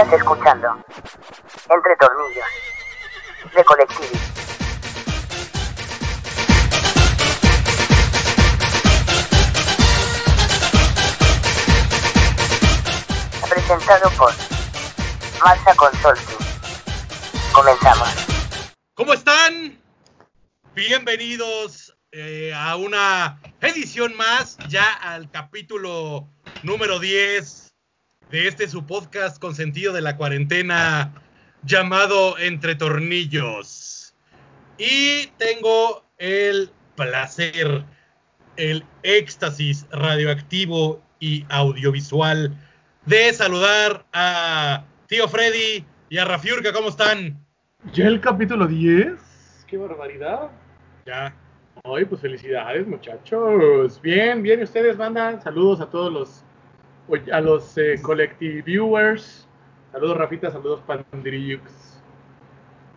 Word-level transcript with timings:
Estás 0.00 0.18
escuchando 0.18 0.82
Entre 1.68 1.96
Tornillos 1.96 2.46
de 3.54 3.64
Colectivi. 3.64 4.18
Presentado 13.46 14.10
por 14.16 14.32
Massa 15.44 15.74
Consulting. 15.76 16.46
Comenzamos. 17.52 18.08
¿Cómo 18.94 19.12
están? 19.12 19.78
Bienvenidos 20.74 21.94
eh, 22.10 22.54
a 22.56 22.74
una 22.76 23.38
edición 23.60 24.16
más, 24.16 24.56
ya 24.66 24.94
al 24.94 25.30
capítulo 25.30 26.26
número 26.62 26.98
10 26.98 27.69
de 28.30 28.46
este 28.46 28.68
su 28.68 28.86
podcast 28.86 29.40
con 29.40 29.54
sentido 29.54 29.92
de 29.92 30.02
la 30.02 30.16
cuarentena 30.16 31.12
llamado 31.64 32.38
Entre 32.38 32.76
Tornillos. 32.76 34.14
Y 34.78 35.26
tengo 35.36 36.04
el 36.18 36.70
placer, 36.94 37.84
el 38.56 38.84
éxtasis 39.02 39.86
radioactivo 39.90 41.02
y 41.18 41.44
audiovisual 41.48 42.54
de 43.04 43.32
saludar 43.32 44.06
a 44.12 44.84
tío 45.08 45.26
Freddy 45.26 45.84
y 46.08 46.18
a 46.18 46.24
Rafiurka. 46.24 46.72
¿Cómo 46.72 46.90
están? 46.90 47.44
¿Ya 47.92 48.06
el 48.06 48.20
capítulo 48.20 48.66
10? 48.66 49.64
¡Qué 49.66 49.76
barbaridad! 49.76 50.50
Ya. 51.04 51.34
Ay, 51.82 52.04
pues 52.04 52.20
felicidades, 52.20 52.86
muchachos. 52.86 54.00
Bien, 54.02 54.42
bien, 54.42 54.60
¿y 54.60 54.64
ustedes, 54.64 54.96
banda? 54.96 55.40
Saludos 55.40 55.80
a 55.80 55.86
todos 55.86 56.12
los, 56.12 56.44
a 57.32 57.40
los 57.40 57.76
eh, 57.78 58.00
collective 58.02 58.62
viewers. 58.62 59.46
Saludos, 59.92 60.16
Rafita, 60.16 60.50
saludos, 60.50 60.80
Pandriux. 60.86 61.62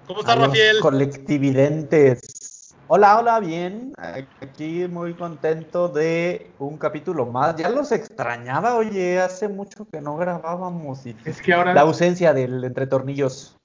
¿Cómo 0.07 0.19
está, 0.19 0.33
A 0.33 0.35
los 0.35 0.47
Rafael? 0.47 0.79
Colectividentes. 0.81 2.75
Hola, 2.87 3.17
hola, 3.17 3.39
bien. 3.39 3.93
Aquí 4.41 4.85
muy 4.89 5.13
contento 5.13 5.87
de 5.87 6.51
un 6.59 6.77
capítulo 6.77 7.25
más. 7.25 7.55
Ya 7.55 7.69
los 7.69 7.91
extrañaba, 7.91 8.75
oye, 8.75 9.19
hace 9.19 9.47
mucho 9.47 9.87
que 9.91 10.01
no 10.01 10.17
grabábamos 10.17 11.05
y 11.05 11.15
Es 11.25 11.41
que 11.41 11.53
ahora 11.53 11.73
la 11.73 11.81
ausencia 11.81 12.33
del 12.33 12.63
entre 12.63 12.85
tornillos. 12.85 13.57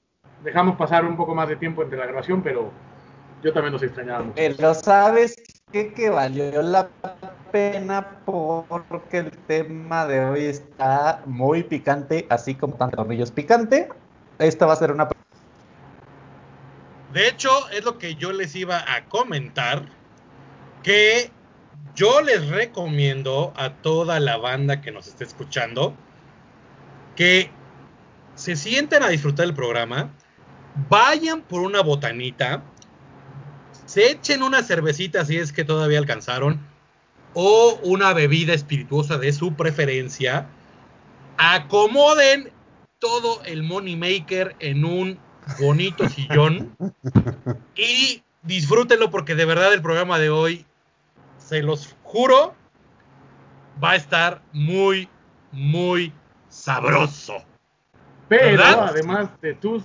dejamos 0.45 0.77
pasar 0.77 1.05
un 1.05 1.17
poco 1.17 1.35
más 1.35 1.49
de 1.49 1.57
tiempo 1.57 1.83
entre 1.83 1.99
la 1.99 2.07
grabación, 2.07 2.43
pero 2.43 2.71
yo 3.43 3.53
también 3.53 3.73
los 3.73 3.83
extrañaba 3.83 4.21
mucho. 4.21 4.35
Pero 4.37 4.73
sabes 4.75 5.35
qué? 5.73 5.93
que 5.93 6.09
valió 6.11 6.63
la 6.63 6.89
pena 7.51 8.21
porque 8.25 9.19
el 9.19 9.31
tema 9.31 10.07
de 10.07 10.25
hoy 10.25 10.45
está 10.45 11.23
muy 11.27 11.63
picante, 11.63 12.27
así 12.31 12.55
como 12.55 12.75
tanto 12.75 12.97
tornillos 12.97 13.31
picante. 13.31 13.89
Esta 14.39 14.67
va 14.67 14.75
a 14.75 14.77
ser 14.77 14.93
una 14.93 15.09
De 17.13 17.29
hecho, 17.29 17.51
es 17.71 17.85
lo 17.85 17.99
que 17.99 18.15
yo 18.15 18.33
les 18.33 18.55
iba 18.55 18.79
a 18.79 19.05
comentar, 19.07 19.87
que 20.83 21.31
yo 21.95 22.21
les 22.21 22.49
recomiendo 22.49 23.53
a 23.57 23.75
toda 23.75 24.21
la 24.21 24.37
banda 24.37 24.81
que 24.81 24.93
nos 24.93 25.09
esté 25.09 25.25
escuchando 25.25 25.95
que 27.19 27.51
se 28.37 28.55
sienten 28.55 29.03
a 29.03 29.09
disfrutar 29.09 29.47
del 29.47 29.55
programa, 29.57 30.13
vayan 30.89 31.43
por 31.43 31.63
una 31.63 31.83
botanita, 31.83 32.63
se 33.87 34.13
echen 34.13 34.45
una 34.45 34.63
cervecita 34.63 35.25
si 35.25 35.37
es 35.37 35.53
que 35.53 35.65
todavía 35.65 35.99
alcanzaron, 35.99 36.61
o 37.35 37.79
una 37.83 38.13
bebida 38.13 38.55
espirituosa 38.55 39.19
de 39.19 39.33
su 39.33 39.55
preferencia, 39.55 40.49
acomoden 41.37 42.51
todo 42.99 43.43
el 43.45 43.63
money 43.63 43.97
maker 43.97 44.57
en 44.61 44.85
un 44.85 45.19
bonito 45.61 46.09
sillón 46.09 46.77
y 47.77 48.23
disfrútenlo 48.43 49.11
porque 49.11 49.35
de 49.35 49.45
verdad 49.45 49.73
el 49.73 49.83
programa 49.83 50.19
de 50.19 50.31
hoy, 50.31 50.67
se 51.39 51.63
los 51.63 51.97
juro, 52.03 52.55
va 53.83 53.93
a 53.93 53.97
estar 53.97 54.43
muy, 54.53 55.09
muy 55.53 56.13
sabroso. 56.49 57.37
Pero 58.29 58.45
¿Verdad? 58.45 58.89
además 58.89 59.31
de 59.41 59.55
tus 59.55 59.85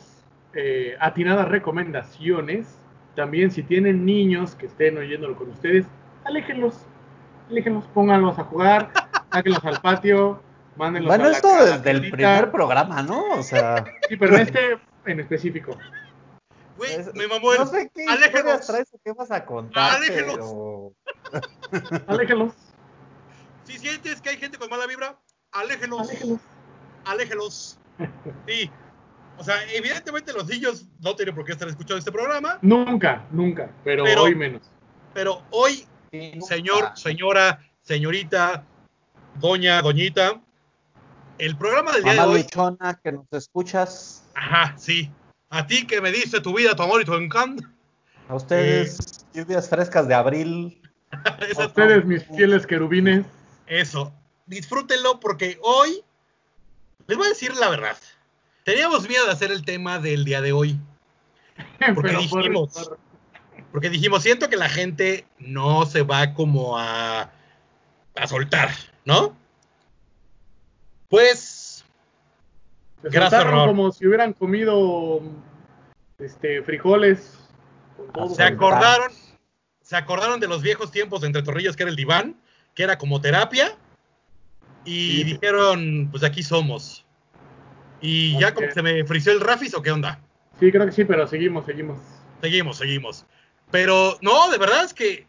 eh, 0.53 0.95
atinadas 0.99 1.47
recomendaciones, 1.47 2.77
también 3.15 3.51
si 3.51 3.63
tienen 3.63 4.05
niños 4.05 4.55
que 4.55 4.65
estén 4.65 4.97
oyéndolo 4.97 5.35
con 5.35 5.49
ustedes, 5.49 5.85
aléjenlos, 6.25 6.85
aléjenlos, 7.53 7.85
pónganlos 7.93 8.37
a 8.39 8.43
jugar, 8.45 8.91
sáquenlos 9.31 9.63
al 9.65 9.79
patio, 9.81 10.41
mándenlos 10.75 11.07
Bueno, 11.09 11.25
a 11.25 11.27
la 11.29 11.33
esto 11.35 11.47
desde 11.65 11.91
el 11.91 12.09
primer 12.11 12.51
programa, 12.51 13.01
¿no? 13.03 13.23
O 13.37 13.43
sea, 13.43 13.83
Sí, 14.09 14.17
pero 14.17 14.35
en 14.35 14.41
este 14.41 14.79
en 15.05 15.19
específico. 15.19 15.77
Güey, 16.77 16.93
es- 16.95 17.13
me 17.13 17.27
mamó 17.27 17.53
el- 17.53 17.59
no 17.59 17.65
sé 17.67 17.91
qué 17.93 18.05
aléjenos. 18.07 18.65
traes 18.65 18.91
o 18.93 18.99
qué 19.03 19.13
vas 19.13 19.29
a 19.31 19.45
contar, 19.45 19.97
Aléjenos. 19.97 20.35
pero 20.35 20.91
Aléjenlos, 22.07 22.53
Si 23.65 23.77
sientes 23.79 24.21
que 24.21 24.29
hay 24.29 24.37
gente 24.37 24.57
con 24.57 24.69
mala 24.69 24.87
vibra, 24.87 25.17
aléjelos, 25.51 26.01
aléjenlos. 26.09 26.39
aléjelos. 27.05 27.79
Sí. 28.47 28.69
O 29.37 29.43
sea, 29.43 29.55
evidentemente 29.73 30.31
los 30.33 30.47
niños 30.47 30.87
no 30.99 31.15
tienen 31.15 31.33
por 31.35 31.43
qué 31.45 31.53
estar 31.53 31.67
escuchando 31.67 31.97
este 31.99 32.11
programa, 32.11 32.57
Nunca, 32.61 33.23
nunca, 33.31 33.69
pero, 33.83 34.03
Pero- 34.03 34.23
hoy 34.23 34.35
menos. 34.35 34.61
pero 35.13 35.41
hoy 35.51 35.85
señor, 36.47 36.91
señora, 36.95 37.59
señorita, 37.81 38.63
doña, 39.39 39.81
doñita, 39.81 40.39
el 41.39 41.57
programa 41.57 41.91
del 41.93 42.03
día 42.03 42.11
de 42.13 42.17
Mamá 42.19 42.31
hoy. 42.33 42.43
luchona 42.43 42.99
que 43.03 43.11
nos 43.11 43.25
escuchas, 43.31 44.23
Ajá, 44.35 44.75
sí. 44.77 45.11
A 45.49 45.65
ti 45.67 45.85
que 45.85 46.01
me 46.01 46.11
diste 46.11 46.39
tu 46.41 46.55
vida, 46.55 46.75
tu 46.75 46.83
amor 46.83 47.01
y 47.01 47.05
tu 47.05 47.13
encanto. 47.15 47.63
a 48.29 48.35
ustedes 48.35 49.25
lluvias 49.33 49.67
frescas 49.69 50.07
de 50.07 50.13
abril. 50.13 50.81
A 51.11 51.37
Eso, 51.45 51.65
ustedes, 51.67 52.05
mis 52.05 52.23
fieles 52.25 52.65
querubines, 52.65 53.25
eso. 53.67 54.11
Disfrútenlo 54.47 55.19
porque 55.19 55.59
hoy 55.61 56.03
les 57.07 57.17
voy 57.17 57.27
a 57.27 57.29
decir 57.29 57.55
la 57.55 57.69
verdad. 57.69 57.95
Teníamos 58.63 59.07
miedo 59.07 59.25
de 59.25 59.31
hacer 59.31 59.51
el 59.51 59.63
tema 59.63 59.99
del 59.99 60.25
día 60.25 60.41
de 60.41 60.53
hoy. 60.53 60.79
Porque 61.93 62.09
pero 62.09 62.21
por- 62.29 62.41
dijimos. 62.43 62.73
por- 62.73 62.99
Porque 63.73 63.89
dijimos, 63.89 64.21
siento 64.21 64.49
que 64.49 64.55
la 64.55 64.69
gente 64.69 65.25
no 65.39 65.87
se 65.87 66.03
va 66.03 66.35
como 66.35 66.77
a, 66.77 67.31
a 68.15 68.27
soltar, 68.27 68.69
¿no? 69.03 69.35
Pues, 71.09 71.83
se 73.01 73.09
Gracias, 73.09 73.43
como 73.43 73.91
si 73.91 74.05
hubieran 74.05 74.33
comido 74.33 75.21
este 76.19 76.61
frijoles. 76.61 77.39
se 78.35 78.43
acordaron, 78.43 79.11
se 79.81 79.95
acordaron 79.95 80.39
de 80.39 80.47
los 80.47 80.61
viejos 80.61 80.91
tiempos 80.91 81.21
de 81.21 81.27
Entre 81.27 81.41
Torrillos, 81.41 81.75
que 81.75 81.81
era 81.81 81.89
el 81.89 81.95
diván, 81.95 82.35
que 82.75 82.83
era 82.83 82.99
como 82.99 83.21
terapia, 83.21 83.75
y 84.85 85.17
Sí. 85.17 85.23
dijeron, 85.23 86.09
pues 86.11 86.23
aquí 86.23 86.43
somos. 86.43 87.07
Y 88.01 88.37
ya 88.37 88.53
como 88.53 88.69
se 88.69 88.83
me 88.83 89.03
frició 89.03 89.31
el 89.31 89.41
Rafis, 89.41 89.73
¿o 89.73 89.81
qué 89.81 89.89
onda? 89.89 90.19
Sí, 90.59 90.71
creo 90.71 90.85
que 90.85 90.91
sí, 90.91 91.05
pero 91.05 91.25
seguimos, 91.25 91.65
seguimos. 91.65 91.97
Seguimos, 92.39 92.77
seguimos. 92.77 93.25
Pero 93.73 94.19
no, 94.21 94.51
de 94.51 94.59
verdad 94.59 94.83
es 94.83 94.93
que 94.93 95.25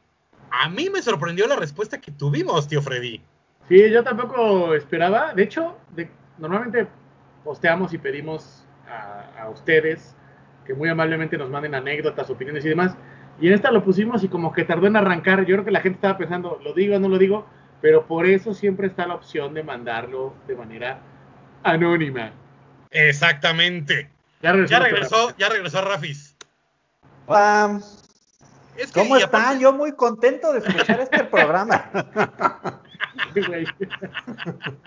a 0.51 0.69
mí 0.69 0.91
me 0.91 1.01
sorprendió 1.01 1.47
la 1.47 1.57
respuesta 1.57 1.99
que 1.99 2.13
tuvimos, 2.13 2.69
tío 2.69 2.83
Freddy. 2.83 3.23
Sí, 3.71 3.91
yo 3.91 4.05
tampoco 4.05 4.75
esperaba. 4.75 5.33
De 5.33 5.45
hecho, 5.45 5.79
de- 5.97 6.11
normalmente 6.37 6.87
posteamos 7.43 7.95
y 7.95 7.99
pedimos 7.99 8.63
a, 8.87 9.45
a 9.45 9.49
ustedes 9.49 10.15
que 10.67 10.75
muy 10.75 10.91
amablemente 10.91 11.39
nos 11.39 11.49
manden 11.49 11.75
anécdotas, 11.75 12.29
opiniones 12.29 12.67
y 12.67 12.69
demás. 12.69 12.95
Y 13.41 13.49
en 13.49 13.55
esta 13.55 13.73
lo 13.73 13.83
pusimos 13.83 14.23
y 14.25 14.29
como 14.29 14.53
que 14.53 14.65
tardó 14.65 14.89
en 14.89 14.97
arrancar. 14.97 15.41
Yo 15.47 15.55
creo 15.57 15.65
que 15.65 15.71
la 15.71 15.81
gente 15.81 15.97
estaba 15.97 16.19
pensando, 16.19 16.61
lo 16.63 16.75
digo 16.75 16.97
o 16.97 16.99
no 16.99 17.09
lo 17.09 17.17
digo, 17.17 17.47
pero 17.81 18.07
por 18.07 18.27
eso 18.27 18.53
siempre 18.53 18.89
está 18.89 19.07
la 19.07 19.15
opción 19.15 19.55
de 19.55 19.63
mandarlo 19.63 20.35
de 20.47 20.55
manera 20.55 20.99
anónima. 21.63 22.31
Exactamente. 22.91 24.11
Ya 24.43 24.53
regresó. 24.53 24.71
Ya 24.71 24.79
regresó, 24.81 25.37
ya 25.39 25.49
regresó 25.49 25.81
Rafis. 25.81 26.37
Es 28.77 28.91
que, 28.93 29.01
¿cómo 29.01 29.15
aparte- 29.17 29.25
están? 29.37 29.61
Yo 29.61 29.73
muy 29.73 29.93
contento 29.93 30.53
de 30.53 30.59
escuchar 30.61 31.01
este 31.01 31.25
programa. 31.25 31.91
güey. 33.35 33.67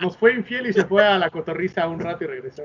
Nos 0.00 0.16
fue 0.16 0.34
infiel 0.34 0.66
y 0.68 0.72
se 0.72 0.84
fue 0.84 1.04
a 1.06 1.18
la 1.18 1.30
cotorriza 1.30 1.86
un 1.86 2.00
rato 2.00 2.24
y 2.24 2.26
regresó. 2.26 2.62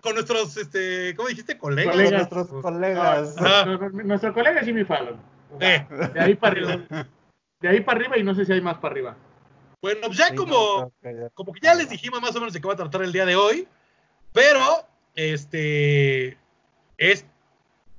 con 0.00 0.14
nuestros, 0.14 0.56
este, 0.56 1.14
¿cómo 1.16 1.28
dijiste? 1.28 1.58
Colegas. 1.58 1.92
Colegas. 1.92 2.12
Nuestros 2.32 2.62
colegas. 2.62 3.36
Ah. 3.38 3.64
No, 3.66 3.88
Nuestro 4.04 4.32
colega 4.32 4.60
es 4.60 4.66
Jimmy 4.66 4.84
Fallon. 4.84 5.20
O 5.54 5.58
sea, 5.58 5.76
Eh. 5.76 5.86
De 6.14 6.20
ahí 6.20 6.34
para 6.34 6.52
arriba. 6.52 7.06
De 7.60 7.68
ahí 7.68 7.80
para 7.80 7.98
arriba 8.00 8.16
y 8.18 8.22
no 8.22 8.34
sé 8.34 8.44
si 8.44 8.52
hay 8.52 8.60
más 8.60 8.78
para 8.78 8.92
arriba. 8.92 9.16
Bueno, 9.80 10.00
pues 10.06 10.18
ya 10.18 10.34
como, 10.34 10.92
como 11.34 11.52
que 11.52 11.60
ya 11.62 11.74
les 11.74 11.88
dijimos 11.88 12.20
más 12.20 12.34
o 12.34 12.40
menos 12.40 12.52
de 12.52 12.60
qué 12.60 12.66
va 12.66 12.74
a 12.74 12.76
tratar 12.76 13.02
el 13.02 13.12
día 13.12 13.24
de 13.26 13.36
hoy, 13.36 13.68
pero, 14.32 14.60
este, 15.14 16.36
es, 16.96 17.24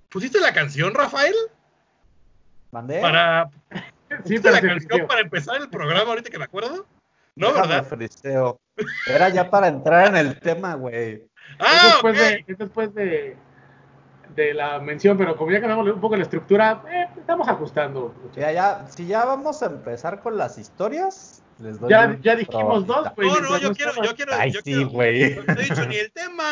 ¿pusiste 0.10 0.40
la 0.42 0.54
canción, 0.54 0.94
Rafael? 0.94 1.34
¿Mandé? 2.72 3.02
Para, 3.02 3.50
Sí, 4.10 4.16
¿pusiste 4.24 4.50
pero 4.52 4.56
la 4.56 4.62
canción 4.74 5.08
para 5.08 5.22
empezar 5.22 5.62
el 5.62 5.70
programa 5.70 6.10
ahorita 6.10 6.30
que 6.30 6.40
me 6.40 6.46
acuerdo? 6.46 6.86
No, 7.36 7.48
Déjame 7.50 7.68
¿verdad? 7.68 7.86
friseo. 7.86 8.60
Era 9.08 9.30
ya 9.30 9.50
para 9.50 9.68
entrar 9.68 10.08
en 10.08 10.16
el 10.18 10.40
tema, 10.40 10.74
güey. 10.76 11.14
es 11.14 11.22
Ah, 11.60 11.92
después, 11.94 12.16
ok. 12.16 12.20
de, 12.28 12.46
es 12.48 12.58
después 12.58 12.94
de, 12.96 13.38
de 14.36 14.54
la 14.56 14.80
mención, 14.80 15.16
pero 15.18 15.38
como 15.38 15.52
ya 15.52 15.60
cambiamos 15.60 15.88
un 15.88 16.02
poco 16.02 16.16
la 16.18 16.24
estructura, 16.24 16.84
eh, 16.92 17.08
estamos 17.18 17.48
ajustando. 17.48 18.14
Ya, 18.36 18.52
ya, 18.52 18.88
si 18.88 19.06
ya 19.06 19.26
vamos 19.26 19.62
a 19.62 19.68
empezar 19.68 20.22
con 20.22 20.38
las 20.38 20.58
historias, 20.58 21.44
les 21.60 21.80
doy 21.80 21.90
Ya, 21.92 22.18
ya 22.22 22.36
dijimos 22.36 22.88
dos, 22.88 23.08
güey. 23.16 23.30
No, 23.30 23.40
no, 23.42 23.58
yo 23.60 23.74
quiero, 23.74 23.94
yo 24.04 24.16
quiero, 24.16 24.34
Ay, 24.34 24.52
yo 24.52 24.62
sí, 24.62 24.74
quiero. 24.74 24.90
güey. 24.90 25.36
No 25.36 25.44
te 25.46 25.52
he 25.62 25.66
dicho 25.66 25.86
ni 25.86 25.98
el 25.98 26.12
tema. 26.12 26.52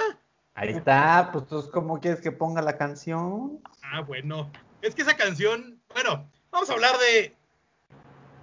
Ahí 0.54 0.70
está, 0.70 1.30
pues 1.34 1.48
tú 1.48 1.70
cómo 1.72 2.00
quieres 2.00 2.22
que 2.22 2.31
ponga 2.31 2.62
la 2.62 2.78
canción. 2.78 3.60
Ah, 3.81 4.02
bueno. 4.02 4.52
Es 4.81 4.94
que 4.96 5.02
esa 5.02 5.18
canción, 5.18 5.76
bueno, 5.94 6.30
vamos 6.51 6.69
a 6.69 6.74
hablar 6.74 6.95
de 6.98 7.34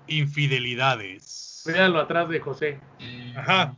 infidelidades. 0.06 1.62
Míralo 1.66 2.00
atrás 2.00 2.28
de 2.28 2.40
José. 2.40 2.80
Ajá. 3.36 3.76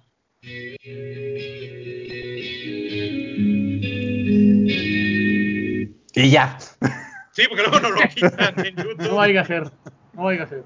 Y 6.14 6.30
ya. 6.30 6.58
Sí, 7.32 7.44
porque 7.48 7.62
luego 7.62 7.80
no 7.80 7.90
lo 7.90 8.00
quitan 8.08 8.54
en 8.64 8.76
YouTube. 8.76 8.96
No 9.02 9.16
vaya 9.16 9.42
a 9.42 9.44
ser. 9.44 9.70
No 10.14 10.24
vaya 10.24 10.44
a 10.44 10.46
ser. 10.46 10.64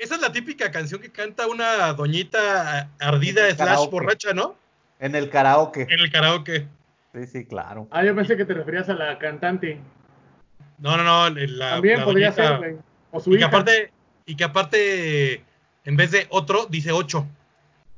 Esa 0.00 0.14
es 0.14 0.20
la 0.20 0.32
típica 0.32 0.70
canción 0.70 1.00
que 1.00 1.10
canta 1.10 1.46
una 1.46 1.92
doñita 1.92 2.90
ardida 3.00 3.50
slash 3.54 3.90
borracha, 3.90 4.32
¿no? 4.32 4.56
En 5.00 5.14
el 5.14 5.28
karaoke. 5.28 5.82
En 5.82 6.00
el 6.00 6.10
karaoke. 6.10 6.68
Sí, 7.14 7.26
sí, 7.26 7.44
claro. 7.44 7.88
Ah, 7.90 8.04
yo 8.04 8.14
pensé 8.14 8.36
que 8.36 8.44
te 8.44 8.54
referías 8.54 8.88
a 8.88 8.94
la 8.94 9.18
cantante. 9.18 9.80
No, 10.78 10.96
no, 10.96 11.04
no. 11.04 11.30
La, 11.30 11.70
También 11.72 11.98
la 12.00 12.04
podría 12.04 12.30
doñita- 12.30 12.48
ser, 12.48 12.58
güey. 12.58 12.76
O 13.10 13.20
su 13.20 13.34
Y 13.34 13.38
que 13.38 13.44
aparte, 13.44 13.92
y 14.26 14.36
que 14.36 14.44
aparte, 14.44 15.44
en 15.84 15.96
vez 15.96 16.10
de 16.10 16.26
otro, 16.30 16.66
dice 16.66 16.92
ocho. 16.92 17.26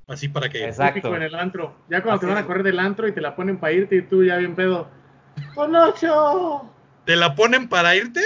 Así 0.09 0.29
para 0.29 0.49
que. 0.49 0.65
Exacto. 0.65 0.95
Típico 0.95 1.15
en 1.17 1.23
el 1.23 1.35
antro. 1.35 1.77
Ya 1.89 2.03
cuando 2.03 2.17
Así 2.17 2.27
te 2.27 2.33
van 2.33 2.43
a 2.43 2.47
correr 2.47 2.63
del 2.63 2.79
antro 2.81 3.07
y 3.09 3.13
te 3.13 3.21
la 3.21 3.37
ponen 3.37 3.59
para 3.59 3.73
irte 3.73 3.97
y 3.97 4.03
tú 4.03 4.25
ya 4.25 4.37
bien 4.37 4.55
pedo. 4.55 4.89
¡Con 5.55 5.75
ocho! 5.77 6.69
¿Te 7.05 7.17
la 7.17 7.35
ponen 7.35 7.69
para 7.69 7.95
irte? 7.97 8.21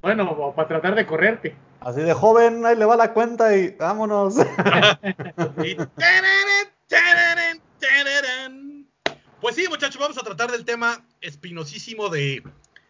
Bueno, 0.00 0.30
o 0.30 0.54
para 0.54 0.68
tratar 0.68 0.94
de 0.94 1.06
correrte. 1.06 1.54
Así 1.80 2.00
de 2.00 2.12
joven, 2.12 2.64
ahí 2.66 2.76
le 2.76 2.84
va 2.84 2.96
la 2.96 3.12
cuenta 3.12 3.56
y 3.56 3.70
vámonos. 3.78 4.36
Y. 5.64 5.76
Pues 9.40 9.56
sí, 9.56 9.66
muchachos, 9.68 10.00
vamos 10.00 10.16
a 10.18 10.22
tratar 10.22 10.50
del 10.52 10.64
tema 10.64 11.04
espinosísimo 11.20 12.08
de 12.08 12.42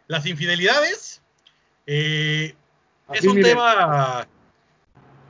las 0.08 0.26
infidelidades. 0.26 1.22
Eh, 1.86 2.54
es 3.12 3.24
un 3.26 3.40
tema. 3.40 4.26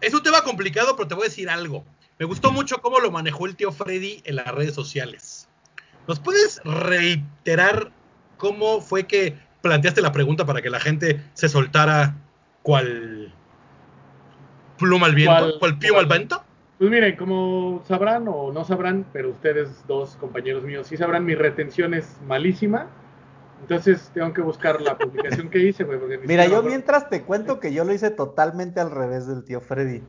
Es 0.00 0.12
un 0.14 0.22
tema 0.22 0.42
complicado, 0.42 0.96
pero 0.96 1.08
te 1.08 1.14
voy 1.14 1.24
a 1.24 1.28
decir 1.28 1.48
algo. 1.48 1.84
Me 2.18 2.26
gustó 2.26 2.52
mucho 2.52 2.80
cómo 2.82 2.98
lo 3.00 3.10
manejó 3.10 3.46
el 3.46 3.56
tío 3.56 3.72
Freddy 3.72 4.20
en 4.24 4.36
las 4.36 4.46
redes 4.48 4.74
sociales. 4.74 5.48
¿Nos 6.08 6.18
puedes 6.20 6.60
reiterar 6.64 7.90
cómo 8.36 8.80
fue 8.80 9.06
que 9.06 9.38
planteaste 9.60 10.02
la 10.02 10.10
pregunta 10.12 10.44
para 10.44 10.60
que 10.60 10.70
la 10.70 10.80
gente 10.80 11.22
se 11.34 11.48
soltara 11.48 12.16
cual 12.62 13.32
pluma 14.78 15.06
al 15.06 15.14
viento? 15.14 15.38
¿Cuál- 15.38 15.54
¿Cuál 15.58 15.78
piuma 15.78 16.00
al 16.00 16.06
viento? 16.06 16.44
Pues 16.78 16.90
miren, 16.90 17.14
como 17.16 17.82
sabrán 17.86 18.26
o 18.26 18.52
no 18.52 18.64
sabrán, 18.64 19.06
pero 19.12 19.30
ustedes 19.30 19.86
dos 19.86 20.16
compañeros 20.16 20.64
míos 20.64 20.88
sí 20.88 20.96
sabrán, 20.96 21.24
mi 21.24 21.36
retención 21.36 21.94
es 21.94 22.16
malísima. 22.26 22.88
Entonces 23.62 24.10
tengo 24.12 24.32
que 24.32 24.40
buscar 24.40 24.80
la 24.80 24.98
publicación 24.98 25.48
que 25.48 25.60
hice, 25.60 25.84
güey. 25.84 25.98
Mira, 26.24 26.46
yo 26.46 26.62
mientras 26.62 27.08
te 27.08 27.22
cuento 27.22 27.60
que 27.60 27.72
yo 27.72 27.84
lo 27.84 27.92
hice 27.94 28.10
totalmente 28.10 28.80
al 28.80 28.90
revés 28.90 29.26
del 29.26 29.44
tío 29.44 29.60
Freddy. 29.60 30.02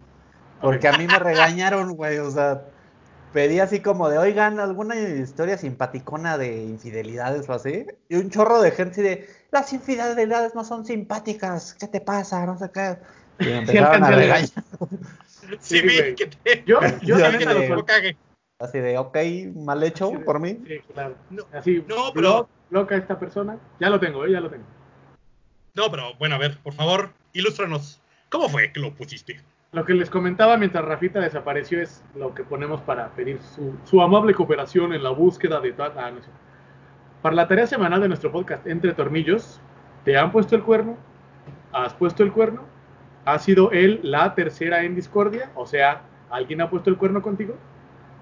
Porque 0.59 0.88
a 0.88 0.97
mí 0.97 1.05
me 1.05 1.19
regañaron, 1.19 1.94
güey. 1.95 2.17
O 2.17 2.31
sea, 2.31 2.63
pedí 3.31 3.59
así 3.59 3.79
como 3.79 4.09
de, 4.09 4.17
oigan, 4.17 4.59
alguna 4.59 4.95
historia 4.95 5.57
simpaticona 5.57 6.38
de 6.38 6.63
infidelidades 6.63 7.47
o 7.47 7.53
así. 7.53 7.85
Y 8.09 8.15
un 8.15 8.31
chorro 8.31 8.59
de 8.61 8.71
gente 8.71 8.94
así 8.94 9.01
de, 9.03 9.29
las 9.51 9.71
infidelidades 9.71 10.56
no 10.56 10.63
son 10.63 10.85
simpáticas. 10.85 11.75
¿Qué 11.75 11.88
te 11.88 12.01
pasa? 12.01 12.45
No 12.45 12.57
sé 12.57 12.71
qué. 12.73 12.97
Y 13.39 13.45
me 13.45 13.51
Sí, 13.51 13.77
empezaron 13.77 14.03
a 14.03 14.07
alcancé 14.07 14.13
a 14.13 14.17
regañar. 14.17 14.49
Sí, 15.27 15.47
Sí, 15.59 15.81
vi 15.81 15.97
güey. 15.99 16.15
que 16.15 16.25
te. 16.27 16.63
Yo, 16.65 16.79
yo 17.01 17.19
también 17.19 17.53
los 17.53 17.69
no 17.69 17.85
cague. 17.85 18.17
Así 18.63 18.80
de, 18.80 18.98
ok, 18.98 19.18
mal 19.56 19.83
hecho 19.83 20.10
Sí, 20.10 20.18
por 20.19 20.39
mí. 20.39 20.57
Sí, 20.65 20.80
claro. 20.94 21.15
No, 21.30 21.44
Así, 21.51 21.83
no, 21.88 22.12
pero- 22.13 22.48
lo- 22.71 22.80
loca 22.80 22.95
esta 22.95 23.19
persona. 23.19 23.57
Ya 23.80 23.89
lo 23.89 24.00
tengo, 24.00 24.25
¿eh? 24.25 24.31
ya 24.31 24.39
lo 24.39 24.50
tengo. 24.50 24.63
No, 25.75 25.92
pero 25.92 26.13
bueno, 26.18 26.36
a 26.36 26.38
ver, 26.38 26.57
por 26.63 26.74
favor, 26.74 27.10
ilústranos. 27.33 28.00
¿Cómo 28.30 28.48
fue 28.48 28.71
que 28.71 28.80
lo 28.80 28.94
pusiste? 28.94 29.42
Lo 29.74 29.83
que 29.86 29.94
les 29.94 30.10
comentaba 30.10 30.56
mientras 30.56 30.86
Rafita 30.86 31.19
desapareció 31.19 31.81
es 31.81 32.04
lo 32.15 32.33
que 32.33 32.44
ponemos 32.44 32.80
para 32.81 33.10
pedir 33.10 33.42
su, 33.42 33.75
su 33.83 34.01
amable 34.01 34.33
cooperación 34.33 34.94
en 34.94 35.04
la 35.04 35.09
búsqueda 35.09 35.59
de 35.59 35.74
tal. 35.74 35.92
ah, 35.98 36.12
no 36.12 36.21
sé. 36.21 36.30
Para 37.21 37.36
la 37.36 37.48
tarea 37.48 37.68
semanal 37.68 38.01
de 38.01 38.07
nuestro 38.07 38.31
podcast 38.31 38.66
Entre 38.68 38.94
Tornillos, 38.94 39.59
¿te 40.06 40.16
han 40.18 40.31
puesto 40.31 40.56
el 40.56 40.63
cuerno? 40.63 40.95
¿Has 41.74 41.94
puesto 41.95 42.24
el 42.24 42.31
cuerno? 42.31 42.63
¿Ha 43.25 43.39
sido 43.39 43.71
él 43.71 44.00
la 44.04 44.36
tercera 44.36 44.83
en 44.83 44.95
discordia? 44.95 45.51
O 45.56 45.66
sea, 45.66 46.04
¿alguien 46.30 46.62
ha 46.62 46.69
puesto 46.69 46.89
el 46.89 46.98
cuerno 46.98 47.21
contigo? 47.21 47.56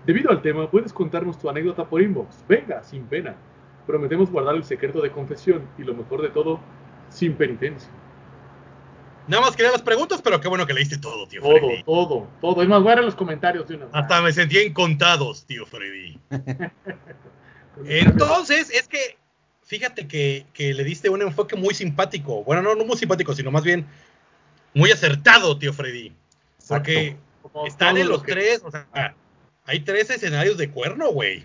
Debido 0.06 0.32
al 0.32 0.42
tema, 0.42 0.70
puedes 0.70 0.92
contarnos 0.94 1.38
tu 1.40 1.50
anécdota 1.50 1.86
por 1.88 2.02
inbox. 2.02 2.44
Venga, 2.48 2.84
sin 2.84 3.04
pena. 3.06 3.36
Prometemos 3.86 4.30
guardar 4.32 4.56
el 4.56 4.64
secreto 4.64 5.02
de 5.02 5.12
confesión 5.12 5.68
y 5.78 5.84
lo 5.84 5.94
mejor 5.94 6.22
de 6.22 6.30
todo, 6.30 6.60
sin 7.10 7.34
penitencia. 7.36 7.90
Nada 9.28 9.42
más 9.44 9.56
quería 9.56 9.72
las 9.72 9.82
preguntas, 9.84 10.22
pero 10.22 10.42
qué 10.42 10.48
bueno 10.48 10.66
que 10.66 10.74
leíste 10.74 10.98
todo, 10.98 11.28
tío 11.28 11.42
Todo, 11.42 11.58
Freddy. 11.58 11.84
todo, 11.84 12.28
todo. 12.42 12.62
Es 12.64 12.68
más, 12.68 12.82
voy 12.82 12.92
a 12.94 12.96
los 12.98 13.16
comentarios 13.16 13.68
de 13.68 13.76
una 13.76 13.86
vez. 13.86 13.96
Hasta 13.96 14.22
me 14.22 14.34
sentí 14.34 14.58
en 14.58 14.74
contados, 14.74 15.46
tío 15.46 15.66
Freddy. 15.66 16.20
Entonces, 17.86 18.70
es 18.72 18.88
que, 18.88 19.18
fíjate 19.64 20.08
que, 20.08 20.46
que 20.54 20.74
le 20.74 20.84
diste 20.84 21.10
un 21.10 21.22
enfoque 21.22 21.56
muy 21.56 21.74
simpático. 21.74 22.44
Bueno, 22.44 22.62
no, 22.62 22.76
no 22.76 22.86
muy 22.86 22.98
simpático, 22.98 23.34
sino 23.34 23.52
más 23.52 23.64
bien 23.64 23.86
muy 24.74 24.92
acertado, 24.92 25.58
tío 25.58 25.74
Freddy. 25.74 26.14
Porque 26.68 27.18
Como 27.42 27.66
están 27.68 27.92
todo 27.96 28.02
en 28.02 28.08
lo 28.08 28.14
los 28.14 28.24
que- 28.24 28.32
tres, 28.34 28.62
o 28.66 28.72
sea, 28.72 28.88
hay 29.72 29.80
tres 29.82 30.10
escenarios 30.10 30.58
de 30.58 30.70
cuerno, 30.70 31.12
güey. 31.12 31.40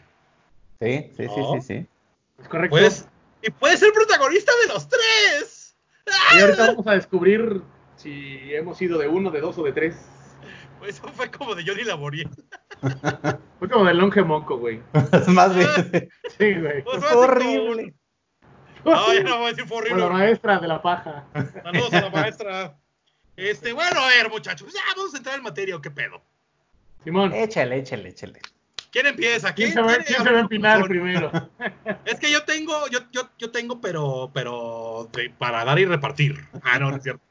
Sí, 0.81 1.11
sí, 1.17 1.25
sí, 1.28 1.40
No. 1.40 1.55
sí, 1.55 1.61
sí. 1.62 1.87
Es 2.40 2.49
correcto. 2.49 2.70
Puedes, 2.75 3.08
y 3.43 3.50
puedes 3.50 3.81
ser 3.81 3.93
protagonista 3.93 4.52
de 4.67 4.73
los 4.75 4.88
tres. 4.88 5.76
Y 6.37 6.40
ahorita 6.40 6.66
vamos 6.68 6.87
a 6.87 6.92
descubrir 6.92 7.62
si 7.97 8.54
hemos 8.54 8.80
ido 8.83 8.99
de 8.99 9.09
uno, 9.09 9.30
de 9.30 9.40
dos 9.40 9.56
o 9.59 9.62
de 9.62 9.73
tres. 9.73 9.97
Eso 10.87 11.09
fue 11.14 11.30
como 11.30 11.54
de 11.54 11.64
Johnny 11.66 11.83
Laboriel. 11.85 12.28
Fue 13.59 13.68
como 13.71 13.87
del 13.87 13.97
longe 13.97 14.23
monco, 14.23 14.59
güey. 14.59 14.80
Más 15.28 15.54
bien. 15.56 16.11
Sí, 16.38 16.54
güey. 16.61 16.85
Pues 16.85 17.02
horrible. 17.12 17.95
como- 18.85 18.97
No, 18.97 19.14
ya 19.14 19.23
no 19.23 19.38
voy 19.38 19.47
a 19.47 19.49
decir 19.50 19.64
fue 19.66 19.78
Con 19.78 19.92
horrible. 19.92 20.02
la 20.04 20.09
maestra 20.11 20.59
de 20.61 20.68
la 20.68 20.83
paja. 20.83 21.26
Saludos 21.62 21.92
a 21.95 22.00
la 22.02 22.11
maestra. 22.11 22.76
Este, 23.35 23.73
bueno, 23.73 23.99
a 24.00 24.09
ver, 24.09 24.28
muchachos, 24.30 24.73
ya 24.73 24.80
vamos 24.95 25.14
a 25.14 25.16
entrar 25.16 25.37
en 25.37 25.42
materia, 25.42 25.75
¿o 25.75 25.80
qué 25.80 25.90
pedo? 25.90 26.23
Simón, 27.06 27.32
Échale, 27.32 27.76
échale, 27.78 28.08
échale. 28.08 28.40
¿Quién 28.90 29.06
empieza? 29.06 29.54
¿quién 29.54 29.70
¿Quién, 29.70 29.86
se 29.86 29.96
va, 29.96 30.02
quién 30.04 30.25
se 30.25 30.32
va 30.32 30.38
a 30.38 30.40
empinar 30.40 30.88
primero? 30.88 31.30
Es 32.04 32.18
que 32.18 32.32
yo 32.32 32.42
tengo, 32.42 32.72
yo, 32.90 32.98
yo, 33.12 33.30
yo 33.38 33.52
tengo, 33.52 33.80
pero, 33.80 34.28
pero, 34.34 35.08
de- 35.12 35.30
para 35.30 35.64
dar 35.64 35.78
y 35.78 35.84
repartir. 35.84 36.36
Ah, 36.64 36.80
no, 36.80 36.90
no 36.90 36.96
es 36.96 37.04
cierto. 37.04 37.22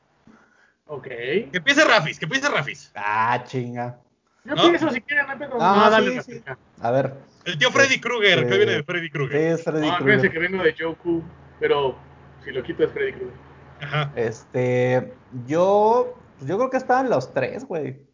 Ok. 0.87 1.03
Que 1.07 1.49
empiece 1.51 1.83
Rafis, 1.83 2.17
que 2.19 2.23
empiece 2.23 2.47
Rafis. 2.47 2.89
Ah, 2.95 3.43
chinga. 3.45 3.99
Yo 4.45 4.55
¿No? 4.55 4.61
pienso 4.69 4.89
si 4.91 5.01
quieren, 5.01 5.25
no. 5.27 5.57
Ah, 5.59 5.89
dale, 5.89 6.21
sí, 6.21 6.31
Rafita. 6.35 6.57
A 6.79 6.91
ver. 6.91 7.13
El 7.43 7.57
tío 7.57 7.69
Freddy 7.69 7.99
Krueger, 7.99 8.39
Este, 8.39 8.49
que 8.51 8.57
viene 8.57 8.71
de 8.75 8.83
Freddy 8.83 9.07
Sí, 9.07 9.11
Krueger. 9.11 9.37
es 9.41 9.63
Freddy 9.65 9.73
No, 9.87 9.97
Krueger. 9.97 10.01
acuérdense 10.01 10.31
que 10.31 10.39
vengo 10.39 10.63
de 10.63 10.73
Joku, 10.79 11.21
pero 11.59 11.97
si 12.45 12.51
lo 12.51 12.63
quito 12.63 12.85
es 12.85 12.91
Freddy 12.93 13.11
Krueger. 13.11 13.37
Ajá. 13.81 14.13
Este, 14.15 15.13
yo, 15.45 16.17
yo 16.39 16.57
creo 16.57 16.69
que 16.69 16.77
estaban 16.77 17.09
los 17.09 17.33
tres, 17.33 17.65
güey. 17.65 18.04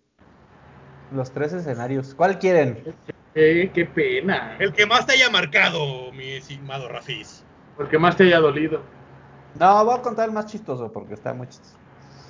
Los 1.12 1.32
tres 1.32 1.54
escenarios. 1.54 2.14
¿Cuál 2.16 2.40
quieren? 2.40 2.96
Eh, 3.36 3.72
qué 3.74 3.86
pena. 3.86 4.58
El 4.60 4.74
que 4.74 4.86
más 4.86 5.06
te 5.06 5.14
haya 5.14 5.30
marcado, 5.30 6.12
mi 6.12 6.32
estimado 6.32 6.88
Rafis. 6.88 7.44
Porque 7.78 7.98
más 7.98 8.16
te 8.16 8.24
haya 8.24 8.40
dolido. 8.40 8.82
No, 9.60 9.86
voy 9.86 9.98
a 9.98 10.02
contar 10.02 10.28
el 10.30 10.34
más 10.34 10.46
chistoso 10.46 10.92
porque 10.92 11.14
está 11.14 11.34
muy 11.34 11.48
chistoso. 11.48 11.78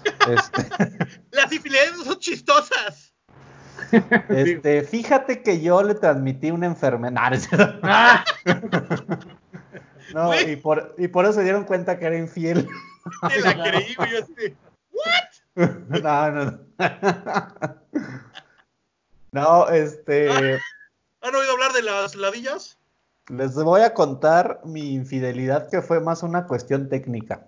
Este, 0.28 0.68
Las 1.32 1.52
infidelidades 1.52 1.98
no 1.98 2.04
son 2.06 2.20
chistosas. 2.20 3.14
este, 4.30 4.84
fíjate 4.84 5.44
que 5.44 5.62
yo 5.62 5.84
le 5.84 5.96
transmití 5.96 6.50
una 6.52 6.66
enfermedad. 6.66 7.32
No. 10.14 10.32
¡Ah! 10.32 10.42
Y 10.48 10.56
por, 10.56 10.96
y 10.98 11.08
por 11.08 11.26
eso 11.26 11.34
se 11.34 11.44
dieron 11.44 11.66
cuenta 11.66 11.98
que 12.00 12.06
era 12.06 12.18
infiel. 12.18 12.68
Te 13.30 13.42
la 13.42 13.64
creí, 13.64 13.96
güey. 13.96 14.12
yo 14.12 14.20
así, 14.20 14.56
No, 16.02 16.32
no, 16.32 16.46
no. 16.46 16.60
No, 19.32 19.70
este, 19.70 20.30
¿Han 20.30 21.36
oído 21.36 21.52
hablar 21.54 21.72
de 21.74 21.84
las 21.84 22.16
ladillas? 22.16 22.78
les 23.30 23.54
voy 23.56 23.82
a 23.82 23.94
contar 23.94 24.60
mi 24.66 24.94
infidelidad 24.94 25.70
que 25.70 25.82
fue 25.82 26.02
más 26.02 26.22
una 26.24 26.48
cuestión 26.48 26.90
técnica. 26.90 27.48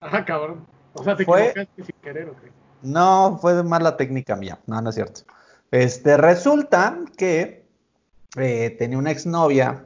Ah, 0.00 0.24
cabrón. 0.24 0.66
O 0.94 1.04
sea, 1.04 1.14
te 1.16 1.24
Fue- 1.24 1.48
equivocaste 1.50 1.84
sin 1.84 2.00
querer, 2.00 2.28
¿o 2.30 2.40
qué? 2.40 2.50
No, 2.82 3.38
fue 3.40 3.62
mala 3.62 3.96
técnica 3.96 4.36
mía. 4.36 4.58
No, 4.66 4.80
no 4.80 4.88
es 4.88 4.94
cierto. 4.94 5.20
Este, 5.70 6.16
resulta 6.16 6.98
que 7.16 7.66
eh, 8.36 8.70
tenía 8.78 8.96
una 8.98 9.10
exnovia 9.10 9.84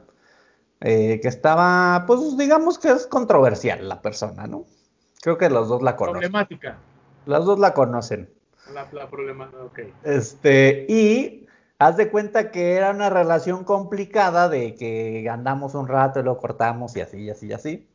eh, 0.79 1.19
que 1.21 1.27
estaba, 1.27 2.05
pues 2.07 2.37
digamos 2.37 2.79
que 2.79 2.89
es 2.91 3.05
controversial 3.05 3.87
la 3.89 4.01
persona, 4.01 4.47
¿no? 4.47 4.65
Creo 5.21 5.37
que 5.37 5.49
los 5.49 5.67
dos 5.67 5.81
la 5.81 5.95
conocen. 5.97 6.19
Problemática. 6.21 6.77
Los 7.25 7.45
dos 7.45 7.59
la 7.59 7.73
conocen. 7.73 8.29
La, 8.73 8.87
la 8.91 9.09
problemática, 9.09 9.63
ok. 9.63 9.79
Este, 10.03 10.85
y 10.89 11.47
haz 11.79 11.97
de 11.97 12.09
cuenta 12.09 12.51
que 12.51 12.73
era 12.73 12.91
una 12.91 13.09
relación 13.09 13.63
complicada 13.63 14.49
de 14.49 14.75
que 14.75 15.27
andamos 15.29 15.75
un 15.75 15.87
rato 15.87 16.19
y 16.19 16.23
lo 16.23 16.37
cortamos 16.37 16.95
y 16.95 17.01
así, 17.01 17.23
y 17.23 17.29
así, 17.29 17.47
y 17.47 17.53
así. 17.53 17.87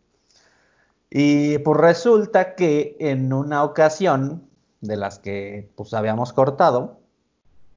Y 1.10 1.58
pues 1.58 1.78
resulta 1.78 2.54
que 2.54 2.96
en 2.98 3.32
una 3.32 3.64
ocasión 3.64 4.48
de 4.80 4.96
las 4.96 5.18
que 5.18 5.70
pues 5.76 5.92
habíamos 5.94 6.32
cortado, 6.32 6.98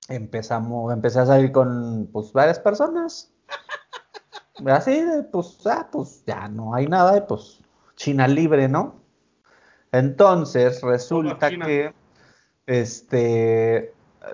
empezamos, 0.07 0.93
empecé 0.93 1.19
a 1.19 1.25
salir 1.25 1.51
con 1.51 2.09
pues 2.11 2.31
varias 2.33 2.59
personas. 2.59 3.31
Así 4.65 5.01
de, 5.01 5.23
pues, 5.23 5.59
ah, 5.65 5.89
pues 5.91 6.23
ya 6.25 6.47
no 6.47 6.73
hay 6.73 6.87
nada, 6.87 7.17
y 7.17 7.21
pues 7.27 7.59
China 7.97 8.25
libre, 8.25 8.69
¿no? 8.69 8.95
Entonces 9.91 10.81
resulta 10.81 11.49
que, 11.49 11.93
este, 12.67 13.93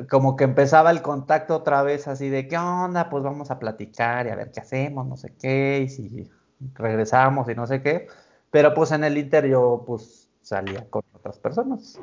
como 0.10 0.36
que 0.36 0.44
empezaba 0.44 0.92
el 0.92 1.02
contacto 1.02 1.56
otra 1.56 1.84
vez 1.84 2.08
así 2.08 2.30
de, 2.30 2.48
¿qué 2.48 2.58
onda? 2.58 3.10
Pues 3.10 3.24
vamos 3.24 3.52
a 3.52 3.60
platicar 3.60 4.28
y 4.28 4.30
a 4.30 4.36
ver 4.36 4.52
qué 4.52 4.60
hacemos, 4.62 5.06
no 5.08 5.18
sé 5.18 5.34
qué, 5.40 5.82
y 5.86 5.90
si 5.90 6.30
regresamos 6.76 7.50
y 7.50 7.56
no 7.56 7.68
sé 7.68 7.82
qué. 7.82 8.08
Pero 8.52 8.74
pues 8.74 8.92
en 8.92 9.04
el 9.04 9.18
Inter 9.18 9.48
yo 9.48 9.84
pues 9.86 10.30
salía 10.42 10.86
con 10.90 11.04
otras 11.14 11.40
personas. 11.40 12.00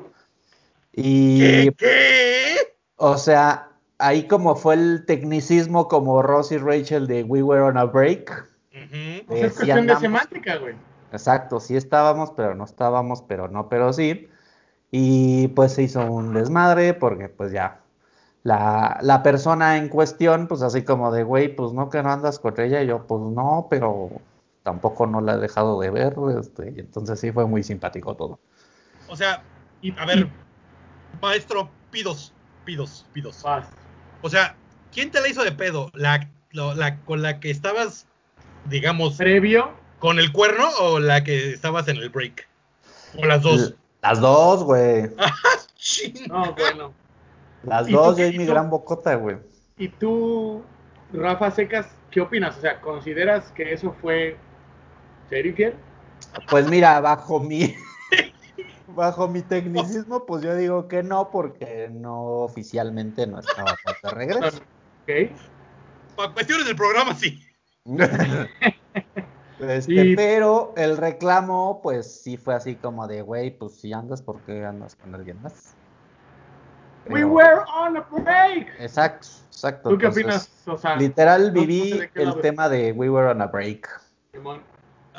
Y 0.93 1.41
¿Qué? 1.41 1.75
¿Qué? 1.77 2.57
o 2.97 3.17
sea, 3.19 3.69
ahí 3.99 4.27
como 4.27 4.57
fue 4.57 4.75
el 4.75 5.05
tecnicismo 5.07 5.89
como 5.89 6.23
Ross 6.23 6.51
y 6.53 6.59
Rachel 6.59 7.07
de 7.07 7.23
We 7.25 7.43
Were 7.43 7.63
on 7.63 7.77
a 7.79 7.85
Break. 7.85 8.47
Pues 8.71 8.83
Eh, 8.93 9.25
es 9.29 9.53
sí 9.53 9.57
cuestión 9.57 9.69
de 9.87 9.93
andamos- 9.95 10.01
semántica, 10.01 10.57
güey. 10.57 10.75
Exacto, 11.13 11.59
sí 11.61 11.77
estábamos, 11.77 12.33
pero 12.33 12.55
no 12.55 12.65
estábamos, 12.65 13.23
pero 13.23 13.49
no, 13.49 13.69
pero 13.69 13.93
sí. 13.93 14.29
Y 14.91 15.49
pues 15.49 15.73
se 15.75 15.83
hizo 15.83 16.05
un 16.11 16.33
desmadre 16.33 16.95
porque 16.95 17.29
pues 17.29 17.53
ya 17.53 17.81
la, 18.43 18.99
la 19.03 19.23
persona 19.23 19.77
en 19.77 19.89
cuestión, 19.89 20.49
pues 20.49 20.63
así 20.63 20.83
como 20.83 21.13
de, 21.13 21.23
güey, 21.25 21.55
pues 21.55 21.73
no 21.73 21.91
que 21.91 22.03
no 22.03 22.11
andas 22.11 22.39
con 22.39 22.59
ella, 22.59 22.83
y 22.83 22.87
yo 22.87 23.07
pues 23.07 23.21
no, 23.21 23.67
pero 23.69 24.11
tampoco 24.63 25.07
no 25.07 25.21
la 25.21 25.35
he 25.35 25.39
dejado 25.39 25.81
de 25.81 25.91
ver, 25.91 26.15
este, 26.41 26.73
y 26.77 26.81
entonces 26.81 27.21
sí 27.21 27.33
fue 27.33 27.47
muy 27.47 27.63
simpático 27.63 28.15
todo. 28.15 28.39
O 29.09 29.17
sea, 29.17 29.43
Y, 29.81 29.97
a 29.99 30.05
ver, 30.07 30.29
maestro, 31.23 31.71
pidos, 31.91 32.33
pidos, 32.65 33.07
pidos. 33.13 33.45
O 34.23 34.29
sea, 34.29 34.57
¿quién 34.93 35.11
te 35.11 35.21
la 35.21 35.29
hizo 35.29 35.45
de 35.45 35.53
pedo? 35.53 35.91
¿La, 35.95 36.29
lo- 36.51 36.75
la 36.75 36.99
con 37.05 37.23
la 37.23 37.41
que 37.41 37.51
estabas, 37.51 38.07
digamos, 38.69 39.17
Previo, 39.17 39.71
con 39.99 40.19
el 40.19 40.33
cuerno 40.33 40.69
o 40.81 40.99
la 40.99 41.23
que 41.23 41.53
estabas 41.53 41.89
en 41.89 41.97
el 41.99 42.09
break? 42.09 42.49
O 43.17 43.25
las 43.27 43.43
dos. 43.43 43.75
Las 44.03 44.21
dos, 44.21 44.65
güey. 44.65 45.11
No, 46.29 46.55
bueno. 46.55 46.93
Las 47.63 47.89
¿Y 47.89 47.93
tú 47.93 47.99
dos, 47.99 48.17
yo 48.19 48.27
y 48.27 48.37
mi 48.37 48.45
gran 48.45 48.69
bocota, 48.69 49.15
güey. 49.15 49.39
Y 49.79 49.89
tú, 49.89 50.63
Rafa 51.13 51.51
Secas, 51.51 51.87
¿qué 52.11 52.21
opinas? 52.21 52.59
O 52.59 52.61
sea, 52.61 52.81
¿consideras 52.81 53.51
que 53.53 53.73
eso 53.73 53.95
fue 54.01 54.37
ser 55.31 55.47
infiel? 55.47 55.75
Pues 56.51 56.69
mira, 56.69 57.01
bajo 57.01 57.41
mi 57.41 57.75
bajo 58.89 59.29
mi 59.29 59.43
tecnicismo, 59.43 60.27
pues 60.27 60.43
yo 60.43 60.57
digo 60.57 60.89
que 60.89 61.03
no, 61.03 61.31
porque 61.31 61.89
no 61.91 62.23
oficialmente 62.43 63.27
no 63.27 63.39
estábamos 63.41 63.79
de 64.03 64.11
regreso. 64.11 64.59
Ok. 65.03 65.33
Para 66.17 66.33
cuestiones 66.33 66.67
del 66.67 66.77
programa, 66.77 67.15
sí. 67.15 67.43
Este, 69.61 70.05
Y- 70.05 70.17
pero 70.17 70.73
el 70.77 70.97
reclamo, 70.97 71.81
pues 71.83 72.21
sí 72.23 72.37
fue 72.37 72.55
así 72.55 72.77
como 72.77 73.07
de, 73.09 73.23
güey, 73.23 73.51
pues 73.51 73.75
si 73.75 73.93
andas, 73.93 74.23
¿por 74.23 74.41
qué 74.43 74.65
andas 74.65 74.95
con 74.95 75.15
alguien 75.15 75.41
más? 75.43 75.75
We 77.09 77.25
were 77.25 77.63
on 77.75 77.97
a 77.97 78.01
break. 78.11 78.69
Exacto, 78.79 79.29
exacto. 79.47 79.89
¿Tú 79.91 79.99
qué 79.99 80.07
entonces, 80.07 80.25
opinas? 80.25 80.51
O 80.67 80.79
sea, 80.79 80.97
Literal 80.97 81.41
no- 81.41 81.47
no 81.49 81.53
viví 81.61 81.91
sé 81.99 82.11
el 82.15 82.41
tema 82.41 82.69
de 82.69 82.93
We 82.93 83.09
Were 83.09 83.29
on 83.29 83.41
a 83.41 83.47
Break. 83.47 83.89
Simón. 84.33 84.63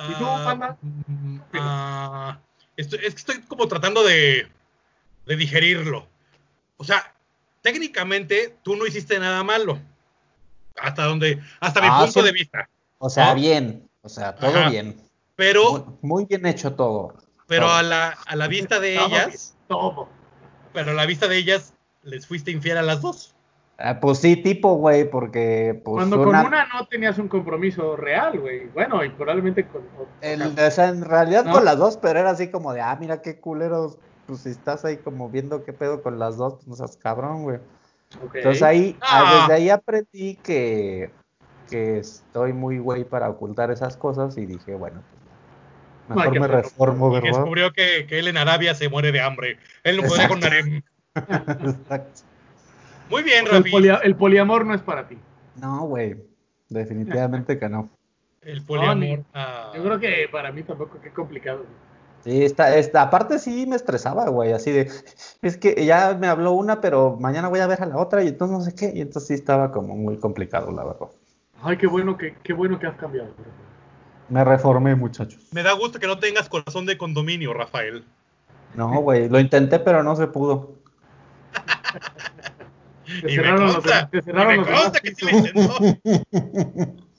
¿Y 0.08 0.14
tú, 0.16 0.26
Ah, 0.26 0.42
Panda? 0.46 0.78
mm, 0.82 1.40
ah, 1.56 2.40
estoy- 2.78 3.00
es 3.00 3.16
que 3.16 3.20
estoy 3.20 3.42
como 3.42 3.68
tratando 3.68 4.04
de, 4.04 4.48
de 5.26 5.36
digerirlo. 5.36 6.08
O 6.78 6.84
sea, 6.84 7.14
técnicamente 7.62 8.56
tú 8.64 8.76
no 8.76 8.86
hiciste 8.86 9.20
nada 9.20 9.44
malo. 9.44 9.80
Hasta 10.80 11.04
donde, 11.06 11.42
hasta 11.60 11.82
mi 11.82 11.88
Ah, 11.90 12.02
punto 12.06 12.20
sí. 12.22 12.26
de 12.26 12.32
vista. 12.32 12.70
O 13.00 13.10
sea, 13.10 13.30
¿No? 13.30 13.36
bien, 13.36 13.89
o 14.02 14.10
sea, 14.10 14.36
todo 14.36 14.52
Ajá. 14.58 14.70
bien. 14.70 14.96
Pero, 15.36 15.72
Muy, 15.72 15.84
muy 16.02 16.26
bien 16.26 16.46
hecho 16.46 16.74
todo. 16.76 17.14
pero 17.48 17.66
todo. 17.68 17.76
a 17.76 17.84
la, 17.84 18.10
a 18.26 18.36
la 18.36 18.48
vista 18.48 18.80
de 18.80 18.96
Todo 18.96 19.08
ellas, 19.08 19.56
Todo. 19.68 20.08
pero 20.74 20.92
a 20.92 20.94
la 20.94 21.06
vista 21.06 21.28
de 21.28 21.38
ellas, 21.38 21.74
les 22.04 22.28
fuiste 22.28 22.52
infiel 22.52 22.78
a 22.78 22.82
las 22.82 23.02
dos. 23.02 23.36
Ah, 23.82 24.00
pues 24.02 24.18
sí, 24.20 24.36
tipo, 24.36 24.74
güey, 24.76 25.10
porque 25.10 25.82
pues 25.86 25.96
Cuando 25.96 26.22
una- 26.22 26.40
con 26.44 26.48
una 26.54 26.66
no 26.68 26.86
tenías 26.88 27.18
un 27.18 27.30
compromiso 27.30 27.96
real, 27.96 28.38
güey. 28.38 28.68
Bueno, 28.68 29.04
y 29.06 29.10
probablemente 29.10 29.66
con. 29.68 29.84
o- 29.98 30.08
El- 30.20 30.42
o 30.60 30.72
sea, 30.72 30.90
en 30.90 31.06
realidad 31.06 31.46
¿No? 31.46 31.54
con 31.54 31.64
las 31.64 31.78
dos, 31.78 31.96
pero 31.96 32.20
era 32.20 32.32
así 32.32 32.50
como 32.50 32.74
de, 32.74 32.82
ah, 32.82 32.98
mira 33.00 33.22
qué 33.22 33.40
culeros, 33.40 33.98
pues 34.28 34.42
si 34.42 34.50
estás 34.50 34.84
ahí 34.84 34.98
como 34.98 35.30
viendo 35.30 35.64
qué 35.64 35.72
pedo 35.72 36.04
con 36.04 36.20
las 36.20 36.36
dos, 36.36 36.56
pues 36.56 36.68
no 36.68 36.76
seas 36.76 36.98
cabrón, 36.98 37.44
güey. 37.44 37.60
Entonces 38.34 38.62
ahí, 38.64 38.98
Ah. 39.00 39.24
ah, 39.24 39.40
desde 39.48 39.54
ahí 39.54 39.70
aprendí 39.70 40.36
que, 40.44 41.12
que 41.70 42.00
estoy 42.00 42.54
muy 42.54 42.80
güey 42.80 43.04
para 43.04 43.30
ocultar 43.30 43.72
esas 43.72 43.96
cosas 43.98 44.38
y 44.38 44.46
dije, 44.46 44.76
bueno, 44.76 45.02
pues, 46.08 46.18
mejor 46.18 46.40
me 46.40 46.48
reformo, 46.48 47.10
Y 47.10 47.14
¿verdad? 47.22 47.28
descubrió 47.30 47.72
que, 47.74 48.06
que 48.08 48.20
él 48.20 48.28
en 48.28 48.38
Arabia 48.38 48.74
se 48.76 48.90
muere 48.90 49.12
de 49.12 49.22
hambre. 49.22 49.58
Él 49.84 49.98
no 49.98 50.04
podría 50.04 50.28
con 50.28 50.44
harem. 50.44 50.82
Exacto. 51.16 52.22
Muy 53.10 53.24
bien, 53.24 53.46
el, 53.46 53.52
Rafi. 53.52 53.72
polia- 53.72 54.00
el 54.04 54.16
poliamor 54.16 54.66
no 54.66 54.74
es 54.74 54.82
para 54.82 55.08
ti. 55.08 55.18
No, 55.56 55.82
güey, 55.88 56.16
definitivamente 56.70 57.58
que 57.58 57.70
no. 57.70 57.90
El 58.42 58.64
poliamor. 58.64 58.98
ni- 58.98 59.26
ah. 59.34 59.72
Yo 59.76 59.84
creo 59.84 60.00
que 60.00 60.28
para 60.32 60.52
mí 60.52 60.64
tampoco, 60.64 61.00
qué 61.02 61.12
complicado. 61.12 61.60
güey. 61.60 61.90
Sí, 62.22 62.44
está, 62.44 62.76
está, 62.76 63.04
aparte 63.04 63.40
sí 63.40 63.66
me 63.66 63.78
estresaba, 63.78 64.28
güey, 64.28 64.52
así 64.52 64.72
de, 64.72 64.92
es 65.42 65.58
que 65.58 65.86
ya 65.86 66.18
me 66.20 66.28
habló 66.28 66.52
una, 66.52 66.82
pero 66.82 67.16
mañana 67.18 67.48
voy 67.48 67.62
a 67.62 67.68
ver 67.68 67.82
a 67.82 67.86
la 67.86 67.98
otra 67.98 68.22
y 68.24 68.28
entonces 68.28 68.58
no 68.58 68.64
sé 68.64 68.76
qué, 68.76 68.92
y 68.94 69.00
entonces 69.02 69.28
sí 69.30 69.34
estaba 69.36 69.72
como 69.72 69.96
muy 69.96 70.18
complicado, 70.18 70.70
la 70.72 70.84
verdad. 70.84 71.08
Ay, 71.62 71.78
qué 71.78 71.88
bueno 71.88 72.18
que, 72.18 72.36
qué 72.44 72.54
bueno 72.54 72.80
que 72.80 72.88
has 72.88 72.96
cambiado. 72.96 73.34
Me 74.30 74.44
reformé, 74.44 74.96
muchachos. 74.96 75.40
Me 75.52 75.64
da 75.64 75.74
gusto 75.74 76.00
que 76.00 76.08
no 76.08 76.20
tengas 76.20 76.48
corazón 76.50 76.86
de 76.86 76.98
condominio, 76.98 77.54
Rafael. 77.54 78.04
No, 78.76 79.02
güey, 79.02 79.28
lo 79.30 79.40
intenté, 79.40 79.80
pero 79.80 80.04
no 80.04 80.16
se 80.16 80.28
pudo. 80.28 80.76
Te 81.52 83.20
Y 83.20 83.24
me 83.24 83.32
cerraron 83.32 83.64
los, 83.66 83.74
consta, 83.78 84.10
y 84.14 84.22
cerraron 84.22 84.48
me 84.52 84.58
los 84.58 84.68
consta 84.82 85.00
que 85.00 85.16
sí 85.16 85.26
lo 85.26 85.32
intentó. 85.38 85.78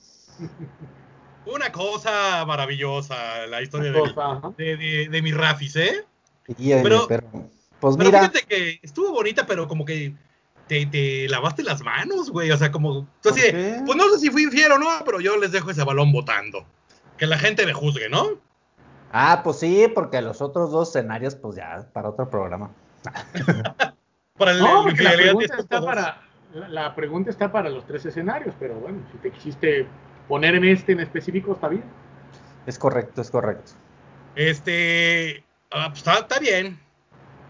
Una 1.45 1.71
cosa 1.71 2.45
maravillosa, 2.45 3.45
la 3.47 3.61
historia 3.61 3.91
de, 3.91 3.99
ajá. 4.15 4.53
de, 4.57 4.77
de- 4.77 5.07
de 5.09 5.21
mi 5.21 5.31
Rafis, 5.33 5.75
¿eh? 5.75 6.05
Oye, 6.57 6.79
Pero- 6.83 7.07
pero, 7.07 7.27
pues 7.79 7.97
Pero 7.97 8.09
mira, 8.09 8.19
fíjate 8.19 8.43
que 8.47 8.79
estuvo 8.81 9.11
bonita, 9.11 9.45
pero 9.45 9.67
como 9.67 9.83
que 9.83 10.13
te, 10.71 10.85
te 10.85 11.27
lavaste 11.27 11.63
las 11.63 11.83
manos, 11.83 12.29
güey. 12.29 12.49
O 12.49 12.57
sea, 12.57 12.71
como. 12.71 13.01
Tú 13.21 13.29
pues 13.31 13.97
no 13.97 14.09
sé 14.09 14.19
si 14.19 14.29
fui 14.29 14.43
infiel 14.43 14.71
o 14.71 14.77
no, 14.79 14.87
pero 15.03 15.19
yo 15.19 15.35
les 15.35 15.51
dejo 15.51 15.69
ese 15.69 15.83
balón 15.83 16.13
votando. 16.13 16.65
Que 17.17 17.27
la 17.27 17.37
gente 17.37 17.65
me 17.65 17.73
juzgue, 17.73 18.07
¿no? 18.07 18.39
ah, 19.11 19.41
pues 19.43 19.59
sí, 19.59 19.87
porque 19.93 20.21
los 20.21 20.41
otros 20.41 20.71
dos 20.71 20.87
escenarios, 20.87 21.35
pues 21.35 21.57
ya, 21.57 21.85
para 21.91 22.07
otro 22.07 22.29
programa. 22.29 22.71
No, 23.03 23.75
Para 24.37 24.51
el, 24.53 24.59
el 24.59 24.65
porque 24.83 25.03
la 25.03 25.11
pregunta, 25.11 25.55
10.2. 25.55 25.59
está 25.59 25.81
para, 25.81 26.21
la, 26.53 26.67
la 26.69 26.95
pregunta 26.95 27.29
está 27.29 27.51
para 27.51 27.69
los 27.69 27.85
tres 27.85 28.05
escenarios, 28.05 28.55
pero 28.57 28.75
bueno, 28.75 28.99
si 29.11 29.17
te 29.17 29.29
quisiste 29.29 29.85
poner 30.29 30.55
en 30.55 30.63
este 30.63 30.93
en 30.93 31.01
específico, 31.01 31.51
está 31.51 31.67
bien. 31.67 31.83
Es 32.65 32.79
correcto, 32.79 33.21
es 33.21 33.29
correcto. 33.29 33.73
Este. 34.35 35.43
ah, 35.71 35.87
pues, 35.89 35.99
está, 35.99 36.19
está 36.19 36.39
bien. 36.39 36.79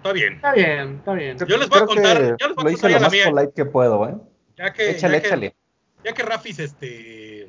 Está 0.01 0.13
bien. 0.13 0.34
Está 0.34 0.53
bien, 0.53 0.96
está 0.98 1.13
bien. 1.13 1.38
Yo 1.38 1.58
les 1.58 1.70
voy 1.70 1.79
a 1.79 1.86
contar- 1.86 2.36
yo 2.39 2.48
les 2.48 2.55
voy 2.55 2.65
a 2.65 2.72
lo 2.72 2.72
contar 2.72 2.91
lo 2.91 3.00
más 3.01 3.12
mía. 3.12 3.29
polite 3.29 3.53
que 3.55 3.65
puedo, 3.65 4.10
¿eh? 4.10 4.15
Ya 4.58 4.74
que, 4.74 4.89
Échale, 4.91 5.17
ya 5.17 5.22
que, 5.22 5.27
échale. 5.27 5.55
ya 6.03 6.13
que 6.13 6.24
Rafis 6.24 6.60
este, 6.60 7.48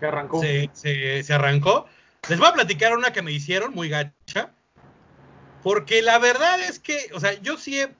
Se 0.00 0.06
arrancó. 0.06 0.40
se, 0.40 0.70
se- 0.72 1.22
se 1.22 1.34
arrancó, 1.34 1.86
les 2.30 2.38
voy 2.38 2.48
a 2.48 2.52
platicar 2.54 2.96
una 2.96 3.12
que 3.12 3.20
me 3.22 3.30
hicieron 3.32 3.74
muy 3.74 3.88
gacha. 3.90 4.52
Porque 5.62 6.00
la 6.00 6.18
verdad 6.18 6.60
es 6.60 6.78
que, 6.78 7.10
o 7.14 7.20
sea, 7.20 7.34
yo 7.42 7.56
sí 7.58 7.80
he, 7.80 7.94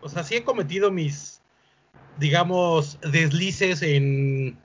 o 0.00 0.08
sea, 0.08 0.22
sí 0.22 0.36
he 0.36 0.44
cometido 0.44 0.90
mis, 0.90 1.42
digamos, 2.18 2.98
deslices 3.02 3.82
en 3.82 4.56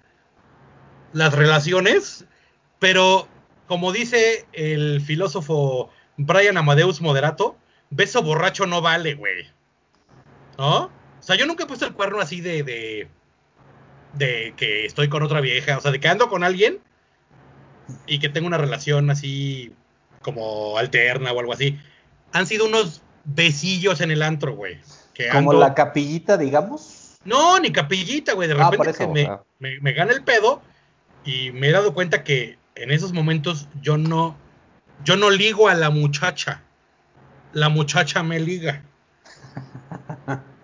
las 1.13 1.33
relaciones, 1.33 2.25
pero 2.79 3.27
como 3.67 3.91
dice 3.91 4.45
el 4.53 5.01
filósofo 5.01 5.89
Brian 6.15 6.57
Amadeus 6.57 7.01
Moderato, 7.01 7.57
beso 7.89 8.21
borracho 8.23 8.65
no 8.65 8.81
vale, 8.81 9.15
güey. 9.15 9.47
¿No? 10.57 10.85
O 10.85 10.91
sea, 11.21 11.35
yo 11.35 11.45
nunca 11.45 11.63
he 11.63 11.67
puesto 11.67 11.85
el 11.85 11.93
cuerno 11.93 12.19
así 12.19 12.41
de, 12.41 12.63
de, 12.63 13.07
de 14.13 14.53
que 14.55 14.85
estoy 14.85 15.09
con 15.09 15.23
otra 15.23 15.41
vieja, 15.41 15.77
o 15.77 15.81
sea, 15.81 15.91
de 15.91 15.99
que 15.99 16.07
ando 16.07 16.29
con 16.29 16.43
alguien 16.43 16.79
y 18.05 18.19
que 18.19 18.29
tengo 18.29 18.47
una 18.47 18.57
relación 18.57 19.09
así 19.09 19.73
como 20.21 20.77
alterna 20.77 21.31
o 21.31 21.39
algo 21.39 21.53
así, 21.53 21.79
han 22.33 22.45
sido 22.47 22.65
unos 22.65 23.01
besillos 23.23 24.01
en 24.01 24.11
el 24.11 24.21
antro, 24.23 24.55
güey. 24.55 24.79
que 25.13 25.29
Como 25.29 25.53
ando- 25.53 25.59
la 25.59 25.73
capillita, 25.73 26.37
digamos. 26.37 27.17
No, 27.23 27.59
ni 27.59 27.71
capillita, 27.71 28.33
güey. 28.33 28.47
De 28.47 28.55
Ah, 28.57 28.69
repente 28.71 29.07
me, 29.07 29.29
me, 29.59 29.79
me 29.81 29.93
gana 29.93 30.13
el 30.13 30.23
pedo 30.23 30.61
y 31.25 31.51
me 31.51 31.67
he 31.69 31.71
dado 31.71 31.93
cuenta 31.93 32.23
que 32.23 32.57
en 32.75 32.91
esos 32.91 33.11
momentos 33.13 33.67
yo 33.81 33.97
no, 33.97 34.37
yo 35.03 35.17
no 35.17 35.29
ligo 35.29 35.67
a 35.67 35.75
la 35.75 35.89
muchacha. 35.89 36.63
La 37.57 37.69
muchacha 37.69 38.21
me 38.21 38.39
liga. 38.39 38.83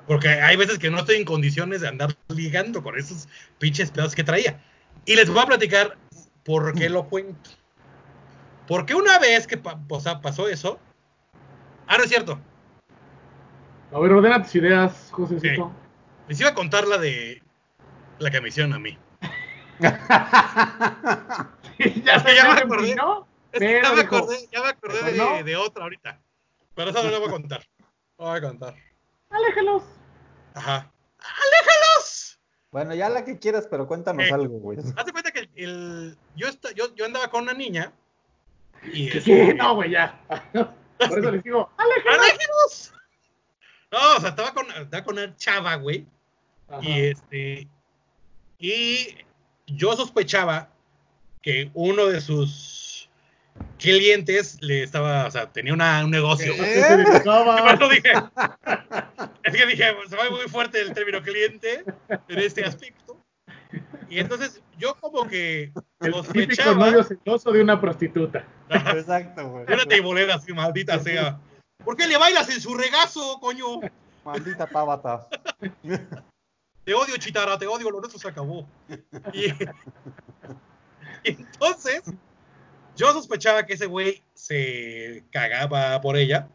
Porque 0.06 0.28
hay 0.28 0.56
veces 0.56 0.78
que 0.78 0.92
no 0.92 1.00
estoy 1.00 1.16
en 1.16 1.26
condiciones 1.26 1.82
de 1.82 1.88
andar 1.88 2.16
ligando 2.28 2.84
con 2.84 2.96
esos 3.00 3.28
pinches 3.58 3.90
pedos 3.90 4.14
que 4.14 4.24
traía. 4.24 4.62
Y 5.04 5.16
les 5.16 5.28
voy 5.28 5.40
a 5.42 5.48
platicar 5.48 5.98
por 6.46 6.72
qué 6.76 6.90
lo 6.90 7.06
cuento. 7.10 7.50
Porque 8.68 8.94
una 8.94 9.18
vez 9.18 9.48
que 9.48 9.58
pa- 9.58 9.80
o 9.90 10.00
sea, 10.00 10.22
pasó 10.22 10.48
eso. 10.48 10.80
Ah, 11.88 11.98
no 11.98 12.04
es 12.04 12.10
cierto. 12.12 12.40
A 13.92 13.98
ver, 14.00 14.12
ordena 14.12 14.44
tus 14.44 14.54
ideas, 14.54 15.08
Josecito. 15.10 15.72
Les 16.28 16.40
iba 16.40 16.50
a 16.50 16.54
contar 16.54 16.88
la 16.88 17.00
de 17.00 17.42
la 18.20 18.30
que 18.30 18.40
me 18.40 18.50
hicieron 18.50 18.72
a 18.74 18.78
mí. 18.78 18.96
ya 19.80 19.90
Es 21.80 22.24
que 22.24 22.36
ya 22.36 22.54
me 22.54 22.62
acordé. 22.62 22.96
Es 23.52 23.60
que 23.60 23.82
ya 23.82 23.94
me 23.94 24.02
acordé, 24.02 24.38
ya 24.52 24.62
me 24.62 24.68
acordé 24.70 25.12
de, 25.12 25.18
no. 25.18 25.44
de 25.44 25.56
otra 25.56 25.86
ahorita. 25.86 26.20
Pero 26.75 26.89
esa 26.89 27.03
no 27.03 27.12
la 27.12 27.20
voy 27.20 27.27
a 27.27 27.32
contar. 27.32 27.63
No 28.20 28.25
voy 28.30 28.38
a 28.38 28.42
contar. 28.42 28.75
Aléjalos. 29.32 29.84
Ajá. 30.53 30.92
¡Aléjalos! 31.18 32.39
Bueno, 32.72 32.94
ya 32.94 33.10
la 33.10 33.25
que 33.25 33.39
quieras, 33.39 33.68
pero 33.70 33.88
cuéntanos 33.88 34.25
Eh. 34.25 34.32
algo, 34.32 34.60
güey. 34.60 34.77
Hazte 34.96 35.12
cuenta 35.12 35.32
que 35.32 35.50
el, 35.56 36.15
yo, 36.36 36.48
esta- 36.48 36.72
yo, 36.74 36.94
yo 36.96 37.06
andaba 37.06 37.30
con 37.30 37.44
una 37.44 37.53
niña. 37.53 37.92
Y 38.84 39.10
¿Qué? 39.10 39.18
este- 39.18 39.32
qué? 39.48 39.53
No, 39.56 39.75
güey, 39.75 39.92
ya. 39.92 40.22
Por 41.00 41.20
eso 41.20 41.32
les 41.32 41.44
digo, 41.44 41.70
aléjalos. 41.77 42.20
¡Aléjalos! 42.20 42.94
No, 43.92 44.18
o 44.18 44.20
sea, 44.22 44.30
estaba 44.30 44.53
con, 44.53 44.72
estaba 44.72 45.03
con 45.03 45.18
una 45.18 45.36
chava, 45.36 45.75
güey. 45.75 46.06
Ajá. 46.70 46.80
Y 46.84 47.01
este. 47.08 47.68
Y 48.60 49.18
yo 49.68 49.96
sospechaba 49.98 50.70
que 51.42 51.72
uno 51.74 52.06
de 52.06 52.22
sus 52.22 52.83
clientes 53.84 54.58
le 54.62 54.82
estaba, 54.84 55.28
o 55.28 55.32
sea, 55.32 55.52
tenía 55.52 55.74
una- 55.74 56.04
un 56.06 56.12
negocio. 56.12 56.54
¿A 56.54 56.58
qué 56.58 56.82
se 56.82 56.98
dedicaba? 56.98 57.62
Bueno, 57.62 57.90
dije. 57.90 58.12
Es 59.44 59.54
que 59.54 59.66
dije, 59.68 59.84
se 60.10 60.16
va 60.16 60.30
muy 60.30 60.48
fuerte 60.48 60.80
el 60.80 60.94
término 60.94 61.22
cliente 61.22 61.84
en 62.30 62.40
este 62.40 62.63
aspecto. 62.63 63.18
Y 64.10 64.20
entonces 64.20 64.62
yo 64.78 64.96
como 65.02 65.28
que 65.28 65.63
El 66.00 66.13
típico 66.13 66.24
sospechaba 66.24 66.86
novio 66.90 67.04
celoso 67.04 67.52
de 67.52 67.62
una 67.62 67.80
prostituta. 67.80 68.46
Exacto, 68.70 69.50
güey. 69.50 69.66
de 69.66 69.74
una 69.74 69.86
tibolera 69.86 70.36
así, 70.36 70.54
maldita 70.54 70.98
sea. 71.00 71.40
¿Por 71.84 71.98
qué 71.98 72.08
le 72.08 72.18
bailas 72.18 72.50
en 72.50 72.62
su 72.62 72.74
regazo, 72.74 73.38
coño? 73.42 73.82
Maldita 74.24 74.66
tábata. 74.66 75.28
Te 76.86 76.94
odio, 76.94 77.16
Chitara, 77.18 77.58
te 77.58 77.66
odio, 77.66 77.90
lo 77.90 78.00
nuestro 78.00 78.20
se 78.20 78.28
acabó. 78.28 78.68
Y, 79.34 79.46
y 81.24 81.32
entonces, 81.32 82.04
yo 82.96 83.12
sospechaba 83.14 83.66
que 83.66 83.74
ese 83.74 83.86
güey 83.86 84.22
se 84.34 85.24
cagaba 85.32 86.00
por 86.02 86.18
ella. 86.18 86.48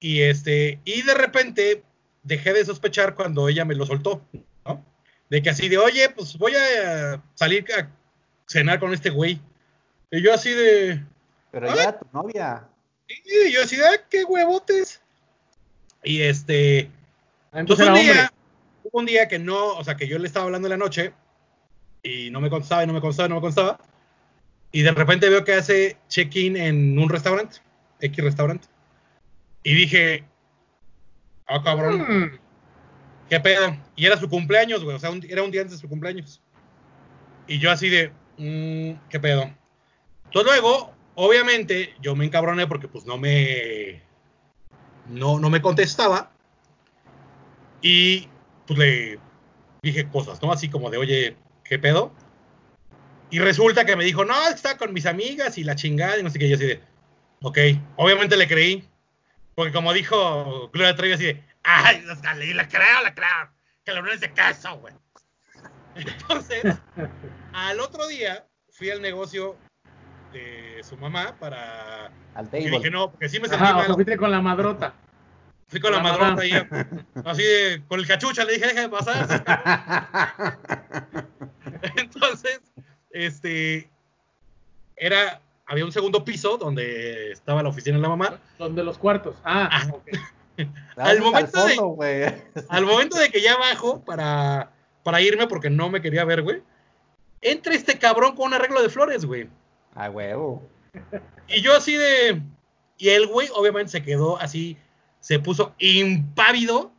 Y 0.00 0.20
este, 0.22 0.80
y 0.84 1.02
de 1.02 1.14
repente 1.14 1.82
dejé 2.22 2.52
de 2.52 2.64
sospechar 2.64 3.14
cuando 3.14 3.48
ella 3.48 3.64
me 3.64 3.74
lo 3.74 3.84
soltó, 3.86 4.22
¿no? 4.64 4.84
De 5.30 5.42
que 5.42 5.50
así 5.50 5.68
de, 5.68 5.78
oye, 5.78 6.08
pues 6.10 6.36
voy 6.38 6.52
a 6.54 7.22
salir 7.34 7.64
a 7.76 7.90
cenar 8.46 8.78
con 8.78 8.92
este 8.94 9.10
güey. 9.10 9.40
Y 10.10 10.22
yo 10.22 10.32
así 10.32 10.52
de, 10.52 11.04
Pero 11.50 11.74
ya 11.74 11.98
tu 11.98 12.06
novia. 12.12 12.68
y 13.08 13.50
yo 13.52 13.62
así 13.62 13.76
de, 13.76 13.86
"Ah, 13.86 14.04
qué 14.08 14.24
huevotes. 14.24 15.00
Y 16.04 16.22
este, 16.22 16.90
Ah, 17.50 17.60
entonces 17.60 17.86
Entonces 17.86 18.08
un 18.10 18.14
día, 18.14 18.32
hubo 18.84 18.98
un 19.00 19.06
día 19.06 19.26
que 19.26 19.38
no, 19.38 19.68
o 19.68 19.82
sea, 19.82 19.96
que 19.96 20.06
yo 20.06 20.18
le 20.18 20.26
estaba 20.26 20.44
hablando 20.44 20.68
en 20.68 20.70
la 20.70 20.76
noche 20.76 21.12
y 22.02 22.30
no 22.30 22.40
me 22.42 22.50
contestaba 22.50 22.84
y 22.84 22.86
no 22.86 22.92
me 22.92 23.00
contestaba 23.00 23.26
y 23.26 23.30
no 23.30 23.34
me 23.36 23.40
contestaba. 23.40 23.80
Y 24.72 24.82
de 24.82 24.90
repente 24.92 25.28
veo 25.28 25.44
que 25.44 25.54
hace 25.54 25.96
check-in 26.08 26.56
en 26.56 26.98
un 26.98 27.08
restaurante, 27.08 27.58
X 28.00 28.22
restaurante. 28.24 28.68
Y 29.62 29.74
dije, 29.74 30.24
ah, 31.46 31.62
cabrón, 31.62 32.00
Mm, 32.08 32.38
¿qué 33.30 33.40
pedo? 33.40 33.76
Y 33.96 34.06
era 34.06 34.16
su 34.16 34.28
cumpleaños, 34.28 34.84
güey, 34.84 34.96
o 34.96 34.98
sea, 34.98 35.10
un- 35.10 35.24
era 35.28 35.42
un 35.42 35.50
día 35.50 35.62
antes 35.62 35.76
de 35.78 35.80
su 35.80 35.88
cumpleaños. 35.88 36.42
Y 37.46 37.58
yo 37.58 37.70
así 37.70 37.88
de, 37.88 38.12
mm, 38.36 39.08
¿qué 39.08 39.18
pedo? 39.20 39.50
Entonces 40.26 40.52
luego, 40.52 40.92
obviamente, 41.14 41.94
yo 42.02 42.14
me 42.14 42.26
encabroné 42.26 42.66
porque 42.66 42.88
pues 42.88 43.06
no 43.06 43.16
me, 43.16 44.02
no, 45.08 45.38
no 45.40 45.48
me 45.48 45.62
contestaba. 45.62 46.30
Y 47.80 48.28
pues 48.66 48.78
le 48.78 49.18
dije 49.82 50.08
cosas, 50.08 50.42
¿no? 50.42 50.52
Así 50.52 50.68
como 50.68 50.90
de, 50.90 50.98
oye, 50.98 51.36
¿qué 51.64 51.78
pedo? 51.78 52.12
Y 53.30 53.38
resulta 53.40 53.84
que 53.84 53.96
me 53.96 54.04
dijo, 54.04 54.24
no, 54.24 54.34
es 54.44 54.48
que 54.50 54.54
estaba 54.56 54.76
con 54.78 54.92
mis 54.92 55.06
amigas 55.06 55.58
y 55.58 55.64
la 55.64 55.74
chingada 55.76 56.18
y 56.18 56.22
no 56.22 56.30
sé 56.30 56.38
qué. 56.38 56.46
Y 56.46 56.50
yo 56.50 56.56
así 56.56 56.66
de, 56.66 56.80
ok, 57.42 57.58
obviamente 57.96 58.36
le 58.36 58.48
creí. 58.48 58.88
Porque 59.54 59.72
como 59.72 59.92
dijo 59.92 60.70
Gloria 60.72 60.94
Trevi 60.94 61.14
así 61.14 61.24
de, 61.26 61.44
ay, 61.64 62.04
o 62.08 62.14
le 62.34 62.68
creo, 62.68 63.04
le 63.04 63.14
creo. 63.14 63.50
Que 63.84 63.92
la 63.92 64.12
es 64.12 64.20
de 64.20 64.32
queso, 64.32 64.78
güey. 64.78 64.94
Entonces, 65.96 66.62
al 67.52 67.80
otro 67.80 68.06
día 68.06 68.46
fui 68.70 68.90
al 68.90 69.02
negocio 69.02 69.56
de 70.32 70.80
su 70.82 70.96
mamá 70.96 71.34
para... 71.38 72.06
Al 72.34 72.46
Y 72.46 72.48
table. 72.50 72.70
dije, 72.70 72.90
no, 72.90 73.10
porque 73.10 73.28
sí 73.28 73.40
me 73.40 73.48
sentí 73.48 73.64
Ajá, 73.64 73.72
o 73.72 73.76
mal. 73.78 73.86
sea, 73.86 73.94
fuiste 73.94 74.16
con 74.16 74.30
la 74.30 74.40
madrota. 74.40 74.94
Fui 75.66 75.80
con 75.80 75.90
la 75.90 75.98
la 75.98 76.02
madrota 76.02 76.42
ahí, 76.42 76.52
así 77.24 77.42
de, 77.42 77.82
con 77.88 78.00
el 78.00 78.06
cachucha, 78.06 78.44
le 78.44 78.54
dije, 78.54 78.68
deja 78.68 78.80
de 78.82 78.88
pasar. 78.88 80.58
Entonces, 81.96 82.60
este, 83.26 83.88
era, 84.96 85.40
había 85.66 85.84
un 85.84 85.92
segundo 85.92 86.24
piso 86.24 86.56
donde 86.58 87.32
estaba 87.32 87.62
la 87.62 87.68
oficina 87.68 87.96
de 87.96 88.02
la 88.02 88.08
mamá. 88.08 88.40
Donde 88.58 88.82
los 88.84 88.98
cuartos. 88.98 89.36
Ah, 89.44 89.68
Ah. 89.72 89.88
ok. 89.92 90.08
al 90.96 91.20
momento 91.20 91.66
de- 91.66 91.74
fondo. 91.74 91.98
Al 92.68 92.84
momento 92.84 93.16
de 93.18 93.30
que 93.30 93.40
ya 93.40 93.56
bajo 93.56 94.04
para, 94.04 94.70
para 95.02 95.20
irme, 95.20 95.46
porque 95.46 95.70
no 95.70 95.88
me 95.88 96.00
quería 96.02 96.24
ver, 96.24 96.42
güey, 96.42 96.62
entra 97.40 97.74
este 97.74 97.98
cabrón 97.98 98.34
con 98.34 98.46
un 98.48 98.54
arreglo 98.54 98.82
de 98.82 98.88
flores, 98.88 99.24
güey. 99.24 99.48
Ah, 99.94 100.10
huevo. 100.10 100.62
Y 101.48 101.60
yo 101.60 101.76
así 101.76 101.94
de... 101.94 102.42
Y 102.96 103.10
el 103.10 103.28
güey 103.28 103.48
obviamente 103.54 103.92
se 103.92 104.02
quedó 104.02 104.36
así, 104.38 104.76
se 105.20 105.38
puso 105.38 105.74
impávido. 105.78 106.90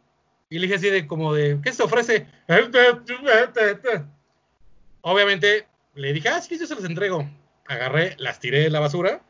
Y 0.50 0.58
le 0.58 0.64
dije 0.68 0.76
así 0.76 0.90
de 0.90 1.06
como 1.08 1.34
de, 1.34 1.60
¿qué 1.62 1.74
se 1.74 1.84
ofrece? 1.84 2.26
Obviamente 5.02 5.68
le 6.00 6.14
dije, 6.14 6.30
ah, 6.30 6.42
sí, 6.42 6.58
yo 6.58 6.66
se 6.66 6.76
los 6.76 6.84
entrego. 6.86 7.28
Agarré, 7.68 8.16
las 8.18 8.40
tiré 8.40 8.62
de 8.62 8.70
la 8.70 8.80
basura 8.80 9.22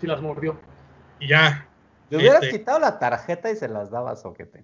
Sí 0.00 0.06
las 0.06 0.20
mordió. 0.20 0.60
y 1.20 1.28
ya. 1.28 1.66
Le 2.10 2.16
hubieras 2.18 2.42
Este- 2.42 2.58
quitado 2.58 2.78
la 2.78 2.98
tarjeta 2.98 3.50
y 3.50 3.56
se 3.56 3.68
las 3.68 3.90
dabas, 3.90 4.22
soquete. 4.22 4.62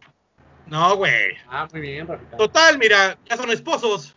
No, 0.67 0.97
güey. 0.97 1.35
Ah, 1.49 1.69
muy 1.73 1.81
bien, 1.81 2.07
Rafita. 2.07 2.37
Total, 2.37 2.79
mira, 2.79 3.19
ya 3.29 3.37
son 3.37 3.51
esposos. 3.51 4.17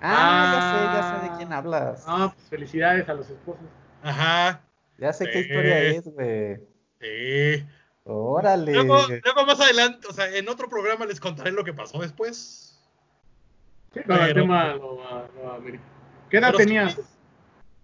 Ah, 0.00 0.10
Ah. 0.10 0.52
ya 0.54 0.60
sé, 0.72 0.84
ya 1.20 1.20
sé 1.20 1.30
de 1.30 1.36
quién 1.38 1.52
hablas. 1.52 2.04
Ah, 2.06 2.32
pues 2.34 2.48
felicidades 2.48 3.08
a 3.08 3.14
los 3.14 3.28
esposos. 3.30 3.64
Ajá. 4.02 4.60
Ya 4.98 5.12
sé 5.12 5.26
qué 5.30 5.40
historia 5.40 5.78
es, 5.82 6.04
güey. 6.04 6.56
Sí. 7.00 7.66
Órale. 8.04 8.72
Luego, 8.72 8.98
luego 9.08 9.46
más 9.46 9.60
adelante, 9.60 10.06
o 10.08 10.12
sea, 10.12 10.28
en 10.34 10.48
otro 10.48 10.68
programa 10.68 11.06
les 11.06 11.20
contaré 11.20 11.50
lo 11.52 11.64
que 11.64 11.72
pasó 11.74 11.98
después. 11.98 12.78
Sí, 13.92 14.00
con 14.02 14.16
el 14.16 14.26
Pero- 14.28 14.42
tema 14.42 14.74
lo, 14.74 15.00
lo 15.42 15.52
amerita. 15.54 15.84
¿Qué 16.30 16.38
edad 16.38 16.48
Pero 16.52 16.58
sí. 16.58 16.64
tenías? 16.64 16.96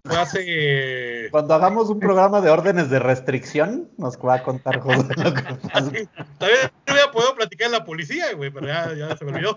Fue 0.05 0.17
hace. 0.17 1.29
Cuando 1.31 1.53
hagamos 1.53 1.89
un 1.89 1.99
programa 1.99 2.41
de 2.41 2.49
órdenes 2.49 2.89
de 2.89 2.99
restricción, 2.99 3.89
nos 3.97 4.17
va 4.17 4.35
a 4.35 4.43
contar 4.43 4.79
José 4.79 5.07
lo 5.15 5.33
que 5.33 5.41
pasó. 5.71 5.91
También 6.37 6.71
no 6.85 6.93
había 6.93 7.11
podido 7.11 7.35
platicar 7.35 7.67
en 7.67 7.71
la 7.71 7.85
policía, 7.85 8.33
güey, 8.33 8.51
pero 8.51 8.67
ya, 8.67 8.93
ya 8.93 9.15
se 9.15 9.23
me 9.23 9.31
olvidó. 9.31 9.55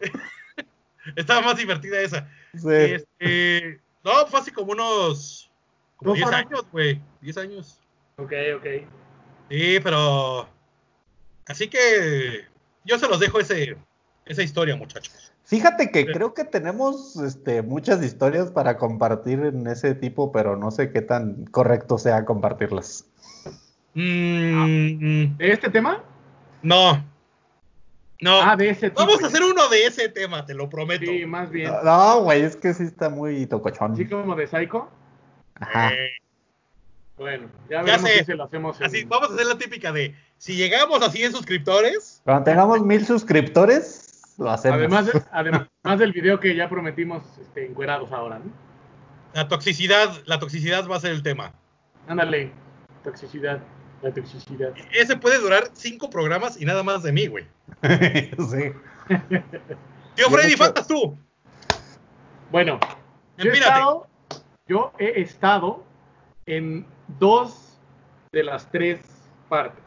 Estaba 1.16 1.40
más 1.40 1.56
divertida 1.56 2.00
esa. 2.00 2.28
Sí. 2.54 2.68
Este, 2.68 3.80
no, 4.04 4.26
fue 4.26 4.40
así 4.40 4.50
como 4.50 4.72
unos. 4.72 5.50
Como 5.96 6.10
¿Dos 6.10 6.16
10 6.18 6.28
horas? 6.28 6.40
años, 6.46 6.66
güey. 6.70 7.00
10 7.22 7.38
años. 7.38 7.80
Ok, 8.16 8.32
ok. 8.56 8.66
Sí, 9.48 9.80
pero. 9.82 10.46
Así 11.46 11.68
que. 11.68 12.44
Yo 12.84 12.98
se 12.98 13.08
los 13.08 13.18
dejo 13.18 13.40
ese, 13.40 13.76
esa 14.26 14.42
historia, 14.42 14.76
muchachos. 14.76 15.32
Fíjate 15.46 15.90
que 15.92 16.06
creo 16.06 16.34
que 16.34 16.44
tenemos 16.44 17.16
este, 17.16 17.62
muchas 17.62 18.02
historias 18.02 18.50
para 18.50 18.76
compartir 18.78 19.38
en 19.40 19.66
ese 19.68 19.94
tipo, 19.94 20.32
pero 20.32 20.56
no 20.56 20.70
sé 20.72 20.90
qué 20.90 21.02
tan 21.02 21.44
correcto 21.46 21.98
sea 21.98 22.24
compartirlas. 22.24 23.06
Mm, 23.94 25.36
¿De 25.36 25.50
este 25.52 25.70
tema? 25.70 26.02
no. 26.62 27.02
No. 28.18 28.40
Ah, 28.40 28.56
de 28.56 28.70
ese 28.70 28.88
tipo. 28.88 29.02
Vamos 29.04 29.22
a 29.22 29.26
hacer 29.26 29.42
uno 29.42 29.68
de 29.68 29.84
ese 29.86 30.08
tema, 30.08 30.44
te 30.46 30.54
lo 30.54 30.70
prometo. 30.70 31.04
Sí, 31.04 31.26
más 31.26 31.50
bien. 31.50 31.70
No, 31.84 32.22
güey, 32.22 32.42
es 32.42 32.56
que 32.56 32.72
sí 32.72 32.84
está 32.84 33.10
muy 33.10 33.44
tocochón. 33.46 33.92
Así 33.92 34.08
como 34.08 34.34
de 34.34 34.46
Psycho. 34.46 34.88
Ajá. 35.54 35.90
Eh, 35.92 36.12
Bueno, 37.18 37.48
ya 37.70 37.84
Ya 37.84 37.98
sé. 37.98 38.18
si 38.20 38.24
se 38.24 38.34
lo 38.34 38.44
hacemos. 38.44 38.80
en- 38.80 38.86
así, 38.86 39.04
vamos 39.04 39.30
a 39.30 39.34
hacer 39.34 39.46
la 39.46 39.58
típica 39.58 39.92
de, 39.92 40.14
si 40.38 40.56
llegamos 40.56 41.02
a 41.02 41.10
100 41.10 41.32
suscriptores, 41.32 42.20
Cuando 42.24 42.44
tengamos 42.44 42.80
mil 42.82 43.04
suscriptores, 43.06 44.15
lo 44.38 44.50
hacemos. 44.50 44.78
Además, 44.78 45.06
de- 45.06 45.22
además 45.32 45.68
del 45.98 46.12
video 46.12 46.38
que 46.40 46.54
ya 46.54 46.68
prometimos 46.68 47.22
este, 47.40 47.66
encuerados 47.66 48.12
ahora, 48.12 48.38
¿no? 48.38 48.50
la 49.34 49.48
toxicidad, 49.48 50.10
la 50.24 50.38
toxicidad 50.38 50.88
va 50.88 50.96
a 50.96 51.00
ser 51.00 51.10
el 51.12 51.22
tema. 51.22 51.52
Ándale, 52.08 52.52
toxicidad, 53.04 53.60
la 54.00 54.10
toxicidad. 54.12 54.72
Ese 54.92 55.16
puede 55.16 55.38
durar 55.38 55.64
cinco 55.74 56.08
programas 56.08 56.58
y 56.60 56.64
nada 56.64 56.82
más 56.82 57.02
de 57.02 57.12
mí, 57.12 57.26
güey. 57.26 57.46
sí. 57.82 58.72
Tío 60.14 60.30
Freddy, 60.30 60.52
hecho- 60.52 60.58
faltas 60.64 60.86
tú. 60.88 61.18
Bueno, 62.50 62.78
yo 63.36 63.50
he, 63.50 63.54
estado, 63.58 64.06
yo 64.66 64.92
he 64.98 65.20
estado 65.20 65.84
en 66.46 66.86
dos 67.18 67.78
de 68.32 68.42
las 68.44 68.70
tres 68.70 69.00
partes. 69.48 69.84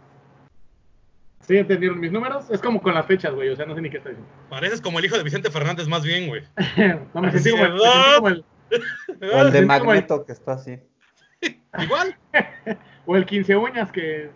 ¿Sí 1.49 1.57
entendieron 1.57 1.99
mis 1.99 2.11
números? 2.11 2.47
Es 2.51 2.61
como 2.61 2.79
con 2.79 2.93
las 2.93 3.07
fechas, 3.07 3.33
güey, 3.33 3.49
o 3.49 3.55
sea, 3.55 3.65
no 3.65 3.73
sé 3.73 3.81
ni 3.81 3.89
qué 3.89 3.97
estoy 3.97 4.11
diciendo. 4.11 4.31
Pareces 4.51 4.79
como 4.81 4.99
el 4.99 5.05
hijo 5.05 5.17
de 5.17 5.23
Vicente 5.23 5.49
Fernández 5.49 5.87
más 5.87 6.03
bien, 6.03 6.27
güey. 6.27 6.43
no 7.15 7.21
me 7.23 7.31
sentí 7.31 7.49
como, 7.49 7.65
el, 7.65 7.73
me 7.73 7.79
sentí 7.79 8.15
como 8.17 8.27
el- 8.27 8.45
O 9.33 9.41
el 9.41 9.51
de 9.51 9.57
el- 9.57 9.65
Magneto 9.65 10.25
que 10.27 10.31
está 10.31 10.51
así. 10.53 10.77
Igual. 11.79 12.15
o 13.07 13.15
el 13.15 13.25
15 13.25 13.55
uñas 13.55 13.91
que... 13.91 14.25
eh. 14.25 14.31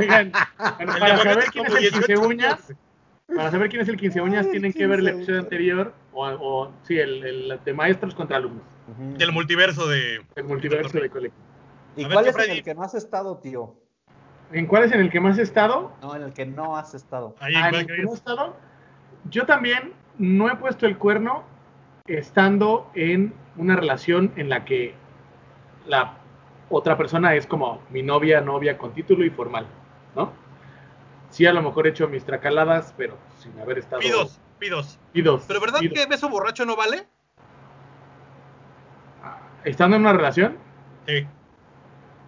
Oigan, 0.00 0.32
bueno, 0.76 0.92
para 0.98 1.18
saber 1.18 1.44
quién 1.52 1.66
es 1.66 1.72
el 1.72 1.78
15 1.78 1.98
18 2.00 2.20
uñas, 2.26 2.74
para 3.28 3.50
saber 3.52 3.68
quién 3.68 3.82
es 3.82 3.88
el 3.88 3.96
15 3.96 4.20
uñas, 4.22 4.50
tienen 4.50 4.72
que 4.72 4.88
ver 4.88 4.98
el 4.98 5.04
15 5.04 5.18
episodio 5.18 5.40
anterior, 5.40 5.94
o, 6.14 6.26
o 6.26 6.72
sí, 6.82 6.98
el, 6.98 7.24
el 7.24 7.60
de 7.64 7.72
maestros 7.74 8.12
contra 8.12 8.38
alumnos. 8.38 8.64
Del 9.18 9.30
multiverso 9.30 9.86
de. 9.86 10.20
el 10.34 10.44
multiverso 10.44 10.98
de 10.98 11.10
colegio. 11.10 11.38
¿Y 11.94 12.04
cuál 12.06 12.26
es 12.26 12.36
el 12.36 12.64
que 12.64 12.74
no 12.74 12.82
has 12.82 12.96
estado, 12.96 13.38
tío? 13.38 13.85
¿En 14.52 14.66
cuál 14.66 14.84
es 14.84 14.92
en 14.92 15.00
el 15.00 15.10
que 15.10 15.20
más 15.20 15.38
he 15.38 15.42
estado? 15.42 15.92
No, 16.02 16.14
en 16.14 16.22
el 16.22 16.32
que 16.32 16.46
no 16.46 16.76
has 16.76 16.94
estado. 16.94 17.34
Ahí, 17.40 17.54
Ah, 17.56 17.66
en 17.66 17.70
¿cuál 17.70 17.80
el 17.82 17.86
que 17.86 18.02
no 18.02 18.10
he 18.10 18.14
estado. 18.14 18.56
Yo 19.30 19.44
también 19.46 19.92
no 20.18 20.48
he 20.50 20.56
puesto 20.56 20.86
el 20.86 20.96
cuerno 20.98 21.42
estando 22.06 22.90
en 22.94 23.34
una 23.56 23.74
relación 23.76 24.32
en 24.36 24.48
la 24.48 24.64
que 24.64 24.94
la 25.86 26.14
otra 26.70 26.96
persona 26.96 27.34
es 27.34 27.46
como 27.46 27.80
mi 27.90 28.02
novia, 28.02 28.40
novia 28.40 28.78
con 28.78 28.92
título 28.92 29.24
y 29.24 29.30
formal, 29.30 29.66
¿no? 30.14 30.32
Sí, 31.30 31.44
a 31.46 31.52
lo 31.52 31.62
mejor 31.62 31.86
he 31.86 31.90
hecho 31.90 32.06
mis 32.08 32.24
tracaladas, 32.24 32.94
pero 32.96 33.16
sin 33.38 33.58
haber 33.58 33.78
estado. 33.78 34.00
Pidos, 34.00 34.40
pidos. 34.58 34.98
Pidos, 35.12 35.44
Pero 35.48 35.60
¿verdad 35.60 35.80
pidos. 35.80 35.94
que 35.94 36.06
beso 36.06 36.28
borracho 36.28 36.64
no 36.64 36.76
vale? 36.76 37.06
Estando 39.64 39.96
en 39.96 40.02
una 40.02 40.12
relación, 40.12 40.56
Sí. 41.06 41.26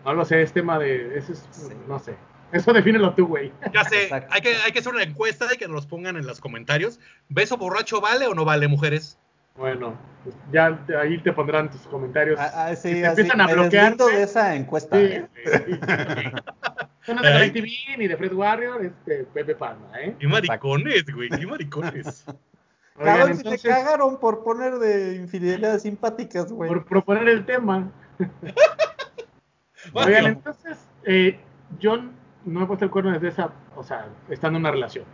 No 0.09 0.15
lo 0.15 0.25
sé, 0.25 0.43
es 0.43 0.53
tema 0.53 0.79
de. 0.79 1.19
Ese 1.19 1.33
es, 1.33 1.49
Sí. 1.51 1.75
No 1.87 1.99
sé. 1.99 2.17
Eso 2.51 2.73
defínelo 2.73 3.13
tú, 3.15 3.27
güey. 3.27 3.53
Ya 3.75 3.85
sé, 3.85 4.05
Exacto. 4.05 4.33
hay 4.33 4.41
que, 4.41 4.55
hay 4.65 4.73
que 4.73 4.79
hacer 4.79 4.95
una 4.95 5.03
encuesta 5.03 5.47
y 5.53 5.59
que 5.59 5.69
nos 5.69 5.87
pongan 5.87 6.17
en 6.17 6.27
los 6.27 6.41
comentarios. 6.41 6.99
¿Beso 7.29 7.59
borracho 7.59 8.01
vale 8.01 8.27
o 8.27 8.35
no 8.35 8.47
vale, 8.47 8.69
mujeres? 8.69 9.19
Bueno, 9.55 9.99
pues 10.25 10.37
ya 10.53 10.79
ahí 11.01 11.19
te 11.19 11.33
pondrán 11.33 11.71
tus 11.71 11.83
comentarios. 11.83 12.39
Ah, 12.41 12.69
ah, 12.69 12.77
sí, 12.77 12.89
Si 12.89 13.01
te 13.01 13.07
así, 13.07 13.21
empiezan 13.21 13.41
a 13.41 13.53
bloquear, 13.53 13.97
de 13.97 14.23
esa 14.23 14.55
encuesta. 14.55 14.97
Sí, 14.97 15.05
¿eh? 15.05 15.29
sí, 15.35 15.51
sí, 15.53 15.75
sí. 15.75 15.77
Esto 17.01 17.15
no 17.15 17.23
es 17.23 17.23
de 17.23 17.29
Ay. 17.29 17.51
DirecTV 17.51 17.99
ni 17.99 18.09
de 18.09 18.17
Fred 18.17 18.33
Warrior, 18.33 18.85
es 18.85 18.93
de 19.05 19.25
Pepe 19.25 19.55
Palma, 19.55 19.91
¿eh? 20.01 20.15
Qué 20.19 20.29
maricones, 20.29 21.05
güey, 21.13 21.29
qué 21.31 21.47
maricones. 21.47 22.25
Oigan, 22.97 23.17
Cabrón, 23.17 23.35
si 23.35 23.41
entonces, 23.41 23.63
te 23.63 23.69
cagaron 23.69 24.19
por 24.19 24.43
poner 24.43 24.75
de 24.79 25.17
infidelidades 25.17 25.83
simpáticas, 25.83 26.53
güey. 26.53 26.69
por 26.69 26.85
proponer 26.85 27.29
el 27.29 27.45
tema. 27.45 27.91
Bueno, 29.93 30.09
Oigan, 30.09 30.27
entonces, 30.27 30.79
eh, 31.05 31.39
yo 31.81 31.99
no 32.45 32.63
he 32.63 32.67
puesto 32.67 32.85
el 32.85 32.91
cuerno 32.91 33.13
desde 33.13 33.29
esa, 33.29 33.51
o 33.77 33.83
sea, 33.83 34.07
estando 34.29 34.57
en 34.59 34.63
una 34.65 34.71
relación. 34.71 35.05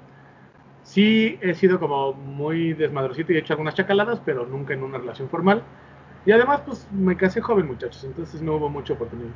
Sí 0.83 1.39
he 1.41 1.55
sido 1.55 1.81
como 1.81 2.13
muy 2.13 2.75
desmadrosito 2.75 3.33
y 3.33 3.37
he 3.37 3.39
hecho 3.39 3.55
algunas 3.55 3.75
chacaladas, 3.75 4.21
pero 4.25 4.45
nunca 4.47 4.75
en 4.75 4.83
una 4.83 4.99
relación 4.99 5.29
formal. 5.31 5.63
Y 6.27 6.33
además, 6.33 6.61
pues 6.65 6.87
me 6.93 7.17
casé 7.17 7.41
joven, 7.41 7.67
muchachos, 7.67 8.05
entonces 8.05 8.43
no 8.43 8.55
hubo 8.57 8.69
mucha 8.69 8.93
oportunidad. 8.95 9.31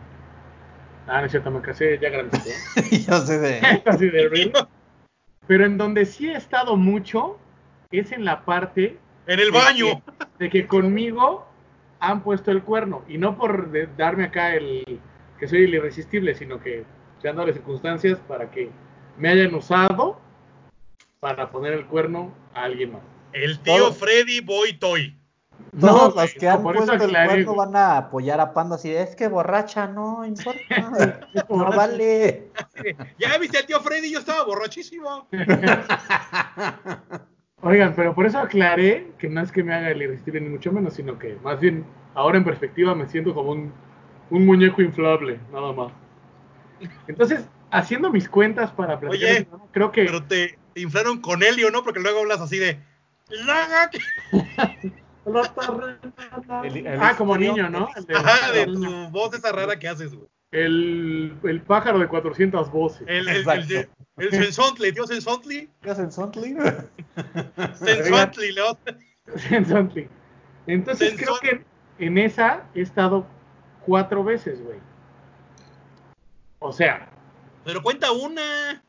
Ah, 1.07 1.21
no 1.21 1.27
es 1.27 1.31
cierto, 1.31 1.51
me 1.51 1.61
casé 1.63 1.99
ya 1.99 2.11
grandecito. 2.11 2.51
¿eh? 2.77 2.99
Yo 3.09 3.19
sé 3.21 3.39
de. 3.39 3.83
Así 3.87 4.09
de. 4.11 4.53
Pero 5.47 5.65
en 5.65 5.79
donde 5.79 6.05
sí 6.05 6.29
he 6.29 6.37
estado 6.37 6.77
mucho 6.77 7.39
es 7.91 8.13
en 8.13 8.25
la 8.27 8.45
parte 8.45 8.99
en 9.27 9.41
el 9.41 9.47
de 9.51 9.59
baño. 9.59 9.87
que- 9.87 10.45
de 10.45 10.51
que 10.51 10.67
conmigo 10.67 11.47
han 12.01 12.23
puesto 12.23 12.51
el 12.51 12.63
cuerno. 12.63 13.03
Y 13.09 13.17
no 13.19 13.37
por 13.37 13.71
de- 13.71 13.89
darme 13.97 14.25
acá 14.25 14.55
el 14.55 14.85
que 15.39 15.49
soy 15.49 15.65
el 15.65 15.75
irresistible, 15.75 16.35
sino 16.35 16.61
que 16.61 16.85
se 17.21 17.29
han 17.29 17.37
dado 17.37 17.47
las 17.47 17.57
circunstancias 17.57 18.19
para 18.27 18.51
que 18.51 18.71
me 19.17 19.29
hayan 19.29 19.55
usado 19.55 20.21
para 21.21 21.51
poner 21.51 21.73
el 21.73 21.87
cuerno 21.87 22.33
a 22.55 22.65
alguien 22.65 22.93
más. 22.93 23.03
El 23.33 23.59
tío 23.61 23.77
Todo. 23.77 23.93
Freddy 23.93 24.41
Boy 24.41 24.75
Toy. 24.75 25.15
No, 25.73 25.89
Todos 25.89 26.15
los 26.15 26.35
que 26.35 26.49
han 26.49 26.63
puesto 26.63 26.93
el 26.93 27.03
aclaré, 27.03 27.45
cuerno 27.45 27.55
van 27.57 27.77
a 27.77 27.99
apoyar 27.99 28.41
a 28.41 28.55
Panda 28.55 28.77
así. 28.77 28.91
Es 28.91 29.17
que 29.17 29.29
borracha, 29.29 29.87
no 29.87 30.25
importa. 30.25 30.61
no 31.49 31.71
vale. 31.71 32.51
Ya 33.19 33.37
viste 33.39 33.59
al 33.59 33.67
tío 33.67 33.81
Freddy, 33.81 34.13
yo 34.13 34.21
estaba 34.21 34.45
borrachísimo. 34.45 35.29
Oigan, 37.61 37.93
pero 37.97 38.15
por 38.15 38.25
eso 38.25 38.39
aclaré 38.39 39.09
que 39.19 39.29
no 39.29 39.41
es 39.41 39.51
que 39.51 39.65
me 39.65 39.75
haga 39.75 39.91
el 39.91 40.01
irresistible 40.01 40.41
ni 40.41 40.49
mucho 40.49 40.71
menos, 40.71 40.95
sino 40.95 41.19
que 41.19 41.37
más 41.43 41.59
bien 41.59 41.85
ahora 42.15 42.39
en 42.39 42.45
perspectiva 42.45 42.95
me 42.95 43.09
siento 43.09 43.35
como 43.35 43.51
un, 43.51 43.73
un 44.31 44.47
muñeco 44.47 44.83
inflable, 44.83 45.39
nada 45.53 45.73
más. 45.73 45.93
Entonces, 47.07 47.47
haciendo 47.71 48.11
mis 48.11 48.29
cuentas 48.29 48.71
para 48.73 48.99
platicar, 49.01 49.31
Oye, 49.31 49.49
creo 49.73 49.91
que 49.93 50.05
Pero 50.05 50.23
te 50.25 50.59
inflaron 50.75 51.21
con 51.21 51.43
helio, 51.43 51.71
¿no? 51.71 51.83
Porque 51.83 52.01
luego 52.01 52.21
hablas 52.21 52.41
así 52.41 52.59
de. 52.59 52.79
"Laga 53.29 53.91
que-". 53.91 53.99
El- 56.65 56.87
el 56.87 57.01
ah, 57.03 57.15
como 57.17 57.37
niño, 57.37 57.69
¿no? 57.69 57.89
el 57.97 58.05
de- 58.07 58.15
Ajá, 58.15 58.53
de 58.53 58.65
tu 58.67 59.09
voz 59.11 59.35
esa 59.35 59.53
rara 59.53 59.79
que 59.79 59.89
haces, 59.89 60.15
güey. 60.15 60.27
el, 60.53 61.35
el 61.43 61.61
pájaro 61.61 61.99
de 61.99 62.09
400 62.09 62.71
voces. 62.73 63.03
El, 63.07 63.29
el, 63.29 63.47
el, 63.49 63.89
el 64.17 64.31
sensontli, 64.31 64.93
tío 64.93 65.07
sensontli. 65.07 65.69
¿Qué 65.83 65.91
hacen 65.91 66.11
Sontley? 66.11 66.57
Sensontli. 67.75 68.55
Sensontli. 69.49 70.09
Entonces 70.67 71.15
creo 71.19 71.39
que 71.41 71.63
en 71.99 72.17
esa 72.19 72.65
he 72.75 72.81
estado 72.81 73.27
cuatro 73.89 74.23
veces, 74.23 74.63
güey. 74.63 74.79
O 76.59 76.73
sea, 76.73 77.09
Pero 77.65 77.83
cuenta 77.83 78.13
una. 78.13 78.83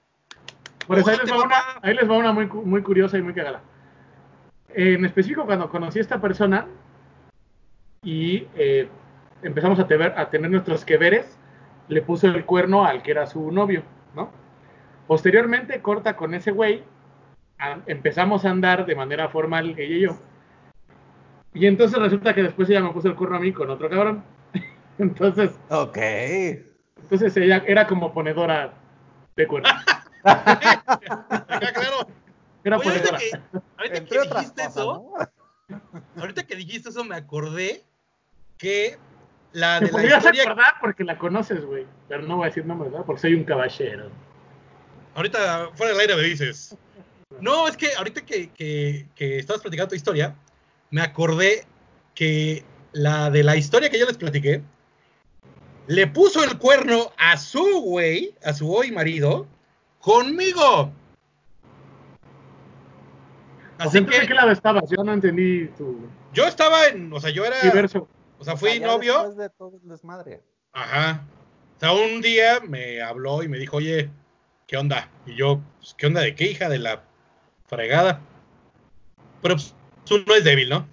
por 0.86 1.00
eso 1.00 1.10
ahí 1.10 1.18
les 1.24 1.32
va 1.32 1.44
una, 1.46 1.56
ahí 1.82 1.94
les 1.94 2.10
va 2.10 2.18
una 2.18 2.34
muy, 2.34 2.48
muy 2.48 2.82
curiosa 2.84 3.18
y 3.18 3.22
muy 3.22 3.34
cagada. 3.34 3.62
En 4.74 5.06
específico, 5.06 5.46
cuando 5.46 5.70
conocí 5.70 6.00
a 6.00 6.02
esta 6.02 6.20
persona 6.20 6.68
y 8.04 8.46
eh, 8.56 8.90
empezamos 9.42 9.80
a, 9.80 9.88
tener- 9.88 10.14
a 10.18 10.30
tener 10.30 10.52
nuestros 10.52 10.84
que 10.84 10.98
veres, 10.98 11.38
le 11.88 12.02
puso 12.02 12.28
el 12.28 12.44
cuerno 12.46 12.84
al 12.86 13.02
que 13.02 13.12
era 13.12 13.26
su 13.26 13.52
novio, 13.52 13.84
¿no? 14.16 14.30
Posteriormente, 15.08 15.82
corta 15.82 16.16
con 16.18 16.34
ese 16.34 16.52
güey, 16.52 16.84
a- 17.58 17.80
empezamos 17.88 18.44
a 18.44 18.50
andar 18.50 18.86
de 18.86 18.96
manera 18.96 19.30
formal 19.30 19.70
ella 19.78 19.96
y 19.96 20.02
yo. 20.02 20.18
Y 21.54 21.66
entonces 21.68 21.98
resulta 22.00 22.34
que 22.36 22.44
después 22.44 22.70
ella 22.70 22.82
me 22.82 22.92
puso 22.92 23.08
el 23.08 23.16
cuerno 23.16 23.38
a 23.38 23.40
mí 23.40 23.54
con 23.54 23.70
otro 23.70 23.90
cabrón. 23.90 24.24
Entonces, 25.00 25.52
ok. 25.70 25.98
entonces 25.98 27.36
ella 27.38 27.64
era 27.68 27.88
como 27.88 28.14
ponedora 28.14 28.74
de 29.36 29.48
cuerno. 29.48 29.70
Acá, 30.24 31.74
claro. 31.74 32.08
Era 32.64 32.78
Oye, 32.78 32.90
ahorita 32.90 33.10
ponedora. 33.12 33.18
que, 33.18 33.32
ahorita 33.78 34.06
que 34.06 34.20
dijiste 34.20 34.64
cosas, 34.64 34.72
eso, 34.72 35.04
¿no? 35.70 36.22
ahorita 36.22 36.44
que 36.46 36.56
dijiste 36.58 36.90
eso, 36.90 37.06
me 37.06 37.16
acordé 37.16 37.84
que 38.58 38.98
la 39.54 39.80
Te 39.80 39.86
de 39.86 39.92
la 39.94 40.18
historia. 40.18 40.44
acordar 40.44 40.74
porque 40.82 41.04
la 41.06 41.18
conoces, 41.18 41.64
güey. 41.66 41.88
Pero 42.10 42.24
no 42.24 42.36
voy 42.36 42.44
a 42.46 42.50
decir 42.50 42.66
nombre, 42.66 42.90
¿verdad? 42.90 43.06
Porque 43.06 43.22
soy 43.22 43.34
un 43.34 43.46
caballero. 43.46 44.12
Ahorita 45.16 45.70
fuera 45.76 45.94
del 45.94 46.02
aire 46.02 46.16
me 46.18 46.24
dices. 46.24 46.76
No, 47.40 47.68
es 47.68 47.78
que 47.78 47.94
ahorita 47.96 48.22
que, 48.26 48.50
que, 48.50 49.08
que 49.16 49.38
estabas 49.40 49.62
platicando 49.62 49.90
tu 49.90 49.96
historia, 49.96 50.36
me 50.92 51.02
acordé 51.02 51.66
que 52.14 52.66
la 52.92 53.30
de 53.30 53.44
la 53.44 53.56
historia 53.56 53.90
que 53.90 53.98
yo 54.00 54.06
les 54.06 54.18
platiqué, 54.18 54.62
le 55.89 56.06
puso 56.06 56.43
el 56.43 56.60
cuerno 56.60 57.12
a 57.17 57.36
su 57.36 57.82
güey, 57.82 58.36
a 58.45 58.54
su 58.54 58.71
hoy 58.71 58.91
marido, 58.91 59.47
conmigo. 59.99 60.62
O 60.62 60.91
sea, 63.78 63.88
Así 63.88 63.97
entonces, 63.97 64.21
¿en 64.21 64.21
que 64.21 64.28
qué 64.28 64.34
lado 64.36 64.52
estabas? 64.52 64.84
Yo 64.88 65.04
no 65.04 65.13
entendí 65.13 65.65
tu 65.69 66.08
yo 66.32 66.45
estaba 66.45 66.86
en, 66.86 67.12
o 67.12 67.19
sea, 67.19 67.32
yo 67.32 67.43
era, 67.43 67.60
diverso. 67.62 68.08
o 68.38 68.43
sea, 68.43 68.56
fui 68.56 68.80
novio. 68.80 69.13
después 69.13 69.38
de 69.38 69.49
todo 69.49 69.80
el 69.82 69.89
desmadre. 69.89 70.43
Ajá. 70.73 71.25
O 71.78 71.80
sea, 71.80 71.93
un 71.93 72.21
día 72.21 72.60
me 72.60 73.02
habló 73.02 73.41
y 73.41 73.47
me 73.47 73.58
dijo, 73.58 73.78
oye, 73.78 74.12
¿qué 74.67 74.78
onda? 74.78 75.10
Y 75.25 75.36
yo, 75.36 75.60
pues, 75.80 75.95
¿qué 75.95 76.06
onda 76.06 76.21
de 76.21 76.36
qué, 76.36 76.52
hija 76.52 76.69
de 76.69 76.78
la 76.78 77.02
fregada? 77.65 78.21
Pero 79.41 79.56
pues, 79.56 79.73
tú 80.06 80.23
no 80.28 80.36
es 80.36 80.43
débil, 80.43 80.69
¿no? 80.69 80.88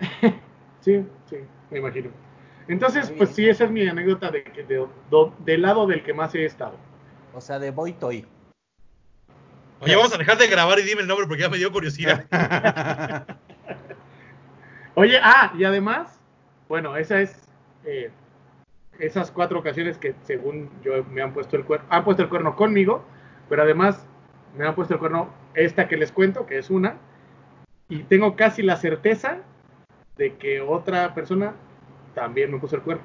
Sí, 0.80 1.04
sí. 1.28 1.36
me 1.70 1.80
imagino. 1.80 2.27
Entonces, 2.68 3.10
pues 3.16 3.30
sí, 3.30 3.48
esa 3.48 3.64
es 3.64 3.70
mi 3.70 3.86
anécdota 3.88 4.30
de, 4.30 4.44
que- 4.44 4.62
de- 4.62 4.86
del 5.44 5.62
lado 5.62 5.86
del 5.86 6.02
que 6.02 6.12
más 6.12 6.34
he 6.34 6.44
estado. 6.44 6.76
O 7.34 7.40
sea, 7.40 7.58
de 7.58 7.70
Boy 7.70 7.92
Toy. 7.94 8.26
Oye, 9.80 9.94
vamos 9.96 10.12
a 10.14 10.18
dejar 10.18 10.36
de 10.38 10.48
grabar 10.48 10.78
y 10.78 10.82
dime 10.82 11.02
el 11.02 11.06
nombre 11.08 11.26
porque 11.26 11.42
ya 11.42 11.48
me 11.48 11.56
dio 11.56 11.70
curiosidad. 11.72 12.24
Oye, 14.94 15.18
ah, 15.22 15.52
y 15.56 15.64
además, 15.64 16.20
bueno, 16.68 16.96
esa 16.96 17.20
es 17.20 17.48
eh, 17.84 18.10
esas 18.98 19.30
cuatro 19.30 19.60
ocasiones 19.60 19.96
que 19.96 20.14
según 20.24 20.68
yo 20.82 21.04
me 21.04 21.22
han 21.22 21.32
puesto 21.32 21.56
el 21.56 21.64
cuerno, 21.64 21.86
han 21.90 22.04
puesto 22.04 22.22
el 22.22 22.28
cuerno 22.28 22.56
conmigo, 22.56 23.04
pero 23.48 23.62
además 23.62 24.04
me 24.56 24.66
han 24.66 24.74
puesto 24.74 24.94
el 24.94 25.00
cuerno 25.00 25.28
esta 25.54 25.86
que 25.86 25.96
les 25.96 26.10
cuento, 26.10 26.46
que 26.46 26.58
es 26.58 26.68
una, 26.70 26.96
y 27.88 28.02
tengo 28.02 28.34
casi 28.34 28.62
la 28.62 28.76
certeza 28.76 29.38
de 30.16 30.34
que 30.36 30.60
otra 30.60 31.14
persona 31.14 31.54
también 32.18 32.52
me 32.52 32.58
puso 32.58 32.76
el 32.76 32.82
cuerno. 32.82 33.02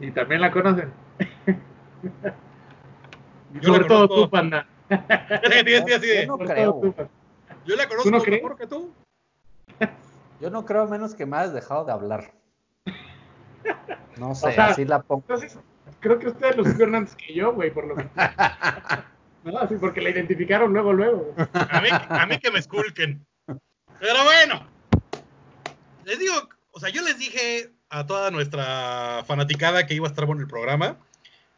Y 0.00 0.10
también 0.10 0.40
la 0.40 0.50
conocen. 0.50 0.92
Yo 3.54 3.62
Sobre 3.62 3.82
la 3.82 3.86
todo 3.88 4.08
conozco. 4.08 4.24
tú, 4.24 4.30
panda. 4.30 4.66
Así 4.90 6.16
Yo 6.16 6.26
no 6.26 6.38
creo. 6.38 6.94
Yo 7.66 7.76
la 7.76 7.86
conozco 7.88 8.10
¿Tú 8.10 8.16
no 8.16 8.22
crees? 8.22 8.42
mejor 8.42 8.58
que 8.58 8.66
tú. 8.66 8.92
Yo 10.40 10.50
no 10.50 10.64
creo 10.64 10.86
menos 10.88 11.14
que 11.14 11.26
me 11.26 11.36
hayas 11.36 11.52
dejado 11.52 11.84
de 11.84 11.92
hablar. 11.92 12.32
No 14.16 14.34
sé, 14.34 14.48
O 14.48 14.52
sea, 14.52 14.66
así 14.68 14.84
la 14.84 15.02
pongo. 15.02 15.22
Entonces, 15.28 15.58
creo 16.00 16.18
que 16.18 16.28
ustedes 16.28 16.56
lo 16.56 16.64
supieron 16.64 16.94
antes 16.94 17.14
que 17.14 17.34
yo, 17.34 17.52
güey, 17.52 17.70
por 17.70 17.86
lo 17.86 17.96
que... 17.96 18.08
No, 19.44 19.68
sí, 19.68 19.74
porque 19.78 20.00
la 20.00 20.10
identificaron 20.10 20.72
luego, 20.72 20.92
luego. 20.92 21.34
A 21.36 21.80
mí, 21.80 21.88
a 21.90 22.26
mí 22.26 22.38
que 22.38 22.50
me 22.50 22.58
esculquen. 22.58 23.24
Pero 23.46 24.24
bueno, 24.24 24.66
les 26.04 26.18
digo, 26.18 26.34
o 26.72 26.80
sea, 26.80 26.88
yo 26.90 27.02
les 27.02 27.18
dije 27.18 27.70
a 27.90 28.06
toda 28.06 28.30
nuestra 28.30 29.24
fanaticada 29.26 29.86
que 29.86 29.94
iba 29.94 30.06
a 30.06 30.10
estar 30.10 30.24
bueno 30.26 30.40
el 30.42 30.48
programa. 30.48 30.96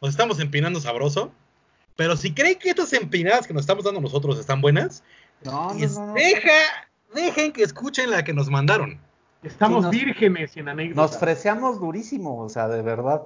Nos 0.01 0.11
estamos 0.11 0.39
empinando 0.39 0.79
sabroso. 0.81 1.31
Pero 1.95 2.17
si 2.17 2.33
creen 2.33 2.57
que 2.57 2.71
estas 2.71 2.91
empinadas 2.93 3.45
que 3.45 3.53
nos 3.53 3.61
estamos 3.61 3.83
dando 3.85 4.01
nosotros 4.01 4.39
están 4.39 4.61
buenas, 4.61 5.03
No, 5.43 5.73
no, 5.73 5.79
es- 5.79 5.95
no, 5.97 6.07
no. 6.07 6.13
deja, 6.15 6.49
dejen 7.13 7.51
que 7.53 7.61
escuchen 7.63 8.09
la 8.09 8.23
que 8.23 8.33
nos 8.33 8.49
mandaron. 8.49 8.99
Estamos 9.43 9.77
Sí, 9.79 9.83
nos- 9.83 9.91
vírgenes 9.91 10.57
en 10.57 10.69
anécdotas. 10.69 11.11
Nos 11.11 11.19
freseamos 11.19 11.79
durísimo, 11.79 12.39
o 12.41 12.49
sea, 12.49 12.67
de 12.67 12.81
verdad. 12.81 13.21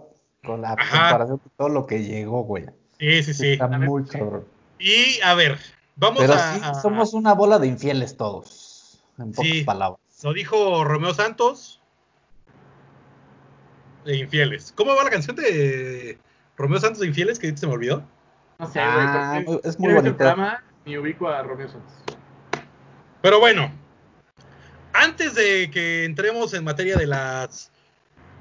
Con 0.46 0.62
la 0.62 0.74
Ajá. 0.74 1.10
comparación 1.10 1.41
de 1.43 1.52
todo 1.58 1.70
lo 1.70 1.86
que 1.88 2.04
llegó, 2.04 2.43
güey. 2.43 2.65
Sí, 3.00 3.24
sí, 3.24 3.34
sí. 3.34 3.48
Está 3.54 3.67
muy 3.67 4.04
cabrón. 4.06 4.46
Y 4.80 5.20
a 5.22 5.34
ver, 5.34 5.58
vamos 5.96 6.20
Pero 6.22 6.34
a, 6.34 6.54
sí, 6.54 6.62
a- 6.63 6.74
somos 6.76 7.13
una 7.13 7.34
bola 7.34 7.60
de 7.60 7.67
infieles 7.67 8.17
todos. 8.17 9.02
En 9.17 9.32
pocas 9.32 9.50
Sí. 9.52 9.63
palabras. 9.63 10.00
Lo 10.24 10.34
dijo 10.34 10.84
Romeo 10.84 11.13
Santos. 11.13 11.82
De 14.08 14.15
infieles. 14.15 14.74
¿Cómo 14.74 14.96
va 14.96 15.04
la 15.04 15.10
canción 15.10 15.36
de 15.36 16.17
Romeo 16.56 16.80
Santos 16.80 17.02
de 17.02 17.08
infieles? 17.08 17.38
Que 17.38 17.56
se 17.58 17.67
me 17.67 17.74
olvidó. 17.74 18.10
No 18.58 18.65
sé, 18.65 18.80
güey. 18.80 18.89
Ah, 18.89 19.43
es 19.65 19.78
muy 19.78 19.93
bonita. 19.93 20.15
programa 20.15 20.63
Ni 20.86 20.98
ubico 20.98 21.28
a 21.28 21.43
Romeo 21.43 21.67
Santos. 21.67 21.91
Pero 23.22 23.41
bueno, 23.41 23.70
antes 24.93 25.36
de 25.36 25.70
que 25.70 26.06
entremos 26.06 26.54
en 26.54 26.63
materia 26.63 26.96
de 26.96 27.06
las 27.06 27.70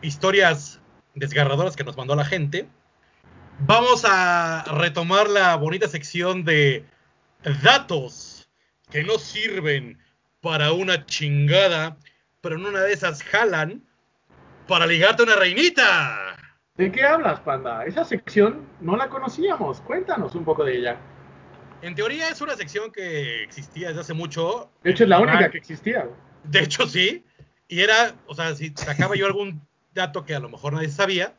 historias 0.02 0.80
desgarradoras 1.16 1.74
que 1.74 1.82
nos 1.82 1.96
mandó 1.96 2.14
la 2.14 2.24
gente, 2.24 2.68
vamos 3.58 4.04
a 4.08 4.62
retomar 4.68 5.28
la 5.28 5.56
bonita 5.56 5.88
sección 5.88 6.44
de 6.44 6.84
datos 7.64 8.48
que 8.88 9.02
no 9.02 9.18
sirven 9.18 9.98
para 10.40 10.70
una 10.70 11.06
chingada, 11.06 11.96
pero 12.40 12.54
en 12.54 12.66
una 12.66 12.82
de 12.82 12.92
esas 12.92 13.24
jalan 13.24 13.82
para 14.66 14.86
ligarte 14.86 15.22
una 15.22 15.36
reinita. 15.36 16.36
¿De 16.76 16.92
qué 16.92 17.02
hablas, 17.04 17.40
panda? 17.40 17.84
Esa 17.86 18.04
sección 18.04 18.66
no 18.80 18.96
la 18.96 19.08
conocíamos. 19.08 19.80
Cuéntanos 19.80 20.34
un 20.34 20.44
poco 20.44 20.64
de 20.64 20.76
ella. 20.76 20.96
En 21.82 21.94
teoría 21.94 22.28
es 22.28 22.40
una 22.40 22.54
sección 22.56 22.90
que 22.90 23.42
existía 23.42 23.88
desde 23.88 24.00
hace 24.00 24.14
mucho. 24.14 24.70
De 24.82 24.90
hecho, 24.90 25.04
es 25.04 25.08
la 25.08 25.20
única 25.20 25.50
que 25.50 25.58
existía. 25.58 26.08
De 26.44 26.60
hecho, 26.60 26.86
sí. 26.86 27.24
Y 27.68 27.80
era, 27.80 28.14
o 28.26 28.34
sea, 28.34 28.54
si 28.54 28.72
sacaba 28.74 29.16
yo 29.16 29.26
algún 29.26 29.66
dato 29.94 30.24
que 30.24 30.34
a 30.34 30.40
lo 30.40 30.48
mejor 30.48 30.74
nadie 30.74 30.88
sabía, 30.88 31.34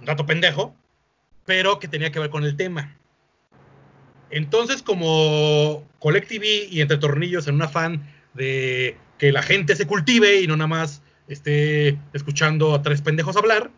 un 0.00 0.06
dato 0.06 0.26
pendejo, 0.26 0.74
pero 1.44 1.78
que 1.78 1.88
tenía 1.88 2.10
que 2.10 2.18
ver 2.18 2.30
con 2.30 2.44
el 2.44 2.56
tema. 2.56 2.96
Entonces, 4.30 4.82
como 4.82 5.86
Collective 5.98 6.66
y 6.70 6.80
Entre 6.80 6.98
Tornillos 6.98 7.46
en 7.48 7.54
un 7.56 7.62
afán 7.62 8.06
de 8.34 8.96
que 9.18 9.32
la 9.32 9.42
gente 9.42 9.76
se 9.76 9.86
cultive 9.86 10.40
y 10.40 10.46
no 10.46 10.56
nada 10.56 10.68
más 10.68 11.02
esté 11.28 11.98
escuchando 12.12 12.74
a 12.74 12.82
tres 12.82 13.02
pendejos 13.02 13.36
hablar, 13.36 13.70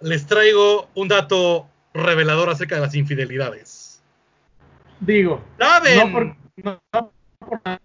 les 0.00 0.26
traigo 0.26 0.88
un 0.94 1.08
dato 1.08 1.68
revelador 1.92 2.48
acerca 2.50 2.74
de 2.76 2.80
las 2.82 2.94
infidelidades. 2.94 4.02
Digo, 5.00 5.42
¿Saben? 5.58 5.96
no 5.98 6.12
por, 6.12 6.26
no- 6.64 6.82
no 6.92 7.12
por 7.38 7.60
nada 7.64 7.80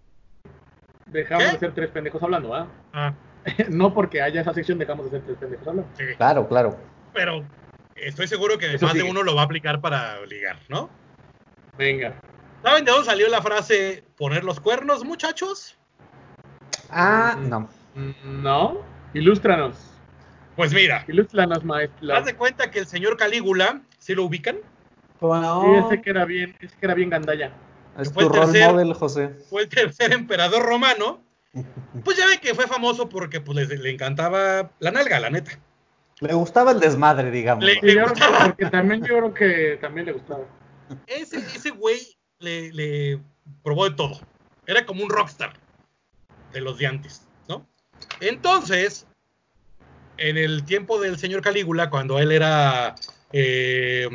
dejamos 1.06 1.46
¿Qué? 1.46 1.52
de 1.52 1.58
ser 1.58 1.74
tres 1.74 1.90
pendejos 1.90 2.22
hablando, 2.22 2.54
¿ah? 2.54 2.66
Ah, 2.92 3.14
no 3.68 3.92
porque 3.92 4.22
haya 4.22 4.40
esa 4.40 4.54
sección 4.54 4.78
dejamos 4.78 5.06
de 5.06 5.10
ser 5.18 5.22
tres 5.26 5.38
pendejos 5.38 5.66
hablando. 5.68 5.90
sí. 5.96 6.04
Claro, 6.16 6.48
claro. 6.48 6.76
Pero 7.12 7.44
estoy 7.96 8.28
seguro 8.28 8.58
que 8.58 8.74
Eso 8.74 8.86
más 8.86 8.94
de 8.94 9.02
uno 9.02 9.22
lo 9.22 9.34
va 9.34 9.42
a 9.42 9.44
aplicar 9.44 9.80
para 9.80 10.24
ligar, 10.26 10.58
¿no? 10.68 10.88
Venga. 11.76 12.20
¿Saben 12.62 12.84
de 12.84 12.92
dónde 12.92 13.06
salió 13.06 13.28
la 13.28 13.42
frase 13.42 14.04
poner 14.16 14.44
los 14.44 14.60
cuernos, 14.60 15.04
muchachos? 15.04 15.76
Ah, 16.90 17.36
no. 17.40 17.68
Mm, 17.94 18.42
¿No? 18.42 18.82
Ilústranos. 19.14 19.76
Pues 20.56 20.72
mira, 20.74 21.04
Ilústranos, 21.08 21.64
maestro. 21.64 22.14
haz 22.14 22.24
de 22.24 22.34
cuenta 22.36 22.70
que 22.70 22.80
el 22.80 22.86
señor 22.86 23.16
Calígula, 23.16 23.80
¿sí 23.98 24.14
lo 24.14 24.24
ubican? 24.24 24.56
Bueno, 25.20 25.62
Sí, 25.64 25.86
ese 25.86 26.02
que 26.02 26.10
era 26.10 26.24
bien, 26.24 26.56
ese 26.60 26.74
que 26.76 26.86
era 26.86 26.94
bien 26.94 27.10
gandalla. 27.10 27.52
es 27.98 28.12
fue 28.12 28.24
tu 28.24 28.30
el 28.30 28.36
role 28.40 28.52
tercer- 28.60 28.72
model, 28.72 28.94
José. 28.94 29.28
Fue 29.48 29.62
el 29.62 29.68
tercer 29.68 30.12
emperador 30.12 30.62
romano. 30.62 31.20
Pues 32.04 32.16
ya 32.16 32.26
ven 32.26 32.38
que 32.40 32.54
fue 32.54 32.66
famoso 32.66 33.08
porque 33.08 33.40
pues, 33.40 33.68
le, 33.68 33.76
le 33.76 33.90
encantaba 33.90 34.70
la 34.78 34.90
nalga, 34.90 35.18
la 35.20 35.30
neta. 35.30 35.52
Le 36.20 36.34
gustaba 36.34 36.70
el 36.72 36.80
desmadre, 36.80 37.30
digamos. 37.30 37.64
Le- 37.64 37.80
que- 37.80 38.02
porque 38.46 38.66
también 38.66 39.00
yo 39.02 39.16
creo 39.18 39.34
que 39.34 39.78
también 39.80 40.06
le 40.06 40.12
gustaba. 40.12 40.44
Ese, 41.06 41.38
ese 41.38 41.70
güey 41.70 41.98
le, 42.38 42.72
le 42.72 43.20
probó 43.62 43.88
de 43.88 43.96
todo. 43.96 44.20
Era 44.66 44.84
como 44.86 45.02
un 45.02 45.10
rockstar 45.10 45.54
de 46.52 46.60
los 46.60 46.78
de 46.78 46.86
antes. 46.86 47.26
Entonces, 48.20 49.06
en 50.16 50.36
el 50.36 50.64
tiempo 50.64 51.00
del 51.00 51.18
señor 51.18 51.42
Calígula, 51.42 51.90
cuando 51.90 52.18
él 52.18 52.32
era 52.32 52.94
eh, 53.32 54.08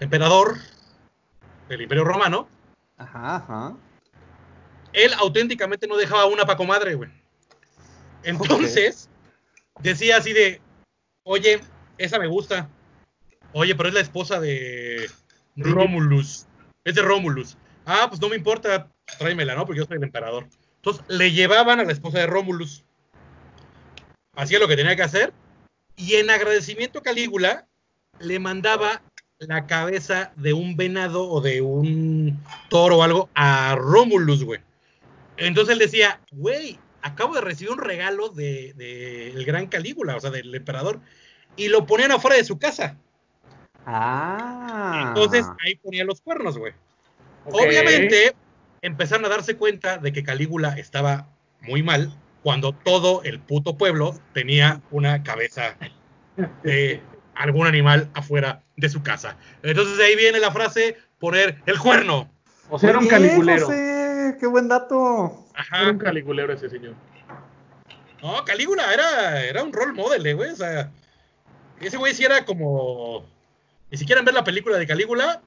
emperador 0.00 0.56
del 1.68 1.82
Imperio 1.82 2.04
Romano, 2.04 2.48
Ajá, 2.96 3.36
ajá. 3.36 3.76
él 4.92 5.12
auténticamente 5.14 5.86
no 5.86 5.96
dejaba 5.96 6.26
una 6.26 6.44
pa' 6.44 6.56
comadre, 6.56 6.94
güey. 6.94 7.10
Entonces, 8.22 9.08
decía 9.80 10.16
así 10.16 10.32
de, 10.32 10.60
oye, 11.22 11.60
esa 11.96 12.18
me 12.18 12.26
gusta. 12.26 12.68
Oye, 13.52 13.74
pero 13.74 13.88
es 13.88 13.94
la 13.94 14.00
esposa 14.00 14.40
de 14.40 15.10
Romulus. 15.56 16.46
Es 16.84 16.94
de 16.94 17.02
Romulus. 17.02 17.56
Ah, 17.86 18.06
pues 18.08 18.20
no 18.20 18.28
me 18.28 18.36
importa, 18.36 18.88
tráemela, 19.18 19.54
¿no? 19.54 19.64
Porque 19.64 19.80
yo 19.80 19.86
soy 19.86 19.96
el 19.96 20.02
emperador. 20.02 20.46
Entonces, 20.78 21.04
le 21.08 21.32
llevaban 21.32 21.80
a 21.80 21.84
la 21.84 21.92
esposa 21.92 22.18
de 22.18 22.26
Romulus. 22.26 22.84
Hacía 24.34 24.58
lo 24.58 24.68
que 24.68 24.76
tenía 24.76 24.96
que 24.96 25.02
hacer. 25.02 25.32
Y 25.96 26.14
en 26.14 26.30
agradecimiento 26.30 27.00
a 27.00 27.02
Calígula, 27.02 27.66
le 28.20 28.38
mandaba 28.38 29.02
la 29.38 29.66
cabeza 29.66 30.32
de 30.36 30.52
un 30.52 30.76
venado 30.76 31.28
o 31.28 31.40
de 31.40 31.60
un 31.60 32.42
toro 32.68 32.98
o 32.98 33.02
algo 33.02 33.28
a 33.34 33.76
Romulus, 33.76 34.44
güey. 34.44 34.60
Entonces 35.36 35.72
él 35.72 35.78
decía, 35.78 36.20
güey, 36.32 36.78
acabo 37.02 37.34
de 37.34 37.40
recibir 37.40 37.72
un 37.72 37.78
regalo 37.78 38.28
de, 38.28 38.72
de 38.74 39.30
el 39.30 39.44
gran 39.44 39.68
Calígula, 39.68 40.16
o 40.16 40.20
sea, 40.20 40.30
del 40.30 40.54
emperador, 40.54 41.00
y 41.56 41.68
lo 41.68 41.86
ponían 41.86 42.12
afuera 42.12 42.36
de 42.36 42.44
su 42.44 42.58
casa. 42.58 42.96
Ah. 43.86 45.06
Entonces 45.08 45.46
ahí 45.64 45.76
ponía 45.76 46.04
los 46.04 46.20
cuernos, 46.20 46.58
güey. 46.58 46.72
Obviamente 47.46 48.34
empezaron 48.82 49.24
a 49.24 49.28
darse 49.28 49.56
cuenta 49.56 49.98
de 49.98 50.12
que 50.12 50.22
Calígula 50.22 50.78
estaba 50.78 51.28
muy 51.60 51.82
mal 51.82 52.12
cuando 52.42 52.72
todo 52.72 53.22
el 53.24 53.40
puto 53.40 53.76
pueblo 53.76 54.18
tenía 54.32 54.80
una 54.90 55.22
cabeza 55.22 55.76
de 56.62 57.02
algún 57.34 57.66
animal 57.66 58.08
afuera 58.14 58.62
de 58.76 58.88
su 58.88 59.02
casa. 59.02 59.36
Entonces 59.62 59.96
de 59.96 60.04
ahí 60.04 60.16
viene 60.16 60.38
la 60.38 60.52
frase 60.52 60.96
poner 61.18 61.60
el 61.66 61.78
cuerno. 61.78 62.30
O 62.70 62.78
sea, 62.78 62.90
era 62.90 62.98
un 62.98 63.08
caliculero. 63.08 63.66
José, 63.66 64.36
qué 64.38 64.46
buen 64.46 64.68
dato. 64.68 65.46
Ajá. 65.54 65.82
Era 65.82 65.90
un 65.90 65.98
caliculero 65.98 66.52
ese 66.52 66.68
señor. 66.68 66.94
No, 68.22 68.44
Calígula 68.44 68.92
era, 68.92 69.44
era 69.44 69.62
un 69.62 69.72
role 69.72 69.92
model, 69.92 70.26
eh, 70.26 70.34
güey. 70.34 70.50
O 70.50 70.56
sea, 70.56 70.90
ese 71.80 71.96
güey 71.96 72.14
sí 72.14 72.24
era 72.24 72.44
como. 72.44 73.26
Ni 73.90 73.96
siquiera 73.96 74.22
ver 74.22 74.34
la 74.34 74.44
película 74.44 74.76
de 74.76 74.86
Calígula. 74.86 75.40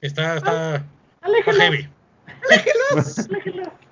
Está, 0.00 0.36
está, 0.36 0.76
está 0.76 0.84
Aléjalo, 1.22 1.58
heavy. 1.58 1.88
aléjalo. 2.50 3.72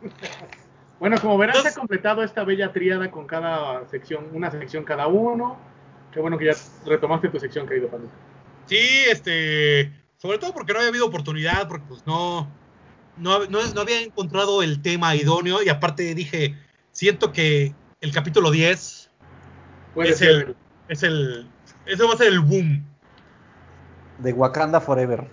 Bueno, 0.98 1.16
como 1.18 1.38
verán, 1.38 1.56
Entonces- 1.56 1.72
se 1.72 1.78
ha 1.78 1.80
completado 1.80 2.22
esta 2.22 2.44
bella 2.44 2.72
tríada 2.74 3.10
con 3.10 3.26
cada 3.26 3.88
sección, 3.88 4.28
una 4.34 4.50
sección 4.50 4.84
cada 4.84 5.06
uno. 5.06 5.58
Qué 6.12 6.20
bueno 6.20 6.36
que 6.36 6.44
ya 6.46 6.52
retomaste 6.84 7.30
tu 7.30 7.40
sección, 7.40 7.66
querido 7.66 7.88
Panda. 7.88 8.10
Sí, 8.66 8.76
este, 9.10 9.90
sobre 10.18 10.36
todo 10.36 10.52
porque 10.52 10.74
no 10.74 10.78
había 10.80 10.90
habido 10.90 11.06
oportunidad, 11.06 11.68
porque 11.68 11.86
pues 11.88 12.06
no, 12.06 12.50
no, 13.16 13.46
no, 13.46 13.66
no 13.74 13.80
había 13.80 14.02
encontrado 14.02 14.62
el 14.62 14.82
tema 14.82 15.16
idóneo 15.16 15.62
y 15.62 15.70
aparte 15.70 16.14
dije, 16.14 16.54
siento 16.92 17.32
que 17.32 17.74
el 18.02 18.12
capítulo 18.12 18.50
10 18.50 19.10
Puede 19.94 20.10
Es 20.10 20.18
ser. 20.18 20.28
el- 20.30 20.56
es 20.88 21.02
el, 21.02 21.48
ese 21.86 22.04
va 22.04 22.12
a 22.12 22.16
ser 22.18 22.26
el 22.28 22.40
boom, 22.40 22.84
De 24.18 24.34
Wakanda 24.34 24.80
Forever. 24.82 25.30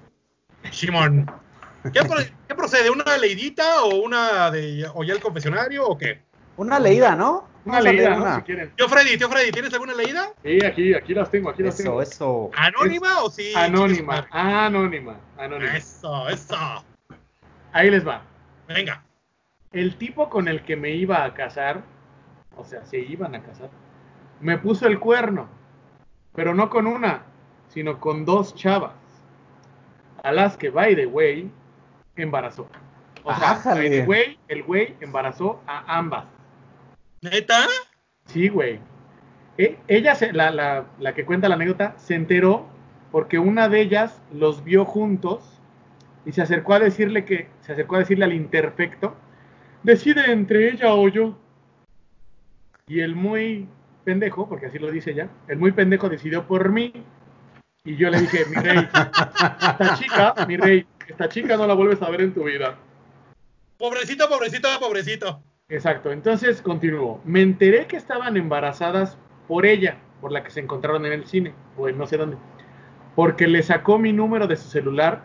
Shimon. 0.71 1.29
¿Qué, 1.93 2.01
pro- 2.03 2.17
qué 2.47 2.55
procede? 2.55 2.89
¿Una 2.89 3.17
leidita 3.17 3.83
o 3.83 3.95
una 4.03 4.51
de, 4.51 4.87
o 4.93 5.03
ya 5.03 5.13
el 5.13 5.19
confesionario 5.21 5.85
o 5.87 5.97
qué? 5.97 6.21
Una 6.57 6.79
leída, 6.79 7.15
¿no? 7.15 7.47
Una 7.65 7.81
leída, 7.81 8.11
¿no? 8.11 8.21
una. 8.23 8.35
Si 8.37 8.41
quieren. 8.43 8.71
Tío 8.75 8.87
Freddy, 8.89 9.17
tío 9.17 9.29
Freddy, 9.29 9.51
¿tienes 9.51 9.73
alguna 9.73 9.93
leída? 9.93 10.29
Sí, 10.43 10.63
aquí, 10.65 10.93
aquí 10.93 11.13
las 11.13 11.29
tengo, 11.29 11.49
aquí 11.49 11.63
las 11.63 11.75
Eso, 11.79 11.83
tengo. 11.83 12.01
eso. 12.01 12.51
¿Anónima 12.55 13.21
o 13.23 13.29
sí? 13.29 13.53
Anónima, 13.55 14.27
anónima, 14.31 15.17
anónima. 15.37 15.75
Eso, 15.75 16.29
eso. 16.29 16.55
Ahí 17.73 17.91
les 17.91 18.07
va. 18.07 18.21
Venga. 18.67 19.03
El 19.73 19.97
tipo 19.97 20.29
con 20.29 20.47
el 20.47 20.63
que 20.63 20.75
me 20.77 20.91
iba 20.91 21.23
a 21.25 21.33
casar, 21.33 21.83
o 22.55 22.63
sea, 22.63 22.85
se 22.85 22.99
iban 22.99 23.35
a 23.35 23.43
casar, 23.43 23.69
me 24.39 24.57
puso 24.57 24.87
el 24.87 24.97
cuerno, 24.99 25.49
pero 26.33 26.55
no 26.55 26.69
con 26.69 26.87
una, 26.87 27.23
sino 27.67 27.99
con 27.99 28.23
dos 28.23 28.55
chavas, 28.55 28.93
a 30.23 30.31
las 30.31 30.55
que, 30.57 30.69
by 30.69 30.95
the 30.95 31.05
way, 31.05 31.51
embarazó. 32.23 32.67
O 33.23 33.33
sea, 33.35 33.59
the 33.73 34.03
way, 34.07 34.39
el 34.47 34.63
güey 34.63 34.95
embarazó 35.01 35.61
a 35.67 35.97
ambas. 35.97 36.25
¿Neta? 37.21 37.65
Sí, 38.25 38.47
güey. 38.47 38.79
E- 39.57 39.77
ella, 39.87 40.15
se- 40.15 40.31
la, 40.33 40.51
la- 40.51 40.85
la 40.99 41.13
que 41.13 41.25
cuenta 41.25 41.49
la 41.49 41.55
anécdota, 41.55 41.93
se 41.97 42.15
enteró 42.15 42.67
porque 43.11 43.39
una 43.39 43.69
de 43.69 43.81
ellas 43.81 44.21
los 44.31 44.63
vio 44.63 44.85
juntos 44.85 45.59
y 46.25 46.31
se 46.31 46.41
acercó 46.41 46.73
a 46.73 46.79
decirle 46.79 47.25
que, 47.25 47.49
se 47.61 47.73
acercó 47.73 47.95
a 47.95 47.99
decirle 47.99 48.25
al 48.25 48.33
imperfecto, 48.33 49.15
decide 49.83 50.31
entre 50.31 50.69
ella 50.69 50.93
o 50.93 51.07
yo. 51.07 51.37
Y 52.87 53.01
el 53.01 53.15
muy 53.15 53.67
pendejo, 54.05 54.47
porque 54.47 54.67
así 54.67 54.79
lo 54.79 54.91
dice 54.91 55.11
ella, 55.11 55.29
el 55.47 55.57
muy 55.57 55.71
pendejo 55.71 56.07
decidió 56.09 56.47
por 56.47 56.69
mí. 56.69 56.93
Y 57.83 57.95
yo 57.95 58.09
le 58.09 58.19
dije, 58.21 58.45
mi 58.49 58.55
rey, 58.55 58.77
esta 58.93 59.95
chica, 59.97 60.33
mi 60.47 60.57
rey, 60.57 60.85
esta 61.07 61.29
chica 61.29 61.57
no 61.57 61.67
la 61.67 61.73
vuelves 61.73 62.01
a 62.01 62.09
ver 62.09 62.21
en 62.21 62.33
tu 62.33 62.43
vida. 62.43 62.77
Pobrecito, 63.77 64.27
pobrecito, 64.27 64.67
pobrecito. 64.79 65.41
Exacto, 65.69 66.11
entonces 66.11 66.61
continuó. 66.61 67.21
Me 67.25 67.41
enteré 67.41 67.87
que 67.87 67.97
estaban 67.97 68.37
embarazadas 68.37 69.17
por 69.47 69.65
ella, 69.65 69.97
por 70.21 70.31
la 70.31 70.43
que 70.43 70.51
se 70.51 70.61
encontraron 70.61 71.05
en 71.05 71.13
el 71.13 71.25
cine, 71.25 71.53
o 71.77 71.89
en 71.89 71.97
no 71.97 72.07
sé 72.07 72.17
dónde, 72.17 72.37
porque 73.15 73.47
le 73.47 73.61
sacó 73.63 73.99
mi 73.99 74.13
número 74.13 74.47
de 74.47 74.55
su 74.55 74.69
celular 74.69 75.23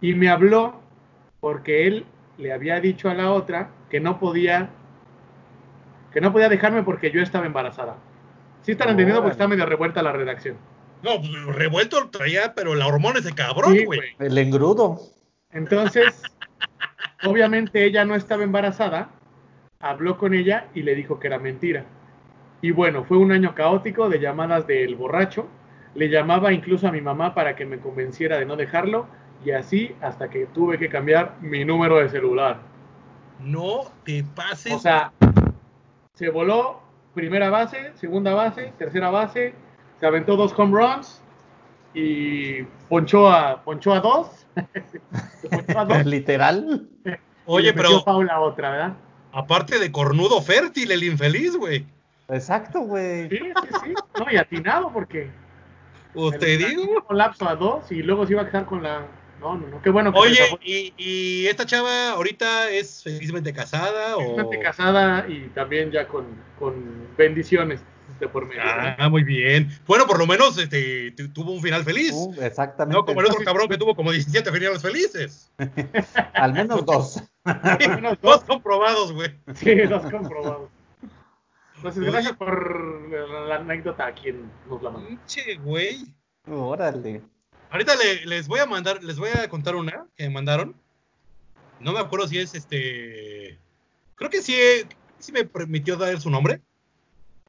y 0.00 0.14
me 0.14 0.28
habló 0.28 0.80
porque 1.40 1.86
él 1.86 2.06
le 2.38 2.52
había 2.52 2.80
dicho 2.80 3.08
a 3.08 3.14
la 3.14 3.32
otra 3.32 3.70
que 3.88 4.00
no 4.00 4.18
podía, 4.18 4.70
que 6.12 6.20
no 6.20 6.32
podía 6.32 6.48
dejarme 6.48 6.82
porque 6.82 7.10
yo 7.10 7.22
estaba 7.22 7.46
embarazada. 7.46 7.96
Sí 8.62 8.72
están 8.72 8.90
entendiendo 8.90 9.22
porque 9.22 9.32
está 9.32 9.48
medio 9.48 9.66
revuelta 9.66 10.02
la 10.02 10.12
redacción. 10.12 10.56
No, 11.02 11.20
pues, 11.20 11.56
revuelto 11.56 12.08
traía, 12.10 12.54
pero 12.54 12.74
la 12.74 12.86
hormona 12.86 13.20
ese 13.20 13.32
cabrón, 13.34 13.74
Sí, 13.74 13.84
güey. 13.84 13.98
güey. 13.98 14.28
El 14.28 14.38
engrudo. 14.38 15.00
Entonces, 15.52 16.22
obviamente 17.24 17.84
ella 17.84 18.04
no 18.04 18.14
estaba 18.14 18.42
embarazada, 18.44 19.10
habló 19.80 20.18
con 20.18 20.34
ella 20.34 20.68
y 20.74 20.82
le 20.82 20.94
dijo 20.94 21.18
que 21.18 21.26
era 21.28 21.38
mentira. 21.38 21.84
Y 22.62 22.72
bueno, 22.72 23.04
fue 23.04 23.16
un 23.16 23.32
año 23.32 23.54
caótico 23.54 24.08
de 24.08 24.20
llamadas 24.20 24.66
del 24.66 24.94
borracho. 24.94 25.48
Le 25.94 26.08
llamaba 26.08 26.52
incluso 26.52 26.86
a 26.86 26.92
mi 26.92 27.00
mamá 27.00 27.34
para 27.34 27.56
que 27.56 27.64
me 27.64 27.78
convenciera 27.78 28.38
de 28.38 28.44
no 28.44 28.56
dejarlo 28.56 29.06
y 29.44 29.52
así 29.52 29.94
hasta 30.02 30.28
que 30.28 30.46
tuve 30.46 30.78
que 30.78 30.90
cambiar 30.90 31.36
mi 31.40 31.64
número 31.64 31.96
de 31.96 32.10
celular. 32.10 32.60
No 33.40 33.90
te 34.04 34.22
pases. 34.22 34.74
O 34.74 34.78
sea, 34.78 35.12
se 36.14 36.28
voló 36.28 36.82
primera 37.14 37.48
base, 37.48 37.92
segunda 37.94 38.34
base, 38.34 38.72
tercera 38.78 39.08
base, 39.08 39.54
se 40.00 40.06
aventó 40.06 40.36
dos 40.36 40.52
home 40.56 40.80
runs 40.80 41.20
y 41.94 42.62
ponchó 42.88 43.28
a, 43.30 43.62
ponchó 43.62 43.92
a 43.92 44.00
dos. 44.00 44.46
Ponchó 45.50 45.78
a 45.78 45.84
dos. 45.84 46.06
Literal. 46.06 46.88
Oye, 47.46 47.72
pero 47.72 48.00
foul 48.02 48.28
a 48.30 48.40
otra, 48.40 48.70
¿verdad? 48.70 48.92
aparte 49.32 49.78
de 49.78 49.92
cornudo 49.92 50.40
fértil, 50.42 50.90
el 50.90 51.04
infeliz, 51.04 51.56
güey. 51.56 51.86
Exacto, 52.28 52.80
güey. 52.80 53.28
Sí, 53.28 53.38
sí, 53.38 53.68
sí. 53.84 53.94
No, 54.18 54.26
y 54.30 54.36
atinado 54.36 54.92
porque. 54.92 55.30
Pues 56.14 56.38
te 56.38 56.54
el- 56.54 56.58
digo. 56.66 56.82
Un 56.82 57.00
colapso 57.02 57.48
a 57.48 57.54
dos 57.56 57.90
y 57.92 58.02
luego 58.02 58.26
se 58.26 58.32
iba 58.32 58.42
a 58.42 58.46
quedar 58.46 58.66
con 58.66 58.82
la. 58.82 59.06
No, 59.40 59.56
no, 59.56 59.66
no. 59.68 59.80
Qué 59.82 59.88
bueno 59.90 60.12
que 60.12 60.18
Oye. 60.18 60.58
¿y, 60.62 60.92
y 60.98 61.46
esta 61.46 61.64
chava 61.64 62.10
ahorita 62.10 62.68
es 62.70 63.02
felizmente 63.02 63.52
casada 63.54 64.16
o...? 64.16 64.20
Felizmente 64.20 64.60
casada 64.60 65.26
y 65.28 65.48
también 65.54 65.90
ya 65.90 66.06
con, 66.06 66.26
con 66.58 66.74
bendiciones 67.16 67.80
de 68.18 68.28
por 68.28 68.46
medio. 68.46 68.62
¿verdad? 68.62 68.96
Ah, 68.98 69.08
muy 69.08 69.22
bien. 69.24 69.70
Bueno, 69.86 70.06
por 70.06 70.18
lo 70.18 70.26
menos 70.26 70.58
este, 70.58 71.10
tu- 71.12 71.28
tuvo 71.32 71.52
un 71.52 71.60
final 71.62 71.84
feliz. 71.84 72.12
Uh, 72.14 72.34
exactamente. 72.40 72.96
no 72.98 73.04
como 73.04 73.20
el 73.20 73.26
otro 73.26 73.44
cabrón 73.44 73.68
que 73.68 73.78
tuvo 73.78 73.94
como 73.94 74.10
17 74.12 74.50
finales 74.52 74.82
felices. 74.82 75.50
Al 76.34 76.52
menos 76.52 76.84
dos. 76.84 77.22
Menos 77.78 78.18
Dos 78.20 78.40
dos. 78.40 78.44
comprobados, 78.44 79.12
güey. 79.12 79.34
Sí, 79.54 79.74
dos 79.82 80.02
comprobados. 80.10 80.68
Entonces, 81.76 82.02
Oye. 82.02 82.10
gracias 82.12 82.36
por 82.36 83.10
la, 83.10 83.40
la 83.46 83.56
anécdota 83.56 84.06
a 84.06 84.12
quien 84.14 84.50
nos 84.68 84.82
la 84.82 84.90
mandó. 84.90 85.08
Pinche, 85.08 85.56
güey. 85.56 86.04
Órale. 86.46 87.22
Ahorita 87.70 87.94
le- 87.96 88.26
les 88.26 88.48
voy 88.48 88.60
a 88.60 88.66
mandar, 88.66 89.02
les 89.02 89.18
voy 89.18 89.30
a 89.30 89.48
contar 89.48 89.76
una 89.76 90.06
que 90.16 90.24
me 90.24 90.30
mandaron. 90.34 90.74
No 91.78 91.92
me 91.92 92.00
acuerdo 92.00 92.28
si 92.28 92.38
es 92.38 92.54
este. 92.54 93.58
Creo 94.16 94.28
que 94.28 94.42
sí, 94.42 94.54
sí 95.18 95.32
me 95.32 95.44
permitió 95.44 95.96
dar 95.96 96.20
su 96.20 96.28
nombre. 96.28 96.60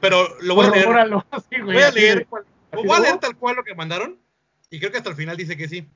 Pero 0.01 0.27
lo 0.41 0.55
voy 0.55 0.65
a 0.65 0.69
leer. 0.71 0.85
Corrobóralo, 0.85 1.25
sí, 1.49 1.61
güey, 1.61 1.75
Voy 1.75 1.83
a 1.83 1.91
leer, 1.91 2.25
cual- 2.27 2.45
voy 2.73 2.89
a 2.89 2.99
leer 2.99 3.13
"Oh". 3.15 3.19
tal 3.19 3.37
cual 3.37 3.55
lo 3.57 3.63
que 3.63 3.75
mandaron. 3.75 4.17
Y 4.69 4.79
creo 4.79 4.91
que 4.91 4.97
hasta 4.97 5.09
el 5.09 5.15
final 5.15 5.37
dice 5.37 5.55
que 5.55 5.67
sí. 5.67 5.87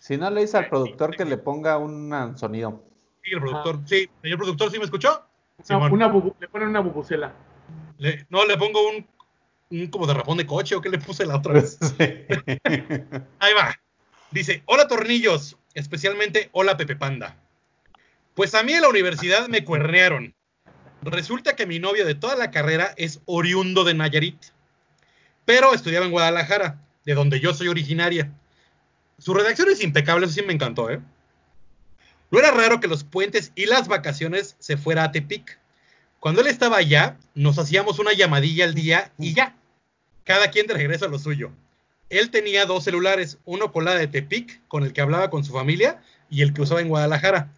Si 0.00 0.16
no 0.16 0.30
le 0.30 0.40
dice 0.40 0.56
al 0.56 0.68
productor 0.68 1.14
que 1.16 1.24
le 1.24 1.36
ponga 1.36 1.76
un 1.78 2.36
sonido. 2.36 2.82
Sí, 3.22 3.32
el 3.32 3.40
productor, 3.40 3.80
sí. 3.86 4.08
Señor 4.22 4.38
productor, 4.38 4.70
¿sí 4.70 4.78
me 4.78 4.84
escuchó? 4.84 5.24
Una- 5.58 5.64
Simón. 5.66 5.92
una 5.92 6.08
bubu- 6.12 6.34
le 6.40 6.48
ponen 6.48 6.68
una 6.68 6.80
bubucela. 6.80 7.32
Le- 7.98 8.26
no, 8.30 8.44
le 8.46 8.56
pongo 8.56 8.88
un, 8.88 9.06
un 9.70 9.86
como 9.88 10.06
de 10.06 10.14
rapón 10.14 10.38
de 10.38 10.46
coche 10.46 10.74
o 10.74 10.80
qué 10.80 10.88
le 10.88 10.98
puse 10.98 11.24
la 11.26 11.36
otra 11.36 11.52
vez. 11.52 11.78
Ahí 13.38 13.54
va. 13.54 13.76
Dice, 14.30 14.62
hola 14.66 14.88
tornillos, 14.88 15.56
especialmente 15.74 16.48
hola 16.52 16.76
Pepe 16.76 16.96
Panda. 16.96 17.36
Pues 18.34 18.54
a 18.54 18.62
mí 18.62 18.72
en 18.72 18.82
la 18.82 18.88
universidad 18.88 19.46
me 19.48 19.62
cuernearon. 19.64 20.34
Resulta 21.02 21.56
que 21.56 21.66
mi 21.66 21.80
novio 21.80 22.06
de 22.06 22.14
toda 22.14 22.36
la 22.36 22.52
carrera 22.52 22.94
es 22.96 23.20
oriundo 23.26 23.82
de 23.82 23.94
Nayarit, 23.94 24.40
pero 25.44 25.74
estudiaba 25.74 26.06
en 26.06 26.12
Guadalajara, 26.12 26.80
de 27.04 27.14
donde 27.14 27.40
yo 27.40 27.52
soy 27.54 27.66
originaria. 27.66 28.32
Su 29.18 29.34
redacción 29.34 29.68
es 29.68 29.82
impecable, 29.82 30.26
eso 30.26 30.34
sí 30.36 30.42
me 30.42 30.52
encantó, 30.52 30.90
¿eh? 30.90 31.00
No 32.30 32.38
era 32.38 32.52
raro 32.52 32.78
que 32.78 32.86
los 32.86 33.02
puentes 33.02 33.50
y 33.56 33.66
las 33.66 33.88
vacaciones 33.88 34.54
se 34.60 34.76
fuera 34.76 35.02
a 35.02 35.10
Tepic. 35.10 35.58
Cuando 36.20 36.40
él 36.40 36.46
estaba 36.46 36.76
allá, 36.76 37.18
nos 37.34 37.58
hacíamos 37.58 37.98
una 37.98 38.12
llamadilla 38.12 38.64
al 38.64 38.74
día 38.74 39.12
y 39.18 39.34
ya. 39.34 39.56
Cada 40.22 40.52
quien 40.52 40.68
de 40.68 40.74
regreso 40.74 41.06
a 41.06 41.08
lo 41.08 41.18
suyo. 41.18 41.50
Él 42.10 42.30
tenía 42.30 42.64
dos 42.64 42.84
celulares, 42.84 43.38
uno 43.44 43.72
con 43.72 43.84
la 43.84 43.96
de 43.96 44.06
Tepic, 44.06 44.60
con 44.68 44.84
el 44.84 44.92
que 44.92 45.00
hablaba 45.00 45.30
con 45.30 45.44
su 45.44 45.52
familia, 45.52 46.00
y 46.30 46.42
el 46.42 46.54
que 46.54 46.62
usaba 46.62 46.80
en 46.80 46.88
Guadalajara. 46.88 47.52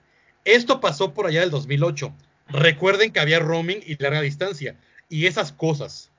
Esto 0.45 0.81
pasó 0.81 1.13
por 1.13 1.27
allá 1.27 1.41
del 1.41 1.51
2008. 1.51 2.15
Recuerden 2.49 3.13
que 3.13 3.21
había 3.21 3.39
roaming 3.39 3.81
y 3.85 3.97
larga 4.03 4.21
distancia, 4.21 4.77
y 5.09 5.27
esas 5.27 5.53
cosas. 5.53 6.11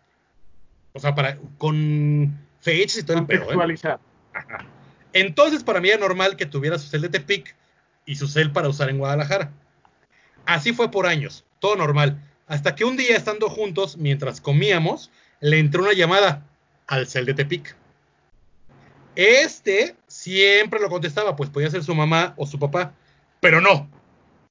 O 0.94 1.00
sea, 1.00 1.14
para, 1.16 1.38
con 1.58 2.38
fechas 2.62 3.00
y 3.00 3.04
todo 3.04 3.18
el 3.18 3.26
pedo. 3.26 3.52
¿eh? 3.52 3.98
Entonces, 5.14 5.64
para 5.64 5.82
mí 5.82 5.90
era 5.90 6.00
normal 6.00 6.36
que 6.36 6.46
tuviera 6.46 6.78
su 6.78 6.88
cel 6.88 7.02
de 7.02 7.10
Tepic 7.10 7.56
y 8.06 8.16
su 8.16 8.28
cel 8.28 8.52
para 8.52 8.70
usar 8.70 8.90
en 8.90 8.98
Guadalajara. 8.98 9.52
Así 10.46 10.74
fue 10.74 10.92
por 10.92 11.06
años, 11.06 11.46
todo 11.60 11.76
normal. 11.76 12.22
Hasta 12.48 12.76
que 12.76 12.86
un 12.86 12.98
día, 12.98 13.16
estando 13.16 13.50
juntos, 13.50 13.98
mientras 13.98 14.42
comíamos, 14.42 15.12
le 15.40 15.60
entró 15.60 15.84
una 15.84 15.94
llamada 15.94 16.46
al 16.88 17.08
cel 17.08 17.26
de 17.26 17.34
Tepic. 17.34 17.76
Este 19.16 19.96
siempre 20.08 20.80
lo 20.80 20.90
contestaba, 20.90 21.36
pues 21.36 21.50
podía 21.50 21.70
ser 21.70 21.84
su 21.84 21.96
mamá 21.96 22.34
o 22.38 22.46
su 22.46 22.60
papá, 22.60 22.94
pero 23.40 23.62
no. 23.62 23.90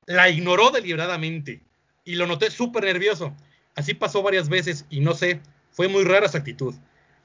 La 0.07 0.29
ignoró 0.29 0.71
deliberadamente 0.71 1.63
y 2.05 2.17
lo 2.17 2.27
noté 2.27 2.51
súper 2.51 2.85
nervioso. 2.85 3.35
Así 3.75 3.95
pasó 3.95 4.23
varias 4.23 4.49
veces 4.49 4.87
y 4.91 5.01
no 5.01 5.15
sé, 5.15 5.41
fue 5.71 5.89
muy 5.89 6.05
rara 6.05 6.29
su 6.29 6.37
actitud. 6.37 6.75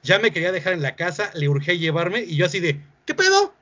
Ya 0.02 0.18
me 0.18 0.32
quería 0.32 0.52
dejar 0.52 0.72
en 0.72 0.82
la 0.82 0.96
casa, 0.96 1.30
le 1.34 1.48
urgé 1.48 1.78
llevarme 1.78 2.20
y 2.20 2.36
yo 2.36 2.46
así 2.46 2.60
de, 2.60 2.80
¿qué 3.06 3.14
pedo? 3.14 3.54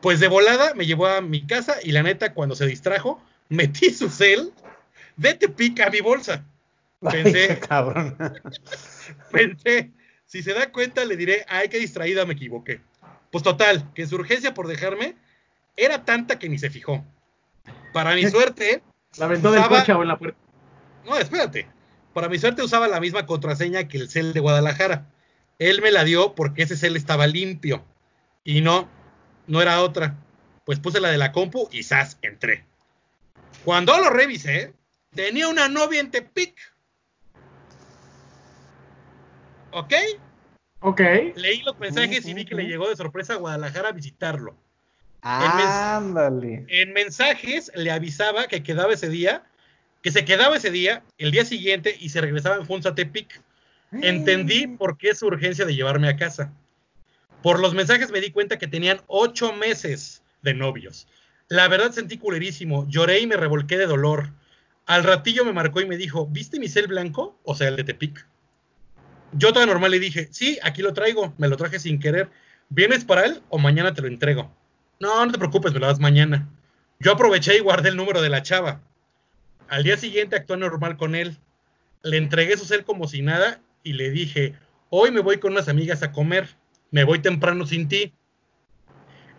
Pues 0.00 0.20
de 0.20 0.28
volada 0.28 0.74
me 0.74 0.86
llevó 0.86 1.06
a 1.06 1.20
mi 1.20 1.46
casa 1.46 1.76
y 1.82 1.92
la 1.92 2.02
neta, 2.02 2.32
cuando 2.32 2.54
se 2.54 2.66
distrajo, 2.66 3.20
metí 3.48 3.90
su 3.90 4.08
cel, 4.08 4.52
Vete 5.16 5.48
pica 5.48 5.90
mi 5.90 6.00
bolsa. 6.00 6.44
Pensé, 7.00 7.58
cabrón. 7.68 8.16
pensé, 9.32 9.92
si 10.26 10.42
se 10.42 10.52
da 10.52 10.70
cuenta 10.70 11.04
le 11.04 11.16
diré, 11.16 11.44
ay, 11.48 11.68
qué 11.68 11.78
distraída 11.78 12.24
me 12.26 12.34
equivoqué. 12.34 12.80
Pues 13.30 13.42
total, 13.42 13.92
que 13.94 14.06
su 14.06 14.16
urgencia 14.16 14.54
por 14.54 14.68
dejarme 14.68 15.16
era 15.76 16.04
tanta 16.04 16.38
que 16.38 16.48
ni 16.48 16.58
se 16.58 16.70
fijó. 16.70 17.04
Para 17.92 18.14
mi 18.14 18.28
suerte, 18.28 18.82
La 19.18 19.26
aventó 19.26 19.50
del 19.50 19.66
coche 19.66 19.92
o 19.92 20.02
en 20.02 20.08
la 20.08 20.18
puerta. 20.18 20.38
no, 21.04 21.16
espérate. 21.16 21.68
Para 22.12 22.28
mi 22.28 22.38
suerte 22.38 22.62
usaba 22.62 22.88
la 22.88 23.00
misma 23.00 23.26
contraseña 23.26 23.88
que 23.88 23.98
el 23.98 24.08
cel 24.08 24.32
de 24.32 24.40
Guadalajara. 24.40 25.06
Él 25.58 25.82
me 25.82 25.90
la 25.90 26.04
dio 26.04 26.34
porque 26.34 26.62
ese 26.62 26.76
cel 26.76 26.96
estaba 26.96 27.26
limpio. 27.26 27.84
Y 28.44 28.60
no, 28.60 28.88
no 29.46 29.60
era 29.62 29.82
otra. 29.82 30.16
Pues 30.64 30.80
puse 30.80 31.00
la 31.00 31.10
de 31.10 31.18
la 31.18 31.32
compu 31.32 31.68
y 31.70 31.82
¡zas! 31.82 32.18
entré. 32.22 32.64
Cuando 33.64 33.98
lo 33.98 34.10
revisé, 34.10 34.74
tenía 35.14 35.48
una 35.48 35.68
novia 35.68 36.00
en 36.00 36.10
Tepic. 36.10 36.56
¿Ok? 39.72 39.92
Ok. 40.80 41.00
Leí 41.34 41.62
los 41.62 41.78
mensajes 41.78 42.26
y 42.26 42.34
vi 42.34 42.44
que 42.44 42.54
le 42.54 42.64
llegó 42.64 42.88
de 42.88 42.96
sorpresa 42.96 43.34
a 43.34 43.36
Guadalajara 43.36 43.90
a 43.90 43.92
visitarlo. 43.92 44.56
Ándale. 45.22 46.64
En 46.68 46.92
mensajes 46.92 47.70
le 47.74 47.90
avisaba 47.90 48.46
que 48.46 48.62
quedaba 48.62 48.92
ese 48.92 49.08
día, 49.08 49.44
que 50.02 50.10
se 50.10 50.24
quedaba 50.24 50.56
ese 50.56 50.70
día, 50.70 51.02
el 51.18 51.30
día 51.30 51.44
siguiente 51.44 51.96
y 51.98 52.10
se 52.10 52.20
regresaba 52.20 52.56
en 52.56 52.66
Funza 52.66 52.94
Tepic. 52.94 53.40
Entendí 53.92 54.66
por 54.66 54.98
qué 54.98 55.14
su 55.14 55.26
urgencia 55.26 55.64
de 55.64 55.74
llevarme 55.74 56.08
a 56.08 56.16
casa. 56.16 56.52
Por 57.42 57.60
los 57.60 57.74
mensajes 57.74 58.10
me 58.10 58.20
di 58.20 58.30
cuenta 58.30 58.58
que 58.58 58.66
tenían 58.66 59.00
ocho 59.06 59.52
meses 59.52 60.22
de 60.42 60.54
novios. 60.54 61.06
La 61.48 61.68
verdad 61.68 61.92
sentí 61.92 62.18
culerísimo, 62.18 62.88
lloré 62.88 63.20
y 63.20 63.26
me 63.26 63.36
revolqué 63.36 63.78
de 63.78 63.86
dolor. 63.86 64.30
Al 64.84 65.04
ratillo 65.04 65.44
me 65.44 65.52
marcó 65.52 65.80
y 65.80 65.86
me 65.86 65.96
dijo, 65.96 66.26
¿viste 66.26 66.58
mi 66.58 66.68
cel 66.68 66.88
blanco? 66.88 67.38
O 67.44 67.54
sea, 67.54 67.68
el 67.68 67.76
de 67.76 67.84
Tepic. 67.84 68.26
Yo 69.32 69.52
toda 69.52 69.66
normal 69.66 69.90
le 69.90 69.98
dije, 69.98 70.28
sí, 70.30 70.58
aquí 70.62 70.82
lo 70.82 70.92
traigo, 70.92 71.34
me 71.38 71.48
lo 71.48 71.56
traje 71.56 71.78
sin 71.78 71.98
querer. 72.00 72.30
¿Vienes 72.68 73.04
para 73.04 73.26
él 73.26 73.42
o 73.48 73.58
mañana 73.58 73.94
te 73.94 74.02
lo 74.02 74.08
entrego? 74.08 74.52
No, 74.98 75.24
no 75.24 75.32
te 75.32 75.38
preocupes, 75.38 75.72
me 75.72 75.80
lo 75.80 75.86
das 75.86 76.00
mañana. 76.00 76.48
Yo 76.98 77.12
aproveché 77.12 77.56
y 77.56 77.60
guardé 77.60 77.90
el 77.90 77.96
número 77.96 78.22
de 78.22 78.30
la 78.30 78.42
chava. 78.42 78.80
Al 79.68 79.82
día 79.82 79.96
siguiente 79.96 80.36
actué 80.36 80.56
normal 80.56 80.96
con 80.96 81.14
él. 81.14 81.36
Le 82.02 82.16
entregué 82.16 82.56
su 82.56 82.64
cel 82.64 82.84
como 82.84 83.08
si 83.08 83.20
nada 83.20 83.60
y 83.82 83.92
le 83.92 84.10
dije, 84.10 84.54
hoy 84.90 85.10
me 85.10 85.20
voy 85.20 85.38
con 85.38 85.52
unas 85.52 85.68
amigas 85.68 86.02
a 86.02 86.12
comer, 86.12 86.56
me 86.90 87.04
voy 87.04 87.18
temprano 87.18 87.66
sin 87.66 87.88
ti. 87.88 88.12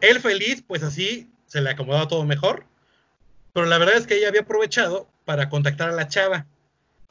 Él 0.02 0.20
feliz, 0.20 0.64
pues 0.68 0.84
así 0.84 1.32
se 1.48 1.62
le 1.62 1.72
acomodaba 1.72 2.08
todo 2.08 2.24
mejor. 2.26 2.66
Pero 3.54 3.66
la 3.66 3.80
verdad 3.80 3.98
es 3.98 4.06
que 4.06 4.18
ella 4.18 4.28
había 4.28 4.42
aprovechado 4.42 5.10
para 5.26 5.50
contactar 5.50 5.90
a 5.90 5.94
la 5.94 6.08
chava. 6.08 6.46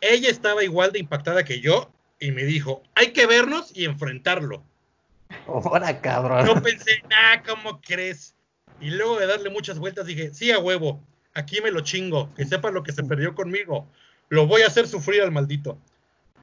Ella 0.01 0.31
estaba 0.31 0.63
igual 0.63 0.93
de 0.93 1.01
impactada 1.01 1.45
que 1.45 1.61
yo 1.61 1.91
y 2.21 2.31
me 2.31 2.45
dijo, 2.45 2.83
hay 2.95 3.13
que 3.13 3.27
vernos 3.27 3.73
y 3.75 3.87
enfrentarlo. 3.87 4.63
Ahora, 5.49 6.01
cabrón. 6.01 6.47
Yo 6.47 6.63
pensé, 6.63 7.03
ah, 7.11 7.43
¿cómo 7.45 7.81
crees? 7.81 8.36
Y 8.81 8.91
luego 8.91 9.19
de 9.19 9.27
darle 9.27 9.51
muchas 9.51 9.79
vueltas 9.79 10.07
dije, 10.07 10.33
sí, 10.35 10.51
a 10.51 10.59
huevo, 10.59 11.03
aquí 11.35 11.61
me 11.61 11.71
lo 11.71 11.81
chingo, 11.81 12.33
que 12.35 12.45
sepa 12.45 12.71
lo 12.71 12.83
que 12.83 12.93
se 12.93 13.05
perdió 13.05 13.35
conmigo. 13.35 13.87
Lo 14.29 14.47
voy 14.47 14.63
a 14.63 14.67
hacer 14.67 14.87
sufrir 14.87 15.23
al 15.23 15.33
maldito. 15.33 15.79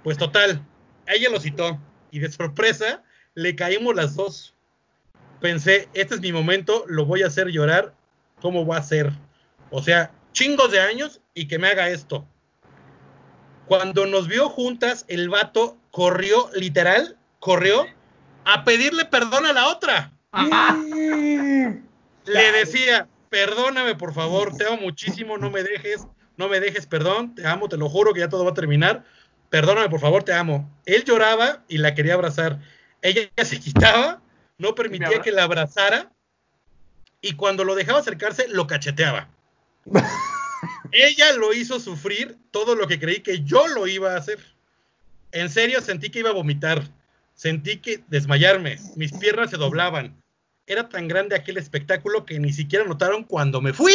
Pues 0.04 0.18
total, 0.18 0.66
ella 1.08 1.30
lo 1.30 1.40
citó 1.40 1.80
y 2.12 2.20
de 2.20 2.32
sorpresa 2.32 3.04
le 3.36 3.56
caímos 3.56 3.96
las 3.96 4.16
dos. 4.16 4.54
Pensé, 5.42 5.90
este 5.94 6.16
es 6.16 6.22
mi 6.22 6.32
momento, 6.32 6.86
lo 6.88 7.06
voy 7.06 7.24
a 7.24 7.28
hacer 7.28 7.48
llorar, 7.48 7.94
¿cómo 8.42 8.66
va 8.66 8.78
a 8.78 8.84
ser? 8.84 9.12
O 9.72 9.82
sea, 9.82 10.12
chingos 10.32 10.72
de 10.72 10.80
años 10.80 11.22
y 11.34 11.48
que 11.48 11.60
me 11.60 11.68
haga 11.68 11.90
esto. 11.90 12.26
Cuando 13.66 14.06
nos 14.06 14.28
vio 14.28 14.50
juntas, 14.50 15.06
el 15.08 15.30
vato 15.30 15.78
corrió, 15.92 16.50
literal, 16.54 17.18
corrió 17.40 17.86
a 18.46 18.64
pedirle 18.64 19.06
perdón 19.06 19.46
a 19.46 19.54
la 19.54 19.68
otra. 19.68 20.12
Le 22.26 22.52
decía, 22.52 23.08
perdóname 23.30 23.96
por 23.96 24.14
favor, 24.14 24.56
te 24.56 24.66
amo 24.66 24.78
muchísimo, 24.78 25.38
no 25.38 25.50
me 25.50 25.64
dejes, 25.64 26.08
no 26.38 26.48
me 26.50 26.60
dejes, 26.60 26.86
perdón, 26.86 27.36
te 27.36 27.46
amo, 27.46 27.70
te 27.70 27.78
lo 27.78 27.90
juro 27.90 28.14
que 28.14 28.22
ya 28.22 28.30
todo 28.30 28.46
va 28.46 28.52
a 28.52 28.56
terminar. 28.56 29.04
Perdóname 29.50 29.90
por 29.90 30.00
favor, 30.00 30.24
te 30.24 30.34
amo. 30.34 30.70
Él 30.86 31.04
lloraba 31.04 31.64
y 31.68 31.78
la 31.78 31.94
quería 31.94 32.16
abrazar. 32.16 32.60
Ella 33.02 33.30
se 33.44 33.60
quitaba, 33.60 34.22
no 34.58 34.76
permitía 34.76 35.22
que 35.22 35.32
la 35.32 35.44
abrazara 35.44 36.12
y 37.22 37.34
cuando 37.34 37.64
lo 37.64 37.76
dejaba 37.76 38.00
acercarse, 38.00 38.48
lo 38.50 38.68
cacheteaba. 38.68 39.30
Ella 40.92 41.34
lo 41.34 41.54
hizo 41.54 41.80
sufrir 41.80 42.38
todo 42.52 42.76
lo 42.76 42.88
que 42.88 43.00
creí 43.00 43.22
que 43.22 43.44
yo 43.44 43.68
lo 43.68 43.88
iba 43.88 44.14
a 44.14 44.18
hacer. 44.18 44.40
En 45.32 45.50
serio, 45.50 45.82
sentí 45.82 46.10
que 46.10 46.20
iba 46.20 46.30
a 46.30 46.34
vomitar. 46.34 46.84
Sentí 47.34 47.78
que 47.78 48.04
desmayarme. 48.08 48.78
Mis 48.96 49.12
piernas 49.14 49.50
se 49.50 49.58
doblaban. 49.58 50.23
Era 50.66 50.88
tan 50.88 51.08
grande 51.08 51.36
aquel 51.36 51.58
espectáculo 51.58 52.26
que 52.26 52.40
ni 52.40 52.54
siquiera 52.54 52.86
notaron 52.86 53.24
cuando 53.24 53.62
me 53.62 53.74
fui. 53.74 53.94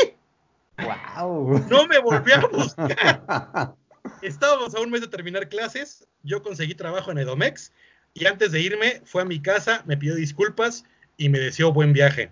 Wow. 0.78 1.66
No 1.68 1.86
me 1.86 1.98
volví 1.98 2.32
a 2.32 2.40
buscar. 2.46 3.74
Estábamos 4.22 4.74
a 4.74 4.80
un 4.80 4.90
mes 4.90 5.00
de 5.00 5.08
terminar 5.08 5.48
clases. 5.48 6.06
Yo 6.22 6.42
conseguí 6.42 6.74
trabajo 6.74 7.10
en 7.10 7.18
Edomex. 7.18 7.72
Y 8.14 8.26
antes 8.26 8.52
de 8.52 8.60
irme, 8.60 9.02
fue 9.04 9.22
a 9.22 9.24
mi 9.24 9.40
casa, 9.40 9.82
me 9.86 9.96
pidió 9.96 10.14
disculpas 10.14 10.84
y 11.16 11.28
me 11.28 11.38
deseó 11.38 11.72
buen 11.72 11.92
viaje. 11.92 12.30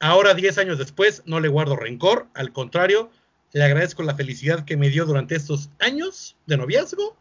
Ahora, 0.00 0.34
10 0.34 0.58
años 0.58 0.78
después, 0.78 1.22
no 1.24 1.40
le 1.40 1.48
guardo 1.48 1.76
rencor. 1.76 2.26
Al 2.34 2.52
contrario, 2.52 3.10
le 3.52 3.64
agradezco 3.64 4.02
la 4.02 4.14
felicidad 4.14 4.64
que 4.64 4.76
me 4.76 4.90
dio 4.90 5.06
durante 5.06 5.36
estos 5.36 5.70
años 5.78 6.36
de 6.46 6.56
noviazgo. 6.56 7.16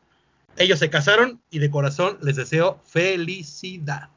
Ellos 0.57 0.79
se 0.79 0.89
casaron 0.89 1.41
y 1.49 1.59
de 1.59 1.69
corazón 1.71 2.17
les 2.21 2.35
deseo 2.35 2.81
felicidad. 2.85 4.09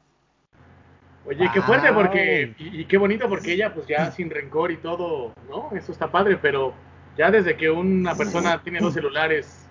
Oye, 1.27 1.49
qué 1.53 1.61
fuerte 1.61 1.91
porque, 1.91 2.55
y, 2.57 2.81
y 2.81 2.85
qué 2.85 2.97
bonito 2.97 3.27
porque 3.27 3.53
ella 3.53 3.73
pues 3.73 3.85
ya 3.85 4.11
sin 4.11 4.29
rencor 4.29 4.71
y 4.71 4.77
todo, 4.77 5.33
¿no? 5.49 5.69
Eso 5.75 5.91
está 5.91 6.09
padre, 6.09 6.37
pero 6.37 6.73
ya 7.17 7.29
desde 7.29 7.57
que 7.57 7.69
una 7.69 8.15
persona 8.15 8.61
tiene 8.63 8.79
dos 8.79 8.93
celulares, 8.93 9.67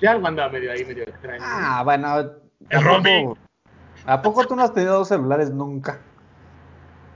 ya 0.00 0.10
algo 0.12 0.26
anda 0.26 0.48
medio 0.48 0.72
ahí, 0.72 0.84
medio 0.84 1.04
extraño. 1.04 1.42
Ah, 1.44 1.82
bueno. 1.84 2.08
¿a 2.08 2.26
El 2.70 2.82
roaming. 2.82 3.34
¿A 4.06 4.22
poco 4.22 4.44
tú 4.46 4.56
no 4.56 4.62
has 4.62 4.74
tenido 4.74 4.94
dos 4.98 5.08
celulares 5.08 5.50
nunca? 5.50 6.00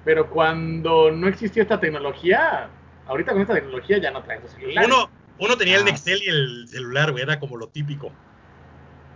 Pero 0.04 0.28
cuando 0.30 1.10
no 1.10 1.26
existía 1.28 1.62
esta 1.62 1.80
tecnología, 1.80 2.68
ahorita 3.06 3.32
con 3.32 3.40
esta 3.40 3.54
tecnología 3.54 3.98
ya 3.98 4.10
no 4.10 4.22
traes 4.22 4.42
dos 4.42 4.52
celulares. 4.52 4.86
Uno, 4.88 5.08
uno 5.38 5.56
tenía 5.56 5.76
el 5.76 5.82
Ah. 5.82 5.86
Nextel 5.86 6.22
y 6.22 6.28
el 6.28 6.68
celular, 6.68 7.10
güey, 7.12 7.22
era 7.24 7.40
como 7.40 7.56
lo 7.56 7.68
típico. 7.68 8.12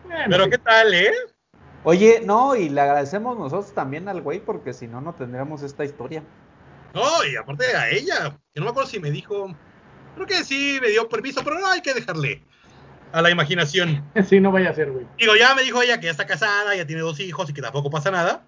Bueno, 0.04 0.24
Pero 0.28 0.44
sí. 0.44 0.50
qué 0.50 0.58
tal, 0.58 0.94
¿eh? 0.94 1.12
Oye, 1.88 2.20
no, 2.24 2.56
y 2.56 2.68
le 2.68 2.80
agradecemos 2.80 3.38
nosotros 3.38 3.72
también 3.72 4.08
al 4.08 4.20
güey, 4.20 4.40
porque 4.40 4.72
si 4.72 4.88
no, 4.88 5.00
no 5.00 5.14
tendríamos 5.14 5.62
esta 5.62 5.84
historia. 5.84 6.20
No, 6.92 7.02
y 7.24 7.36
aparte 7.36 7.64
a 7.76 7.88
ella, 7.90 8.36
que 8.52 8.58
no 8.58 8.64
me 8.64 8.70
acuerdo 8.70 8.90
si 8.90 8.98
me 8.98 9.12
dijo, 9.12 9.54
creo 10.16 10.26
que 10.26 10.42
sí 10.42 10.80
me 10.82 10.88
dio 10.88 11.08
permiso, 11.08 11.42
pero 11.44 11.60
no 11.60 11.66
hay 11.68 11.80
que 11.82 11.94
dejarle 11.94 12.42
a 13.12 13.22
la 13.22 13.30
imaginación. 13.30 14.04
Sí, 14.28 14.40
no 14.40 14.50
vaya 14.50 14.70
a 14.70 14.74
ser, 14.74 14.90
güey. 14.90 15.06
Digo, 15.16 15.36
ya 15.36 15.54
me 15.54 15.62
dijo 15.62 15.80
ella 15.80 16.00
que 16.00 16.06
ya 16.06 16.10
está 16.10 16.26
casada, 16.26 16.74
ya 16.74 16.88
tiene 16.88 17.02
dos 17.02 17.20
hijos 17.20 17.48
y 17.50 17.52
que 17.52 17.62
tampoco 17.62 17.88
pasa 17.88 18.10
nada, 18.10 18.42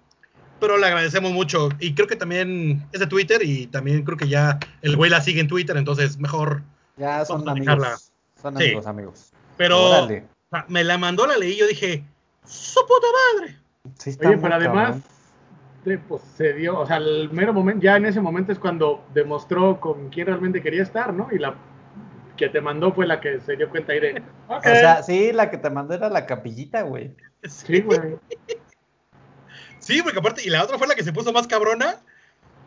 pero 0.59 0.77
le 0.77 0.87
agradecemos 0.87 1.31
mucho. 1.31 1.69
Y 1.79 1.95
creo 1.95 2.07
que 2.09 2.17
también 2.17 2.85
es 2.91 2.99
de 2.99 3.07
Twitter 3.07 3.41
y 3.41 3.67
también 3.67 4.03
creo 4.03 4.17
que 4.17 4.27
ya 4.27 4.59
el 4.81 4.97
güey 4.97 5.09
la 5.09 5.21
sigue 5.21 5.39
en 5.39 5.47
Twitter, 5.47 5.77
entonces 5.77 6.17
mejor. 6.19 6.61
Ya 6.97 7.23
son 7.23 7.47
amigos. 7.47 8.11
Son 8.41 8.57
Sí. 8.57 8.65
amigos, 8.65 8.85
amigos. 8.85 9.31
Pero 9.55 9.81
Órale. 9.91 10.25
me 10.67 10.83
la 10.83 10.97
mandó, 10.97 11.25
la 11.25 11.37
leí, 11.37 11.55
yo 11.55 11.65
dije, 11.67 12.03
su 12.49 12.79
puta 12.81 13.07
madre. 13.37 13.57
Sí 13.97 14.09
está 14.11 14.29
Oye, 14.29 14.37
pero 14.37 14.55
además, 14.55 14.97
pues 16.07 16.21
se 16.35 16.53
dio, 16.53 16.79
o 16.79 16.85
sea, 16.85 16.97
el 16.97 17.29
mero 17.31 17.53
momento, 17.53 17.83
ya 17.83 17.95
en 17.97 18.05
ese 18.05 18.21
momento 18.21 18.51
es 18.51 18.59
cuando 18.59 19.05
demostró 19.13 19.79
con 19.79 20.09
quién 20.09 20.27
realmente 20.27 20.61
quería 20.61 20.83
estar, 20.83 21.13
¿no? 21.13 21.27
Y 21.31 21.37
la 21.37 21.55
que 22.35 22.49
te 22.49 22.61
mandó 22.61 22.91
fue 22.91 23.05
la 23.05 23.19
que 23.19 23.39
se 23.41 23.55
dio 23.55 23.69
cuenta 23.69 23.93
ahí 23.93 23.99
de, 23.99 24.23
O 24.47 24.61
sea, 24.61 25.03
sí, 25.03 25.31
la 25.31 25.49
que 25.49 25.57
te 25.57 25.69
mandó 25.69 25.93
era 25.93 26.09
la 26.09 26.25
capillita, 26.25 26.81
güey. 26.81 27.15
sí, 27.43 27.81
güey. 27.81 27.99
Sí, 29.79 30.03
porque 30.03 30.19
aparte, 30.19 30.43
y 30.45 30.49
la 30.49 30.61
otra 30.61 30.77
fue 30.77 30.87
la 30.87 30.93
que 30.93 31.03
se 31.03 31.13
puso 31.13 31.31
más 31.31 31.47
cabrona 31.47 31.95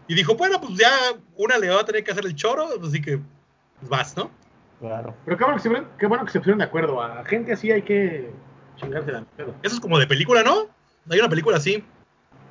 y 0.08 0.14
dijo, 0.14 0.34
bueno, 0.34 0.60
pues 0.60 0.76
ya 0.76 0.90
una 1.36 1.58
le 1.58 1.68
va 1.68 1.82
a 1.82 1.84
tener 1.84 2.02
que 2.02 2.10
hacer 2.10 2.24
el 2.24 2.34
choro, 2.34 2.66
así 2.84 3.00
que 3.00 3.20
pues 3.78 3.88
vas, 3.90 4.16
¿no? 4.16 4.30
Claro. 4.80 5.14
Pero 5.24 5.36
qué 5.36 5.44
bueno 5.44 5.56
que 5.58 5.62
se, 5.62 5.68
pusieron- 5.68 5.88
qué 5.98 6.06
bueno 6.06 6.24
que 6.24 6.32
se 6.32 6.40
pusieron 6.40 6.58
de 6.58 6.64
acuerdo. 6.64 7.00
A 7.00 7.24
gente 7.24 7.52
así 7.52 7.70
hay 7.70 7.82
que 7.82 8.32
Eso 8.80 9.74
es 9.74 9.80
como 9.80 9.98
de 9.98 10.06
película, 10.06 10.42
¿no? 10.42 10.66
Hay 11.10 11.18
una 11.18 11.28
película 11.28 11.56
así, 11.56 11.84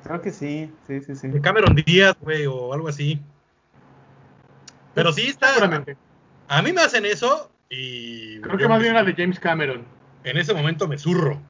Creo 0.04 0.20
que 0.20 0.30
sí, 0.32 0.70
sí, 0.86 1.00
sí, 1.00 1.14
sí. 1.14 1.28
de 1.28 1.40
Cameron 1.40 1.76
Díaz, 1.76 2.16
güey, 2.20 2.46
o 2.46 2.72
algo 2.72 2.88
así. 2.88 3.20
Pero 4.94 5.12
sí 5.12 5.28
está. 5.28 5.48
Seguramente. 5.54 5.96
A 6.48 6.60
mí 6.60 6.72
me 6.72 6.80
hacen 6.82 7.06
eso 7.06 7.50
y. 7.70 8.40
Creo 8.40 8.58
que 8.58 8.66
más 8.68 8.78
me- 8.78 8.82
bien 8.84 8.94
la 8.94 9.04
de 9.04 9.14
James 9.14 9.38
Cameron. 9.38 9.84
En 10.24 10.36
ese 10.38 10.54
momento 10.54 10.88
me 10.88 10.98
zurro. 10.98 11.40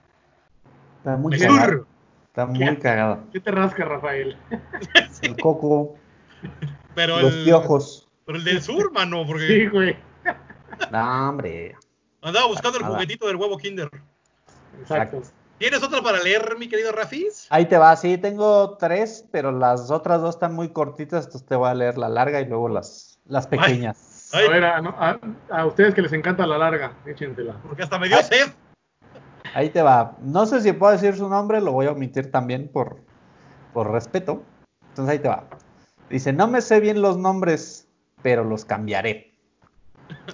Está 0.98 1.16
muy 1.16 1.30
Me 1.32 1.38
cagado. 1.38 1.64
zurro. 1.64 1.86
Está 2.28 2.46
muy 2.46 2.76
cagado. 2.76 3.24
¿Qué 3.32 3.40
te 3.40 3.50
rasca, 3.50 3.84
Rafael? 3.86 4.36
El 5.22 5.36
coco, 5.36 5.96
Pero 6.94 7.20
los 7.20 7.32
el, 7.34 7.44
piojos. 7.44 8.08
pero 8.26 8.38
el 8.38 8.44
del 8.44 8.62
sur, 8.62 8.92
mano, 8.92 9.24
porque 9.26 9.46
Sí, 9.46 9.66
güey. 9.66 9.96
No, 10.92 11.28
hombre. 11.30 11.74
Andaba 12.20 12.46
buscando 12.46 12.76
el 12.78 12.82
Nada. 12.84 12.94
juguetito 12.94 13.26
del 13.26 13.36
huevo 13.36 13.56
Kinder. 13.58 13.88
Exacto. 14.80 15.22
¿Tienes 15.58 15.82
otra 15.82 16.02
para 16.02 16.20
leer, 16.20 16.56
mi 16.58 16.68
querido 16.68 16.90
Rafis? 16.92 17.46
Ahí 17.50 17.66
te 17.66 17.78
va, 17.78 17.94
sí, 17.94 18.18
tengo 18.18 18.76
tres, 18.78 19.24
pero 19.30 19.52
las 19.52 19.90
otras 19.92 20.20
dos 20.20 20.34
están 20.34 20.54
muy 20.54 20.70
cortitas, 20.70 21.26
entonces 21.26 21.46
te 21.48 21.54
voy 21.54 21.68
a 21.68 21.74
leer 21.74 21.98
la 21.98 22.08
larga 22.08 22.40
y 22.40 22.46
luego 22.46 22.68
las, 22.68 23.20
las 23.26 23.46
pequeñas. 23.46 24.30
Ay. 24.32 24.46
A 24.46 24.50
ver, 24.50 24.64
a, 24.64 24.80
no- 24.80 24.94
a- 24.98 25.20
a 25.50 25.66
ustedes 25.66 25.94
que 25.94 26.02
les 26.02 26.12
encanta 26.14 26.46
la 26.46 26.58
larga, 26.58 26.94
échentela. 27.06 27.54
Porque 27.66 27.82
hasta 27.84 27.98
me 27.98 28.08
dio 28.08 28.16
Ay. 28.16 28.24
sed. 28.24 28.46
Ahí 29.54 29.68
te 29.70 29.82
va. 29.82 30.16
No 30.22 30.46
sé 30.46 30.62
si 30.62 30.72
puedo 30.72 30.92
decir 30.92 31.14
su 31.16 31.28
nombre, 31.28 31.60
lo 31.60 31.72
voy 31.72 31.86
a 31.86 31.92
omitir 31.92 32.30
también 32.32 32.68
por, 32.72 32.96
por 33.72 33.90
respeto. 33.92 34.42
Entonces 34.88 35.12
ahí 35.12 35.18
te 35.18 35.28
va. 35.28 35.44
Dice, 36.10 36.32
no 36.32 36.48
me 36.48 36.60
sé 36.60 36.80
bien 36.80 37.02
los 37.02 37.18
nombres, 37.18 37.86
pero 38.22 38.42
los 38.42 38.64
cambiaré. 38.64 39.32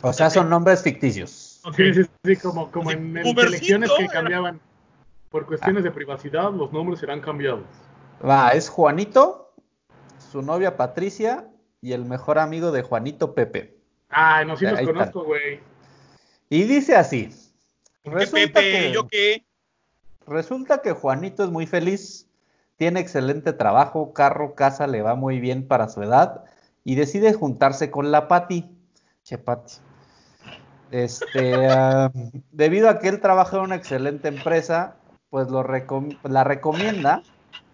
O 0.03 0.13
sea, 0.13 0.31
son 0.31 0.49
nombres 0.49 0.83
ficticios. 0.83 1.48
Ok. 1.69 1.75
Sí, 1.75 1.95
sí, 1.95 2.03
sí, 2.25 2.37
como, 2.37 2.71
en, 2.91 3.17
en 3.19 3.37
selecciones 3.37 3.91
que 3.99 4.07
cambiaban. 4.07 4.61
Por 5.31 5.45
cuestiones 5.47 5.85
de 5.85 5.91
privacidad, 5.91 6.51
los 6.53 6.73
nombres 6.73 7.01
serán 7.01 7.21
cambiados. 7.21 7.61
Va, 8.27 8.51
es 8.51 8.71
Juanito, 8.71 9.53
su 10.33 10.41
novia 10.41 10.79
Patricia 10.79 11.47
y 11.83 11.93
el 11.93 12.07
mejor 12.07 12.39
amigo 12.39 12.73
de 12.73 12.83
Juanito 12.83 13.35
Pepe. 13.35 13.77
Ay, 14.09 14.47
no, 14.47 14.57
sí 14.57 14.65
los 14.65 14.79
Ahí 14.79 14.87
conozco, 14.87 15.25
güey. 15.25 15.61
Y 16.49 16.63
dice 16.63 16.97
así. 16.97 17.29
¿Qué 18.03 18.11
Resulta 18.11 18.61
Pepe? 18.61 18.71
que- 18.71 18.93
¿Yo 18.93 19.07
qué? 19.07 19.45
Resulta 20.27 20.81
que 20.81 20.93
Juanito 20.93 21.45
es 21.45 21.51
muy 21.51 21.67
feliz, 21.67 22.27
tiene 22.77 23.01
excelente 23.01 23.53
trabajo, 23.53 24.15
carro, 24.15 24.55
casa, 24.55 24.87
le 24.87 25.03
va 25.03 25.15
muy 25.15 25.41
bien 25.41 25.69
para 25.69 25.89
su 25.89 26.03
edad 26.03 26.45
y 26.85 26.95
decide 26.95 27.35
juntarse 27.35 27.91
con 27.91 28.11
la 28.11 28.29
Patti. 28.29 28.71
Che, 29.25 29.37
Patti. 29.37 29.75
Este, 30.91 31.69
debido 32.53 32.89
a 32.89 32.99
que 32.99 33.09
él 33.09 33.21
trabaja 33.21 33.59
en 33.59 33.65
una 33.65 33.75
excelente 33.75 34.29
empresa, 34.29 34.97
pues 35.31 35.49
lo 35.51 35.65
la 36.23 36.45
recomienda 36.45 37.23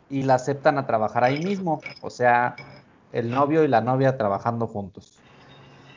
y 0.08 0.22
la 0.22 0.34
aceptan 0.34 0.78
a 0.78 0.86
trabajar 0.86 1.24
ahí 1.24 1.38
mismo. 1.38 1.82
O 2.02 2.10
sea, 2.10 2.56
el 3.12 3.30
novio 3.30 3.64
y 3.64 3.68
la 3.68 3.80
novia 3.80 4.16
trabajando 4.16 4.66
juntos. 4.66 5.20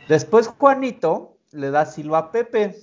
Después 0.07 0.47
Juanito 0.47 1.38
le 1.51 1.72
da 1.72 1.82
asilo 1.82 2.15
a 2.15 2.32
Pepe 2.32 2.76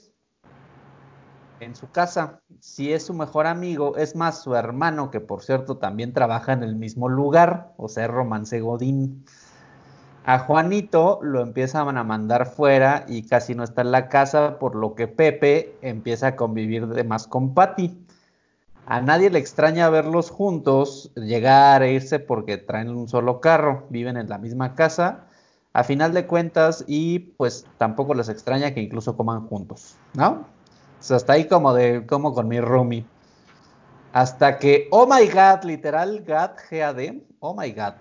en 1.61 1.75
su 1.75 1.91
casa. 1.91 2.43
Si 2.61 2.93
es 2.93 3.07
su 3.07 3.15
mejor 3.15 3.47
amigo, 3.47 3.97
es 3.97 4.17
más 4.17 4.43
su 4.43 4.55
hermano, 4.55 5.11
que 5.11 5.21
por 5.21 5.43
cierto 5.43 5.79
también 5.79 6.13
trabaja 6.13 6.53
en 6.53 6.63
el 6.63 6.77
mismo 6.77 7.09
lugar, 7.09 7.73
o 7.77 7.89
sea, 7.89 8.09
romance 8.09 8.61
Godín. 8.61 9.25
A 10.27 10.39
Juanito 10.39 11.19
lo 11.23 11.43
empiezan 11.43 11.99
a 11.99 12.03
mandar 12.03 12.47
fuera 12.47 13.05
y 13.07 13.27
casi 13.27 13.55
no 13.55 13.63
está 13.63 13.83
en 13.83 13.93
la 13.93 14.09
casa, 14.09 14.59
por 14.59 14.75
lo 14.75 14.95
que 14.95 15.07
Pepe 15.07 15.77
empieza 15.83 16.29
a 16.29 16.37
convivir 16.37 16.87
de 16.87 17.05
más 17.05 17.27
con 17.27 17.53
Patty. 17.53 17.95
A 18.87 19.03
nadie 19.03 19.29
le 19.29 19.39
extraña 19.39 19.91
verlos 19.91 20.31
juntos, 20.31 21.13
llegar 21.15 21.83
e 21.83 21.93
irse 21.93 22.21
porque 22.21 22.57
traen 22.57 22.89
un 22.89 23.07
solo 23.07 23.43
carro, 23.43 23.85
viven 23.91 24.17
en 24.17 24.31
la 24.31 24.39
misma 24.39 24.75
casa, 24.75 25.27
a 25.75 25.85
final 25.85 26.15
de 26.15 26.27
cuentas, 26.27 26.85
y 26.87 27.19
pues 27.19 27.67
tampoco 27.77 28.15
les 28.15 28.31
extraña 28.31 28.73
que 28.73 28.81
incluso 28.81 29.19
coman 29.19 29.47
juntos, 29.47 29.97
¿no? 30.15 30.47
Sea, 31.01 31.19
hasta 31.19 31.35
ahí 31.35 31.47
como 31.49 31.75
de, 31.75 32.07
como 32.07 32.33
con 32.33 32.49
mi 32.49 32.61
roomie. 32.61 33.05
Hasta 34.15 34.59
que, 34.59 34.89
oh 34.91 35.07
my 35.07 35.27
god, 35.29 35.65
literal, 35.65 36.25
God, 36.27 36.57
G-A-D, 36.71 37.27
oh 37.41 37.55
my 37.55 37.71
god. 37.73 37.95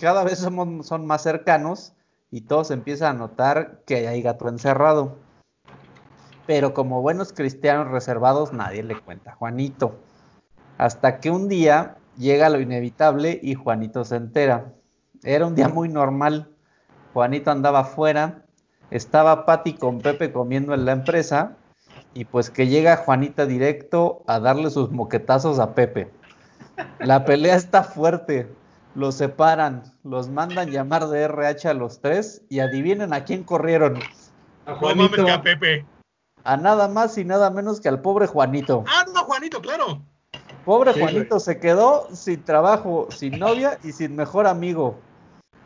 Cada 0.00 0.24
vez 0.24 0.38
somos, 0.38 0.86
son 0.86 1.06
más 1.06 1.22
cercanos 1.22 1.92
y 2.30 2.42
todos 2.42 2.70
empiezan 2.70 3.16
a 3.16 3.18
notar 3.18 3.82
que 3.84 4.08
hay 4.08 4.22
gato 4.22 4.48
encerrado. 4.48 5.18
Pero 6.46 6.72
como 6.72 7.02
buenos 7.02 7.34
cristianos 7.34 7.88
reservados, 7.88 8.54
nadie 8.54 8.82
le 8.82 8.98
cuenta 8.98 9.32
a 9.32 9.34
Juanito. 9.34 10.00
Hasta 10.78 11.20
que 11.20 11.30
un 11.30 11.48
día 11.48 11.98
llega 12.16 12.48
lo 12.48 12.60
inevitable 12.60 13.38
y 13.42 13.54
Juanito 13.54 14.04
se 14.04 14.16
entera. 14.16 14.72
Era 15.22 15.46
un 15.46 15.54
día 15.54 15.68
muy 15.68 15.90
normal. 15.90 16.50
Juanito 17.12 17.50
andaba 17.50 17.80
afuera, 17.80 18.46
estaba 18.90 19.44
Pati 19.44 19.74
con 19.74 20.00
Pepe 20.00 20.32
comiendo 20.32 20.72
en 20.72 20.86
la 20.86 20.92
empresa 20.92 21.56
y 22.14 22.24
pues 22.24 22.48
que 22.48 22.68
llega 22.68 22.96
Juanita 22.96 23.44
directo 23.44 24.22
a 24.26 24.40
darle 24.40 24.70
sus 24.70 24.90
moquetazos 24.90 25.58
a 25.58 25.74
Pepe. 25.74 26.10
La 27.00 27.26
pelea 27.26 27.56
está 27.56 27.82
fuerte, 27.82 28.48
los 28.94 29.14
separan, 29.16 29.82
los 30.04 30.28
mandan 30.28 30.70
llamar 30.70 31.06
de 31.08 31.22
RH 31.22 31.68
a 31.68 31.74
los 31.74 32.00
tres 32.00 32.42
y 32.48 32.60
adivinen 32.60 33.12
a 33.12 33.24
quién 33.24 33.44
corrieron. 33.44 33.98
A 34.66 34.70
No 34.72 34.76
Juanito. 34.76 35.16
mames 35.18 35.34
a 35.34 35.42
Pepe. 35.42 35.86
A 36.44 36.56
nada 36.56 36.88
más 36.88 37.16
y 37.18 37.24
nada 37.24 37.50
menos 37.50 37.80
que 37.80 37.88
al 37.88 38.00
pobre 38.00 38.26
Juanito. 38.26 38.84
Ah, 38.88 39.04
no, 39.14 39.24
Juanito, 39.24 39.60
claro. 39.60 40.02
Pobre 40.64 40.92
Sí, 40.94 41.00
Juanito 41.00 41.40
se 41.40 41.58
quedó 41.58 42.08
sin 42.14 42.44
trabajo, 42.44 43.08
sin 43.10 43.38
novia 43.38 43.78
y 43.84 43.92
sin 43.92 44.16
mejor 44.16 44.46
amigo. 44.46 44.98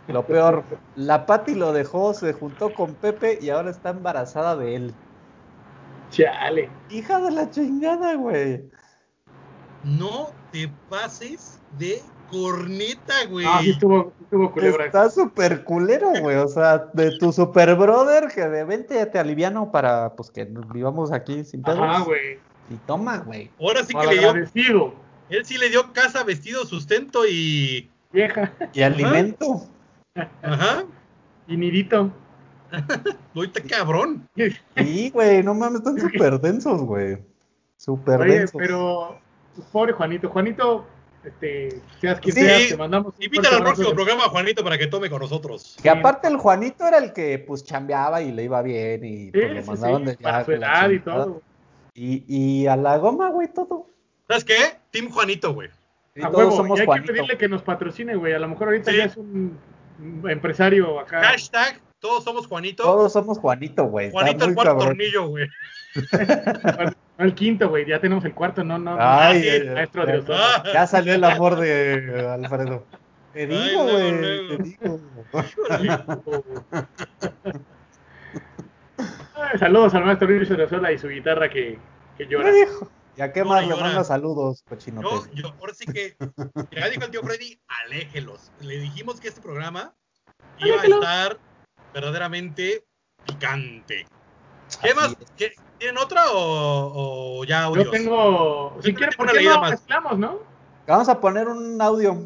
Lo 0.08 0.26
peor, 0.26 0.64
la 0.96 1.24
Pati 1.26 1.54
lo 1.54 1.72
dejó, 1.72 2.12
se 2.12 2.32
juntó 2.34 2.74
con 2.74 2.94
Pepe 2.94 3.38
y 3.40 3.50
ahora 3.50 3.70
está 3.70 3.90
embarazada 3.90 4.54
de 4.56 4.76
él. 4.76 4.94
Chale. 6.10 6.70
Hija 6.90 7.20
de 7.20 7.30
la 7.30 7.50
chingada, 7.50 8.14
güey. 8.14 8.70
No 9.82 10.30
te 10.52 10.68
pases 10.88 11.60
de 11.78 12.02
corneta, 12.35 13.14
güey. 13.30 13.47
Ah, 13.49 13.61
sí 13.62 13.70
estuvo, 13.70 14.12
estuvo 14.20 14.51
culebra. 14.53 14.87
Está 14.87 15.09
súper 15.11 15.64
culero, 15.64 16.11
güey. 16.20 16.37
O 16.37 16.49
sea, 16.49 16.78
de 16.93 17.16
tu 17.18 17.32
super 17.32 17.74
brother 17.76 18.28
que 18.35 18.43
de 18.43 18.64
vente 18.64 19.07
te 19.07 19.18
aliviano 19.18 19.70
para 19.70 20.14
pues 20.16 20.30
que 20.30 20.45
nos 20.47 20.68
vivamos 20.72 21.12
aquí 21.12 21.45
sin 21.45 21.62
pedos. 21.62 21.80
Ajá, 21.80 22.01
güey. 22.05 22.39
Y 22.70 22.74
toma, 22.87 23.18
güey. 23.18 23.51
Ahora 23.61 23.85
sí 23.85 23.93
que 23.95 24.07
le 24.07 24.12
dio, 24.18 24.22
Malagradecido. 24.22 24.95
él 25.28 25.45
sí 25.45 25.59
le 25.59 25.68
dio 25.68 25.93
casa, 25.93 26.24
vestido, 26.24 26.64
sustento 26.64 27.26
y. 27.26 27.91
Vieja. 28.12 28.53
Y 28.72 28.82
alimento. 28.82 29.66
Ajá. 30.43 30.85
Y 31.47 31.57
nidito. 31.57 32.11
Ahorita 33.35 33.61
cabrón. 33.62 34.26
Sí, 34.76 35.11
güey, 35.11 35.43
no 35.43 35.55
mames, 35.55 35.80
están 35.80 35.99
súper 36.12 36.41
densos, 36.41 36.82
güey. 36.82 37.18
Súper 37.76 38.20
Oye, 38.20 38.39
densos. 38.39 38.57
pero 38.57 39.18
pobre 39.72 39.93
Juanito. 39.93 40.28
Juanito, 40.30 40.87
este, 41.24 41.80
seas 42.00 42.20
quien 42.20 42.34
Sí. 42.34 42.40
seas, 42.42 42.68
te 42.70 42.76
mandamos 42.76 43.14
Invítalo 43.18 43.56
al 43.56 43.62
próximo 43.62 43.88
abrazo. 43.88 43.94
programa, 44.04 44.22
Juanito, 44.30 44.62
para 44.64 44.78
que 44.78 44.86
tome 44.86 45.08
con 45.10 45.20
nosotros. 45.20 45.76
Que 45.82 45.90
aparte 45.90 46.28
el 46.28 46.36
Juanito 46.36 46.86
era 46.86 46.98
el 46.98 47.12
que 47.12 47.38
pues 47.38 47.64
chambeaba 47.64 48.20
y 48.22 48.32
le 48.32 48.44
iba 48.44 48.60
bien 48.62 49.04
y 49.04 49.24
Sí, 49.26 49.30
pues 49.32 49.52
lo 49.54 49.60
sí, 49.62 49.66
mandaban 49.70 50.02
sí, 50.04 50.10
de 50.10 50.16
para 50.18 50.44
su 50.44 50.52
edad 50.52 50.90
y 50.90 51.00
todo. 51.00 51.42
Y, 51.94 52.24
y 52.28 52.66
a 52.66 52.76
la 52.76 52.96
goma, 52.98 53.30
güey, 53.30 53.48
todo. 53.52 53.88
¿Sabes 54.28 54.44
qué? 54.44 54.56
Team 54.90 55.10
Juanito, 55.10 55.54
güey. 55.54 55.68
Y 56.16 56.20
a 56.22 56.26
todos 56.26 56.38
huevo, 56.38 56.56
somos 56.56 56.78
y 56.78 56.80
hay 56.82 56.86
Juanito. 56.86 57.06
que 57.06 57.12
pedirle 57.14 57.38
que 57.38 57.48
nos 57.48 57.62
patrocine, 57.62 58.16
güey. 58.16 58.32
A 58.32 58.38
lo 58.38 58.48
mejor 58.48 58.68
ahorita 58.68 58.90
Sí. 58.90 58.96
ya 58.98 59.04
es 59.04 59.16
un 59.16 59.58
un 60.00 60.28
empresario 60.28 60.98
acá. 60.98 61.22
Hashtag, 61.22 61.80
todos 62.05 62.22
somos 62.22 62.46
Juanito. 62.46 62.82
Todos 62.82 63.14
somos 63.14 63.38
Juanito, 63.38 63.84
güey. 63.86 64.11
Juanito 64.11 64.44
el 64.44 64.55
cuarto 64.55 64.72
cabrón. 64.72 64.88
tornillo, 64.88 65.26
güey. 65.28 65.48
No 67.16 67.24
el 67.24 67.34
quinto, 67.34 67.70
güey. 67.70 67.86
Ya 67.86 67.98
tenemos 67.98 68.22
el 68.26 68.34
cuarto. 68.34 68.62
No, 68.62 68.78
no. 68.78 68.94
Ay, 69.00 69.40
sí, 69.40 69.48
ay, 69.48 69.61
ay, 69.68 69.68
maestro 69.74 70.05
ya- 70.07 70.12
Dios. 70.12 70.26
Ah, 70.28 70.64
Ya 70.70 70.86
salió 70.86 71.14
el 71.14 71.24
amor 71.24 71.57
de 71.57 72.28
Alfredo. 72.30 72.84
Te 73.32 73.46
digo, 73.46 73.84
güey, 73.84 74.20
te 74.20 74.62
digo. 74.64 75.00
Ay, 79.34 79.59
saludos 79.59 79.94
al 79.94 80.05
maestro 80.05 80.28
Luis 80.28 80.50
Orezola 80.50 80.92
y 80.92 80.98
su 80.98 81.09
guitarra 81.09 81.48
que, 81.48 81.78
que 82.18 82.26
llora. 82.26 82.50
¿Ya 83.16 83.32
qué 83.32 83.44
más 83.44 83.66
le 83.66 83.76
manda 83.76 84.05
saludos, 84.05 84.62
yo, 84.64 84.68
cochinotes? 84.68 85.30
yo, 85.32 85.55
ahora 85.59 85.72
sí 85.72 85.86
que, 85.86 86.16
ya 86.72 86.88
dijo 86.90 87.05
el 87.05 87.11
tío 87.11 87.22
Freddy, 87.22 87.59
aléjelos. 87.86 88.52
Le 88.61 88.78
dijimos 88.78 89.20
que 89.20 89.28
este 89.28 89.40
programa 89.40 89.94
iba 90.59 90.82
a 90.82 90.84
estar 90.84 91.38
verdaderamente 91.95 92.84
picante. 93.24 94.07
¿Qué 94.82 94.90
Así 94.90 94.97
más? 94.97 95.16
es. 95.20 95.30
¿Qué- 95.36 95.53
¿Tienen 95.78 95.99
otra 95.99 96.30
o, 96.32 97.38
o 97.40 97.45
ya 97.45 97.64
audios? 97.64 97.86
Yo 97.86 97.90
tengo. 97.90 98.78
Si 98.82 98.95
quieres, 98.95 99.16
¿por 99.16 99.30
qué 99.30 99.42
no 99.42 99.61
más. 99.61 99.70
mezclamos, 99.72 100.18
no? 100.18 100.38
Vamos 100.86 101.09
a 101.09 101.20
poner 101.20 101.49
un 101.49 101.80
audio. 101.80 102.16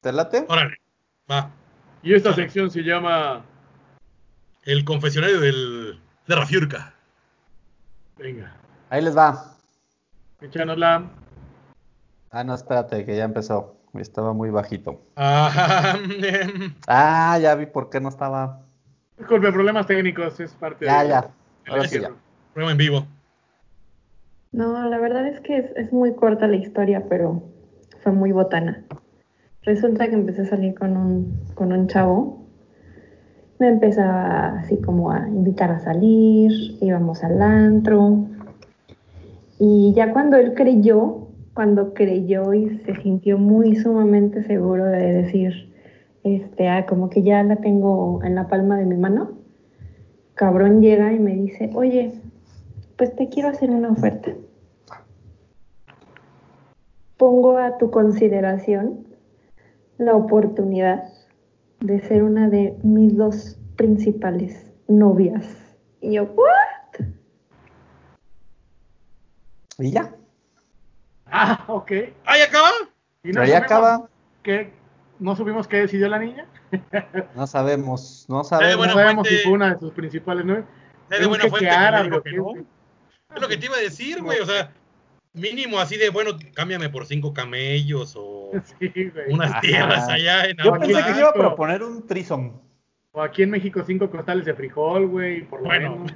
¿Te 0.00 0.12
late? 0.12 0.44
Órale, 0.48 0.76
va. 1.30 1.50
Y 2.02 2.14
esta 2.14 2.32
sección 2.34 2.70
se 2.70 2.82
llama. 2.82 3.44
El 4.64 4.84
confesionario 4.84 5.40
del, 5.40 6.00
de 6.26 6.34
Rafiurca. 6.34 6.94
Venga, 8.16 8.54
Ahí 8.90 9.02
les 9.02 9.16
va. 9.16 9.54
échanosla. 10.40 11.04
Ah, 12.30 12.44
no, 12.44 12.54
espérate, 12.54 13.04
que 13.04 13.16
ya 13.16 13.24
empezó. 13.24 13.76
Estaba 13.94 14.32
muy 14.32 14.50
bajito. 14.50 15.00
Ah, 15.16 15.94
em, 16.22 16.74
Ah, 16.86 17.38
ya 17.40 17.54
vi 17.54 17.66
por 17.66 17.90
qué 17.90 18.00
no 18.00 18.08
estaba. 18.08 18.60
Disculpe, 19.18 19.52
problemas 19.52 19.86
técnicos, 19.86 20.38
es 20.40 20.52
parte 20.54 20.86
Ya, 20.86 21.02
de. 21.02 21.08
ya. 21.10 21.30
Ahora 21.68 21.84
sí 21.84 21.96
encierro. 21.96 22.16
programa 22.54 22.72
en 22.72 22.78
vivo. 22.78 23.06
No, 24.52 24.88
la 24.88 24.98
verdad 24.98 25.26
es 25.26 25.40
que 25.40 25.58
es, 25.58 25.66
es 25.76 25.92
muy 25.92 26.14
corta 26.14 26.46
la 26.46 26.56
historia, 26.56 27.04
pero 27.08 27.42
fue 28.02 28.12
muy 28.12 28.32
botana. 28.32 28.84
Resulta 29.62 30.08
que 30.08 30.14
empecé 30.14 30.42
a 30.42 30.46
salir 30.46 30.74
con 30.74 30.96
un, 30.96 31.40
con 31.54 31.72
un 31.72 31.86
chavo 31.88 32.38
me 33.58 33.66
empezaba 33.68 34.60
así 34.60 34.80
como 34.80 35.10
a 35.10 35.26
invitar 35.28 35.70
a 35.72 35.80
salir, 35.80 36.52
íbamos 36.80 37.24
al 37.24 37.42
antro. 37.42 38.26
Y 39.58 39.92
ya 39.96 40.12
cuando 40.12 40.36
él 40.36 40.54
creyó, 40.54 41.26
cuando 41.54 41.92
creyó 41.92 42.54
y 42.54 42.78
se 42.84 42.94
sintió 43.02 43.36
muy 43.36 43.74
sumamente 43.74 44.44
seguro 44.44 44.84
de 44.84 45.12
decir, 45.12 45.67
este, 46.36 46.68
ah, 46.68 46.86
como 46.86 47.10
que 47.10 47.22
ya 47.22 47.42
la 47.42 47.56
tengo 47.56 48.20
en 48.24 48.34
la 48.34 48.48
palma 48.48 48.76
de 48.76 48.84
mi 48.86 48.96
mano, 48.96 49.32
cabrón 50.34 50.80
llega 50.80 51.12
y 51.12 51.18
me 51.18 51.34
dice, 51.34 51.70
oye, 51.74 52.12
pues 52.96 53.14
te 53.16 53.28
quiero 53.28 53.48
hacer 53.48 53.70
una 53.70 53.90
oferta. 53.90 54.32
Pongo 57.16 57.58
a 57.58 57.78
tu 57.78 57.90
consideración 57.90 59.06
la 59.98 60.14
oportunidad 60.14 61.04
de 61.80 62.00
ser 62.00 62.22
una 62.22 62.48
de 62.48 62.76
mis 62.82 63.16
dos 63.16 63.58
principales 63.76 64.72
novias. 64.86 65.76
Y 66.00 66.14
yo, 66.14 66.24
¿what? 66.24 67.06
Y 69.78 69.90
ya. 69.90 70.14
Ah, 71.26 71.64
ok. 71.68 71.90
¿Ahí 72.24 72.40
acaba? 72.42 72.68
Y 73.22 73.32
Pero 73.32 73.42
ahí 73.42 73.52
acaba. 73.52 74.08
qué- 74.42 74.72
no 75.18 75.36
supimos 75.36 75.66
qué 75.68 75.78
decidió 75.78 76.08
la 76.08 76.18
niña. 76.18 76.46
No 77.34 77.46
sabemos, 77.46 78.26
no 78.28 78.40
Eh, 78.42 78.44
sabemos. 78.44 78.76
bueno, 78.76 78.92
no 78.94 78.98
sabemos 79.00 79.22
fuente- 79.28 79.38
si 79.38 79.44
fue 79.44 79.52
una 79.52 79.74
de 79.74 79.78
sus 79.80 79.92
principales 79.92 80.44
nueve. 80.44 80.64
Es 81.10 81.14
Es 81.16 81.20
de 81.20 81.26
buena 81.26 81.44
fuente 81.48 81.68
que 82.24 82.32
no. 82.36 82.52
Es 83.34 83.40
lo 83.42 83.48
que 83.48 83.56
te 83.56 83.66
iba 83.66 83.76
a 83.76 83.80
decir, 83.80 84.22
güey. 84.22 84.40
O 84.40 84.46
sea, 84.46 84.72
mínimo 85.34 85.78
así 85.78 85.96
de, 85.96 86.10
bueno, 86.10 86.32
cámbiame 86.54 86.88
por 86.88 87.06
cinco 87.06 87.32
camellos 87.32 88.14
o 88.16 88.50
Sí, 88.80 89.10
unas 89.30 89.50
Ajá. 89.50 89.60
tierras 89.60 90.08
allá 90.08 90.44
en 90.46 90.56
Yo 90.56 90.72
pensé 90.72 90.86
en 90.86 90.92
que 90.92 91.02
Aguilar. 91.02 91.18
iba 91.20 91.28
a 91.30 91.32
proponer 91.34 91.82
un 91.82 92.06
trisom. 92.06 92.60
O 93.12 93.22
aquí 93.22 93.42
en 93.42 93.50
México 93.50 93.82
cinco 93.86 94.10
costales 94.10 94.44
de 94.44 94.54
frijol, 94.54 95.06
güey, 95.08 95.42
por 95.48 95.60
lo 95.60 95.66
Bueno. 95.66 95.90
menos. 95.96 96.14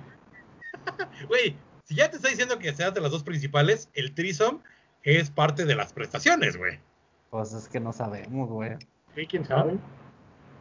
Güey, 1.29 1.57
si 1.85 1.95
ya 1.95 2.11
te 2.11 2.17
está 2.17 2.29
diciendo 2.29 2.59
que 2.59 2.73
seas 2.75 2.93
de 2.95 3.01
las 3.01 3.11
dos 3.11 3.23
principales, 3.23 3.89
el 3.95 4.15
trisom 4.15 4.61
es 5.03 5.31
parte 5.31 5.65
de 5.65 5.75
las 5.75 5.93
prestaciones, 5.93 6.57
güey. 6.57 6.79
Pues 7.31 7.53
es 7.53 7.69
que 7.69 7.81
no 7.81 7.93
sabemos, 7.93 8.49
güey. 8.49 8.73
Sí, 9.15 9.27
quién 9.27 9.45
sabe. 9.45 9.77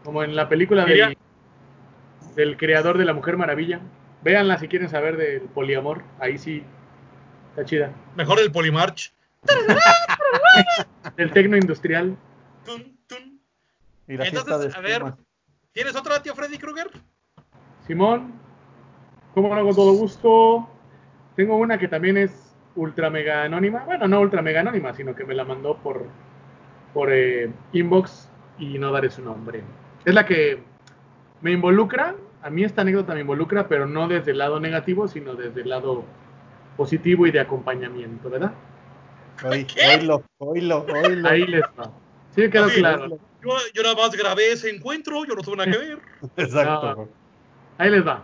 Como 0.03 0.23
en 0.23 0.35
la 0.35 0.49
película 0.49 0.85
del, 0.85 1.17
del 2.35 2.57
creador 2.57 2.97
de 2.97 3.05
la 3.05 3.13
Mujer 3.13 3.37
Maravilla. 3.37 3.79
Véanla 4.23 4.57
si 4.57 4.67
quieren 4.67 4.89
saber 4.89 5.17
del 5.17 5.41
poliamor. 5.41 6.03
Ahí 6.19 6.37
sí 6.37 6.63
está 7.51 7.65
chida. 7.65 7.91
Mejor 8.15 8.39
el 8.39 8.51
Polymarch. 8.51 9.13
El 11.17 11.31
tecno 11.31 11.57
industrial. 11.57 12.17
Tun, 12.65 12.97
tun. 13.07 13.41
Y 14.07 14.17
la 14.17 14.25
Entonces, 14.25 14.75
a 14.75 14.81
ver. 14.81 15.03
¿Tienes 15.71 15.95
otra, 15.95 16.21
tío 16.21 16.35
Freddy 16.35 16.57
Krueger? 16.57 16.91
Simón, 17.87 18.33
¿cómo 19.33 19.55
no 19.55 19.63
con 19.63 19.75
todo 19.75 19.93
gusto? 19.93 20.69
Tengo 21.35 21.55
una 21.57 21.77
que 21.77 21.87
también 21.87 22.17
es 22.17 22.55
ultra 22.75 23.09
mega 23.09 23.43
anónima. 23.43 23.83
Bueno, 23.85 24.07
no 24.07 24.19
ultra 24.19 24.41
mega 24.41 24.59
anónima, 24.59 24.93
sino 24.93 25.15
que 25.15 25.25
me 25.25 25.33
la 25.33 25.45
mandó 25.45 25.77
por, 25.77 26.05
por 26.93 27.11
eh, 27.11 27.51
inbox 27.71 28.30
y 28.61 28.77
no 28.79 28.91
daré 28.91 29.09
su 29.09 29.21
nombre. 29.21 29.61
Es 30.05 30.13
la 30.13 30.25
que 30.25 30.59
me 31.41 31.51
involucra, 31.51 32.15
a 32.41 32.49
mí 32.49 32.63
esta 32.63 32.81
anécdota 32.83 33.13
me 33.13 33.21
involucra, 33.21 33.67
pero 33.67 33.85
no 33.87 34.07
desde 34.07 34.31
el 34.31 34.37
lado 34.37 34.59
negativo, 34.59 35.07
sino 35.07 35.35
desde 35.35 35.61
el 35.61 35.69
lado 35.69 36.05
positivo 36.77 37.27
y 37.27 37.31
de 37.31 37.39
acompañamiento, 37.39 38.29
¿verdad? 38.29 38.53
¿Qué? 39.67 39.97
Oílo, 39.97 40.23
oílo, 40.37 40.85
oílo. 41.03 41.27
Ahí 41.29 41.45
les 41.47 41.63
va. 41.63 41.91
Sí, 42.35 42.49
quedó 42.49 42.69
Sí, 42.69 42.79
claro. 42.79 43.07
Yo, 43.41 43.49
yo 43.73 43.81
nada 43.83 43.95
más 43.95 44.11
grabé 44.15 44.51
ese 44.51 44.69
encuentro, 44.69 45.25
yo 45.25 45.33
no 45.35 45.41
tuve 45.41 45.57
nada 45.57 45.71
que 45.71 45.77
ver. 45.77 45.99
Exacto. 46.37 46.95
No. 46.95 47.09
Ahí 47.77 47.89
les 47.89 48.05
va. 48.05 48.23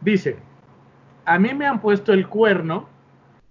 Dice, 0.00 0.36
a 1.24 1.38
mí 1.38 1.54
me 1.54 1.66
han 1.66 1.80
puesto 1.80 2.12
el 2.12 2.28
cuerno 2.28 2.88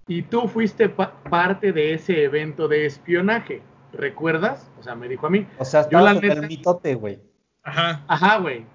y 0.07 0.23
tú 0.23 0.47
fuiste 0.47 0.89
pa- 0.89 1.13
parte 1.23 1.71
de 1.71 1.93
ese 1.93 2.23
evento 2.23 2.67
de 2.67 2.85
espionaje. 2.85 3.61
¿Recuerdas? 3.93 4.69
O 4.79 4.83
sea, 4.83 4.95
me 4.95 5.07
dijo 5.07 5.27
a 5.27 5.29
mí. 5.29 5.45
O 5.57 5.65
sea, 5.65 5.89
Yo 5.89 5.99
la 5.99 6.13
neta- 6.13 6.33
el 6.33 6.47
mitote, 6.47 6.95
güey. 6.95 7.19
Ajá. 7.63 8.03
Ajá, 8.07 8.37
güey. 8.39 8.65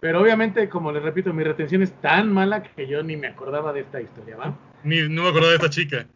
Pero 0.00 0.22
obviamente, 0.22 0.68
como 0.68 0.92
les 0.92 1.02
repito, 1.02 1.32
mi 1.32 1.44
retención 1.44 1.82
es 1.82 1.92
tan 2.00 2.32
mala 2.32 2.62
que 2.62 2.86
yo 2.86 3.02
ni 3.02 3.16
me 3.16 3.26
acordaba 3.26 3.72
de 3.72 3.80
esta 3.80 4.00
historia, 4.00 4.36
¿va? 4.36 4.54
Ni, 4.82 5.06
no 5.08 5.24
me 5.24 5.28
acuerdo 5.28 5.50
de 5.50 5.56
esta 5.56 5.68
chica. 5.68 6.06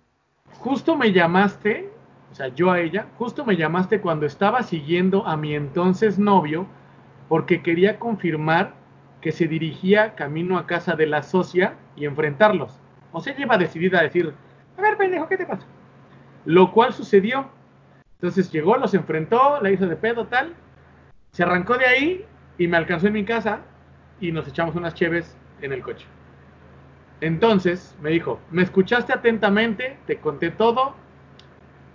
Justo 0.52 0.96
me 0.96 1.12
llamaste, 1.12 1.90
o 2.32 2.34
sea, 2.34 2.48
yo 2.48 2.70
a 2.70 2.80
ella, 2.80 3.06
justo 3.18 3.44
me 3.44 3.56
llamaste 3.56 4.00
cuando 4.00 4.24
estaba 4.24 4.62
siguiendo 4.62 5.26
a 5.26 5.36
mi 5.36 5.54
entonces 5.54 6.18
novio 6.18 6.66
porque 7.28 7.62
quería 7.62 7.98
confirmar 7.98 8.72
que 9.20 9.32
se 9.32 9.46
dirigía 9.46 10.14
camino 10.14 10.56
a 10.58 10.66
casa 10.66 10.94
de 10.94 11.06
la 11.06 11.22
socia 11.22 11.74
y 11.96 12.06
enfrentarlos. 12.06 12.78
O 13.12 13.20
sea, 13.20 13.32
ella 13.34 13.44
iba 13.44 13.58
decidida 13.58 14.00
a 14.00 14.02
decir, 14.02 14.32
a 14.78 14.80
ver, 14.80 14.96
pendejo, 14.96 15.28
¿qué 15.28 15.36
te 15.36 15.46
pasa? 15.46 15.66
Lo 16.46 16.72
cual 16.72 16.92
sucedió. 16.94 17.48
Entonces 18.14 18.50
llegó, 18.50 18.76
los 18.76 18.94
enfrentó, 18.94 19.60
la 19.60 19.70
hizo 19.70 19.86
de 19.86 19.96
pedo, 19.96 20.26
tal. 20.26 20.54
Se 21.32 21.42
arrancó 21.42 21.76
de 21.76 21.86
ahí 21.86 22.24
y 22.58 22.68
me 22.68 22.76
alcanzó 22.76 23.08
en 23.08 23.14
mi 23.14 23.24
casa 23.24 23.60
y 24.20 24.32
nos 24.32 24.48
echamos 24.48 24.74
unas 24.76 24.94
cheves 24.94 25.36
en 25.60 25.72
el 25.72 25.82
coche. 25.82 26.06
Entonces 27.20 27.96
me 28.00 28.10
dijo, 28.10 28.40
me 28.50 28.62
escuchaste 28.62 29.12
atentamente, 29.12 29.96
te 30.06 30.18
conté 30.18 30.50
todo. 30.50 30.94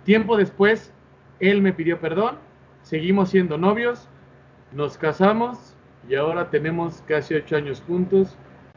Tiempo 0.04 0.36
después, 0.36 0.92
él 1.40 1.62
me 1.62 1.72
pidió 1.72 2.00
perdón, 2.00 2.38
seguimos 2.82 3.30
siendo 3.30 3.58
novios, 3.58 4.08
nos 4.72 4.98
casamos 4.98 5.76
y 6.08 6.14
ahora 6.14 6.50
tenemos 6.50 7.02
casi 7.06 7.34
ocho 7.34 7.56
años 7.56 7.82
juntos 7.86 8.36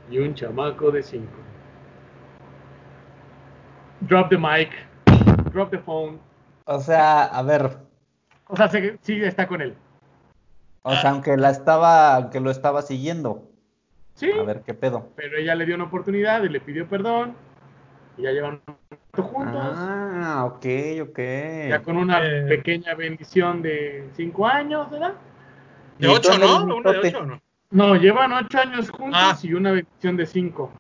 y 0.09 0.19
un 0.19 0.33
chamaco 0.33 0.91
de 0.91 1.01
cinco. 1.01 1.39
Drop 4.01 4.29
the 4.29 4.37
mic, 4.37 4.69
drop 5.51 5.71
the 5.71 5.79
phone. 5.79 6.19
O 6.65 6.79
sea, 6.79 7.23
a 7.23 7.41
ver. 7.43 7.77
O 8.47 8.55
sea, 8.55 8.67
se- 8.69 8.97
sí 9.01 9.21
está 9.23 9.47
con 9.47 9.61
él. 9.61 9.75
O 10.83 10.93
sea, 10.95 11.11
aunque 11.11 11.37
la 11.37 11.49
estaba, 11.49 12.15
aunque 12.15 12.39
lo 12.39 12.51
estaba 12.51 12.81
siguiendo. 12.81 13.49
Sí, 14.15 14.29
A 14.31 14.43
ver 14.43 14.61
qué 14.61 14.73
pedo. 14.73 15.09
pero 15.15 15.37
ella 15.37 15.55
le 15.55 15.65
dio 15.65 15.75
una 15.75 15.85
oportunidad 15.85 16.43
y 16.43 16.49
le 16.49 16.59
pidió 16.59 16.87
perdón. 16.87 17.35
Y 18.17 18.23
ya 18.23 18.31
llevan 18.31 18.61
un 18.67 18.75
rato 18.91 19.23
juntos. 19.23 19.75
Ah, 19.75 20.43
ok, 20.45 20.65
ok. 21.09 21.19
Ya 21.69 21.81
con 21.83 21.97
una 21.97 22.23
Eh. 22.23 22.43
pequeña 22.47 22.93
bendición 22.93 23.61
de 23.63 24.09
cinco 24.15 24.45
años, 24.45 24.89
¿verdad? 24.91 25.13
De 25.97 26.07
ocho, 26.09 26.37
¿no? 26.37 26.75
Una 26.75 26.91
de 26.91 26.99
ocho, 27.09 27.25
¿no? 27.25 27.41
No, 27.71 27.95
llevan 27.95 28.33
ocho 28.33 28.59
años 28.59 28.91
juntos 28.91 29.19
Ah. 29.19 29.35
y 29.41 29.53
una 29.55 29.71
bendición 29.71 30.15
de 30.15 30.25
cinco. 30.27 30.71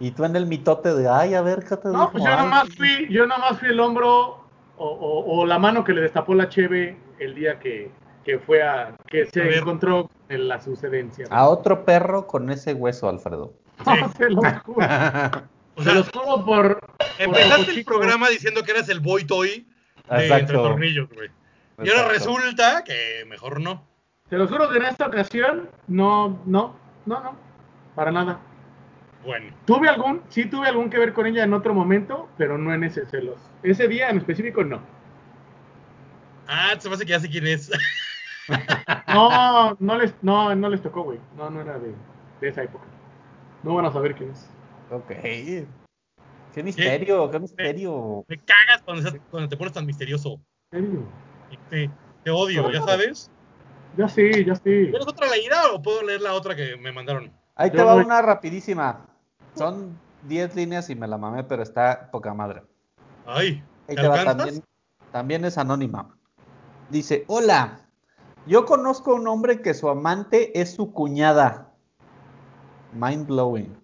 Y 0.00 0.10
tú 0.10 0.24
en 0.24 0.36
el 0.36 0.44
mitote 0.46 0.92
de, 0.94 1.08
ay, 1.08 1.32
a 1.34 1.40
ver, 1.40 1.60
¿qué 1.64 1.76
te 1.76 1.88
No, 1.88 1.92
dijo? 1.92 2.10
pues 2.12 2.24
yo 2.24 2.36
nomás 2.36 2.68
fui, 2.76 3.06
yo 3.08 3.26
nomás 3.26 3.58
fui 3.58 3.68
el 3.70 3.80
hombro 3.80 4.41
o, 4.76 4.86
o- 4.86 5.40
o 5.40 5.46
la 5.46 5.58
mano 5.58 5.84
que 5.84 5.92
le 5.92 6.00
destapó 6.02 6.34
la 6.34 6.48
cheve 6.48 6.96
el 7.18 7.34
día 7.34 7.58
que, 7.58 7.90
que 8.24 8.38
fue 8.38 8.62
a, 8.62 8.94
que 9.06 9.26
se 9.26 9.56
encontró 9.58 10.10
en 10.28 10.48
la 10.48 10.60
sucedencia. 10.60 11.26
A 11.30 11.48
otro 11.48 11.84
perro 11.84 12.26
con 12.26 12.50
ese 12.50 12.74
hueso, 12.74 13.08
Alfredo. 13.08 13.52
No, 13.86 14.12
se 14.16 14.30
los 14.30 14.44
juro. 14.64 14.86
O 15.74 15.82
Se 15.82 15.84
sea, 15.88 15.94
los 15.98 16.10
juro 16.10 16.44
por, 16.44 16.78
por 16.78 16.80
empezaste 17.18 17.70
el 17.72 17.84
programa 17.86 18.28
diciendo 18.28 18.62
que 18.62 18.72
eras 18.72 18.90
el 18.90 19.00
boy 19.00 19.24
toy 19.24 19.66
de 20.10 20.22
Exacto. 20.24 20.34
entre 20.42 20.56
tornillos, 20.58 21.08
güey. 21.14 21.30
Y 21.82 21.88
ahora 21.88 22.08
resulta 22.08 22.84
que 22.84 23.24
mejor 23.26 23.58
no. 23.58 23.82
Se 24.28 24.36
los 24.36 24.50
juro 24.50 24.68
que 24.68 24.76
en 24.76 24.84
esta 24.84 25.06
ocasión 25.06 25.70
no, 25.88 26.38
no, 26.44 26.76
no, 27.06 27.22
no, 27.22 27.36
para 27.94 28.12
nada. 28.12 28.38
Bueno, 29.24 29.54
Tuve 29.66 29.88
algún, 29.88 30.22
sí 30.28 30.46
tuve 30.46 30.66
algún 30.66 30.90
que 30.90 30.98
ver 30.98 31.12
con 31.12 31.26
ella 31.26 31.44
en 31.44 31.54
otro 31.54 31.74
momento, 31.74 32.28
pero 32.36 32.58
no 32.58 32.74
en 32.74 32.82
ese 32.84 33.06
celos. 33.06 33.38
Ese 33.62 33.86
día 33.86 34.10
en 34.10 34.18
específico 34.18 34.64
no. 34.64 34.80
ah, 36.48 36.74
se 36.78 36.88
me 36.88 36.94
hace 36.96 37.04
que 37.04 37.10
ya 37.10 37.20
sé 37.20 37.28
quién 37.30 37.46
es. 37.46 37.70
No, 39.06 39.76
no 39.78 39.98
les, 39.98 40.14
no, 40.22 40.54
no 40.54 40.68
les 40.68 40.82
tocó, 40.82 41.02
güey. 41.04 41.18
No, 41.36 41.48
no 41.50 41.60
era 41.60 41.78
de, 41.78 41.94
de 42.40 42.48
esa 42.48 42.62
época. 42.62 42.84
No 43.62 43.74
van 43.74 43.84
a 43.86 43.92
saber 43.92 44.14
quién 44.14 44.30
es. 44.30 44.48
Ok. 44.90 45.08
Qué 45.10 46.62
misterio, 46.62 47.30
qué 47.30 47.38
misterio. 47.38 48.24
Me 48.26 48.38
cagas 48.38 48.82
cuando, 48.84 49.02
seas- 49.02 49.22
cuando 49.30 49.48
te 49.48 49.56
pones 49.56 49.72
tan 49.72 49.86
misterioso. 49.86 50.40
¿En 50.72 51.06
Te, 51.70 51.90
te 52.24 52.30
odio, 52.30 52.70
ya 52.70 52.80
sabes. 52.82 53.30
Ya 53.96 54.08
sí, 54.08 54.44
ya 54.44 54.54
sí. 54.56 54.62
¿Tienes 54.64 55.06
otra 55.06 55.28
leída 55.28 55.72
o 55.72 55.80
puedo 55.82 56.02
leer 56.02 56.20
la 56.22 56.32
otra 56.34 56.56
que 56.56 56.76
me 56.76 56.90
mandaron? 56.90 57.30
Ahí 57.54 57.70
te 57.70 57.76
Yo 57.78 57.86
va 57.86 57.94
voy- 57.94 58.04
una 58.04 58.22
rapidísima. 58.22 59.06
Son 59.56 59.98
10 60.28 60.54
líneas 60.56 60.90
y 60.90 60.94
me 60.94 61.08
la 61.08 61.18
mamé, 61.18 61.44
pero 61.44 61.62
está 61.62 62.10
poca 62.10 62.34
madre. 62.34 62.62
Ay, 63.26 63.62
¿te 63.86 64.08
va, 64.08 64.24
también, 64.24 64.62
también 65.10 65.44
es 65.44 65.58
anónima. 65.58 66.16
Dice, 66.90 67.24
hola, 67.28 67.80
yo 68.46 68.64
conozco 68.64 69.12
a 69.12 69.14
un 69.14 69.28
hombre 69.28 69.62
que 69.62 69.74
su 69.74 69.88
amante 69.88 70.60
es 70.60 70.74
su 70.74 70.92
cuñada. 70.92 71.70
Mind 72.92 73.26
blowing. 73.26 73.82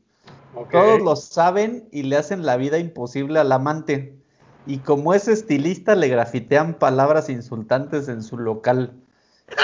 Todos 0.73 1.01
lo 1.01 1.14
saben 1.14 1.89
y 1.93 2.03
le 2.03 2.16
hacen 2.16 2.45
la 2.45 2.57
vida 2.57 2.79
imposible 2.79 3.39
al 3.39 3.53
amante. 3.53 4.19
Y 4.66 4.79
como 4.79 5.14
es 5.14 5.29
estilista, 5.29 5.95
le 5.95 6.09
grafitean 6.09 6.75
palabras 6.75 7.29
insultantes 7.29 8.09
en 8.09 8.23
su 8.23 8.37
local. 8.37 8.93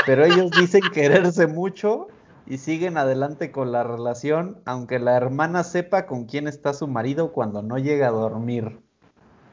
Pero 0.06 0.24
ellos 0.24 0.50
dicen 0.52 0.82
quererse 0.92 1.46
mucho 1.46 2.08
y 2.46 2.58
siguen 2.58 2.98
adelante 2.98 3.50
con 3.50 3.72
la 3.72 3.82
relación, 3.82 4.60
aunque 4.66 4.98
la 4.98 5.16
hermana 5.16 5.64
sepa 5.64 6.06
con 6.06 6.26
quién 6.26 6.46
está 6.46 6.74
su 6.74 6.86
marido 6.86 7.32
cuando 7.32 7.62
no 7.62 7.78
llega 7.78 8.08
a 8.08 8.12
dormir. 8.12 8.80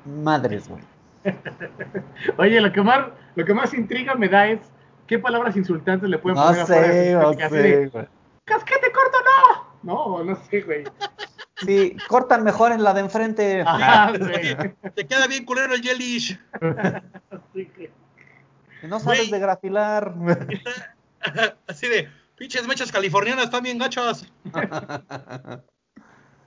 Madres, 0.06 0.68
güey. 0.68 0.84
Oye, 2.38 2.60
lo 2.60 2.72
que 2.72 2.82
más, 2.82 3.08
lo 3.36 3.46
que 3.46 3.54
más 3.54 3.74
intriga 3.74 4.16
me 4.16 4.28
da 4.28 4.48
es 4.48 4.60
qué 5.08 5.20
palabras 5.20 5.56
insultantes 5.56 6.10
le 6.10 6.18
pueden 6.18 6.38
No 6.38 6.46
poner 6.48 6.66
sé, 6.66 7.12
su 7.12 7.22
no 7.22 7.34
sé, 7.50 7.88
güey. 7.88 8.08
¡Casquete 8.46 8.92
corto, 8.92 9.18
no! 9.24 9.72
No, 9.84 10.24
no 10.24 10.36
sé, 10.50 10.62
güey. 10.62 10.84
Sí, 11.58 11.96
cortan 12.08 12.44
mejor 12.44 12.72
en 12.72 12.84
la 12.84 12.94
de 12.94 13.02
enfrente. 13.02 13.62
Ajá, 13.66 14.18
güey. 14.18 14.58
Te 14.96 15.08
queda 15.08 15.28
bien 15.28 15.46
culero 15.46 15.74
el. 15.74 15.82
Sí. 17.54 17.70
Si 18.82 18.88
no 18.88 19.00
sabes 19.00 19.20
Güey. 19.20 19.32
de 19.32 19.40
grafilar. 19.40 20.16
Así 21.68 21.88
de, 21.88 22.10
pinches 22.42 22.66
mechas 22.68 22.92
californianas 22.92 23.46
están 23.46 23.62
bien 23.62 23.78
gachas. 23.78 24.26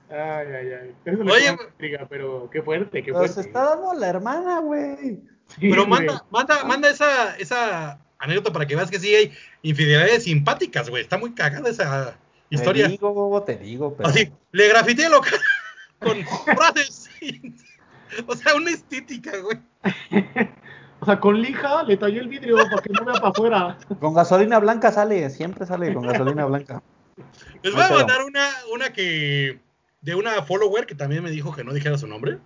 Ay, 0.07 0.47
ay, 0.47 0.67
ay. 0.71 0.95
Eso 1.03 1.23
Oye, 1.23 1.57
intriga, 1.71 2.05
pero 2.07 2.47
qué 2.51 2.61
fuerte, 2.61 3.01
qué 3.01 3.11
Pues 3.11 3.31
fuerte. 3.33 3.49
está 3.49 3.69
dando 3.71 3.91
la 3.95 4.07
hermana, 4.07 4.59
güey. 4.59 5.19
Sí, 5.47 5.69
Pero 5.69 5.87
güey. 5.87 6.05
manda, 6.05 6.23
manda, 6.29 6.63
manda 6.63 6.89
esa, 6.91 7.35
esa 7.37 7.99
anécdota 8.19 8.53
para 8.53 8.67
que 8.67 8.75
veas 8.75 8.91
que 8.91 8.99
sí 8.99 9.15
hay 9.15 9.33
infidelidades 9.63 10.25
simpáticas, 10.25 10.91
güey. 10.91 11.01
Está 11.01 11.17
muy 11.17 11.33
cagada 11.33 11.67
esa 11.69 12.19
historia. 12.51 12.85
Te 12.85 12.91
digo, 12.91 13.43
te 13.43 13.57
digo, 13.57 13.95
pero. 13.97 14.07
Así, 14.09 14.31
le 14.51 14.67
grafité 14.67 15.09
lo 15.09 15.21
con 15.99 16.23
frases. 16.55 17.09
o 18.27 18.35
sea, 18.35 18.53
una 18.53 18.69
estética, 18.71 19.31
güey. 19.39 19.57
O 21.05 21.07
sea, 21.07 21.19
con 21.19 21.39
lija 21.39 21.83
le 21.83 21.97
tallé 21.97 22.19
el 22.19 22.27
vidrio 22.27 22.55
para 22.55 22.81
que 22.81 22.89
no 22.89 23.05
vea 23.05 23.13
para 23.13 23.29
afuera. 23.29 23.77
Con 23.99 24.15
gasolina 24.15 24.57
blanca 24.57 24.91
sale, 24.91 25.29
siempre 25.29 25.67
sale 25.67 25.93
con 25.93 26.07
gasolina 26.07 26.45
blanca. 26.47 26.81
Les 27.61 27.75
voy 27.75 27.83
a 27.83 27.89
mandar 27.91 28.23
una, 28.23 28.49
una 28.73 28.91
que. 28.91 29.59
de 30.01 30.15
una 30.15 30.41
follower 30.41 30.87
que 30.87 30.95
también 30.95 31.23
me 31.23 31.29
dijo 31.29 31.55
que 31.55 31.63
no 31.63 31.73
dijera 31.73 31.99
su 31.99 32.07
nombre. 32.07 32.39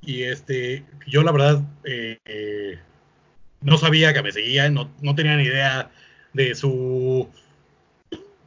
Y 0.00 0.22
este, 0.22 0.84
yo 1.08 1.24
la 1.24 1.32
verdad 1.32 1.60
eh, 1.82 2.18
eh, 2.24 2.78
no 3.62 3.78
sabía 3.78 4.14
que 4.14 4.22
me 4.22 4.30
seguía, 4.30 4.70
no, 4.70 4.88
no 5.00 5.16
tenía 5.16 5.34
ni 5.34 5.42
idea 5.42 5.90
de 6.34 6.54
su 6.54 7.28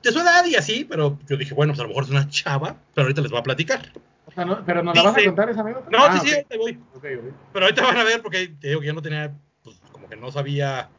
de 0.02 0.12
su 0.14 0.20
edad 0.22 0.46
y 0.46 0.56
así, 0.56 0.86
pero 0.86 1.20
yo 1.28 1.36
dije, 1.36 1.54
bueno, 1.54 1.74
pues 1.74 1.82
a 1.82 1.84
lo 1.84 1.90
mejor 1.90 2.06
es 2.06 2.10
una 2.10 2.30
chava, 2.30 2.78
pero 2.94 3.04
ahorita 3.04 3.22
les 3.22 3.32
voy 3.32 3.42
a 3.42 3.44
platicar. 3.44 3.92
O 4.28 4.32
sea, 4.32 4.46
no- 4.46 4.64
pero 4.66 4.84
¿nos 4.84 4.96
la 4.96 5.04
vas 5.04 5.18
a 5.18 5.24
contar 5.26 5.50
esa 5.50 5.62
anécdota? 5.62 5.90
No, 5.90 6.06
Ah, 6.06 6.20
sí, 6.20 6.28
sí, 6.30 6.36
ok. 6.36 6.36
ahorita 6.52 6.58
voy. 6.58 6.80
Ok, 6.96 7.06
ok. 7.26 7.34
Pero 7.54 7.66
ahorita 7.66 7.84
van 7.84 7.98
a 7.98 8.04
ver 8.04 8.22
porque 8.22 8.48
te 8.60 8.68
digo 8.70 8.82
que 8.82 8.88
yo 8.88 8.94
no 8.94 9.02
tenía, 9.02 9.34
pues 9.64 9.78
como 9.92 10.08
que 10.10 10.16
no 10.16 10.32
sabía 10.32 10.90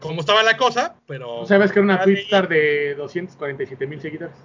cómo 0.00 0.20
estaba 0.20 0.42
la 0.42 0.56
cosa, 0.56 0.96
pero... 1.06 1.40
¿Tú 1.40 1.46
sabes 1.46 1.72
que 1.72 1.78
era 1.78 1.84
una 1.84 2.02
Twitstar 2.02 2.48
de 2.48 2.94
247 2.96 3.86
mil 3.86 4.00
seguidores? 4.00 4.36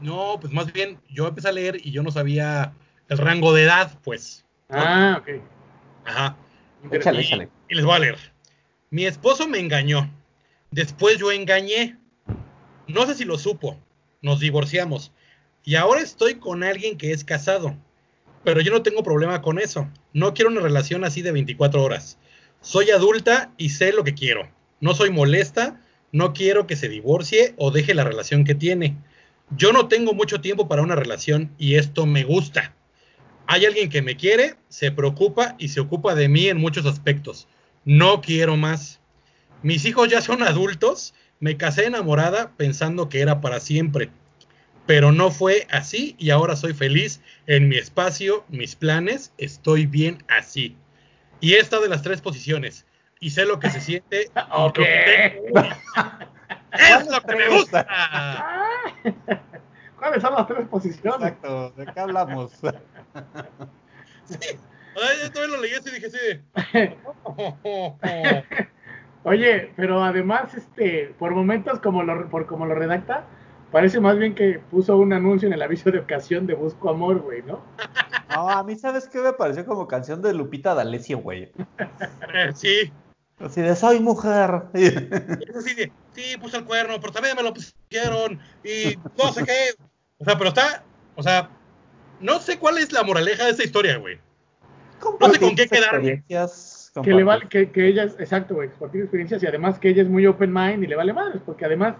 No, 0.00 0.38
pues 0.40 0.52
más 0.52 0.72
bien 0.72 0.98
yo 1.10 1.28
empecé 1.28 1.48
a 1.48 1.52
leer 1.52 1.76
y 1.84 1.90
yo 1.92 2.02
no 2.02 2.10
sabía 2.10 2.72
el 3.08 3.18
rango 3.18 3.52
de 3.52 3.64
edad, 3.64 3.98
pues. 4.02 4.44
Ah, 4.70 5.20
ok. 5.20 5.40
Ajá. 6.06 6.36
Échale, 6.90 7.20
Y- 7.20 7.24
échale. 7.24 7.48
Y 7.68 7.74
les 7.74 7.84
voy 7.84 7.94
a 7.94 7.98
leer. 7.98 8.18
Mi 8.90 9.04
esposo 9.06 9.46
me 9.48 9.58
engañó. 9.58 10.10
Después 10.70 11.18
yo 11.18 11.30
engañé. 11.30 11.96
No 12.88 13.06
sé 13.06 13.14
si 13.14 13.24
lo 13.24 13.38
supo. 13.38 13.78
Nos 14.20 14.40
divorciamos. 14.40 15.12
Y 15.64 15.76
ahora 15.76 16.02
estoy 16.02 16.34
con 16.34 16.62
alguien 16.62 16.98
que 16.98 17.12
es 17.12 17.24
casado. 17.24 17.76
Pero 18.44 18.60
yo 18.60 18.70
no 18.70 18.82
tengo 18.82 19.02
problema 19.02 19.40
con 19.40 19.58
eso. 19.58 19.88
No 20.12 20.34
quiero 20.34 20.50
una 20.50 20.60
relación 20.60 21.04
así 21.04 21.22
de 21.22 21.32
24 21.32 21.82
horas. 21.82 22.18
Soy 22.60 22.90
adulta 22.90 23.52
y 23.56 23.70
sé 23.70 23.92
lo 23.92 24.04
que 24.04 24.14
quiero. 24.14 24.50
No 24.80 24.94
soy 24.94 25.10
molesta. 25.10 25.80
No 26.12 26.34
quiero 26.34 26.66
que 26.66 26.76
se 26.76 26.88
divorcie 26.88 27.54
o 27.56 27.70
deje 27.70 27.94
la 27.94 28.04
relación 28.04 28.44
que 28.44 28.54
tiene. 28.54 28.96
Yo 29.56 29.72
no 29.72 29.88
tengo 29.88 30.12
mucho 30.12 30.40
tiempo 30.40 30.68
para 30.68 30.82
una 30.82 30.94
relación 30.94 31.50
y 31.58 31.74
esto 31.76 32.06
me 32.06 32.24
gusta. 32.24 32.74
Hay 33.46 33.64
alguien 33.64 33.90
que 33.90 34.02
me 34.02 34.16
quiere, 34.16 34.54
se 34.68 34.92
preocupa 34.92 35.56
y 35.58 35.68
se 35.68 35.80
ocupa 35.80 36.14
de 36.14 36.28
mí 36.28 36.48
en 36.48 36.58
muchos 36.58 36.86
aspectos. 36.86 37.48
No 37.84 38.20
quiero 38.20 38.56
más. 38.56 39.00
Mis 39.62 39.84
hijos 39.86 40.08
ya 40.08 40.20
son 40.20 40.42
adultos. 40.42 41.14
Me 41.40 41.56
casé 41.56 41.86
enamorada 41.86 42.52
pensando 42.56 43.08
que 43.08 43.20
era 43.20 43.40
para 43.40 43.60
siempre. 43.60 44.10
Pero 44.86 45.12
no 45.12 45.30
fue 45.30 45.66
así 45.70 46.14
y 46.18 46.30
ahora 46.30 46.56
soy 46.56 46.74
feliz 46.74 47.20
en 47.46 47.68
mi 47.68 47.76
espacio, 47.76 48.44
mis 48.48 48.76
planes. 48.76 49.32
Estoy 49.38 49.86
bien 49.86 50.22
así. 50.28 50.76
Y 51.40 51.54
he 51.54 51.58
estado 51.58 51.84
en 51.84 51.90
las 51.90 52.02
tres 52.02 52.20
posiciones. 52.20 52.86
Y 53.20 53.30
sé 53.30 53.46
lo 53.46 53.58
que 53.58 53.70
se 53.70 53.80
siente. 53.80 54.30
Ok. 54.50 54.78
Es 56.74 57.08
lo 57.08 57.20
que 57.20 57.36
me 57.36 57.48
gusta. 57.50 57.86
¿Cuáles 59.96 60.20
son 60.20 60.34
las 60.34 60.46
tres 60.48 60.66
posiciones? 60.66 61.28
Exacto, 61.28 61.70
¿de 61.70 61.86
qué 61.86 62.00
hablamos? 62.00 62.52
Sí. 64.24 64.58
Ay, 64.96 65.18
yo 65.22 65.30
también 65.32 65.50
lo 65.50 65.60
leí 65.60 65.74
así 65.74 65.90
y 65.90 66.00
dije 66.00 66.08
de... 66.08 66.96
Oye, 69.24 69.70
pero 69.76 70.02
además, 70.02 70.54
este, 70.54 71.14
por 71.18 71.32
momentos, 71.32 71.78
como 71.80 72.02
lo, 72.02 72.28
por 72.30 72.46
como 72.46 72.64
lo 72.64 72.74
redacta, 72.74 73.26
parece 73.74 73.98
más 73.98 74.16
bien 74.16 74.36
que 74.36 74.60
puso 74.70 74.96
un 74.96 75.12
anuncio 75.12 75.48
en 75.48 75.52
el 75.52 75.60
aviso 75.60 75.90
de 75.90 75.98
ocasión 75.98 76.46
de 76.46 76.54
Busco 76.54 76.90
Amor, 76.90 77.18
güey, 77.22 77.42
¿no? 77.42 77.60
No, 78.30 78.48
a 78.48 78.62
mí, 78.62 78.76
¿sabes 78.78 79.08
qué 79.08 79.18
me 79.18 79.32
pareció 79.32 79.66
como 79.66 79.88
canción 79.88 80.22
de 80.22 80.32
Lupita 80.32 80.76
D'Alessio, 80.76 81.18
güey? 81.18 81.50
Sí, 82.54 82.92
Así 83.40 83.62
de, 83.62 83.74
soy 83.74 83.98
mujer. 83.98 84.62
es 84.74 85.56
así 85.56 85.74
de, 85.74 85.90
sí, 86.12 86.36
puse 86.40 86.56
el 86.58 86.64
cuerno, 86.64 87.00
pero 87.00 87.12
también 87.12 87.34
me 87.34 87.42
lo 87.42 87.52
pusieron 87.52 88.38
y 88.62 88.96
no 89.18 89.32
sé 89.32 89.44
qué. 89.44 89.74
O 90.18 90.24
sea, 90.24 90.38
pero 90.38 90.50
está, 90.50 90.84
o 91.16 91.22
sea, 91.24 91.50
no 92.20 92.38
sé 92.38 92.60
cuál 92.60 92.78
es 92.78 92.92
la 92.92 93.02
moraleja 93.02 93.44
de 93.46 93.50
esta 93.50 93.64
historia, 93.64 93.96
güey. 93.96 94.20
No 95.20 95.32
sé 95.32 95.40
con 95.40 95.56
qué 95.56 95.66
quedarme. 95.66 96.22
Que 97.02 97.12
le 97.12 97.24
vale, 97.24 97.48
que, 97.48 97.72
que 97.72 97.88
ella, 97.88 98.04
es- 98.04 98.20
exacto, 98.20 98.54
güey, 98.54 98.68
compartir 98.68 99.00
experiencias 99.00 99.42
y 99.42 99.48
además 99.48 99.80
que 99.80 99.88
ella 99.88 100.02
es 100.02 100.08
muy 100.08 100.24
open 100.28 100.52
mind 100.52 100.84
y 100.84 100.86
le 100.86 100.94
vale 100.94 101.12
madres, 101.12 101.42
porque 101.44 101.64
además 101.64 101.96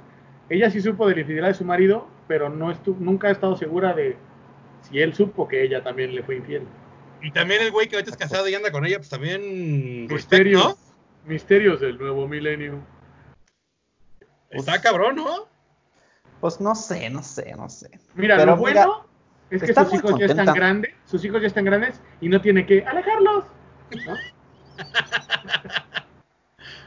ella 0.48 0.70
sí 0.70 0.80
supo 0.80 1.08
de 1.08 1.14
la 1.14 1.20
infidelidad 1.20 1.48
de 1.48 1.54
su 1.54 1.64
marido, 1.64 2.08
pero 2.28 2.48
no 2.48 2.70
estu 2.70 2.96
nunca 2.98 3.28
ha 3.28 3.30
estado 3.30 3.56
segura 3.56 3.92
de 3.94 4.16
si 4.82 5.00
él 5.00 5.14
supo 5.14 5.48
que 5.48 5.62
ella 5.62 5.82
también 5.82 6.14
le 6.14 6.22
fue 6.22 6.36
infiel. 6.36 6.66
Y 7.22 7.30
también 7.30 7.62
el 7.62 7.70
güey 7.70 7.88
que 7.88 7.96
ahorita 7.96 8.10
es 8.10 8.16
casado 8.16 8.48
y 8.48 8.54
anda 8.54 8.70
con 8.70 8.84
ella, 8.84 8.98
pues 8.98 9.08
también. 9.08 10.06
Misterios, 10.06 10.62
¿no? 10.62 10.76
misterios 11.26 11.80
del 11.80 11.98
nuevo 11.98 12.28
milenio. 12.28 12.80
Está 14.50 14.80
cabrón, 14.80 15.16
¿no? 15.16 15.48
Pues 16.40 16.60
no 16.60 16.74
sé, 16.74 17.08
no 17.08 17.22
sé, 17.22 17.54
no 17.56 17.68
sé. 17.68 17.98
Mira, 18.14 18.36
Pero 18.36 18.52
lo 18.52 18.56
bueno 18.58 19.06
mira, 19.50 19.56
es 19.56 19.62
que 19.62 19.70
está 19.70 19.84
sus 19.84 19.94
hijos 19.94 20.18
ya 20.18 20.26
están 20.26 20.54
grandes, 20.54 20.94
sus 21.06 21.24
hijos 21.24 21.40
ya 21.40 21.46
están 21.46 21.64
grandes 21.64 22.00
y 22.20 22.28
no 22.28 22.40
tiene 22.40 22.66
que 22.66 22.84
alejarlos. 22.84 23.44
¿no? 24.06 24.14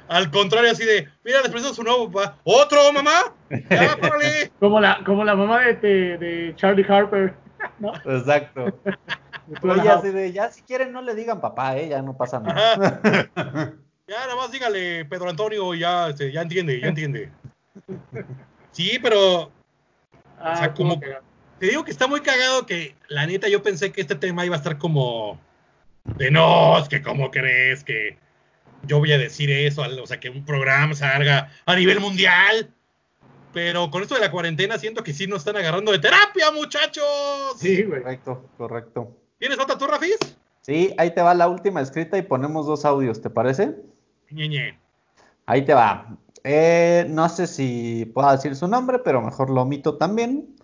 Al 0.08 0.32
contrario, 0.32 0.72
así 0.72 0.86
de, 0.86 1.08
mira, 1.24 1.42
les 1.42 1.52
presento 1.52 1.74
su 1.74 1.84
nuevo 1.84 2.10
papá. 2.12 2.38
¿Otro, 2.44 2.92
mamá? 2.94 3.34
Ya, 3.70 3.98
párale. 4.02 4.52
Como 4.60 4.80
la, 4.80 5.02
como 5.06 5.24
la 5.24 5.36
mamá 5.36 5.62
de, 5.62 5.74
de, 5.76 6.18
de 6.18 6.56
Charlie 6.56 6.86
Harper, 6.88 7.34
¿no? 7.80 7.94
Exacto. 8.06 8.66
De 9.48 9.70
Oye, 9.70 9.90
así 9.90 10.10
de, 10.10 10.32
ya 10.32 10.50
si 10.52 10.62
quieren 10.64 10.92
no 10.92 11.02
le 11.02 11.16
digan 11.16 11.40
papá, 11.42 11.78
eh, 11.78 11.90
ya 11.90 12.02
no 12.02 12.16
pasa 12.18 12.40
nada. 12.40 13.02
Ya, 14.10 14.20
nada 14.22 14.38
más 14.38 14.50
dígale, 14.54 15.04
Pedro 15.04 15.30
Antonio, 15.30 15.74
ya, 15.74 16.08
este, 16.08 16.32
ya 16.32 16.42
entiende, 16.42 16.80
ya 16.80 16.88
entiende. 16.88 17.30
Sí, 18.72 18.98
pero 19.04 19.52
Ah, 20.40 20.54
o 20.54 20.58
sea, 20.58 20.74
como 20.74 20.98
como- 21.00 21.06
te 21.60 21.66
digo 21.66 21.84
que 21.84 21.92
está 21.92 22.08
muy 22.08 22.22
cagado 22.22 22.66
que 22.66 22.96
la 23.10 23.26
neta 23.26 23.50
yo 23.50 23.62
pensé 23.62 23.92
que 23.92 24.00
este 24.00 24.16
tema 24.16 24.46
iba 24.46 24.56
a 24.56 24.60
estar 24.60 24.78
como 24.78 25.38
de 26.06 26.32
no, 26.32 26.78
es 26.78 26.88
que 26.88 27.02
cómo 27.02 27.32
crees 27.32 27.84
que 27.84 28.18
yo 28.88 29.00
voy 29.00 29.12
a 29.12 29.18
decir 29.18 29.52
eso, 29.52 29.82
o 29.82 30.08
sea, 30.08 30.20
que 30.20 30.30
un 30.30 30.46
programa 30.46 30.96
salga 30.96 31.52
a 31.66 31.76
nivel 31.76 32.00
mundial. 32.00 32.74
Pero 33.54 33.90
con 33.90 34.04
esto 34.04 34.16
de 34.16 34.22
la 34.22 34.32
cuarentena 34.32 34.78
siento 34.78 35.04
que 35.04 35.14
sí 35.14 35.26
nos 35.26 35.40
están 35.40 35.58
agarrando 35.58 35.92
de 35.92 36.00
terapia, 36.00 36.52
muchachos. 36.52 37.06
Sí, 37.58 37.84
güey. 37.84 38.02
Correcto, 38.02 38.50
correcto. 38.58 39.18
¿Tienes 39.40 39.60
otra 39.60 39.78
tú, 39.78 39.88
Rafis? 39.88 40.18
Sí, 40.62 40.94
ahí 40.98 41.14
te 41.14 41.22
va 41.22 41.34
la 41.34 41.48
última 41.48 41.82
escrita 41.82 42.18
y 42.18 42.24
ponemos 42.24 42.66
dos 42.68 42.86
audios, 42.86 43.22
¿te 43.22 43.30
parece? 43.30 43.76
Ñeñe. 44.30 44.78
Ahí 45.46 45.64
te 45.64 45.74
va. 45.74 46.18
Eh, 46.44 47.06
no 47.10 47.30
sé 47.30 47.48
si 47.48 48.06
puedo 48.14 48.32
decir 48.32 48.56
su 48.56 48.68
nombre, 48.68 49.00
pero 49.00 49.22
mejor 49.22 49.50
lo 49.50 49.62
omito 49.62 49.98
también. 49.98 50.56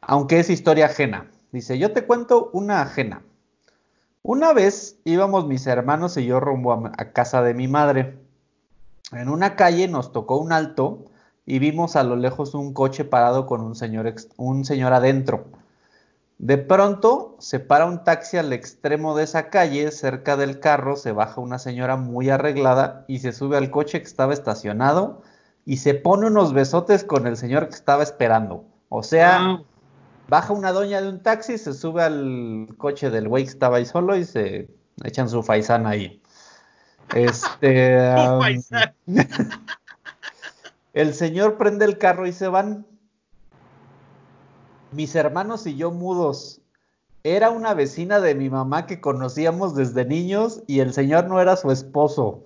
Aunque 0.00 0.38
es 0.38 0.50
historia 0.50 0.86
ajena. 0.86 1.30
Dice, 1.50 1.78
yo 1.78 1.92
te 1.92 2.04
cuento 2.04 2.50
una 2.52 2.82
ajena. 2.82 3.22
Una 4.26 4.54
vez 4.54 4.98
íbamos 5.04 5.46
mis 5.46 5.66
hermanos 5.66 6.16
y 6.16 6.24
yo 6.24 6.40
rumbo 6.40 6.72
a, 6.72 7.12
casa 7.12 7.42
de 7.42 7.52
mi 7.52 7.68
madre. 7.68 8.18
En 9.12 9.28
una 9.28 9.54
calle 9.54 9.86
nos 9.86 10.12
tocó 10.12 10.38
un 10.38 10.50
alto 10.50 11.04
y 11.44 11.58
vimos 11.58 11.94
a 11.94 12.04
lo 12.04 12.16
lejos 12.16 12.54
un 12.54 12.72
coche 12.72 13.04
parado 13.04 13.44
con 13.44 13.60
un 13.60 13.74
señor, 13.74 14.14
un 14.38 14.64
señor 14.64 14.94
adentro. 14.94 15.44
De 16.38 16.56
pronto 16.56 17.36
se 17.38 17.60
para 17.60 17.84
un 17.84 18.02
taxi 18.02 18.38
al 18.38 18.54
extremo 18.54 19.14
de 19.14 19.24
esa 19.24 19.50
calle, 19.50 19.90
cerca 19.90 20.38
del 20.38 20.58
carro 20.58 20.96
se 20.96 21.12
baja 21.12 21.42
una 21.42 21.58
señora 21.58 21.96
muy 21.96 22.30
arreglada 22.30 23.04
y 23.06 23.18
se 23.18 23.32
sube 23.32 23.58
al 23.58 23.70
coche 23.70 24.00
que 24.00 24.08
estaba 24.08 24.32
estacionado 24.32 25.20
y 25.66 25.76
se 25.76 25.92
pone 25.92 26.28
unos 26.28 26.54
besotes 26.54 27.04
con 27.04 27.26
el 27.26 27.36
señor 27.36 27.68
que 27.68 27.74
estaba 27.74 28.02
esperando. 28.02 28.64
O 28.88 29.02
sea, 29.02 29.60
baja 30.28 30.52
una 30.52 30.72
doña 30.72 31.00
de 31.00 31.08
un 31.08 31.22
taxi, 31.22 31.58
se 31.58 31.72
sube 31.72 32.02
al 32.02 32.68
coche 32.78 33.10
del 33.10 33.28
güey 33.28 33.44
que 33.44 33.50
estaba 33.50 33.78
ahí 33.78 33.86
solo 33.86 34.16
y 34.16 34.24
se 34.24 34.68
echan 35.02 35.28
su 35.28 35.42
faisana 35.42 35.90
ahí. 35.90 36.22
Este. 37.14 37.98
Paisano. 38.38 38.92
el 40.94 41.14
señor 41.14 41.58
prende 41.58 41.84
el 41.84 41.98
carro 41.98 42.26
y 42.26 42.32
se 42.32 42.48
van. 42.48 42.86
Mis 44.92 45.14
hermanos 45.14 45.66
y 45.66 45.76
yo 45.76 45.90
mudos. 45.90 46.60
Era 47.24 47.50
una 47.50 47.72
vecina 47.72 48.20
de 48.20 48.34
mi 48.34 48.50
mamá 48.50 48.86
que 48.86 49.00
conocíamos 49.00 49.74
desde 49.74 50.04
niños 50.04 50.62
y 50.66 50.80
el 50.80 50.92
señor 50.92 51.26
no 51.26 51.40
era 51.40 51.56
su 51.56 51.70
esposo. 51.70 52.44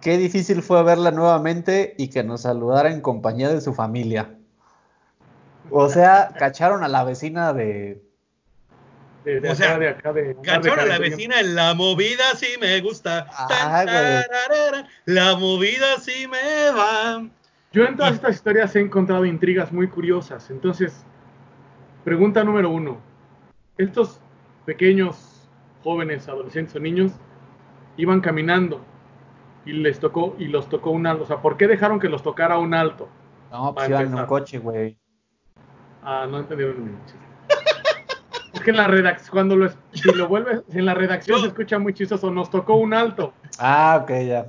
Qué 0.00 0.16
difícil 0.16 0.62
fue 0.62 0.82
verla 0.84 1.10
nuevamente 1.10 1.94
y 1.98 2.08
que 2.08 2.22
nos 2.22 2.42
saludara 2.42 2.90
en 2.90 3.00
compañía 3.00 3.50
de 3.50 3.60
su 3.60 3.74
familia. 3.74 4.39
O 5.70 5.88
sea, 5.88 6.30
cacharon 6.38 6.82
a 6.84 6.88
la 6.88 7.04
vecina 7.04 7.52
de... 7.52 8.02
de, 9.24 9.40
de 9.40 9.48
O 9.48 9.52
acá, 9.52 9.54
sea, 9.62 9.78
de 9.78 9.88
acá, 9.88 10.12
de. 10.12 10.36
Cachón 10.42 10.78
a 10.80 10.84
la 10.86 10.98
de- 10.98 11.10
vecina 11.10 11.40
en 11.40 11.54
la 11.54 11.74
movida 11.74 12.24
sí 12.36 12.48
me 12.60 12.80
gusta. 12.80 13.26
Ah, 13.30 13.84
Tan, 13.86 14.86
la 15.04 15.36
movida 15.36 15.98
sí 15.98 16.26
me 16.26 16.70
va. 16.76 17.26
Yo 17.72 17.84
en 17.84 17.96
todas 17.96 18.14
estas 18.14 18.34
historias 18.34 18.74
he 18.74 18.80
encontrado 18.80 19.24
intrigas 19.24 19.72
muy 19.72 19.88
curiosas. 19.88 20.50
Entonces, 20.50 21.04
pregunta 22.04 22.42
número 22.42 22.70
uno. 22.70 22.98
Estos 23.78 24.20
pequeños 24.66 25.48
jóvenes, 25.84 26.28
adolescentes 26.28 26.74
o 26.74 26.80
niños 26.80 27.12
iban 27.96 28.20
caminando 28.20 28.80
y 29.64 29.72
les 29.72 30.00
tocó 30.00 30.34
y 30.38 30.46
los 30.46 30.68
tocó 30.68 30.90
un 30.90 31.06
alto. 31.06 31.22
O 31.24 31.26
sea, 31.26 31.40
¿por 31.40 31.56
qué 31.56 31.68
dejaron 31.68 32.00
que 32.00 32.08
los 32.08 32.22
tocara 32.22 32.58
un 32.58 32.74
alto? 32.74 33.08
No, 33.50 33.74
pues 33.74 33.88
iban 33.88 34.06
en 34.06 34.14
un 34.14 34.26
coche, 34.26 34.58
güey. 34.58 34.98
Ah, 36.02 36.26
no 36.28 36.38
entendieron 36.38 36.84
mi 36.84 36.90
chiste. 37.04 37.18
Es 38.52 38.60
que 38.62 38.70
en 38.70 38.76
la 38.76 38.88
redacción, 38.88 39.30
cuando 39.32 39.56
lo, 39.56 39.66
es- 39.66 39.76
si 39.92 40.10
lo 40.12 40.28
vuelves, 40.28 40.62
en 40.72 40.84
la 40.86 40.94
redacción 40.94 41.40
se 41.40 41.46
escucha 41.48 41.78
muy 41.78 41.94
chistoso, 41.94 42.30
nos 42.30 42.50
tocó 42.50 42.74
un 42.74 42.92
alto. 42.94 43.32
Ah, 43.58 44.00
ok, 44.02 44.10
ya. 44.26 44.46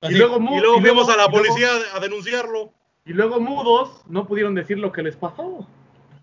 Así, 0.00 0.14
Y 0.14 0.18
luego 0.18 0.36
y 0.38 0.60
luego 0.60 0.80
fuimos 0.80 1.08
a 1.08 1.16
la 1.16 1.26
luego- 1.26 1.32
policía 1.46 1.68
a 1.94 2.00
denunciarlo. 2.00 2.72
Y 3.04 3.12
luego 3.12 3.38
mudos 3.40 4.02
no 4.08 4.26
pudieron 4.26 4.54
decir 4.54 4.78
lo 4.78 4.90
que 4.92 5.02
les 5.02 5.14
pasó. 5.16 5.66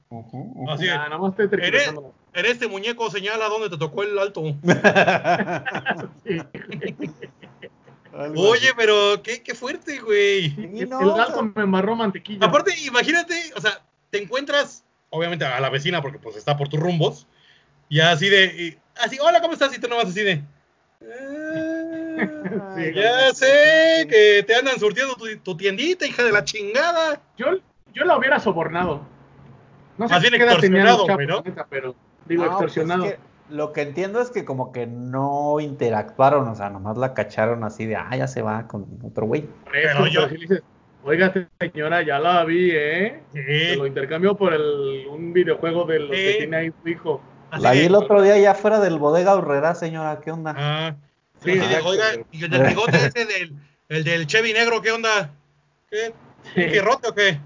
Ujú, 0.10 0.38
ujú. 0.38 0.70
Así 0.70 0.86
es. 0.88 0.92
Ah, 0.94 1.06
nada 1.10 1.18
más 1.18 1.34
Eres, 1.40 1.50
tergiversando. 1.50 2.14
en 2.34 2.46
este 2.46 2.68
muñeco 2.68 3.10
señala 3.10 3.48
dónde 3.48 3.70
te 3.70 3.78
tocó 3.78 4.04
el 4.04 4.18
alto. 4.20 4.44
Sí. 6.26 6.38
Oye, 8.36 8.70
pero 8.78 9.24
qué, 9.24 9.42
qué 9.42 9.56
fuerte, 9.56 10.00
güey. 10.00 10.52
Sí, 10.52 10.86
no, 10.88 11.00
el 11.02 11.08
o 11.08 11.16
sea, 11.16 11.24
alto 11.26 11.52
me 11.56 11.64
embarró 11.64 11.96
mantequilla. 11.96 12.46
Aparte, 12.46 12.72
imagínate, 12.86 13.34
o 13.56 13.62
sea, 13.62 13.82
te 14.14 14.22
encuentras, 14.22 14.86
obviamente, 15.10 15.44
a 15.44 15.60
la 15.60 15.72
vecina 15.72 16.00
porque 16.00 16.20
pues 16.20 16.36
está 16.36 16.56
por 16.56 16.70
tus 16.70 16.80
rumbos, 16.80 17.26
y 17.90 18.00
así 18.00 18.30
de, 18.30 18.46
y- 18.46 18.78
así, 19.04 19.18
hola, 19.20 19.42
¿cómo 19.42 19.54
estás? 19.54 19.76
Y 19.76 19.82
tú 19.82 19.88
nomás 19.88 20.06
así 20.06 20.22
de, 20.22 20.44
"Ah, 21.02 22.76
Sí, 22.78 22.94
ya 22.94 23.34
sé 23.34 24.06
que 24.08 24.44
te 24.46 24.56
andan 24.56 24.78
surtiendo 24.80 25.16
tu, 25.16 25.26
tu 25.38 25.58
tiendita, 25.58 26.06
hija 26.06 26.24
de 26.24 26.32
la 26.32 26.44
chingada. 26.44 27.20
Yo, 27.38 27.48
yo 27.94 28.04
la 28.06 28.16
hubiera 28.18 28.40
sobornado. 28.40 29.02
No 29.98 30.08
sé 30.08 30.14
Más 30.14 30.22
bien 30.22 30.36
extorsionado, 30.36 31.08
¿no? 31.08 31.42
neta, 31.42 31.66
pero 31.70 31.96
digo 32.26 32.44
No, 32.46 32.52
pues 32.58 32.62
extorsionado. 32.78 33.06
es 33.06 33.14
que 33.14 33.20
lo 33.50 33.74
que 33.74 33.82
entiendo 33.82 34.22
es 34.22 34.30
que 34.30 34.46
como 34.46 34.72
que 34.72 34.86
no 34.86 35.60
interactuaron, 35.60 36.48
o 36.48 36.56
sea, 36.56 36.70
nomás 36.70 36.98
la 36.98 37.16
cacharon 37.16 37.64
así 37.64 37.86
de, 37.88 37.96
ah, 37.96 38.16
ya 38.16 38.28
se 38.28 38.44
va 38.44 38.68
con 38.68 38.86
otro 39.04 39.26
güey. 39.26 39.48
Pero 39.72 40.06
yo- 40.08 40.28
oiga 41.04 41.34
señora, 41.60 42.02
ya 42.02 42.20
la 42.20 42.44
vi, 42.46 42.72
¿eh? 42.72 43.24
Se 43.34 43.76
lo 43.76 43.84
Sí, 43.84 43.88
intercambió 43.88 44.36
por 44.36 44.54
el, 44.54 45.06
un 45.10 45.34
videojuego 45.34 45.86
de 45.86 46.00
los 46.00 46.12
que 46.12 46.32
Sí. 46.32 46.38
tiene 46.40 46.58
ahí 46.58 46.72
su 46.82 46.90
hijo. 46.90 47.22
así 47.52 47.64
La 47.64 47.72
vi 47.74 47.80
el 47.86 47.96
otro 47.96 48.22
día 48.22 48.38
ya 48.38 48.56
fuera 48.56 48.80
del 48.80 48.98
bodega 49.00 49.36
horrera, 49.36 49.76
señora, 49.76 50.20
¿qué 50.22 50.32
onda? 50.32 50.54
ah, 50.58 50.96
Sí, 51.44 51.52
exacto, 51.52 51.90
oiga, 51.90 52.06
y 52.32 52.44
el 52.46 52.50
del 52.50 52.64
bigote 52.68 52.98
ese 52.98 53.26
del, 53.26 53.54
el 53.90 54.04
del 54.04 54.28
Chevy 54.28 54.54
negro, 54.54 54.82
¿qué 54.82 54.92
onda? 54.92 55.30
¿Qué? 55.90 56.14
Sí. 56.56 56.72
¿Qué 56.72 56.82
o 56.82 57.14
qué? 57.14 57.40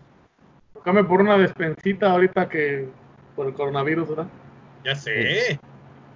Come 0.83 1.03
por 1.03 1.21
una 1.21 1.37
despensita 1.37 2.11
ahorita 2.11 2.47
que 2.47 2.87
por 3.35 3.47
el 3.47 3.53
coronavirus, 3.53 4.09
¿verdad? 4.09 4.27
Ya 4.83 4.95
sé. 4.95 5.59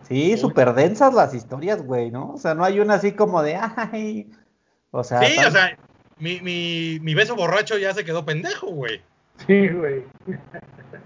Sí, 0.04 0.38
súper 0.38 0.74
densas 0.74 1.14
las 1.14 1.34
historias, 1.34 1.82
güey, 1.82 2.12
¿no? 2.12 2.34
O 2.34 2.38
sea, 2.38 2.54
no 2.54 2.64
hay 2.64 2.80
una 2.80 2.96
así 2.96 3.14
como 3.14 3.42
de, 3.42 3.56
ay, 3.56 4.30
o 4.92 5.04
sea, 5.04 5.24
Sí, 5.24 5.36
tan- 5.36 5.48
o 5.48 5.52
sea, 5.52 5.78
mi, 6.22 6.40
mi, 6.42 7.00
mi 7.02 7.14
beso 7.14 7.36
borracho 7.36 7.78
ya 7.78 7.94
se 7.94 8.06
quedó 8.06 8.24
pendejo, 8.26 8.68
güey. 8.68 9.02
Sí, 9.48 9.68
güey. 9.70 10.04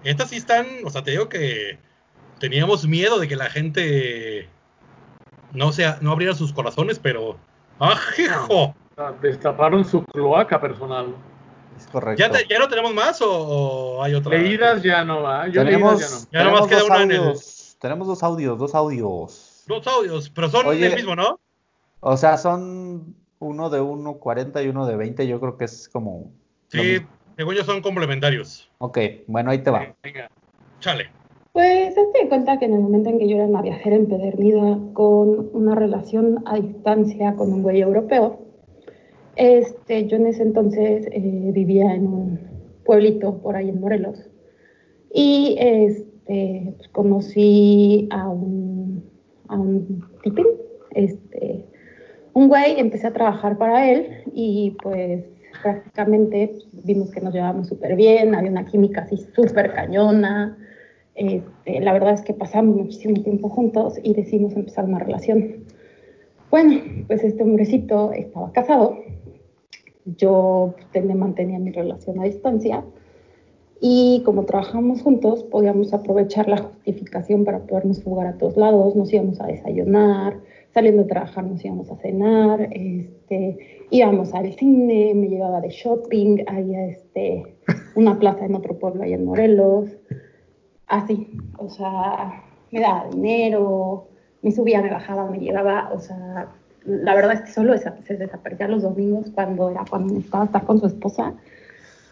Estas 0.03 0.29
sí 0.29 0.35
están, 0.35 0.65
o 0.85 0.89
sea, 0.89 1.03
te 1.03 1.11
digo 1.11 1.29
que 1.29 1.79
teníamos 2.39 2.85
miedo 2.87 3.17
de 3.19 3.27
que 3.27 3.35
la 3.35 3.49
gente 3.49 4.49
no 5.53 5.71
sea, 5.71 5.97
no 6.01 6.11
abriera 6.11 6.35
sus 6.35 6.51
corazones, 6.53 6.99
pero 6.99 7.37
¡ah, 7.79 7.97
hijo! 8.17 8.75
Sea, 8.95 9.11
Destaparon 9.21 9.85
su 9.85 10.03
cloaca 10.03 10.59
personal. 10.59 11.15
es 11.77 11.87
correcto. 11.87 12.19
¿Ya, 12.21 12.29
te- 12.29 12.45
ya 12.47 12.59
no 12.59 12.67
tenemos 12.67 12.93
más 12.93 13.21
o, 13.21 13.31
o 13.31 14.03
hay 14.03 14.13
otra? 14.15 14.37
Leídas 14.37 14.83
ya 14.83 15.03
no 15.05 15.21
va. 15.21 15.47
Yo 15.47 15.63
tenemos, 15.63 15.93
leídas 15.99 16.29
Ya 16.31 16.43
nomás 16.43 16.67
queda 16.67 16.79
dos 16.79 16.89
una 16.89 17.03
en 17.03 17.11
el- 17.11 17.17
audios, 17.19 17.77
tenemos 17.79 18.07
dos 18.07 18.21
audios, 18.23 18.57
dos 18.59 18.75
audios. 18.75 19.63
Dos 19.67 19.87
audios, 19.87 20.29
pero 20.29 20.49
son 20.49 20.67
Oye. 20.67 20.87
el 20.87 20.95
mismo, 20.95 21.15
¿no? 21.15 21.39
O 22.01 22.17
sea, 22.17 22.37
son 22.37 23.15
uno 23.39 23.69
de 23.69 23.81
1.40 23.81 24.65
y 24.65 24.67
uno 24.69 24.87
de 24.87 24.95
20, 24.95 25.27
yo 25.27 25.39
creo 25.39 25.57
que 25.57 25.65
es 25.65 25.89
como... 25.89 26.31
Sí, 26.67 26.97
según 27.37 27.55
yo 27.55 27.63
son 27.63 27.81
complementarios. 27.81 28.69
Ok, 28.79 28.97
bueno, 29.27 29.51
ahí 29.51 29.59
te 29.59 29.71
va. 29.71 29.95
Venga. 30.03 30.29
Chale. 30.79 31.05
Pues 31.53 31.97
hazte 31.97 32.23
de 32.23 32.29
cuenta 32.29 32.59
que 32.59 32.65
en 32.65 32.73
el 32.73 32.81
momento 32.81 33.09
en 33.09 33.19
que 33.19 33.29
yo 33.29 33.37
era 33.37 33.45
una 33.45 33.61
viajera 33.61 33.95
empedernida 33.95 34.77
con 34.93 35.49
una 35.53 35.73
relación 35.73 36.43
a 36.45 36.55
distancia 36.59 37.35
con 37.35 37.53
un 37.53 37.63
güey 37.63 37.81
europeo, 37.81 38.39
este, 39.35 40.07
yo 40.07 40.17
en 40.17 40.27
ese 40.27 40.43
entonces 40.43 41.07
eh, 41.11 41.51
vivía 41.53 41.93
en 41.93 42.07
un 42.07 42.39
pueblito 42.85 43.37
por 43.37 43.55
ahí 43.55 43.69
en 43.69 43.79
Morelos 43.79 44.29
y 45.13 45.55
este, 45.57 46.73
pues, 46.75 46.89
conocí 46.89 48.07
a 48.11 48.27
un, 48.27 49.09
a 49.47 49.55
un 49.57 50.05
tipín, 50.23 50.47
este, 50.91 51.65
un 52.35 52.49
güey, 52.49 52.77
empecé 52.79 53.07
a 53.07 53.13
trabajar 53.13 53.57
para 53.57 53.89
él 53.89 54.23
y 54.33 54.75
pues 54.83 55.23
prácticamente 55.63 56.51
vimos 56.83 57.09
que 57.09 57.21
nos 57.21 57.33
llevábamos 57.33 57.69
súper 57.69 57.95
bien, 57.95 58.35
había 58.35 58.51
una 58.51 58.65
química 58.65 59.01
así 59.01 59.17
súper 59.33 59.73
cañona. 59.73 60.57
Este, 61.15 61.79
la 61.79 61.93
verdad 61.93 62.13
es 62.13 62.21
que 62.21 62.33
pasamos 62.33 62.75
muchísimo 62.75 63.23
tiempo 63.23 63.47
juntos 63.47 63.97
y 64.03 64.13
decidimos 64.13 64.53
empezar 64.53 64.83
una 64.83 64.99
relación. 64.99 65.63
Bueno, 66.51 66.81
pues 67.07 67.23
este 67.23 67.41
hombrecito 67.41 68.11
estaba 68.11 68.51
casado, 68.51 68.97
yo 70.17 70.75
ten- 70.91 71.17
mantenía 71.17 71.57
mi 71.57 71.71
relación 71.71 72.19
a 72.19 72.25
distancia 72.25 72.83
y 73.79 74.21
como 74.25 74.43
trabajamos 74.43 75.01
juntos 75.01 75.43
podíamos 75.43 75.93
aprovechar 75.93 76.49
la 76.49 76.57
justificación 76.57 77.45
para 77.45 77.59
podernos 77.59 78.03
jugar 78.03 78.27
a 78.27 78.37
todos 78.37 78.57
lados, 78.57 78.93
nos 78.93 79.11
íbamos 79.13 79.39
a 79.39 79.47
desayunar, 79.47 80.37
saliendo 80.75 81.03
de 81.03 81.09
trabajar 81.09 81.45
nos 81.45 81.63
íbamos 81.63 81.89
a 81.89 81.95
cenar, 81.95 82.67
este, 82.69 83.87
íbamos 83.91 84.33
al 84.33 84.51
cine, 84.55 85.13
me 85.15 85.29
llevaba 85.29 85.61
de 85.61 85.69
shopping, 85.69 86.43
había 86.47 86.87
este, 86.87 87.55
una 87.95 88.19
plaza 88.19 88.45
en 88.45 88.55
otro 88.55 88.77
pueblo 88.77 89.03
allá 89.03 89.15
en 89.15 89.23
Morelos, 89.23 89.89
así, 90.87 91.31
o 91.57 91.69
sea, 91.69 92.43
me 92.71 92.81
daba 92.81 93.07
dinero, 93.09 94.09
me 94.41 94.51
subía, 94.51 94.81
me 94.81 94.91
bajaba, 94.91 95.31
me 95.31 95.39
llevaba, 95.39 95.91
o 95.93 95.99
sea, 96.01 96.49
la 96.83 97.15
verdad 97.15 97.35
es 97.35 97.41
que 97.43 97.51
solo 97.53 97.73
se 97.77 98.17
desaparecía 98.17 98.67
los 98.67 98.83
domingos 98.83 99.31
cuando 99.33 99.69
era 99.69 99.85
cuando 99.89 100.13
necesitaba 100.13 100.43
estar 100.43 100.65
con 100.65 100.81
su 100.81 100.87
esposa, 100.87 101.35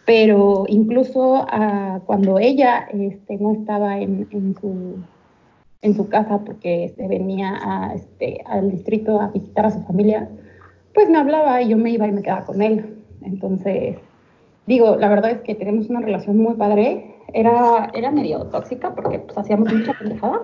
pero 0.06 0.64
incluso 0.70 1.46
ah, 1.50 2.00
cuando 2.06 2.40
ella 2.40 2.88
este, 2.94 3.38
no 3.40 3.52
estaba 3.56 4.00
en, 4.00 4.26
en 4.32 4.56
su, 4.56 5.04
en 5.84 5.96
su 5.96 6.08
casa 6.08 6.40
porque 6.46 6.86
este, 6.86 7.08
venía 7.08 7.60
a, 7.62 7.94
este, 7.94 8.42
al 8.46 8.72
distrito 8.72 9.22
a 9.22 9.28
visitar 9.28 9.66
a 9.66 9.70
su 9.70 9.82
familia, 9.84 10.30
pues 10.94 11.10
me 11.10 11.18
hablaba 11.18 11.62
y 11.62 11.70
yo 11.70 11.78
me 11.78 11.92
iba 11.92 12.08
y 12.08 12.12
me 12.12 12.24
quedaba 12.24 12.46
con 12.46 12.62
él. 12.62 12.96
Entonces, 13.22 13.98
digo, 14.66 14.96
la 14.96 15.10
verdad 15.10 15.32
es 15.32 15.42
que 15.42 15.56
tenemos 15.56 15.90
una 15.90 16.00
relación 16.00 16.38
muy 16.38 16.56
padre. 16.56 17.16
Era, 17.34 17.92
era 17.94 18.12
medio 18.12 18.46
tóxica 18.46 18.96
porque 18.96 19.20
pues, 19.20 19.38
hacíamos 19.38 19.74
mucha 19.74 19.94
pendejada, 20.00 20.42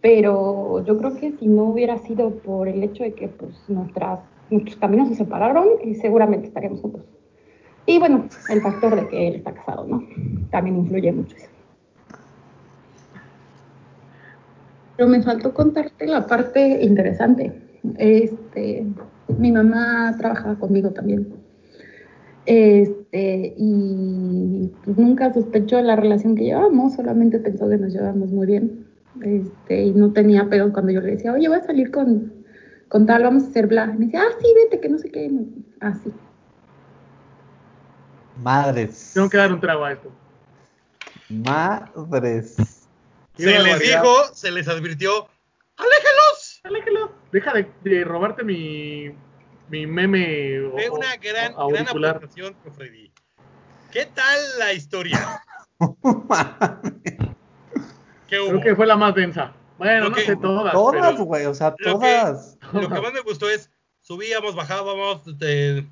pero 0.00 0.82
yo 0.84 0.96
creo 0.98 1.16
que 1.16 1.32
si 1.32 1.48
no 1.48 1.64
hubiera 1.64 1.98
sido 1.98 2.30
por 2.30 2.66
el 2.66 2.82
hecho 2.82 3.04
de 3.04 3.12
que 3.12 3.28
pues, 3.28 3.52
nuestras, 3.68 4.20
nuestros 4.50 4.76
caminos 4.76 5.08
se 5.08 5.16
separaron, 5.16 5.66
eh, 5.82 5.94
seguramente 5.96 6.46
estaríamos 6.46 6.80
juntos. 6.80 7.04
Y 7.84 7.98
bueno, 7.98 8.24
el 8.48 8.60
factor 8.62 8.96
de 8.96 9.08
que 9.08 9.28
él 9.28 9.34
está 9.34 9.52
casado, 9.52 9.84
¿no? 9.86 10.02
También 10.50 10.78
influye 10.78 11.12
mucho 11.12 11.36
eso. 11.36 11.48
Pero 14.96 15.08
me 15.08 15.22
faltó 15.22 15.54
contarte 15.54 16.06
la 16.06 16.26
parte 16.26 16.82
interesante. 16.82 17.52
Este, 17.98 18.86
mi 19.38 19.52
mamá 19.52 20.14
trabajaba 20.18 20.58
conmigo 20.58 20.90
también. 20.90 21.34
Este, 22.44 23.54
y 23.56 24.70
pues, 24.84 24.98
nunca 24.98 25.32
sospechó 25.32 25.76
de 25.76 25.84
la 25.84 25.96
relación 25.96 26.34
que 26.34 26.44
llevábamos, 26.44 26.94
solamente 26.94 27.38
pensó 27.38 27.68
que 27.68 27.78
nos 27.78 27.92
llevábamos 27.92 28.30
muy 28.30 28.46
bien. 28.46 28.86
Este, 29.20 29.84
y 29.84 29.92
no 29.92 30.12
tenía 30.12 30.48
pedos 30.48 30.72
cuando 30.72 30.92
yo 30.92 31.00
le 31.00 31.12
decía, 31.12 31.32
oye, 31.32 31.48
voy 31.48 31.58
a 31.58 31.62
salir 31.62 31.90
con, 31.90 32.32
con 32.88 33.06
tal, 33.06 33.22
vamos 33.22 33.44
a 33.44 33.48
hacer 33.48 33.66
bla. 33.66 33.92
Y 33.94 33.98
me 33.98 34.04
decía, 34.06 34.22
ah, 34.22 34.36
sí, 34.40 34.46
vete, 34.56 34.80
que 34.80 34.88
no 34.88 34.98
sé 34.98 35.10
qué. 35.10 35.30
Así. 35.80 36.10
Madres. 38.42 39.12
Tengo 39.14 39.28
que 39.28 39.36
dar 39.36 39.52
un 39.52 39.60
trago 39.60 39.84
a 39.84 39.92
esto. 39.92 40.10
Madres. 41.28 42.81
Se 43.36 43.46
les 43.46 43.62
barbaridad. 43.62 44.02
dijo, 44.02 44.34
se 44.34 44.50
les 44.50 44.68
advirtió, 44.68 45.28
¡aléjelos! 45.76 46.60
Aléjalo. 46.64 47.12
Deja 47.32 47.52
de, 47.54 47.70
de 47.82 48.04
robarte 48.04 48.44
mi, 48.44 49.10
mi 49.68 49.86
meme 49.86 50.60
o- 50.66 50.72
Fue 50.72 50.88
o- 50.88 50.94
una 50.94 51.16
gran, 51.16 51.54
o 51.56 51.68
gran 51.68 51.88
aportación, 51.88 52.54
Freddy. 52.76 53.10
¿Qué 53.90 54.06
tal 54.06 54.38
la 54.58 54.72
historia? 54.72 55.42
¿Qué 58.28 58.40
hubo? 58.40 58.48
Creo 58.50 58.60
que 58.60 58.76
fue 58.76 58.86
la 58.86 58.96
más 58.96 59.14
densa. 59.14 59.52
Bueno, 59.78 60.04
Lo 60.04 60.10
no 60.10 60.16
sé 60.16 60.36
todas. 60.36 60.72
todas, 60.72 61.16
güey, 61.18 61.46
o 61.46 61.54
sea, 61.54 61.70
lo 61.70 61.76
que- 61.76 61.84
todas. 61.90 62.58
Lo 62.72 62.88
que 62.88 63.00
más 63.00 63.12
me 63.12 63.20
gustó 63.20 63.48
es, 63.50 63.70
subíamos, 64.00 64.54
bajábamos, 64.54 65.22
te- 65.38 65.86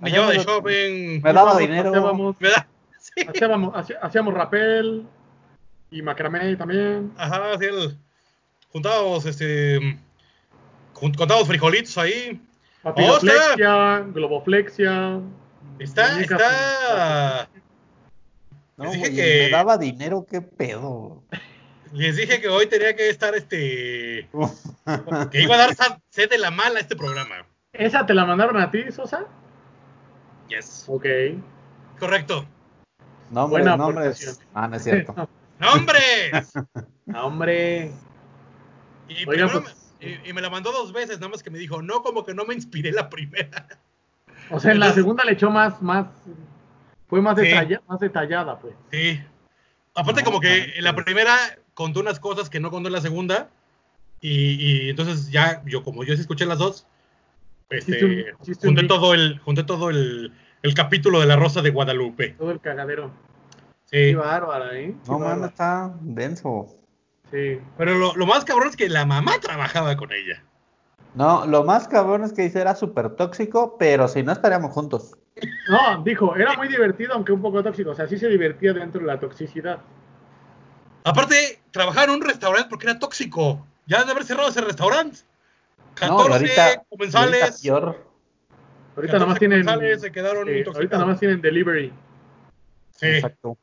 me 0.00 0.10
llevaba 0.10 0.32
de 0.32 0.38
shopping, 0.38 1.20
Me 1.22 1.32
daba 1.32 1.58
dinero. 1.58 1.90
Hacíamos, 1.90 2.40
me 2.40 2.48
da... 2.50 2.68
Sí. 3.02 3.26
hacíamos, 3.28 3.72
hacía- 3.74 3.98
hacíamos 4.00 4.32
rapel 4.34 5.06
y 5.92 6.02
macramé 6.02 6.56
también. 6.56 7.12
Ajá, 7.16 7.56
sí, 7.58 7.66
el- 7.66 7.96
juntábamos, 8.72 9.24
este, 9.26 9.78
jun- 10.94 11.14
contábamos 11.16 11.46
frijolitos 11.46 11.96
ahí. 11.98 12.40
Papiloflexia, 12.82 14.00
globoflexia. 14.12 15.20
Está, 15.78 16.20
está... 16.20 17.48
No, 18.76 18.84
Les 18.84 18.92
dije 18.94 19.14
que- 19.14 19.42
me 19.44 19.50
daba 19.50 19.78
dinero, 19.78 20.26
qué 20.28 20.40
pedo. 20.40 21.22
Les 21.92 22.16
dije 22.16 22.40
que 22.40 22.48
hoy 22.48 22.66
tenía 22.66 22.96
que 22.96 23.10
estar, 23.10 23.34
este, 23.34 24.28
que 25.30 25.42
iba 25.42 25.54
a 25.54 25.58
dar 25.58 25.76
sed 26.08 26.30
de 26.30 26.38
la 26.38 26.50
mala 26.50 26.80
este 26.80 26.96
programa. 26.96 27.46
¿Esa 27.74 28.06
te 28.06 28.14
la 28.14 28.24
mandaron 28.24 28.56
a 28.56 28.70
ti, 28.70 28.90
Sosa? 28.90 29.26
Yes. 30.48 30.86
Ok. 30.88 31.04
Correcto. 31.98 32.46
Nombres, 33.30 33.64
Buena 33.64 33.76
nombres. 33.76 34.40
Ah, 34.54 34.66
no 34.68 34.76
es 34.76 34.84
cierto. 34.84 35.14
¡Nombres! 35.62 36.52
Hombre. 37.14 37.92
Y, 39.08 39.26
primero 39.26 39.62
pues- 39.62 39.76
me, 40.00 40.08
y- 40.08 40.30
y 40.30 40.32
me 40.32 40.40
la 40.40 40.50
mandó 40.50 40.72
dos 40.72 40.92
veces, 40.92 41.18
nada 41.20 41.28
más 41.30 41.42
que 41.42 41.50
me 41.50 41.58
dijo, 41.58 41.80
no, 41.82 42.02
como 42.02 42.24
que 42.24 42.34
no 42.34 42.44
me 42.44 42.54
inspiré 42.54 42.92
la 42.92 43.08
primera. 43.08 43.68
O 44.50 44.58
sea, 44.60 44.72
en 44.72 44.80
la 44.80 44.92
segunda 44.92 45.24
le 45.24 45.32
echó 45.32 45.50
más, 45.50 45.80
más, 45.80 46.06
fue 47.08 47.20
más, 47.22 47.38
Sí. 47.38 47.46
detalla- 47.46 47.80
más 47.88 48.00
detallada, 48.00 48.58
pues. 48.58 48.74
Sí. 48.90 49.20
Aparte, 49.94 50.22
No, 50.22 50.26
como 50.26 50.40
que 50.40 50.72
en 50.76 50.84
la 50.84 50.94
primera 50.96 51.36
contó 51.74 52.00
unas 52.00 52.18
cosas 52.18 52.50
que 52.50 52.60
no 52.60 52.70
contó 52.70 52.88
en 52.88 52.94
la 52.94 53.00
segunda. 53.00 53.50
Y, 54.20 54.86
y 54.86 54.90
entonces 54.90 55.30
ya, 55.30 55.62
yo 55.66 55.82
como 55.82 56.04
yo 56.04 56.14
sí 56.14 56.20
escuché 56.20 56.46
las 56.46 56.58
dos, 56.58 56.86
este, 57.70 58.32
junté 58.62 58.84
todo, 58.84 59.14
el, 59.14 59.38
junté 59.40 59.64
todo 59.64 59.90
el, 59.90 60.32
el 60.62 60.74
capítulo 60.74 61.18
de 61.20 61.26
la 61.26 61.36
Rosa 61.36 61.60
de 61.60 61.70
Guadalupe. 61.70 62.30
Todo 62.38 62.50
el 62.52 62.60
cagadero. 62.60 63.10
Sí. 63.92 63.98
Qué 63.98 64.14
bárbara, 64.16 64.74
¿eh? 64.78 64.94
Qué 65.04 65.10
No, 65.10 65.18
man, 65.18 65.28
bárbara. 65.28 65.46
está 65.48 65.94
denso. 66.00 66.66
Sí. 67.30 67.60
Pero 67.76 67.94
lo, 67.94 68.14
lo 68.16 68.26
más 68.26 68.44
cabrón 68.44 68.68
es 68.68 68.76
que 68.76 68.88
la 68.88 69.04
mamá 69.06 69.38
trabajaba 69.40 69.96
con 69.96 70.10
ella. 70.12 70.42
No, 71.14 71.44
lo 71.46 71.62
más 71.64 71.88
cabrón 71.88 72.24
es 72.24 72.32
que 72.32 72.42
dice 72.42 72.60
era 72.60 72.74
súper 72.74 73.10
tóxico, 73.10 73.76
pero 73.78 74.08
si 74.08 74.22
no 74.22 74.32
estaríamos 74.32 74.72
juntos. 74.72 75.16
No, 75.68 76.02
dijo, 76.02 76.34
era 76.36 76.56
muy 76.56 76.68
divertido, 76.68 77.12
aunque 77.14 77.32
un 77.32 77.42
poco 77.42 77.62
tóxico. 77.62 77.90
O 77.90 77.94
sea, 77.94 78.06
sí 78.08 78.18
se 78.18 78.28
divertía 78.28 78.72
dentro 78.72 79.00
de 79.00 79.06
la 79.06 79.20
toxicidad. 79.20 79.80
Aparte, 81.04 81.60
trabajaba 81.70 82.04
en 82.04 82.10
un 82.10 82.22
restaurante 82.22 82.68
porque 82.70 82.86
era 82.86 82.98
tóxico. 82.98 83.66
Ya 83.86 84.00
han 84.00 84.06
de 84.06 84.12
haber 84.12 84.24
cerrado 84.24 84.48
ese 84.48 84.60
restaurante. 84.60 85.18
No, 86.00 86.16
14 86.16 86.28
y 86.28 86.32
ahorita, 86.32 86.54
y 86.54 86.60
ahorita 86.60 86.84
comensales. 86.88 87.60
peor. 87.62 87.84
Ahorita 88.96 89.12
14 89.12 89.18
nomás 89.18 89.38
tienen. 89.38 89.64
comensales 89.64 90.00
se 90.00 90.12
quedaron 90.12 90.48
sí, 90.48 90.62
ahorita 90.66 90.98
nomás 90.98 91.18
tienen 91.20 91.40
delivery. 91.42 91.92
Sí. 92.92 93.06
Exacto. 93.06 93.58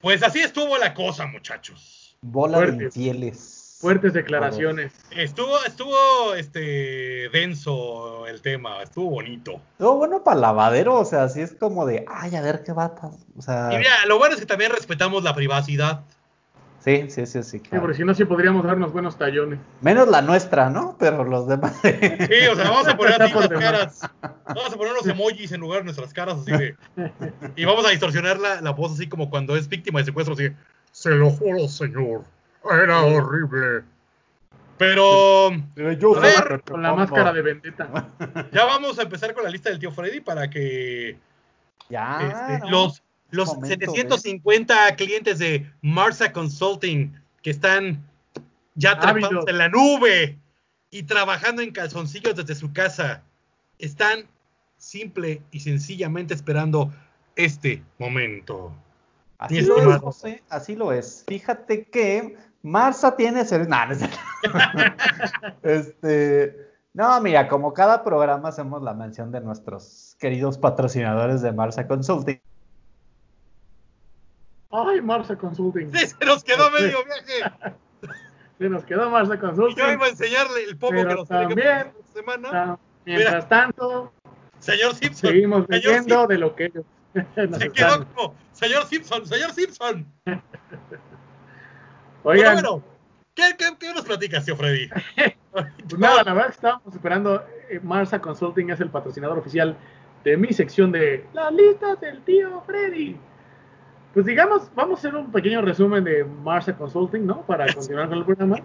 Pues 0.00 0.22
así 0.22 0.40
estuvo 0.40 0.76
la 0.78 0.94
cosa, 0.94 1.26
muchachos. 1.26 2.16
Bola 2.20 2.60
de 2.60 2.84
infieles. 2.84 3.78
Fuertes 3.80 4.14
declaraciones. 4.14 4.92
Estuvo, 5.10 5.62
estuvo 5.66 6.34
este 6.34 7.28
denso 7.28 8.26
el 8.26 8.40
tema, 8.40 8.82
estuvo 8.82 9.10
bonito. 9.10 9.60
Estuvo 9.72 9.96
bueno 9.96 10.24
para 10.24 10.40
lavadero, 10.40 10.94
o 10.94 11.04
sea, 11.04 11.24
así 11.24 11.42
es 11.42 11.54
como 11.54 11.84
de, 11.84 12.04
ay, 12.08 12.34
a 12.36 12.40
ver 12.40 12.62
qué 12.64 12.72
va 12.72 12.86
a 12.86 12.94
pasar. 12.94 13.20
O 13.36 13.42
sea, 13.42 13.68
Y 13.72 13.76
mira, 13.76 13.90
lo 14.06 14.18
bueno 14.18 14.34
es 14.34 14.40
que 14.40 14.46
también 14.46 14.72
respetamos 14.72 15.22
la 15.24 15.34
privacidad. 15.34 16.04
Sí, 16.86 17.10
sí, 17.10 17.26
sí, 17.26 17.42
sí. 17.42 17.58
Sí, 17.58 17.78
porque 17.78 17.94
si 17.96 18.04
no, 18.04 18.14
sí 18.14 18.24
podríamos 18.24 18.64
darnos 18.64 18.92
buenos 18.92 19.18
tallones. 19.18 19.58
Menos 19.82 20.08
la 20.08 20.22
nuestra, 20.22 20.70
¿no? 20.70 20.96
Pero 20.98 21.24
los 21.24 21.46
demás. 21.48 21.76
Sí, 21.82 22.46
o 22.50 22.54
sea, 22.56 22.70
vamos 22.70 22.88
a 22.88 22.96
poner 22.96 23.20
así 23.20 23.34
las 23.34 23.48
caras. 23.48 24.00
Vamos 24.46 24.72
a 24.72 24.76
poner 24.76 24.92
unos 24.92 25.06
emojis 25.06 25.52
en 25.52 25.60
lugar 25.60 25.80
de 25.80 25.84
nuestras 25.84 26.14
caras, 26.14 26.38
así 26.38 26.52
de. 26.52 26.76
Y 27.56 27.64
vamos 27.64 27.84
a 27.84 27.90
distorsionar 27.90 28.38
la, 28.38 28.60
la 28.62 28.70
voz 28.70 28.92
así 28.92 29.08
como 29.08 29.28
cuando 29.28 29.56
es 29.56 29.68
víctima 29.68 29.98
de 29.98 30.06
secuestro, 30.06 30.32
así. 30.34 30.44
de, 30.44 30.56
Se 30.92 31.10
lo 31.10 31.28
juro, 31.30 31.68
señor. 31.68 32.22
Era 32.70 33.02
horrible. 33.02 33.84
Pero 34.78 35.50
yo 35.98 36.16
A 36.16 36.20
ver, 36.20 36.62
Con 36.68 36.82
la 36.82 36.94
máscara 36.94 37.32
de 37.32 37.42
vendetta. 37.42 38.08
ya 38.52 38.64
vamos 38.64 38.98
a 38.98 39.02
empezar 39.02 39.32
con 39.34 39.44
la 39.44 39.50
lista 39.50 39.70
del 39.70 39.78
tío 39.78 39.90
Freddy 39.90 40.20
para 40.20 40.50
que 40.50 41.18
Ya. 41.88 42.18
este, 42.22 42.58
¿no? 42.66 42.70
los, 42.70 43.02
los 43.30 43.48
Momento, 43.48 43.92
750 43.92 44.96
clientes 44.96 45.38
de 45.38 45.70
Marsa 45.82 46.32
Consulting 46.32 47.12
que 47.42 47.50
están 47.50 48.04
ya 48.74 48.92
Ávidos. 48.92 49.44
en 49.48 49.58
la 49.58 49.68
nube 49.68 50.38
y 50.90 51.02
trabajando 51.04 51.62
en 51.62 51.72
calzoncillos 51.72 52.36
desde 52.36 52.54
su 52.54 52.72
casa, 52.72 53.22
están 53.78 54.26
simple 54.78 55.42
y 55.50 55.60
sencillamente 55.60 56.34
esperando 56.34 56.92
este 57.34 57.82
momento. 57.98 58.72
Así 59.38 59.60
lo 59.60 59.94
es. 59.94 60.00
José, 60.00 60.42
así 60.48 60.76
lo 60.76 60.92
es. 60.92 61.24
Fíjate 61.26 61.84
que 61.84 62.36
Marza 62.62 63.16
tiene 63.16 63.44
ser... 63.44 63.68
nah, 63.68 63.86
no 63.86 63.94
este, 65.62 66.66
no, 66.94 67.20
mira, 67.20 67.46
como 67.48 67.74
cada 67.74 68.02
programa 68.02 68.48
hacemos 68.48 68.82
la 68.82 68.94
mención 68.94 69.30
de 69.30 69.40
nuestros 69.40 70.16
queridos 70.18 70.56
patrocinadores 70.56 71.42
de 71.42 71.52
Marza 71.52 71.86
Consulting. 71.86 72.40
Ay, 74.70 75.00
Marsa 75.00 75.36
Consulting. 75.36 75.92
Sí, 75.92 76.06
se 76.06 76.24
nos 76.24 76.42
quedó 76.44 76.70
medio 76.70 76.98
viaje. 77.04 77.52
Se 78.58 78.70
nos 78.70 78.84
quedó 78.84 79.10
Marsa 79.10 79.34
Y 79.34 79.38
Consulting. 79.38 79.76
yo 79.76 79.92
iba 79.92 80.06
a 80.06 80.08
enseñarle 80.08 80.64
el 80.64 80.78
poco 80.78 80.94
Pero 80.94 81.08
que 81.10 81.14
nos 81.16 81.28
también- 81.28 81.92
semana. 82.14 82.78
Mientras 83.04 83.46
tanto, 83.50 84.12
Señor 84.60 84.94
Simpson. 84.94 85.30
seguimos 85.30 85.66
leyendo 85.68 86.26
de 86.26 86.38
lo 86.38 86.56
que 86.56 86.64
ellos 86.64 86.84
nos 87.14 87.58
Se 87.58 87.70
quedó 87.70 87.86
están- 87.88 88.04
como, 88.14 88.34
señor 88.52 88.86
Simpson, 88.86 89.26
señor 89.26 89.52
Simpson. 89.52 90.06
Oigan, 92.24 92.54
Bueno, 92.54 92.70
bueno, 92.72 92.82
¿qué, 93.34 93.42
qué, 93.58 93.66
qué 93.78 93.92
nos 93.94 94.04
platicas, 94.04 94.44
tío 94.44 94.56
Freddy? 94.56 94.88
pues 95.52 95.98
nada, 95.98 96.22
la 96.24 96.32
verdad 96.32 96.46
que 96.48 96.54
estábamos 96.54 96.94
esperando. 96.94 97.44
eh, 97.68 97.80
Marsa 97.82 98.20
Consulting 98.20 98.70
es 98.70 98.80
el 98.80 98.88
patrocinador 98.90 99.38
oficial 99.38 99.76
de 100.24 100.36
mi 100.36 100.52
sección 100.52 100.90
de 100.92 101.26
las 101.34 101.52
listas 101.52 102.00
del 102.00 102.22
tío 102.22 102.62
Freddy. 102.66 103.16
Pues 104.16 104.24
digamos, 104.24 104.70
vamos 104.74 104.96
a 104.96 104.98
hacer 105.00 105.14
un 105.14 105.30
pequeño 105.30 105.60
resumen 105.60 106.02
de 106.02 106.24
Marsa 106.24 106.74
Consulting, 106.74 107.26
¿no? 107.26 107.42
Para 107.42 107.70
continuar 107.74 108.08
con 108.08 108.16
el 108.16 108.24
programa. 108.24 108.56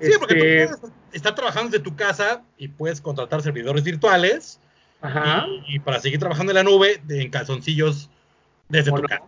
Sí, 0.00 0.10
porque 0.18 0.62
Este, 0.62 0.74
tú 0.74 0.80
puedes 0.80 0.92
estar 1.12 1.34
trabajando 1.34 1.70
desde 1.70 1.84
tu 1.84 1.94
casa 1.94 2.40
y 2.56 2.68
puedes 2.68 2.98
contratar 3.02 3.42
servidores 3.42 3.84
virtuales 3.84 4.58
Ajá. 5.02 5.44
y, 5.66 5.76
y 5.76 5.78
para 5.80 6.00
seguir 6.00 6.18
trabajando 6.18 6.52
en 6.52 6.56
la 6.56 6.62
nube 6.62 6.98
de- 7.04 7.20
en 7.20 7.30
calzoncillos 7.30 8.08
desde 8.70 8.88
¿Cómo 8.90 9.02
tu 9.02 9.08
casa. 9.08 9.22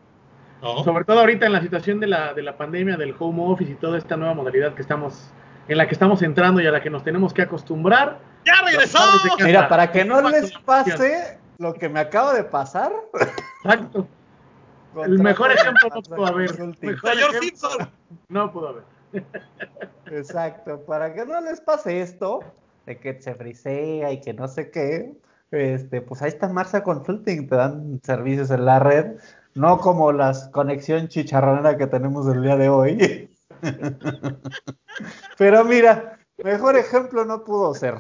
¿no? 0.63 0.83
Sobre 0.85 1.05
todo 1.05 1.21
ahorita 1.21 1.45
en 1.45 1.53
la 1.53 1.61
situación 1.61 2.01
de 2.01 2.07
la, 2.07 2.33
de 2.33 2.43
la 2.43 2.57
pandemia, 2.57 2.97
del 2.97 3.15
home 3.19 3.43
office 3.45 3.73
y 3.73 3.75
toda 3.75 3.99
esta 3.99 4.17
nueva 4.17 4.33
modalidad 4.33 4.73
que 4.73 4.81
estamos, 4.81 5.29
en 5.69 5.77
la 5.77 5.87
que 5.87 5.93
estamos 5.93 6.23
entrando 6.23 6.63
y 6.63 6.67
a 6.67 6.71
la 6.71 6.81
que 6.81 6.89
nos 6.89 7.05
tenemos 7.05 7.35
que 7.35 7.43
acostumbrar. 7.43 8.21
¡Ya 8.47 8.55
casa. 8.79 8.99
Mira, 9.45 9.69
para 9.69 9.93
que 9.93 10.03
no 10.03 10.27
les 10.31 10.51
pase 10.65 11.39
lo 11.59 11.75
que 11.75 11.91
me 11.91 12.01
acaba 12.01 12.33
de 12.33 12.43
pasar. 12.45 12.91
Exacto. 13.63 14.09
El 15.05 15.19
mejor 15.19 15.53
ejemplo 15.53 15.89
no 15.95 16.03
pudo 16.03 16.27
haber. 16.27 16.49
Consulting. 16.49 16.91
Mejor 16.91 17.15
Simpson. 17.41 17.91
No 18.29 18.53
pudo 18.53 18.69
haber. 18.69 18.97
Exacto, 20.11 20.81
para 20.85 21.15
que 21.15 21.25
no 21.25 21.41
les 21.41 21.61
pase 21.61 22.01
esto, 22.01 22.41
de 22.87 22.99
que 22.99 23.21
se 23.21 23.35
frisea 23.35 24.13
y 24.13 24.21
que 24.21 24.33
no 24.35 24.49
sé 24.49 24.71
qué, 24.71 25.15
este, 25.51 26.01
pues 26.01 26.23
ahí 26.23 26.29
está 26.29 26.49
Marsa 26.49 26.83
Consulting, 26.83 27.49
te 27.49 27.57
dan 27.57 28.01
servicios 28.03 28.51
en 28.51 28.65
la 28.65 28.79
red, 28.79 29.17
no 29.55 29.79
como 29.79 30.13
la 30.13 30.35
conexión 30.53 31.09
chicharronera 31.09 31.77
que 31.77 31.87
tenemos 31.87 32.27
el 32.29 32.43
día 32.43 32.57
de 32.57 32.69
hoy. 32.69 33.31
Pero 35.39 35.65
mira, 35.65 36.19
mejor 36.43 36.77
ejemplo 36.77 37.25
no 37.25 37.45
pudo 37.45 37.75
ser. 37.75 37.95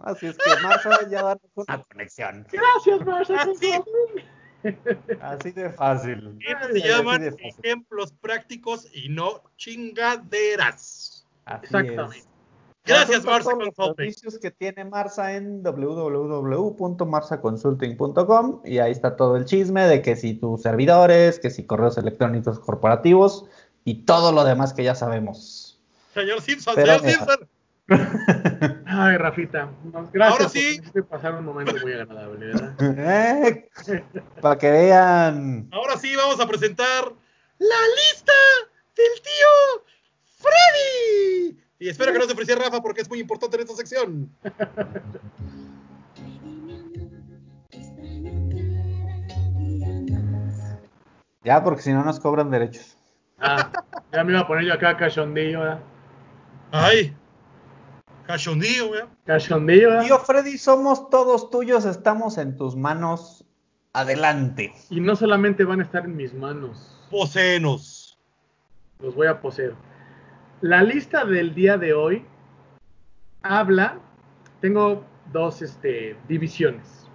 Así 0.00 0.26
es 0.26 0.36
que 0.38 0.62
Marza 0.62 1.08
ya 1.08 1.22
danos 1.22 1.42
una 1.54 1.82
conexión. 1.82 2.46
Gracias, 2.52 3.06
Marcia. 3.06 3.42
Así. 3.42 3.72
Así 5.20 5.52
de 5.52 5.70
fácil. 5.70 6.36
Estos 6.46 6.72
se 6.72 6.80
llaman 6.88 7.22
ejemplos 7.40 8.12
prácticos 8.20 8.88
y 8.92 9.08
no 9.08 9.42
chingaderas. 9.56 11.24
Así 11.44 11.66
Exactamente. 11.66 12.18
es. 12.18 12.28
Gracias, 12.84 13.24
Marza 13.24 13.50
todos 13.50 13.66
los 13.66 13.74
Consulting. 13.74 14.12
servicios 14.12 14.38
que 14.38 14.50
tiene 14.50 14.84
Marza 14.84 15.36
en 15.36 15.62
www.marzaconsulting.com 15.62 18.62
y 18.64 18.78
ahí 18.78 18.92
está 18.92 19.14
todo 19.16 19.36
el 19.36 19.44
chisme 19.44 19.86
de 19.86 20.00
que 20.00 20.16
si 20.16 20.32
tus 20.34 20.62
servidores, 20.62 21.38
que 21.38 21.50
si 21.50 21.66
correos 21.66 21.98
electrónicos 21.98 22.58
corporativos 22.58 23.44
y 23.84 24.04
todo 24.04 24.32
lo 24.32 24.44
demás 24.44 24.72
que 24.72 24.84
ya 24.84 24.94
sabemos. 24.94 25.78
Señor 26.14 26.40
Simpson, 26.40 26.74
Pero 26.76 26.98
señor. 26.98 27.12
Simpson. 27.12 27.48
Ay, 29.00 29.16
Rafita. 29.16 29.68
Gracias. 30.12 30.40
Ahora 30.40 30.48
sí. 30.48 30.80
pasar 31.08 31.34
un 31.36 31.44
momento 31.44 31.72
muy 31.82 31.92
agradable, 31.92 32.46
¿verdad? 32.46 32.74
Eh, 33.88 34.04
Para 34.40 34.58
que 34.58 34.70
vean. 34.72 35.68
Ahora 35.70 35.96
sí 35.96 36.16
vamos 36.16 36.40
a 36.40 36.48
presentar 36.48 37.04
la 37.58 37.76
lista 37.94 38.32
del 38.96 39.22
tío 39.22 39.84
Freddy. 40.38 41.56
Y 41.78 41.88
espero 41.88 42.12
que 42.12 42.18
no 42.18 42.24
se 42.24 42.32
ofrecie 42.32 42.56
Rafa 42.56 42.82
porque 42.82 43.02
es 43.02 43.08
muy 43.08 43.20
importante 43.20 43.56
en 43.56 43.62
esta 43.62 43.76
sección. 43.76 44.30
Ya, 51.44 51.62
porque 51.64 51.80
si 51.80 51.92
no 51.94 52.04
nos 52.04 52.20
cobran 52.20 52.50
derechos. 52.50 52.94
Ah, 53.38 53.70
ya 54.12 54.22
me 54.22 54.32
iba 54.32 54.40
a 54.40 54.46
poner 54.46 54.66
yo 54.66 54.74
acá 54.74 54.98
cachondillo, 54.98 55.60
¿verdad? 55.60 55.80
Ay, 56.72 57.16
cachondillo, 58.28 58.88
güey. 58.88 59.00
Cachondillo, 59.24 59.88
¿verdad? 59.88 60.04
Tío 60.04 60.18
Freddy, 60.18 60.58
somos 60.58 61.08
todos 61.08 61.50
tuyos, 61.50 61.86
estamos 61.86 62.36
en 62.36 62.56
tus 62.56 62.76
manos. 62.76 63.44
Adelante. 63.94 64.72
Y 64.90 65.00
no 65.00 65.16
solamente 65.16 65.64
van 65.64 65.80
a 65.80 65.82
estar 65.82 66.04
en 66.04 66.14
mis 66.14 66.34
manos, 66.34 67.08
Posenos. 67.10 68.18
los 69.00 69.14
voy 69.14 69.26
a 69.26 69.40
poseer. 69.40 69.74
La 70.60 70.82
lista 70.82 71.24
del 71.24 71.54
día 71.54 71.78
de 71.78 71.94
hoy 71.94 72.24
habla, 73.42 73.98
tengo 74.60 75.04
dos 75.32 75.62
este, 75.62 76.16
divisiones. 76.28 77.08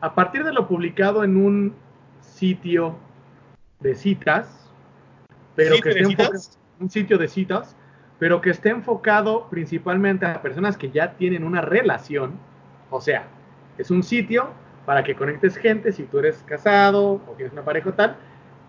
A 0.00 0.14
partir 0.14 0.42
de 0.42 0.52
lo 0.52 0.66
publicado 0.66 1.22
en 1.22 1.36
un 1.36 1.74
sitio 2.20 2.98
de 3.78 3.94
citas, 3.94 4.70
pero 5.54 5.76
¿Sitio 5.76 5.82
que 5.84 5.94
de 5.94 6.00
esté 6.00 6.24
citas? 6.24 6.58
un 6.80 6.90
sitio 6.90 7.16
de 7.16 7.28
citas, 7.28 7.76
pero 8.20 8.40
que 8.40 8.50
esté 8.50 8.68
enfocado 8.68 9.48
principalmente 9.50 10.26
a 10.26 10.40
personas 10.40 10.76
que 10.76 10.90
ya 10.90 11.14
tienen 11.14 11.42
una 11.42 11.60
relación, 11.62 12.34
o 12.90 13.00
sea, 13.00 13.24
es 13.78 13.90
un 13.90 14.02
sitio 14.04 14.50
para 14.86 15.02
que 15.02 15.16
conectes 15.16 15.56
gente 15.56 15.90
si 15.92 16.04
tú 16.04 16.18
eres 16.20 16.44
casado 16.46 17.14
o 17.26 17.32
tienes 17.36 17.52
una 17.52 17.62
pareja 17.62 17.88
o 17.88 17.92
tal, 17.94 18.16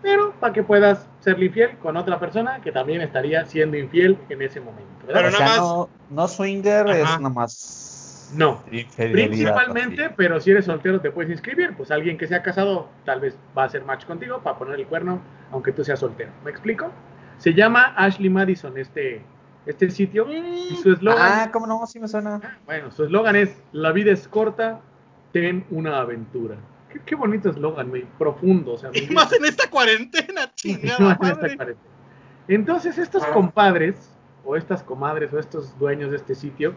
pero 0.00 0.32
para 0.40 0.52
que 0.52 0.62
puedas 0.64 1.08
serle 1.20 1.46
infiel 1.46 1.76
con 1.78 1.96
otra 1.96 2.18
persona 2.18 2.60
que 2.60 2.72
también 2.72 3.02
estaría 3.02 3.44
siendo 3.44 3.76
infiel 3.76 4.18
en 4.30 4.42
ese 4.42 4.60
momento, 4.60 5.06
¿verdad? 5.06 5.20
Pero 5.22 5.28
o 5.28 5.30
nada 5.32 5.46
sea, 5.46 5.46
más- 5.48 5.58
no, 5.60 5.88
no 6.10 6.28
swinger, 6.28 6.88
Ajá. 6.88 7.14
es 7.14 7.20
nomás. 7.20 8.32
No. 8.34 8.62
infidelidad, 8.70 9.12
Principalmente, 9.28 10.04
así. 10.06 10.14
pero 10.16 10.40
si 10.40 10.50
eres 10.52 10.64
soltero 10.64 11.00
te 11.02 11.10
puedes 11.10 11.30
inscribir, 11.30 11.74
pues 11.76 11.90
alguien 11.90 12.16
que 12.16 12.26
sea 12.26 12.42
casado 12.42 12.88
tal 13.04 13.20
vez 13.20 13.36
va 13.56 13.64
a 13.64 13.66
hacer 13.66 13.84
match 13.84 14.06
contigo 14.06 14.40
para 14.40 14.56
poner 14.56 14.80
el 14.80 14.86
cuerno, 14.86 15.20
aunque 15.50 15.70
tú 15.72 15.84
seas 15.84 15.98
soltero. 16.00 16.30
¿Me 16.42 16.50
explico? 16.50 16.90
Se 17.36 17.52
llama 17.52 17.92
Ashley 17.96 18.30
Madison 18.30 18.78
este, 18.78 19.20
este 19.66 19.90
sitio 19.90 20.26
y 20.32 20.74
su 20.82 20.92
eslogan, 20.92 21.20
Ah, 21.20 21.50
¿cómo 21.52 21.66
no? 21.66 21.86
Sí 21.86 22.00
me 22.00 22.08
suena. 22.08 22.40
bueno, 22.66 22.90
su 22.90 23.04
eslogan 23.04 23.36
es 23.36 23.62
La 23.72 23.92
vida 23.92 24.12
es 24.12 24.26
corta, 24.28 24.80
ten 25.32 25.64
una 25.70 25.98
aventura. 26.00 26.56
Qué, 26.90 27.00
qué 27.06 27.14
bonito 27.14 27.50
eslogan, 27.50 27.88
muy 27.88 28.06
profundo, 28.18 28.72
o 28.74 28.78
sea, 28.78 28.90
Y 28.94 29.06
más 29.14 29.32
en 29.32 29.44
esta 29.44 29.68
cuarentena, 29.70 30.52
chingada 30.54 30.96
en 30.98 31.10
esta 31.12 31.18
madre. 31.18 31.56
cuarentena. 31.56 31.80
Entonces, 32.48 32.98
estos 32.98 33.24
compadres, 33.26 34.10
o 34.44 34.56
estas 34.56 34.82
comadres, 34.82 35.32
o 35.32 35.38
estos 35.38 35.78
dueños 35.78 36.10
de 36.10 36.16
este 36.16 36.34
sitio, 36.34 36.74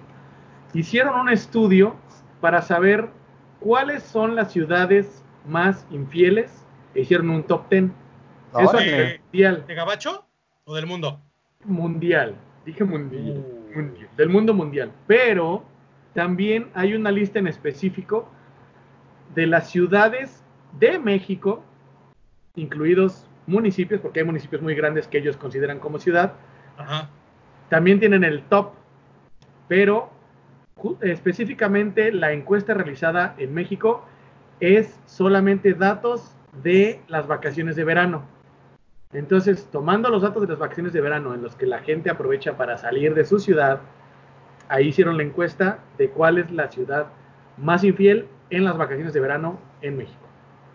hicieron 0.74 1.20
un 1.20 1.30
estudio 1.30 1.96
para 2.40 2.62
saber 2.62 3.10
cuáles 3.60 4.04
son 4.04 4.36
las 4.36 4.52
ciudades 4.52 5.24
más 5.48 5.88
infieles 5.90 6.52
e 6.94 7.02
hicieron 7.02 7.30
un 7.32 7.44
top 7.44 7.68
10. 7.70 7.86
Eso 8.60 8.80
nivel 8.80 9.20
mundial, 9.22 9.66
¿De 9.68 9.74
Gabacho 9.76 10.26
o 10.66 10.76
del 10.76 10.86
mundo? 10.86 11.20
mundial. 11.66 12.36
Dije 12.66 12.84
mundial, 12.84 13.38
Uh. 13.38 13.76
mundial, 13.76 14.10
del 14.18 14.30
mundo 14.30 14.54
mundial. 14.54 14.92
Pero 15.08 15.64
también 16.14 16.68
hay 16.74 16.96
una 16.96 17.12
lista 17.12 17.40
en 17.40 17.48
específico 17.48 18.28
de 19.36 19.48
las 19.48 19.70
ciudades 19.70 20.44
de 20.80 20.98
México, 21.00 21.64
incluidos 22.56 23.28
municipios, 23.48 24.02
porque 24.02 24.22
hay 24.22 24.26
municipios 24.26 24.62
muy 24.62 24.76
grandes 24.76 25.08
que 25.08 25.18
ellos 25.20 25.38
consideran 25.38 25.80
como 25.80 26.00
ciudad, 26.00 26.34
Ajá. 26.78 27.10
también 27.70 28.00
tienen 28.00 28.24
el 28.24 28.42
top, 28.44 28.72
pero 29.68 30.10
específicamente 31.02 32.12
la 32.12 32.32
encuesta 32.32 32.74
realizada 32.74 33.36
en 33.38 33.54
México 33.54 34.06
es 34.60 35.00
solamente 35.06 35.74
datos 35.74 36.36
de 36.64 37.02
las 37.08 37.28
vacaciones 37.28 37.76
de 37.76 37.84
verano. 37.84 38.24
Entonces, 39.16 39.68
tomando 39.72 40.10
los 40.10 40.22
datos 40.22 40.42
de 40.42 40.50
las 40.50 40.60
vacaciones 40.60 40.92
de 40.94 41.02
verano 41.02 41.34
en 41.34 41.42
los 41.42 41.56
que 41.56 41.66
la 41.66 41.80
gente 41.80 42.10
aprovecha 42.10 42.58
para 42.58 42.78
salir 42.78 43.14
de 43.14 43.24
su 43.24 43.40
ciudad, 43.40 43.80
ahí 44.68 44.90
hicieron 44.90 45.18
la 45.18 45.24
encuesta 45.24 45.80
de 45.98 46.10
cuál 46.10 46.38
es 46.38 46.52
la 46.52 46.70
ciudad 46.70 47.08
más 47.58 47.84
infiel 47.84 48.28
en 48.50 48.66
las 48.66 48.78
vacaciones 48.78 49.14
de 49.14 49.20
verano 49.22 49.60
en 49.82 49.98
México. 49.98 50.20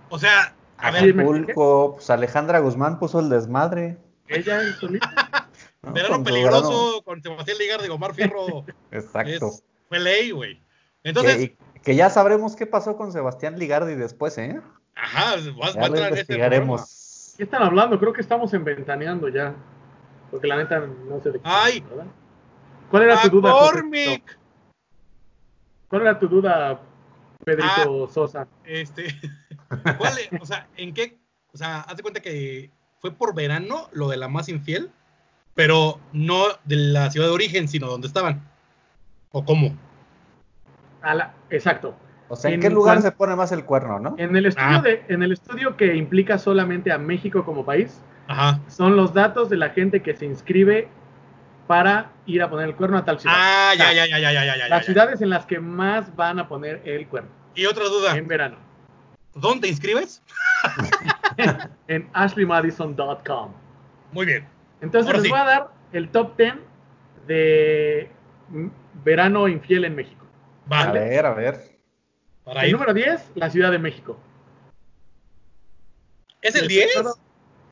O 0.08 0.18
sea, 0.18 0.54
a 0.78 0.90
ver, 0.90 1.12
Acapulco, 1.12 1.94
pues 1.96 2.08
Alejandra 2.08 2.60
Guzmán 2.60 2.98
puso 2.98 3.20
el 3.20 3.28
desmadre. 3.28 3.98
Ella 4.26 4.62
es 4.62 4.76
solita. 4.76 5.48
¿no? 5.82 5.92
verano 5.92 6.22
peligroso 6.22 7.02
con 7.04 7.22
Sebastián 7.22 7.58
Ligar 7.58 7.82
de 7.82 7.90
Omar 7.90 8.14
Fierro. 8.14 8.64
Exacto. 8.90 9.46
es- 9.48 9.64
fue 9.88 9.98
ley, 9.98 10.30
güey. 10.30 10.62
Entonces, 11.02 11.52
que, 11.82 11.96
ya 11.96 12.10
sabremos 12.10 12.54
qué 12.56 12.66
pasó 12.66 12.96
con 12.96 13.12
Sebastián 13.12 13.58
Ligardi 13.58 13.94
después, 13.94 14.36
¿eh? 14.38 14.60
ajá, 14.94 15.36
vas, 15.58 15.74
Ya 15.74 15.80
va 15.80 15.86
a 15.86 15.88
lo 15.88 15.94
entrar 15.94 16.12
en 16.12 16.18
este 16.18 16.34
investigaremos. 16.34 16.99
¿Qué 17.40 17.44
están 17.44 17.62
hablando? 17.62 17.98
Creo 17.98 18.12
que 18.12 18.20
estamos 18.20 18.52
en 18.52 18.64
ventaneando 18.64 19.26
ya. 19.30 19.54
Porque 20.30 20.46
la 20.46 20.58
neta 20.58 20.78
no 20.78 21.22
sé 21.22 21.30
de 21.30 21.38
qué. 21.38 21.44
Ay. 21.46 21.80
¿verdad? 21.80 22.04
¿Cuál 22.90 23.02
era 23.04 23.22
tu 23.22 23.30
duda? 23.30 23.50
McCormick. 23.50 24.38
¿Cuál 25.88 26.02
era 26.02 26.18
tu 26.18 26.28
duda, 26.28 26.82
Pedrito 27.42 28.08
Sosa? 28.08 28.46
Este, 28.62 29.06
¿cuál 29.96 30.18
es? 30.18 30.28
O 30.38 30.44
sea, 30.44 30.68
¿en 30.76 30.92
qué? 30.92 31.18
O 31.54 31.56
sea, 31.56 31.80
haz 31.80 31.96
de 31.96 32.02
cuenta 32.02 32.20
que 32.20 32.70
fue 32.98 33.10
por 33.10 33.34
verano 33.34 33.88
lo 33.92 34.10
de 34.10 34.18
la 34.18 34.28
más 34.28 34.50
infiel, 34.50 34.90
pero 35.54 35.98
no 36.12 36.44
de 36.66 36.76
la 36.76 37.10
ciudad 37.10 37.28
de 37.28 37.32
origen, 37.32 37.68
sino 37.68 37.86
donde 37.86 38.06
estaban. 38.06 38.46
¿O 39.32 39.46
cómo? 39.46 39.74
A 41.00 41.14
la- 41.14 41.34
exacto. 41.48 41.96
O 42.32 42.36
sea, 42.36 42.48
¿en, 42.50 42.54
En 42.54 42.60
qué 42.60 42.70
lugar 42.70 42.94
cuan- 42.96 43.02
se 43.02 43.12
pone 43.12 43.34
más 43.36 43.50
el 43.52 43.64
cuerno, 43.64 43.98
no? 43.98 44.14
En 44.16 44.34
el, 44.36 44.46
estudio 44.46 44.68
Ah. 44.78 44.80
de, 44.80 45.04
en 45.08 45.22
el 45.22 45.32
estudio 45.32 45.76
que 45.76 45.96
implica 45.96 46.38
solamente 46.38 46.92
a 46.92 46.96
México 46.98 47.44
como 47.44 47.64
país, 47.64 48.00
Ajá. 48.28 48.60
son 48.68 48.96
los 48.96 49.12
datos 49.12 49.50
de 49.50 49.56
la 49.56 49.70
gente 49.70 50.00
que 50.00 50.14
se 50.14 50.26
inscribe 50.26 50.88
para 51.66 52.12
ir 52.26 52.40
a 52.42 52.48
poner 52.48 52.68
el 52.68 52.76
cuerno 52.76 52.96
a 52.98 53.04
tal 53.04 53.18
ciudad. 53.18 53.34
Ah, 53.36 53.72
ya, 53.76 53.92
ya, 53.92 54.06
ya, 54.06 54.18
ya, 54.20 54.32
ya, 54.32 54.44
ya, 54.44 54.56
ya. 54.56 54.68
Las 54.68 54.82
ya. 54.82 54.86
ciudades 54.92 55.20
en 55.22 55.30
las 55.30 55.44
que 55.44 55.58
más 55.60 56.14
van 56.16 56.38
a 56.38 56.48
poner 56.48 56.80
el 56.84 57.06
cuerno 57.08 57.30
Y 57.56 57.66
otra 57.66 57.84
duda, 57.84 58.16
en 58.16 58.26
verano. 58.28 58.56
¿dónde 59.34 59.62
te 59.62 59.68
inscribes? 59.68 60.22
En 61.88 62.08
ashleymadison.com. 62.12 63.52
Muy 64.12 64.26
bien. 64.26 64.46
Entonces 64.80 65.06
Ahora 65.06 65.18
les 65.18 65.24
sí. 65.24 65.30
voy 65.30 65.40
a 65.40 65.44
dar 65.44 65.68
el 65.92 66.08
top 66.10 66.36
10 66.36 66.54
de 67.26 68.10
verano 69.04 69.48
infiel 69.48 69.84
en 69.84 69.94
México. 69.96 70.24
A 70.70 70.92
ver, 70.92 71.26
a 71.26 71.32
ver. 71.34 71.79
Para 72.50 72.62
El 72.62 72.70
ir. 72.70 72.72
número 72.74 72.92
10, 72.94 73.30
la 73.36 73.48
Ciudad 73.48 73.70
de 73.70 73.78
México. 73.78 74.18
¿Es 76.42 76.56
el 76.56 76.62
Les 76.62 76.68
10? 76.68 76.86
recuerdo- 76.96 77.18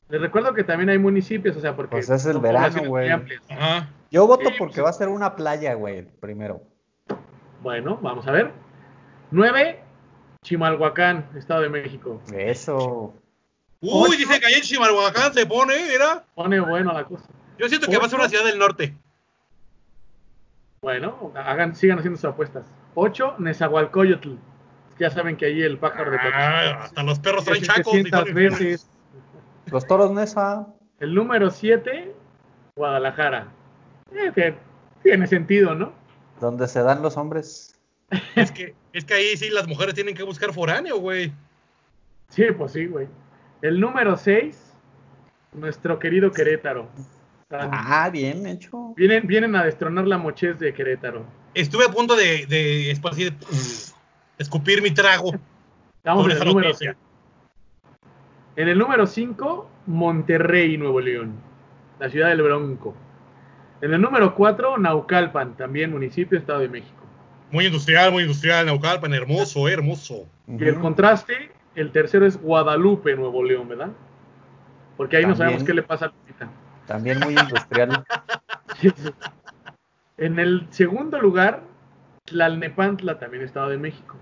Les 0.07 0.21
recuerdo 0.21 0.53
que 0.53 0.63
también 0.63 0.89
hay 0.89 0.97
municipios, 0.97 1.57
o 1.57 1.59
sea, 1.59 1.75
porque 1.75 1.91
Pues 1.91 2.09
es 2.09 2.25
el 2.25 2.39
verano, 2.39 2.81
güey. 2.85 3.09
Ajá. 3.11 3.89
Yo 4.09 4.25
voto 4.25 4.49
Sí, 4.49 4.55
porque 4.57 4.75
pues- 4.75 4.85
va 4.85 4.89
a 4.89 4.93
ser 4.93 5.09
una 5.09 5.35
playa, 5.35 5.73
güey, 5.73 6.03
primero. 6.21 6.61
Bueno, 7.61 7.99
vamos 8.01 8.25
a 8.25 8.31
ver. 8.31 8.51
9, 9.31 9.83
Chimalhuacán, 10.43 11.29
Estado 11.35 11.61
de 11.61 11.69
México. 11.69 12.21
Eso. 12.33 13.13
Uy, 13.81 13.89
Ocho. 13.91 14.11
dice 14.17 14.39
que 14.39 14.45
allá 14.45 14.55
en 14.57 14.63
Chimalhuacán 14.63 15.33
se 15.33 15.45
pone, 15.45 15.93
era. 15.93 16.23
Pone 16.35 16.59
bueno 16.61 16.93
la 16.93 17.03
cosa. 17.03 17.25
Yo 17.57 17.67
siento 17.67 17.87
que 17.87 17.97
va 17.97 18.05
a 18.05 18.09
ser 18.09 18.17
una 18.19 18.29
ciudad 18.29 18.45
del 18.45 18.57
norte. 18.57 18.95
Bueno, 20.81 21.33
hagan, 21.35 21.75
sigan 21.75 21.99
haciendo 21.99 22.17
sus 22.17 22.25
apuestas. 22.29 22.65
8, 22.95 23.35
Nezahualcóyotl. 23.39 24.35
Ya 24.99 25.09
saben 25.09 25.37
que 25.37 25.45
ahí 25.45 25.61
el 25.61 25.77
pájaro 25.77 26.11
de 26.11 26.17
Ah, 26.21 26.83
hasta 26.83 27.03
los 27.03 27.19
perros 27.19 27.45
traen 27.45 27.63
chacos. 27.63 27.93
700 27.93 28.25
dijo- 28.25 28.35
veces. 28.35 28.89
Los 29.71 29.87
toros 29.87 30.11
Nesa. 30.11 30.67
El 30.99 31.15
número 31.15 31.49
7, 31.49 32.13
Guadalajara. 32.75 33.47
Eh, 34.11 34.31
que 34.35 34.55
tiene 35.03 35.27
sentido, 35.27 35.73
¿no? 35.75 35.93
Donde 36.41 36.67
se 36.67 36.81
dan 36.81 37.01
los 37.01 37.15
hombres. 37.17 37.75
Es 38.35 38.51
que, 38.51 38.73
es 38.91 39.05
que 39.05 39.13
ahí 39.13 39.37
sí 39.37 39.49
las 39.49 39.67
mujeres 39.67 39.93
tienen 39.93 40.15
que 40.15 40.23
buscar 40.23 40.51
foráneo, 40.53 40.97
güey. 40.99 41.31
Sí, 42.29 42.45
pues 42.57 42.71
sí, 42.73 42.87
güey. 42.87 43.07
El 43.61 43.79
número 43.79 44.17
6, 44.17 44.73
nuestro 45.53 45.99
querido 45.99 46.31
Querétaro. 46.31 46.89
Tan- 47.47 47.69
Ah, 47.71 48.09
bien 48.11 48.45
hecho. 48.47 48.93
Vienen, 48.95 49.25
vienen 49.27 49.55
a 49.55 49.63
destronar 49.63 50.07
la 50.07 50.17
mochez 50.17 50.57
de 50.59 50.73
Querétaro. 50.73 51.25
Estuve 51.53 51.85
a 51.85 51.89
punto 51.89 52.15
de, 52.15 52.45
de 52.47 52.91
esparcir- 52.91 53.35
escupir 54.39 54.81
mi 54.81 54.91
trago. 54.91 55.33
Vamos 56.03 56.25
en 56.25 56.31
el 56.31 56.39
número 56.39 56.69
noticia. 56.69 56.95
6. 56.95 58.03
En 58.55 58.67
el 58.67 58.77
número 58.77 59.05
5, 59.05 59.69
Monterrey, 59.85 60.77
Nuevo 60.77 60.99
León. 60.99 61.33
La 61.99 62.09
ciudad 62.09 62.29
del 62.29 62.41
Bronco. 62.41 62.95
En 63.81 63.93
el 63.93 64.01
número 64.01 64.33
4, 64.35 64.77
Naucalpan, 64.77 65.55
también 65.55 65.91
municipio, 65.91 66.37
Estado 66.37 66.59
de 66.59 66.69
México. 66.69 67.05
Muy 67.51 67.65
industrial, 67.65 68.11
muy 68.11 68.23
industrial, 68.23 68.65
Naucalpan, 68.65 69.13
hermoso, 69.13 69.67
eh, 69.67 69.73
hermoso. 69.73 70.27
Y 70.47 70.63
el 70.65 70.79
contraste, 70.79 71.51
el 71.75 71.91
tercero 71.91 72.25
es 72.25 72.41
Guadalupe, 72.41 73.15
Nuevo 73.15 73.43
León, 73.43 73.69
¿verdad? 73.69 73.91
Porque 74.97 75.17
ahí 75.17 75.25
no 75.25 75.35
sabemos 75.35 75.63
qué 75.63 75.73
le 75.73 75.83
pasa 75.83 76.05
a 76.05 76.07
Lupita. 76.09 76.49
También 76.87 77.19
muy 77.19 77.37
industrial. 77.37 78.03
En 80.19 80.37
el 80.37 80.67
segundo 80.69 81.17
lugar, 81.21 81.63
Tlalnepantla, 82.25 83.19
también 83.19 83.41
Estado 83.41 83.69
de 83.69 83.77
México. 83.77 84.17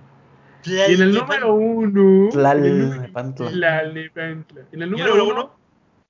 Y 0.68 0.80
en 0.94 1.02
el 1.02 1.14
número 1.14 1.54
uno. 1.54 2.30
Tlalnepantla. 2.32 3.50
Tlalnepantla. 3.50 4.62
En 4.72 4.82
el 4.82 4.90
¿Y 4.90 5.02
el 5.02 5.08
número 5.08 5.24
uno. 5.26 5.34
uno? 5.34 5.52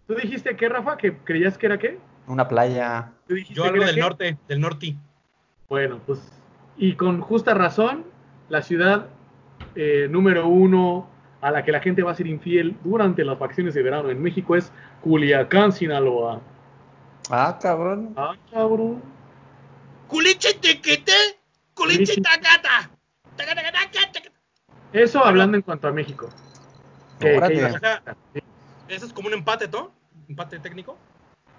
¿Tú 0.08 0.16
dijiste 0.16 0.56
qué, 0.56 0.70
Rafa? 0.70 0.98
¿Que 0.98 1.18
creías 1.18 1.58
que 1.58 1.66
era 1.66 1.78
qué? 1.78 2.00
Una 2.28 2.48
playa. 2.48 3.12
¿Tú 3.28 3.36
dijiste 3.36 3.54
Yo 3.54 3.66
era 3.66 3.86
del 3.86 3.96
qué? 3.96 4.02
norte, 4.02 4.38
del 4.48 4.62
norte. 4.62 4.96
Bueno, 5.70 6.00
pues. 6.06 6.20
Y 6.78 6.94
con 6.94 7.22
justa 7.22 7.54
razón, 7.54 8.06
la 8.50 8.62
ciudad 8.62 9.08
eh, 9.76 10.08
número 10.10 10.48
uno 10.48 11.10
a 11.42 11.52
la 11.52 11.64
que 11.64 11.72
la 11.72 11.80
gente 11.80 12.04
va 12.04 12.12
a 12.12 12.16
ser 12.16 12.28
infiel 12.28 12.76
durante 12.84 13.24
las 13.24 13.38
vacaciones 13.38 13.74
de 13.74 13.84
verano 13.84 14.10
en 14.10 14.22
México 14.22 14.56
es 14.56 14.72
Culiacán, 15.02 15.72
Sinaloa. 15.72 16.42
Ah, 17.30 17.58
cabrón. 17.62 18.14
Ah, 18.16 18.36
cabrón. 18.52 19.02
Culiche 20.08 20.54
tequete, 20.54 21.12
culiche 21.74 22.22
tacata. 22.22 22.90
Tacata, 23.36 23.62
tacata, 23.62 24.12
tacata. 24.14 24.27
Eso 24.94 25.24
hablando 25.24 25.58
en 25.58 25.64
cuanto 25.64 25.88
a 25.88 25.92
México. 25.92 26.30
Que- 27.20 27.32
que 27.32 27.38
Órale. 27.38 27.56
ibas 27.56 27.76
O 27.76 27.80
sea, 27.80 28.02
a- 28.06 28.16
Eso 28.88 29.06
es 29.06 29.14
como 29.14 29.28
un 29.28 29.34
empate, 29.34 29.68
¿no? 29.68 29.92
¿Empate 30.30 30.60
técnico? 30.60 30.98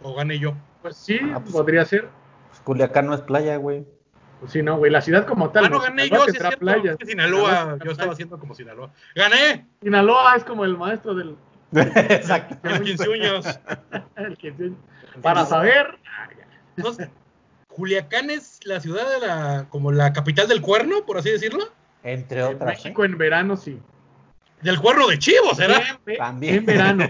¿O 0.03 0.15
gané 0.15 0.39
yo? 0.39 0.55
Pues 0.83 0.97
sí, 0.97 1.19
Ah, 1.35 1.41
pues- 1.41 1.53
podría 1.53 1.85
ser. 1.85 2.09
Pues 2.49 2.61
Culiacán 2.61 3.07
no 3.07 3.15
es 3.15 3.21
playa, 3.21 3.57
güey. 3.57 3.85
Pues 4.41 4.53
sí, 4.53 4.63
no, 4.63 4.79
güey. 4.79 4.91
La 4.91 5.01
ciudad 5.01 5.27
como 5.27 5.51
tal. 5.51 5.65
Ah, 5.67 5.69
no 5.69 5.81
gané 5.81 6.05
Sinaloa 6.05 6.27
yo, 6.27 6.33
sí 6.33 6.37
es 6.39 6.43
cierto. 6.47 6.71
Es 6.91 6.97
que 6.97 7.07
Sinaloa, 7.07 7.51
Sinaloa 7.51 7.79
yo 7.85 7.91
estaba 7.91 8.13
haciendo 8.13 8.39
como 8.39 8.55
Sinaloa. 8.55 8.91
¡Gané! 9.15 9.67
Sinaloa 9.83 10.37
es 10.37 10.45
como 10.45 10.65
el 10.65 10.77
maestro 10.79 11.15
del. 11.15 11.37
Exacto. 11.75 12.57
Los 12.63 12.81
15 12.81 13.13
años. 13.13 13.61
el 14.17 14.39
que 14.39 14.49
enseña. 14.49 14.77
Para 15.23 15.45
saber. 15.45 15.99
Entonces, 16.77 17.09
Culiacán 17.67 18.31
es 18.31 18.61
la 18.65 18.79
ciudad 18.81 19.11
de 19.11 19.27
la, 19.27 19.67
como 19.69 19.91
la 19.93 20.13
capital 20.13 20.47
del 20.49 20.63
cuerno, 20.63 21.05
por 21.05 21.19
así 21.19 21.31
decirlo. 21.31 21.65
Entre 22.03 22.41
En 22.41 22.47
otras. 22.55 22.63
¿eh? 22.63 22.75
México 22.75 23.05
en 23.05 23.19
verano 23.19 23.57
sí. 23.57 23.79
Del 24.63 24.81
cuerno 24.81 25.07
de 25.09 25.19
Chivo, 25.19 25.55
¿será? 25.55 25.81
En, 26.07 26.17
También. 26.17 26.55
en 26.57 26.67
verano. 26.67 27.05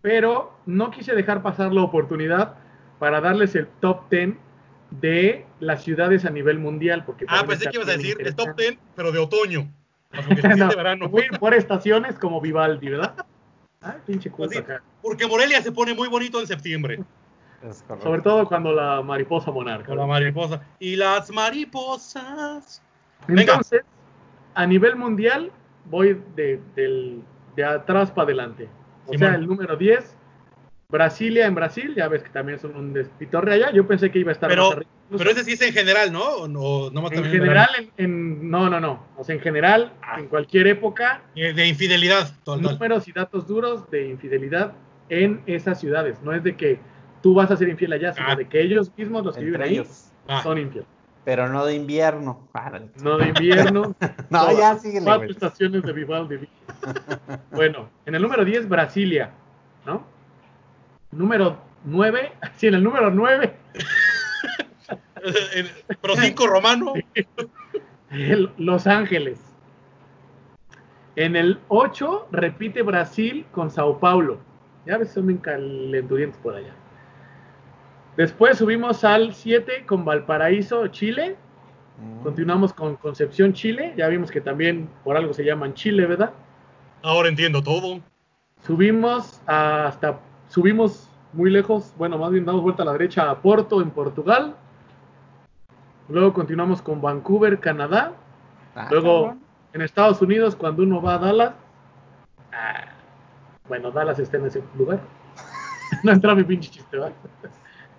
Pero 0.00 0.52
no 0.66 0.90
quise 0.90 1.14
dejar 1.14 1.42
pasar 1.42 1.72
la 1.72 1.82
oportunidad 1.82 2.56
para 2.98 3.20
darles 3.20 3.54
el 3.54 3.66
top 3.80 4.08
10 4.10 4.34
de 4.90 5.46
las 5.60 5.82
ciudades 5.82 6.24
a 6.24 6.30
nivel 6.30 6.58
mundial. 6.58 7.04
Porque 7.04 7.24
Ah, 7.28 7.44
pensé 7.46 7.68
que 7.70 7.76
ibas 7.76 7.88
a 7.88 7.92
decir 7.92 8.16
el 8.20 8.34
top 8.34 8.48
interesante. 8.50 8.62
10, 8.62 8.78
pero 8.96 9.12
de 9.12 9.18
otoño. 9.18 9.72
No, 10.56 10.68
de 10.68 10.76
verano. 10.76 11.10
por 11.40 11.54
estaciones 11.54 12.18
como 12.18 12.40
Vivaldi, 12.40 12.88
¿verdad? 12.88 13.14
Ah, 13.82 13.96
pinche 14.06 14.30
Así, 14.44 14.58
acá. 14.58 14.80
porque 15.02 15.26
Morelia 15.26 15.60
se 15.60 15.72
pone 15.72 15.92
muy 15.92 16.08
bonito 16.08 16.38
en 16.40 16.46
septiembre. 16.46 17.00
Es 17.68 17.82
correcto. 17.82 18.08
Sobre 18.08 18.22
todo 18.22 18.46
cuando 18.46 18.72
la 18.72 19.02
mariposa 19.02 19.50
monarca. 19.50 19.94
La 19.94 20.06
mariposa. 20.06 20.62
Y 20.78 20.96
las 20.96 21.30
mariposas. 21.32 22.80
Venga. 23.26 23.60
A 24.54 24.66
nivel 24.66 24.96
mundial, 24.96 25.50
voy 25.86 26.20
de, 26.36 26.60
del- 26.74 27.22
de 27.56 27.64
atrás 27.64 28.10
para 28.10 28.24
adelante. 28.26 28.68
O 29.06 29.12
Simón. 29.12 29.18
sea, 29.18 29.34
el 29.34 29.46
número 29.46 29.76
10, 29.76 30.16
Brasilia 30.88 31.46
en 31.46 31.54
Brasil, 31.54 31.94
ya 31.96 32.08
ves 32.08 32.22
que 32.22 32.30
también 32.30 32.58
son 32.58 32.76
un 32.76 32.92
despitorre 32.92 33.54
allá. 33.54 33.70
Yo 33.72 33.86
pensé 33.86 34.10
que 34.10 34.18
iba 34.20 34.30
a 34.30 34.32
estar 34.34 34.48
Pero- 34.48 34.64
más 34.64 34.72
arriba. 34.76 34.90
Pero 35.18 35.30
ese 35.30 35.44
sí 35.44 35.52
es 35.52 35.60
en 35.62 35.72
general, 35.72 36.12
¿no? 36.12 36.22
O 36.24 36.48
no, 36.48 36.90
no 36.90 37.02
más 37.02 37.12
en 37.12 37.24
general, 37.24 37.68
en, 37.78 37.90
en- 37.98 38.50
no, 38.50 38.70
no, 38.70 38.80
no. 38.80 39.06
O 39.16 39.22
sea, 39.24 39.34
en 39.34 39.40
general, 39.40 39.92
Ah. 40.02 40.16
en 40.18 40.28
cualquier 40.28 40.66
época, 40.66 41.22
Eh, 41.34 41.52
De 41.52 41.66
infidelidad 41.68 42.32
total. 42.42 42.62
números 42.62 43.06
y 43.08 43.12
datos 43.12 43.46
duros 43.46 43.88
de 43.90 44.08
infidelidad 44.08 44.72
en 45.10 45.42
esas 45.46 45.78
ciudades. 45.78 46.22
No 46.22 46.32
es 46.32 46.42
de 46.42 46.56
que 46.56 46.78
tú 47.22 47.34
vas 47.34 47.50
a 47.50 47.56
ser 47.56 47.68
infiel 47.68 47.92
allá, 47.92 48.12
sino 48.14 48.28
Ah. 48.30 48.34
de 48.36 48.46
que 48.48 48.60
ellos 48.60 48.90
mismos, 48.96 49.24
los 49.24 49.36
que 49.36 49.44
viven 49.44 49.62
ahí, 49.62 49.74
ellos. 49.74 50.10
Ah, 50.26 50.42
son 50.42 50.58
infieles. 50.58 50.88
Pero 51.24 51.48
no 51.48 51.64
de 51.64 51.74
invierno. 51.74 52.48
No. 52.52 52.90
No 53.02 53.18
de 53.18 53.28
invierno. 53.28 53.94
No, 54.30 54.40
Todas. 54.40 54.58
ya 54.58 54.76
síguele, 54.78 55.04
Cuatro 55.04 55.20
güey. 55.22 55.30
estaciones 55.32 55.82
de 55.82 55.92
Vivaldi. 55.92 56.48
bueno, 57.52 57.88
en 58.06 58.14
el 58.14 58.22
número 58.22 58.44
10, 58.44 58.68
Brasilia, 58.68 59.30
¿no? 59.86 60.02
Número 61.12 61.58
9, 61.84 62.32
sí, 62.56 62.66
en 62.66 62.74
el 62.74 62.82
número 62.82 63.10
9, 63.10 63.56
eh, 65.54 65.70
pero 66.02 66.16
cinco 66.16 66.46
romano. 66.46 66.92
el- 68.10 68.50
Los 68.58 68.86
Ángeles. 68.86 69.40
En 71.16 71.36
el 71.36 71.60
8, 71.68 72.28
repite 72.32 72.82
Brasil 72.82 73.46
con 73.52 73.70
Sao 73.70 73.98
Paulo. 74.00 74.38
Ya 74.84 74.98
ves, 74.98 75.12
son 75.12 75.28
bien 75.28 75.38
calenturientos 75.38 76.38
por 76.40 76.54
allá. 76.56 76.74
Después 78.16 78.58
subimos 78.58 79.02
al 79.04 79.34
7 79.34 79.86
con 79.86 80.04
Valparaíso, 80.04 80.86
Chile. 80.88 81.36
Mm. 81.98 82.22
Continuamos 82.22 82.72
con 82.72 82.96
Concepción, 82.96 83.52
Chile. 83.52 83.92
Ya 83.96 84.08
vimos 84.08 84.30
que 84.30 84.40
también 84.40 84.88
por 85.02 85.16
algo 85.16 85.32
se 85.32 85.44
llaman 85.44 85.74
Chile, 85.74 86.06
¿verdad? 86.06 86.32
Ahora 87.02 87.28
entiendo 87.28 87.62
todo. 87.62 88.00
Subimos 88.62 89.42
hasta, 89.46 90.20
subimos 90.48 91.10
muy 91.32 91.50
lejos, 91.50 91.92
bueno, 91.98 92.16
más 92.16 92.30
bien 92.30 92.44
damos 92.44 92.62
vuelta 92.62 92.82
a 92.82 92.86
la 92.86 92.92
derecha 92.92 93.28
a 93.28 93.40
Porto, 93.40 93.82
en 93.82 93.90
Portugal. 93.90 94.54
Luego 96.08 96.32
continuamos 96.32 96.80
con 96.80 97.00
Vancouver, 97.02 97.58
Canadá. 97.58 98.12
Ah, 98.74 98.88
Luego 98.90 99.36
en 99.72 99.82
Estados 99.82 100.22
Unidos, 100.22 100.54
cuando 100.54 100.82
uno 100.82 101.02
va 101.02 101.14
a 101.14 101.18
Dallas. 101.18 101.54
ah, 102.52 102.84
bueno, 103.68 103.90
Dallas 103.90 104.18
está 104.18 104.36
en 104.36 104.46
ese 104.46 104.62
lugar. 104.76 105.00
no 106.04 106.12
entra 106.12 106.34
mi 106.34 106.44
pinche 106.44 106.70
chiste, 106.70 106.96
¿verdad? 106.96 107.12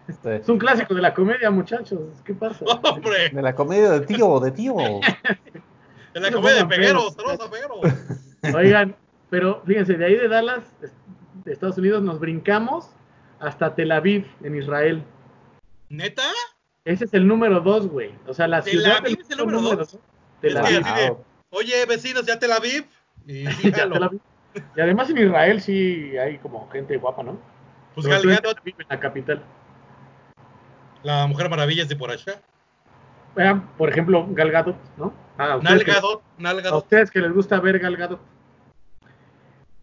Este, 0.08 0.36
Es 0.38 0.50
un 0.50 0.58
clásico 0.60 0.94
de 0.94 1.02
la 1.02 1.14
comedia, 1.14 1.50
muchachos. 1.50 2.00
¿Qué 2.24 2.34
pasa? 2.34 2.64
Hombre, 2.84 3.30
de 3.30 3.42
la 3.42 3.56
comedia 3.56 3.92
de 3.92 4.02
tío, 4.02 4.40
de 4.40 4.52
tío. 4.52 4.76
de 6.14 6.20
la 6.20 6.32
comedia 6.32 6.58
de 6.58 6.66
Pegueros, 6.66 7.16
pedos. 7.16 7.38
saludos 7.38 7.48
a 7.48 7.52
Pegueros. 7.52 8.56
Oigan, 8.56 8.96
pero 9.30 9.62
fíjense, 9.66 9.96
de 9.96 10.06
ahí 10.06 10.16
de 10.16 10.28
Dallas, 10.28 10.64
de 11.44 11.52
Estados 11.54 11.78
Unidos, 11.78 12.04
nos 12.04 12.20
brincamos 12.20 12.90
hasta 13.40 13.74
Tel 13.76 13.92
Aviv, 13.92 14.26
en 14.44 14.56
Israel. 14.56 15.04
¿Neta? 15.90 16.24
Ese 16.86 17.06
es 17.06 17.14
el 17.16 17.28
número 17.28 17.60
dos, 17.62 17.88
güey. 17.88 18.12
O 18.28 18.34
sea, 18.34 18.48
la 18.48 18.62
¿Tel 18.62 18.74
ciudad 18.74 18.98
Aviv 18.98 19.18
del 19.18 19.22
es 19.26 19.30
el 19.32 19.38
número 19.40 19.62
dos? 19.62 19.78
dos. 19.78 20.00
Tel 20.42 20.58
Es 20.58 20.62
que 20.70 20.76
Aviv. 20.76 20.86
de, 20.96 21.16
oye, 21.50 21.86
vecinos, 21.88 22.26
ya 22.26 22.38
Tel 22.38 22.52
Aviv. 22.52 22.86
Y 23.26 23.48
sí, 23.48 23.72
Ya. 23.72 23.90
Tel 23.90 24.04
Aviv. 24.04 24.20
Y 24.78 24.80
además 24.82 25.10
en 25.10 25.18
Israel 25.18 25.62
sí 25.62 26.16
hay 26.18 26.38
como 26.38 26.70
gente 26.70 26.96
guapa, 26.98 27.24
¿no? 27.24 27.38
Pues 27.96 28.06
Pero 28.08 28.16
Gal 28.16 28.22
tú 28.22 28.30
en 28.30 28.36
Gadot, 28.36 28.54
Tel 28.54 28.62
Aviv, 28.62 28.76
en 28.82 28.88
la 28.90 29.00
capital. 29.00 29.44
La 31.06 31.28
Mujer 31.28 31.50
Maravilla 31.50 31.84
es 31.84 31.90
de 31.90 31.96
por 31.96 32.10
allá. 32.10 32.42
Vean, 33.36 33.68
por 33.78 33.90
ejemplo, 33.90 34.26
Gal 34.32 34.50
Gadot, 34.50 34.76
¿no? 34.98 35.14
Ah, 35.38 35.54
a 35.54 35.58
ustedes, 35.58 35.84
que, 35.84 35.92
Nalgadot, 36.40 36.74
a 36.74 36.78
ustedes 36.78 37.12
que 37.12 37.20
les 37.22 37.32
gusta 37.32 37.60
ver 37.60 37.78
Gal 37.78 37.96
Gadot. 37.96 38.20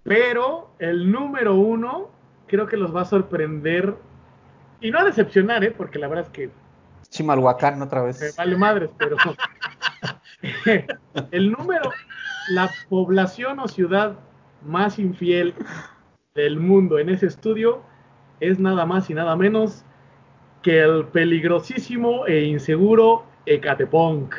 Pero 0.02 0.74
el 0.80 1.10
número 1.12 1.54
uno 1.54 2.10
creo 2.48 2.66
que 2.66 2.76
los 2.76 2.94
va 2.94 3.02
a 3.02 3.04
sorprender 3.04 3.94
y 4.80 4.90
no 4.90 4.98
a 4.98 5.04
decepcionar, 5.04 5.62
¿eh? 5.62 5.70
Porque 5.70 6.00
la 6.00 6.08
verdad 6.08 6.24
es 6.26 6.30
que 6.32 6.50
Chimalhuacán 7.08 7.80
otra 7.82 8.02
vez. 8.02 8.34
vale 8.36 8.56
madres, 8.56 8.90
pero 8.98 9.16
el 11.30 11.52
número, 11.52 11.92
la 12.48 12.68
población 12.88 13.60
o 13.60 13.68
ciudad 13.68 14.16
más 14.62 14.98
infiel 14.98 15.54
del 16.34 16.58
mundo 16.58 16.98
en 16.98 17.10
ese 17.10 17.26
estudio 17.26 17.82
es 18.40 18.58
nada 18.58 18.86
más 18.86 19.08
y 19.08 19.14
nada 19.14 19.36
menos 19.36 19.84
que 20.62 20.80
el 20.80 21.04
peligrosísimo 21.06 22.26
e 22.26 22.44
inseguro 22.44 23.24
Ecatepunk. 23.46 24.34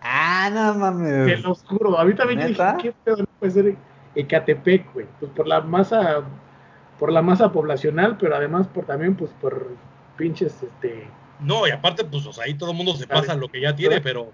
Ah, 0.00 0.50
no 0.52 0.72
Te 0.72 0.78
mames. 0.78 1.42
los 1.42 1.62
juro, 1.64 1.98
a 1.98 2.04
mí 2.04 2.14
también 2.14 2.40
yo 2.40 2.46
dije. 2.48 2.62
¿qué 2.80 2.92
pedo 3.04 3.16
no 3.18 3.24
puede 3.38 3.52
ser 3.52 3.76
Ecatepec, 4.14 4.92
güey? 4.92 5.06
Pues 5.20 5.30
por 5.32 5.46
la 5.46 5.60
masa, 5.60 6.22
por 6.98 7.10
la 7.12 7.22
masa 7.22 7.50
poblacional, 7.52 8.16
pero 8.18 8.36
además 8.36 8.66
por 8.68 8.84
también, 8.86 9.14
pues 9.16 9.30
por 9.40 9.68
pinches, 10.16 10.62
este, 10.62 11.08
No, 11.40 11.66
y 11.66 11.70
aparte, 11.70 12.04
pues, 12.04 12.26
o 12.26 12.32
sea, 12.32 12.44
ahí 12.44 12.54
todo 12.54 12.70
el 12.70 12.76
mundo 12.76 12.94
se 12.94 13.06
pasa 13.06 13.34
lo 13.34 13.48
que 13.48 13.60
ya 13.60 13.74
tiene, 13.74 14.00
pero 14.00 14.30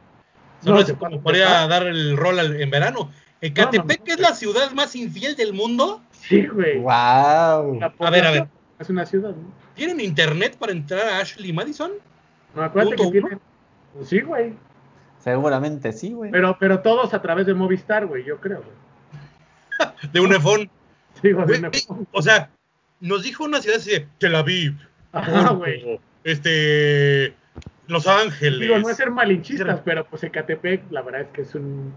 Solo 0.62 0.74
No, 0.76 0.80
es 0.82 0.86
se 0.88 0.94
como 0.94 1.20
puede 1.22 1.22
podría 1.42 1.66
dar 1.66 1.84
el 1.86 2.16
rol 2.16 2.38
al- 2.38 2.60
en 2.60 2.70
verano. 2.70 3.10
¿Ecatepec 3.40 4.06
no, 4.06 4.12
es 4.12 4.20
la 4.20 4.34
ciudad 4.34 4.70
más 4.72 4.94
infiel 4.94 5.34
del 5.34 5.54
mundo? 5.54 6.02
Sí, 6.10 6.46
güey. 6.46 6.78
Wow. 6.80 7.80
A 7.98 8.10
ver, 8.10 8.26
a 8.26 8.30
ver. 8.30 8.48
Es 8.80 8.88
una 8.88 9.04
ciudad, 9.04 9.30
¿no? 9.30 9.52
¿Tienen 9.74 10.00
internet 10.00 10.56
para 10.58 10.72
entrar 10.72 11.00
a 11.06 11.18
Ashley 11.18 11.52
Madison? 11.52 11.92
No, 12.54 12.62
acuérdate 12.62 12.96
que 12.96 13.10
tienen. 13.10 13.40
Pues 13.94 14.08
sí, 14.08 14.20
güey. 14.20 14.54
Seguramente 15.18 15.92
sí, 15.92 16.12
güey. 16.12 16.30
Pero, 16.30 16.56
pero 16.58 16.80
todos 16.80 17.12
a 17.12 17.20
través 17.20 17.46
de 17.46 17.52
Movistar, 17.54 18.06
güey, 18.06 18.24
yo 18.24 18.40
creo, 18.40 18.62
güey. 18.62 19.92
De 20.12 20.20
un 20.20 20.32
iPhone. 20.32 20.70
Sí, 21.20 21.32
güey, 21.32 21.60
O 22.12 22.22
sea, 22.22 22.48
nos 23.00 23.22
dijo 23.22 23.44
una 23.44 23.60
ciudad 23.60 23.78
así 23.78 23.90
de 23.90 24.08
Tel 24.18 24.34
Aviv, 24.34 24.74
Ajá, 25.12 25.50
güey. 25.52 26.00
este, 26.24 27.34
Los 27.90 28.06
Ángeles. 28.06 28.60
Digo, 28.60 28.78
no 28.78 28.88
es 28.88 28.96
ser 28.96 29.10
malinchistas, 29.10 29.80
pero 29.84 30.06
pues 30.06 30.22
Ecatepec, 30.22 30.92
la 30.92 31.02
verdad 31.02 31.22
es 31.22 31.28
que 31.32 31.42
es 31.42 31.54
un. 31.56 31.92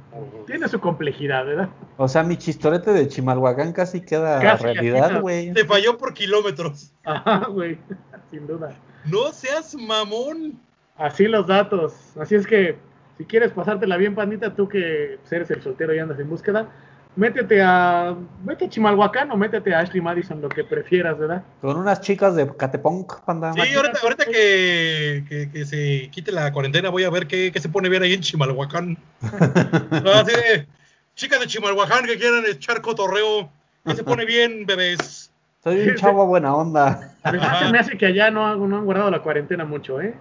Tiene 0.48 0.68
su 0.68 0.80
complejidad, 0.80 1.46
¿verdad? 1.46 1.70
O 1.98 2.08
sea, 2.08 2.24
mi 2.24 2.36
chistorete 2.36 2.92
de 2.92 3.08
Chimalhuacán 3.08 3.74
casi 3.74 4.02
queda 4.02 4.40
Casi 4.42 4.64
realidad, 4.64 5.22
güey. 5.22 5.54
Te 5.54 5.66
falló 5.66 5.96
por 6.00 6.16
kilómetros. 6.16 6.92
Ajá, 7.04 7.46
güey, 7.48 7.78
sin 8.32 8.48
duda. 8.48 8.76
No 9.06 9.32
seas 9.32 9.76
mamón. 9.76 10.60
Así 10.98 11.28
los 11.28 11.46
datos. 11.46 11.94
Así 12.20 12.34
es 12.34 12.48
que, 12.48 12.76
si 13.20 13.26
quieres 13.26 13.52
pasártela 13.52 13.96
bien, 13.98 14.16
pandita, 14.16 14.56
tú 14.56 14.68
que 14.68 15.20
eres 15.30 15.52
el 15.52 15.62
soltero 15.62 15.94
y 15.94 16.00
andas 16.00 16.20
en 16.20 16.28
búsqueda, 16.28 16.70
métete 17.16 17.62
a. 17.62 18.16
Vete 18.44 18.66
a 18.66 18.70
Chimalhuacán 18.70 19.32
o 19.32 19.38
métete 19.38 19.74
a 19.74 19.80
Ashley 19.80 20.02
Madison, 20.02 20.42
lo 20.42 20.50
que 20.50 20.64
prefieras, 20.64 21.18
¿verdad? 21.18 21.44
Con 21.62 21.78
unas 21.78 22.02
chicas 22.02 22.36
de 22.36 22.48
Catepunk, 22.56 23.22
panda. 23.26 23.54
Sí, 23.54 23.60
ahorita, 23.76 24.00
ahorita 24.04 24.26
que, 24.26 25.24
que- 25.28 25.50
que 25.52 25.66
se 25.66 26.10
quite 26.12 26.32
la 26.32 26.52
cuarentena 26.52 26.90
voy 26.90 27.04
a 27.04 27.10
ver 27.10 27.28
qué, 27.28 27.52
qué 27.52 27.60
se 27.60 27.70
pone 27.70 27.90
bien 27.90 28.04
ahí 28.04 28.14
en 28.14 28.22
Chimalhuacán. 28.22 28.98
Así 29.22 30.32
de, 30.34 30.68
chicas 31.16 31.40
de 31.40 31.48
Chimalhuacán 31.48 32.06
que 32.06 32.18
quieran 32.18 32.44
echar 32.46 32.82
cotorreo, 32.82 33.50
¿qué 33.86 33.96
se 33.96 34.04
pone 34.04 34.26
bien, 34.26 34.66
bebés? 34.66 35.32
Soy 35.64 35.88
un 35.90 35.96
chavo 35.96 36.26
buena 36.28 36.54
onda. 36.56 37.16
Se 37.24 37.72
me 37.72 37.80
hace 37.80 37.98
que 37.98 38.06
allá 38.08 38.30
no, 38.32 38.46
han- 38.46 38.70
no 38.70 38.78
han 38.78 38.86
guardado 38.86 39.10
la 39.12 39.22
cuarentena 39.22 39.64
mucho, 39.64 40.02
¿eh? 40.02 40.14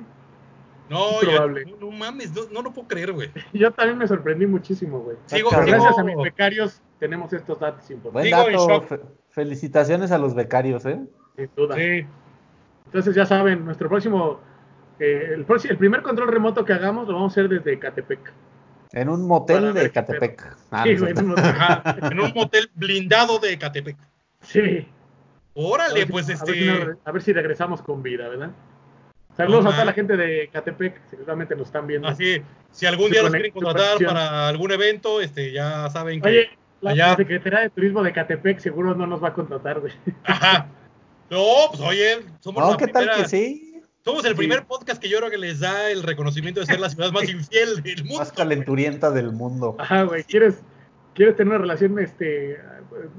No, 0.91 1.19
probable. 1.21 1.65
no, 1.67 1.77
no 1.77 1.91
mames, 1.91 2.33
no, 2.35 2.43
no 2.53 2.63
lo 2.63 2.73
puedo 2.73 2.87
creer, 2.89 3.13
güey. 3.13 3.31
Yo 3.53 3.71
también 3.73 3.99
me 3.99 4.07
sorprendí 4.07 4.47
muchísimo, 4.47 5.01
güey. 5.01 5.17
Sigo, 5.27 5.51
gracias 5.51 5.99
a 5.99 6.05
mis 6.05 6.17
becarios 6.17 6.81
tenemos 6.99 7.33
estos 7.33 7.59
datos 7.59 7.85
Buen 7.89 8.27
importantes, 8.27 8.47
Digo, 8.47 8.63
en 8.63 8.69
dato. 8.69 8.87
fe- 8.87 9.01
felicitaciones 9.31 10.13
a 10.13 10.19
los 10.19 10.35
becarios, 10.35 10.85
¿eh? 10.87 11.01
sin 11.37 11.51
duda. 11.57 11.75
Sí. 11.77 12.07
Entonces 12.87 13.15
ya 13.15 13.25
saben, 13.27 13.65
nuestro 13.65 13.89
próximo, 13.89 14.41
eh, 14.99 15.31
el, 15.35 15.45
próximo, 15.45 15.73
el 15.73 15.79
primer 15.79 16.03
control 16.03 16.29
remoto 16.29 16.65
que 16.65 16.73
hagamos 16.75 17.09
lo 17.09 17.15
vamos 17.15 17.33
a 17.33 17.41
hacer 17.41 17.49
desde 17.49 17.79
Catepec. 17.79 18.33
En 18.93 19.09
un 19.09 19.27
motel 19.27 19.73
de 19.73 19.91
Catepec. 19.91 20.55
Ah, 20.71 20.85
Sí, 20.85 20.95
no 20.95 21.01
güey, 21.01 21.15
Ajá, 21.39 21.97
en 22.11 22.21
un 22.21 22.33
motel 22.35 22.71
blindado 22.75 23.39
de 23.39 23.57
Catepec. 23.59 23.97
sí. 24.41 24.87
A 25.55 25.61
Órale, 25.61 26.07
pues 26.07 26.27
a 26.41 26.45
ver, 26.47 26.55
si 26.55 26.69
este. 26.71 26.97
a 27.05 27.13
ver 27.13 27.23
si 27.23 27.33
regresamos 27.35 27.83
con 27.83 28.03
vida, 28.03 28.27
¿verdad? 28.29 28.53
Saludos 29.37 29.67
a 29.67 29.71
toda 29.71 29.85
la 29.87 29.93
gente 29.95 30.17
de 30.17 30.49
Catepec, 30.53 31.01
seguramente 31.09 31.57
nos 31.57 31.67
están 31.69 31.87
viendo. 31.87 32.07
Así, 32.09 32.43
si 32.71 32.85
algún 32.87 33.11
día 33.11 33.23
los 33.23 33.31
conex- 33.31 33.37
quieren 33.37 33.53
contratar 33.53 33.99
para 34.05 34.49
algún 34.49 34.73
evento, 34.73 35.21
este, 35.21 35.53
ya 35.53 35.89
saben 35.91 36.21
que. 36.21 36.29
Oye, 36.29 36.51
la, 36.83 36.91
allá- 36.91 37.17
Secretaría 37.17 37.61
de 37.61 37.71
Turismo 37.71 38.03
de 38.03 38.13
Catepec 38.13 38.59
seguro 38.59 38.95
no 38.95 39.07
nos 39.07 39.23
va 39.23 39.29
a 39.29 39.33
contratar, 39.33 39.81
güey. 39.81 39.93
Ajá. 40.25 40.67
No, 41.31 41.45
pues 41.71 41.81
oye, 41.81 42.19
somos 42.41 42.63
No, 42.63 42.71
la 42.73 42.77
¿qué 42.77 42.87
tal 42.89 43.11
que 43.17 43.25
sí? 43.29 43.81
Somos 44.05 44.25
el 44.25 44.33
Sí. 44.33 44.37
primer 44.37 44.65
podcast 44.67 45.01
que 45.01 45.09
yo 45.09 45.17
creo 45.19 45.31
que 45.31 45.39
les 45.39 45.61
da 45.61 45.89
el 45.91 46.03
reconocimiento 46.03 46.61
de 46.61 46.67
ser 46.67 46.81
la 46.81 46.91
ciudad 46.91 47.11
más 47.13 47.23
infiel 47.29 47.83
del 47.83 48.05
mundo. 48.05 48.19
Más 48.19 48.33
calenturienta 48.33 49.11
del 49.13 49.33
mundo. 49.33 49.77
Ajá, 49.79 50.03
güey, 50.03 50.25
¿quieres, 50.25 50.61
quieres 51.15 51.37
tener 51.37 51.53
una 51.53 51.59
relación, 51.63 51.99
este, 52.01 52.59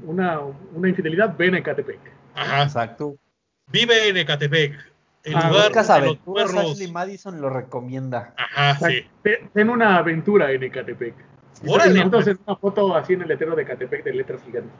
una, 0.05 0.41
una 0.73 0.89
infidelidad? 0.89 1.35
Ven 1.37 1.55
a 1.55 1.63
Catepec. 1.63 1.99
Ajá. 2.35 2.63
Exacto. 2.63 3.15
Vive 3.71 4.09
en 4.09 4.17
Ecatepec. 4.17 4.73
El 5.23 5.35
Ah, 5.35 5.47
lugar 5.47 5.67
Buscas 5.67 5.87
de 5.87 5.93
los 5.93 6.03
aventuras, 6.03 6.51
cuernos. 6.51 6.71
Ashley 6.73 6.91
Madison 6.91 7.41
lo 7.41 7.49
recomienda. 7.49 8.33
Ajá, 8.37 8.87
sí. 8.87 9.05
Ten, 9.53 9.69
una 9.69 9.97
aventura 9.97 10.51
en 10.51 10.63
Ecatepec. 10.63 11.13
Órale, 11.65 11.93
nosotros 11.93 12.23
pues. 12.25 12.35
en 12.35 12.43
una 12.45 12.55
foto 12.57 12.95
así 12.95 13.13
en 13.13 13.21
el 13.21 13.27
letrero 13.29 13.55
de 13.55 13.63
Ecatepec 13.63 14.03
de 14.03 14.13
letras 14.13 14.41
gigantes. 14.45 14.71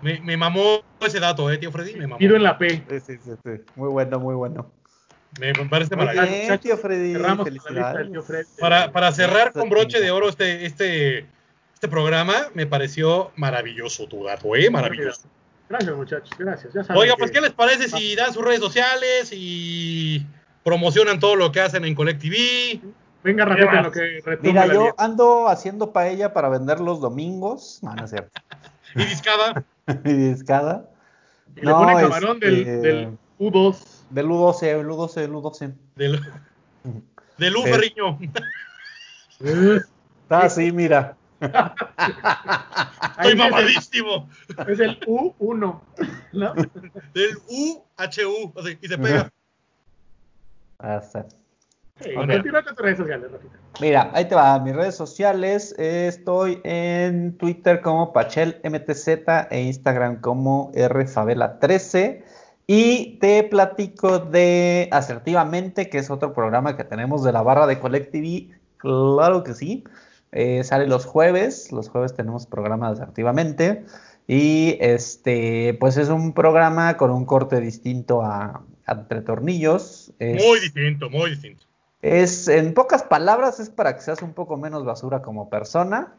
Me, 0.00 0.20
me 0.20 0.36
mamó 0.36 0.82
ese 1.00 1.18
dato, 1.20 1.50
eh, 1.50 1.58
tío 1.58 1.72
Freddy. 1.72 1.94
Me 1.94 2.06
mamó. 2.06 2.18
Pido 2.18 2.36
en 2.36 2.42
la 2.42 2.56
P. 2.56 2.84
Sí, 2.88 3.00
sí, 3.00 3.18
sí, 3.24 3.30
sí. 3.44 3.50
Muy 3.74 3.88
bueno, 3.88 4.20
muy 4.20 4.34
bueno. 4.34 4.70
Me, 5.40 5.52
parece 5.68 5.96
maravilloso. 5.96 6.58
Tío 6.60 6.76
Freddy. 6.76 7.14
Felicidades. 7.42 8.10
tío 8.10 8.22
Fred. 8.22 8.46
Para, 8.60 8.92
para 8.92 9.12
cerrar 9.12 9.52
con 9.52 9.70
broche 9.70 10.00
de 10.00 10.10
oro 10.10 10.28
este, 10.28 10.66
este, 10.66 11.26
este 11.74 11.88
programa, 11.88 12.34
me 12.54 12.66
pareció 12.66 13.32
maravilloso 13.36 14.06
tu 14.06 14.24
dato, 14.24 14.54
eh, 14.54 14.70
maravilloso. 14.70 15.28
Gracias, 15.72 15.96
muchachos. 15.96 16.30
Gracias. 16.38 16.74
Ya 16.74 16.84
saben 16.84 17.00
Oiga, 17.00 17.14
que- 17.14 17.18
pues, 17.20 17.30
¿qué 17.30 17.40
les 17.40 17.52
parece 17.52 17.88
si 17.88 18.14
dan 18.14 18.32
sus 18.34 18.44
redes 18.44 18.60
sociales 18.60 19.30
y 19.32 20.26
promocionan 20.62 21.18
todo 21.18 21.34
lo 21.34 21.50
que 21.50 21.60
hacen 21.62 21.84
en 21.86 21.94
Collective? 21.94 22.80
Venga, 23.24 23.44
Rafita, 23.46 23.78
en 23.78 23.82
lo 23.84 23.90
que 23.90 24.20
Mira, 24.42 24.66
yo 24.66 24.94
ando 24.98 25.48
haciendo 25.48 25.92
paella 25.92 26.34
para 26.34 26.48
vender 26.50 26.78
los 26.80 27.00
domingos. 27.00 27.78
No, 27.82 27.94
no 27.94 28.04
es 28.04 28.10
cierto. 28.10 28.40
Y 28.94 29.04
Discada. 29.06 29.64
Y 30.04 30.12
discada. 30.12 30.90
Y 31.56 31.60
le 31.60 31.70
no, 31.70 31.78
pone 31.78 31.94
camarón 31.94 32.38
del, 32.40 32.58
este- 32.60 32.76
del 32.78 33.18
U2. 33.40 33.78
Del 34.10 34.26
U12, 34.26 34.62
el 34.66 34.86
U12, 34.86 35.16
el 35.22 35.32
U12. 35.32 35.74
Del, 35.96 36.20
del 37.38 37.56
U 37.56 37.62
Sí. 37.64 37.70
Ferriño. 37.70 38.18
Está 39.40 40.40
así, 40.40 40.70
mira. 40.70 41.16
Estoy 43.18 43.36
mamadísimo. 43.36 44.28
Es 44.68 44.80
el 44.80 44.98
U1. 45.00 45.80
¿no? 46.32 46.54
Del 47.14 47.36
UHU. 47.48 48.52
Así, 48.58 48.78
y 48.80 48.88
se 48.88 48.98
pega. 48.98 49.30
Hasta. 50.78 51.26
Sí. 52.00 52.14
Continúa 52.14 52.64
con 52.64 52.74
tus 52.74 52.84
redes 52.84 52.98
sociales, 52.98 53.30
Rafita. 53.30 53.58
Mira, 53.80 54.10
ahí 54.12 54.26
te 54.28 54.34
va, 54.34 54.58
mis 54.58 54.74
redes 54.74 54.96
sociales. 54.96 55.74
eh, 55.78 56.08
Estoy 56.08 56.60
en 56.64 57.36
Twitter 57.38 57.80
como 57.80 58.12
PachelMTZ 58.12 59.08
e 59.50 59.62
Instagram 59.62 60.20
como 60.20 60.72
RFavela13. 60.72 62.24
Y 62.66 63.18
te 63.18 63.42
platico 63.44 64.18
de 64.18 64.88
Asertivamente, 64.92 65.88
que 65.90 65.98
es 65.98 66.10
otro 66.10 66.32
programa 66.32 66.76
que 66.76 66.84
tenemos 66.84 67.22
de 67.24 67.32
la 67.32 67.42
barra 67.42 67.66
de 67.66 67.78
Collective. 67.78 68.48
Claro 68.78 69.42
que 69.42 69.54
sí. 69.54 69.84
Eh, 70.32 70.64
sale 70.64 70.86
los 70.86 71.04
jueves. 71.04 71.70
Los 71.72 71.88
jueves 71.88 72.14
tenemos 72.14 72.46
programa 72.46 72.88
de 72.88 72.94
Asertivamente. 73.02 73.84
Y 74.26 74.76
este, 74.80 75.74
pues 75.80 75.96
es 75.96 76.08
un 76.08 76.32
programa 76.32 76.96
con 76.96 77.10
un 77.10 77.24
corte 77.24 77.60
distinto 77.60 78.22
a, 78.22 78.62
a 78.86 78.92
Entre 78.92 79.20
Tornillos. 79.20 80.12
Es- 80.18 80.42
Muy 80.44 80.60
distinto, 80.60 81.10
muy 81.10 81.30
distinto. 81.30 81.64
es, 82.00 82.48
en 82.48 82.72
pocas 82.74 83.02
palabras, 83.02 83.60
es 83.60 83.68
para 83.68 83.94
que 83.94 84.02
seas 84.02 84.22
un 84.22 84.32
poco 84.32 84.56
menos 84.56 84.84
basura 84.84 85.22
como 85.22 85.50
persona. 85.50 86.14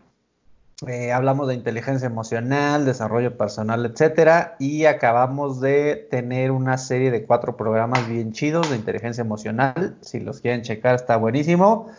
Eh, 0.87 1.13
hablamos 1.13 1.47
de 1.47 1.53
inteligencia 1.53 2.07
emocional, 2.07 2.83
desarrollo 2.85 3.37
personal, 3.37 3.85
etcétera, 3.85 4.55
y 4.59 4.83
acabamos 4.85 5.61
de 5.61 6.07
tener 6.11 6.51
una 6.51 6.77
serie 6.77 7.09
de 7.09 7.23
cuatro 7.23 7.55
programas 7.55 8.07
bien 8.09 8.33
chidos 8.33 8.69
de 8.69 8.75
inteligencia 8.75 9.21
emocional. 9.21 9.95
Si 10.01 10.19
los 10.19 10.41
quieren 10.41 10.61
checar, 10.63 10.95
está 10.95 11.15
buenísimo. 11.15 11.89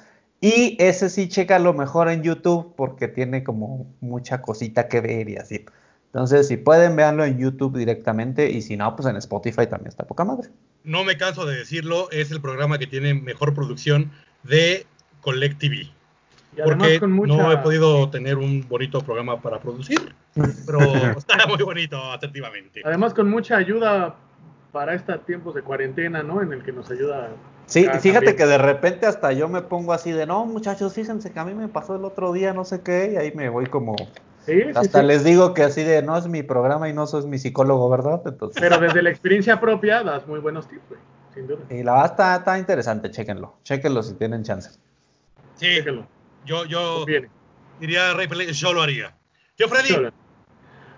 Y 0.45 0.77
ese 0.79 1.09
sí, 1.09 1.27
chécalo 1.27 1.73
mejor 1.73 2.11
en 2.11 2.23
YouTube 2.23 2.75
porque 2.77 3.09
tiene 3.09 3.43
como 3.43 3.91
mucha 4.03 4.43
cosita 4.43 4.89
que 4.89 5.01
ver 5.01 5.31
y 5.31 5.37
así. 5.37 5.65
Entonces, 6.09 6.49
si 6.49 6.59
pueden, 6.59 6.97
véanlo 6.97 7.25
en 7.25 7.39
YouTube 7.39 7.79
directamente 7.79 8.51
y 8.51 8.61
si 8.61 8.77
no, 8.77 8.95
pues 8.95 9.09
en 9.09 9.17
Spotify 9.17 9.67
también 9.67 9.89
está 9.89 10.05
poca 10.07 10.23
madre. 10.23 10.51
No 10.83 11.03
me 11.03 11.17
canso 11.17 11.47
de 11.47 11.57
decirlo, 11.57 12.11
es 12.11 12.31
el 12.31 12.43
programa 12.43 12.77
que 12.77 12.87
tiene 12.87 13.15
mejor 13.15 13.55
producción 13.55 14.13
de 14.43 14.85
Collective. 15.23 15.89
Porque 16.63 17.01
con 17.01 17.13
mucha... 17.13 17.37
no 17.37 17.51
he 17.51 17.57
podido 17.57 18.11
tener 18.11 18.37
un 18.37 18.69
bonito 18.69 19.01
programa 19.01 19.41
para 19.41 19.61
producir, 19.61 20.15
pero 20.67 20.81
está 21.17 21.47
muy 21.47 21.63
bonito, 21.63 21.97
asertivamente. 22.13 22.83
Además 22.85 23.15
con 23.15 23.31
mucha 23.31 23.57
ayuda 23.57 24.15
para 24.73 24.95
estos 24.95 25.25
tiempos 25.25 25.55
de 25.55 25.63
cuarentena, 25.63 26.23
¿no? 26.23 26.43
En 26.43 26.53
el 26.53 26.63
que 26.63 26.73
nos 26.73 26.91
ayuda... 26.91 27.31
Sí, 27.67 27.87
Ah, 27.89 27.99
fíjate 27.99 28.27
también. 28.27 28.37
que 28.37 28.47
de 28.47 28.59
repente 28.59 29.07
hasta 29.07 29.33
yo 29.33 29.49
me 29.49 29.63
pongo 29.63 29.93
así 29.93 30.13
de, 30.13 30.27
no, 30.27 30.45
muchachos, 30.45 30.93
fíjense 30.95 31.33
que 31.33 31.39
a 31.39 31.45
mí 31.45 31.55
me 31.55 31.69
pasó 31.69 31.97
el 31.97 32.05
otro 32.05 32.33
día, 32.33 32.53
no 32.53 32.65
sé 32.65 32.83
qué, 32.83 33.13
y 33.15 33.17
ahí 33.17 33.33
me 33.35 33.49
voy 33.49 33.67
como, 33.67 33.97
Sí, 34.45 34.61
hasta 34.75 35.01
sí. 35.01 35.07
les 35.07 35.25
digo 35.25 35.55
que 35.55 35.63
así 35.63 35.83
de, 35.83 36.03
no 36.03 36.19
es 36.19 36.27
mi 36.29 36.43
programa 36.43 36.89
y 36.89 36.93
no 36.93 37.07
sos 37.07 37.27
mi 37.27 37.39
psicólogo, 37.39 37.89
¿verdad? 37.89 38.21
Entonces, 38.27 38.61
Pero 38.61 38.79
desde 38.79 39.01
la 39.03 39.09
experiencia 39.09 39.59
propia 39.59 40.03
das 40.03 40.27
muy 40.27 40.41
buenos 40.41 40.69
tips, 40.69 40.83
güey. 40.91 41.01
Sin 41.33 41.47
duda. 41.49 41.61
y 41.71 41.83
la 41.83 41.93
verdad 41.95 42.11
está, 42.11 42.37
está 42.37 42.59
interesante, 42.59 43.11
chéquenlo, 43.11 43.57
chéquenlo 43.65 44.03
si 44.03 44.15
tienen 44.15 44.45
chance. 44.45 44.71
Sí, 45.57 45.67
Déjenlo. 45.67 46.07
yo, 46.45 46.65
yo 46.67 46.99
Conviene. 46.99 47.29
diría 47.81 48.13
yo 48.53 48.73
lo 48.73 48.83
haría. 48.83 49.17
Yo, 49.57 49.69
Freddy. 49.69 50.11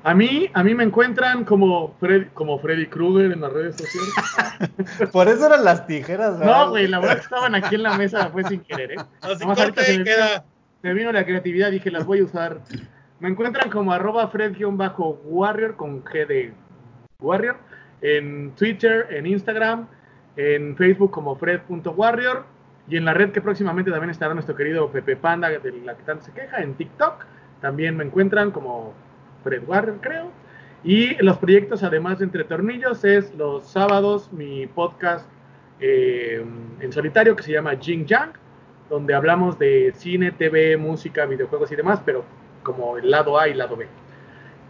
A 0.07 0.15
mí, 0.15 0.49
a 0.55 0.63
mí 0.63 0.73
me 0.73 0.85
encuentran 0.85 1.45
como, 1.45 1.97
Fred, 1.99 2.29
como 2.33 2.61
Freddy 2.61 2.87
Krueger 2.87 3.33
en 3.33 3.41
las 3.41 3.53
redes 3.53 3.75
sociales. 3.75 5.11
Por 5.13 5.27
eso 5.27 5.47
eran 5.47 5.65
las 5.65 5.85
tijeras, 5.85 6.39
¿verdad? 6.39 6.67
No, 6.67 6.71
güey, 6.71 6.87
la 6.87 7.01
verdad 7.01 7.17
que 7.17 7.23
estaban 7.23 7.57
aquí 7.57 7.75
en 7.75 7.83
la 7.83 7.99
mesa 7.99 8.29
fue 8.29 8.45
sin 8.45 8.61
querer, 8.61 8.93
¿eh? 8.93 8.97
Así 9.21 9.45
corta 9.45 9.83
se 9.83 9.99
me 9.99 10.05
queda. 10.05 10.45
Me 10.83 10.95
vino 10.95 11.11
la 11.11 11.25
creatividad, 11.25 11.73
dije, 11.73 11.91
las 11.91 12.07
voy 12.07 12.21
a 12.21 12.25
usar. 12.25 12.61
Me 13.19 13.29
encuentran 13.29 13.69
como 13.69 13.93
arroba 13.93 14.29
Fred-Warrior 14.29 15.75
con 15.75 16.05
G 16.05 16.25
de 16.25 16.55
Warrior. 17.19 17.57
En 18.01 18.53
Twitter, 18.53 19.09
en 19.11 19.27
Instagram, 19.27 19.89
en 20.37 20.77
Facebook 20.77 21.11
como 21.11 21.35
Fred.warrior. 21.35 22.45
Y 22.89 22.97
en 22.97 23.07
la 23.07 23.13
red 23.13 23.33
que 23.33 23.41
próximamente 23.41 23.91
también 23.91 24.11
estará 24.11 24.35
nuestro 24.35 24.55
querido 24.55 24.89
Pepe 24.89 25.17
Panda, 25.17 25.49
de 25.49 25.73
la 25.85 25.97
que 25.97 26.05
tanto 26.05 26.27
se 26.27 26.31
queja, 26.31 26.59
en 26.63 26.75
TikTok. 26.75 27.25
También 27.61 27.97
me 27.97 28.05
encuentran 28.05 28.53
como 28.53 28.95
Fred 29.47 29.63
Warrior, 29.65 30.01
creo. 30.01 30.33
Y 30.83 31.15
los 31.23 31.39
proyectos, 31.39 31.85
además 31.85 32.19
de 32.19 32.25
Entre 32.25 32.43
Tornillos, 32.43 33.05
es 33.05 33.33
los 33.37 33.65
sábados 33.65 34.33
mi 34.33 34.67
podcast 34.67 35.25
eh, 35.79 36.45
en 36.81 36.93
solitario 36.93 37.37
que 37.37 37.45
se 37.45 37.53
llama 37.53 37.77
Jing 37.77 38.07
Yang, 38.07 38.33
donde 38.91 39.15
hablamos 39.15 39.57
de 39.57 39.93
cine, 39.95 40.33
TV, 40.33 40.77
música, 40.77 41.27
videojuegos 41.27 41.71
y 41.71 41.77
demás, 41.77 42.01
pero 42.05 42.25
como 42.65 42.97
el 42.99 43.09
lado 43.09 43.39
A 43.39 43.47
y 43.47 43.55
lado 43.55 43.77
B. 43.77 43.87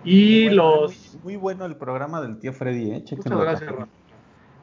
Y 0.04 0.44
Muy 0.48 0.56
bueno, 0.56 0.80
los... 0.82 1.14
Muy, 1.14 1.22
muy 1.22 1.36
bueno 1.36 1.64
el 1.64 1.76
programa 1.76 2.20
del 2.20 2.38
tío 2.38 2.52
Freddy, 2.52 2.90
¿eh? 2.90 3.04
Muchas 3.12 3.40
gracias. 3.40 3.74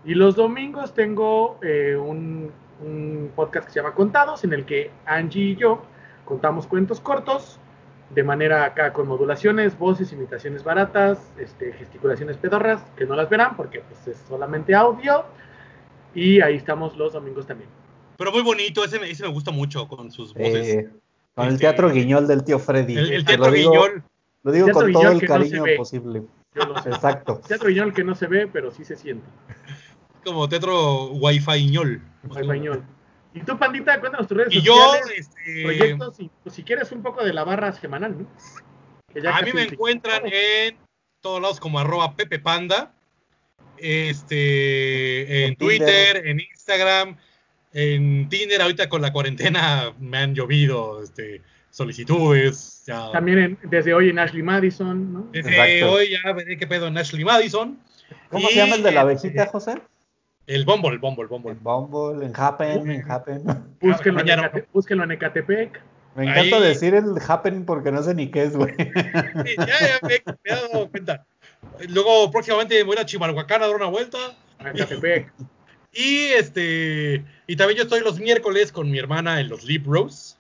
Y 0.06 0.14
los 0.14 0.36
domingos 0.36 0.94
tengo 0.94 1.58
eh, 1.64 1.96
un, 1.96 2.52
un 2.86 3.32
podcast 3.36 3.66
que 3.66 3.74
se 3.74 3.80
llama 3.80 3.96
Contados, 3.96 4.44
en 4.44 4.54
el 4.54 4.64
que 4.64 4.92
Angie 5.08 5.42
y 5.42 5.56
yo 5.56 5.82
contamos 6.24 6.68
cuentos 6.68 7.00
cortos, 7.00 7.60
de 8.14 8.24
manera 8.24 8.66
acá 8.66 8.94
con 8.94 9.08
modulaciones, 9.08 9.78
voces, 9.78 10.12
imitaciones 10.14 10.64
baratas, 10.64 11.20
este, 11.38 11.74
gesticulaciones 11.74 12.38
pedorras, 12.38 12.82
que 12.96 13.06
no 13.06 13.16
las 13.16 13.30
verán 13.30 13.56
porque 13.56 13.82
pues, 13.82 14.08
es 14.08 14.24
solamente 14.28 14.76
audio. 14.76 15.26
Y 16.14 16.42
ahí 16.42 16.56
estamos 16.56 16.96
los 16.96 17.14
domingos 17.14 17.48
también. 17.48 17.70
Pero 18.18 18.32
muy 18.32 18.44
bonito, 18.44 18.84
ese 18.84 19.00
me, 19.00 19.10
ese 19.10 19.24
me 19.24 19.30
gusta 19.30 19.52
mucho 19.52 19.88
con 19.88 20.12
sus 20.12 20.34
voces. 20.34 20.68
Eh, 20.68 20.90
con 21.34 21.48
el 21.48 21.54
Este, 21.54 21.66
teatro 21.66 21.90
guiñol 21.90 22.28
del 22.28 22.44
tío 22.44 22.60
Freddy. 22.60 22.96
el, 22.96 23.26
teatro 23.26 23.48
lo 23.48 23.52
digo, 23.52 23.72
Guiñol. 23.72 24.04
Lo 24.44 24.52
digo 24.52 24.68
con 24.72 24.92
todo 24.92 25.12
el 25.12 25.20
no 25.20 25.28
cariño 25.28 25.64
posible. 25.78 26.24
Yo 26.54 26.66
lo 26.66 26.82
sé. 26.82 26.90
Exacto. 26.90 27.42
Teatro 27.48 27.70
Guiñol 27.70 27.94
que 27.94 28.04
no 28.04 28.14
se 28.14 28.28
ve, 28.28 28.48
pero 28.48 28.70
sí 28.70 28.86
se 28.86 28.96
siente. 28.96 29.26
Como 30.24 30.48
teatro 30.48 31.08
Wi-Fi 31.14 31.72
ñol. 31.72 32.02
Español. 32.36 32.84
Y 33.34 33.42
tú, 33.42 33.58
Pandita, 33.58 34.00
cuéntanos 34.00 34.28
tus 34.28 34.38
redes 34.38 34.54
Y 34.54 34.62
yo, 34.62 34.76
sociales, 34.76 35.20
este, 35.20 35.64
proyectos, 35.64 36.20
y 36.20 36.30
pues, 36.44 36.56
si 36.56 36.64
quieres 36.64 36.92
un 36.92 37.02
poco 37.02 37.24
de 37.24 37.34
la 37.34 37.44
barra 37.44 37.72
semanal, 37.74 38.16
¿no? 38.20 38.28
A 39.32 39.42
mí 39.42 39.52
me 39.54 39.64
encuentran 39.64 40.24
en 40.26 40.78
todos 41.22 41.42
lados 41.42 41.60
como 41.60 41.80
arroba 41.80 42.16
Pepe 42.16 42.40
Panda. 42.40 42.94
Este, 43.78 45.44
en 45.46 45.50
En 45.52 45.56
Tinder. 45.56 45.78
Twitter, 45.78 46.28
en 46.28 46.40
Instagram, 46.40 47.18
en 47.74 48.30
Tinder. 48.30 48.62
Ahorita 48.62 48.90
con 48.90 49.02
la 49.02 49.12
cuarentena 49.12 49.94
me 50.00 50.18
han 50.20 50.34
llovido 50.36 51.02
este, 51.04 51.42
solicitudes. 51.70 52.84
Ya. 52.86 53.12
También 53.12 53.40
en- 53.40 53.60
desde 53.64 53.94
hoy 53.94 54.10
en 54.10 54.20
Ashley 54.20 54.44
Madison, 54.44 55.14
¿no? 55.14 55.30
Desde 55.32 55.50
Exacto. 55.50 55.94
hoy 55.96 56.10
ya 56.12 56.34
veré 56.34 56.58
qué 56.58 56.68
pedo 56.68 56.88
en 56.88 56.98
Ashley 56.98 57.24
Madison. 57.26 57.80
¿Cómo 58.30 58.48
Y, 58.50 58.54
se 58.54 58.58
llama 58.58 58.76
el 58.76 58.84
de 58.84 58.92
la 58.92 59.02
este, 59.12 59.28
abejita, 59.28 59.46
José? 59.48 59.82
El 60.48 60.66
Bumble, 60.66 60.90
el 60.92 61.00
Bumble, 61.00 61.24
el 61.24 61.30
Bumble. 61.30 61.52
En 61.52 61.64
Bumble, 61.64 62.26
en 62.26 62.34
Happen, 62.36 62.92
en 62.92 63.12
Happen. 63.12 63.44
Búsquenlo, 63.80 64.20
en 64.20 64.26
mañana. 64.26 64.52
Ecate- 64.52 64.66
búsquenlo 64.74 65.04
en 65.06 65.12
Ecatepec. 65.12 65.82
Me 66.16 66.24
encanta 66.26 66.58
Ahí. 66.58 66.64
decir 66.64 66.94
el 66.94 67.16
Happen 67.28 67.66
porque 67.66 67.92
no 67.92 68.04
sé 68.04 68.14
ni 68.14 68.30
qué 68.30 68.44
es, 68.44 68.56
güey. 68.56 68.74
Sí, 68.78 69.56
ya, 69.58 69.66
ya 69.66 70.00
me, 70.04 70.10
me 70.10 70.36
he 70.44 70.54
dado 70.54 70.90
cuenta. 70.90 71.26
Luego, 71.90 72.30
próximamente 72.30 72.84
voy 72.84 72.98
a 72.98 73.02
a 73.02 73.06
Chimalhuacán 73.06 73.64
a 73.64 73.68
dar 73.68 73.76
una 73.76 73.88
vuelta. 73.88 74.18
a 74.60 74.70
Ecatepec. 74.70 75.32
Y 75.94 76.26
este 76.38 77.24
y 77.48 77.56
también 77.56 77.78
yo 77.78 77.84
estoy 77.84 78.02
los 78.02 78.20
miércoles 78.20 78.72
con 78.72 78.90
mi 78.92 78.98
hermana 79.00 79.40
en 79.40 79.48
los 79.50 79.64
Lip 79.64 79.86
Rose, 79.88 80.36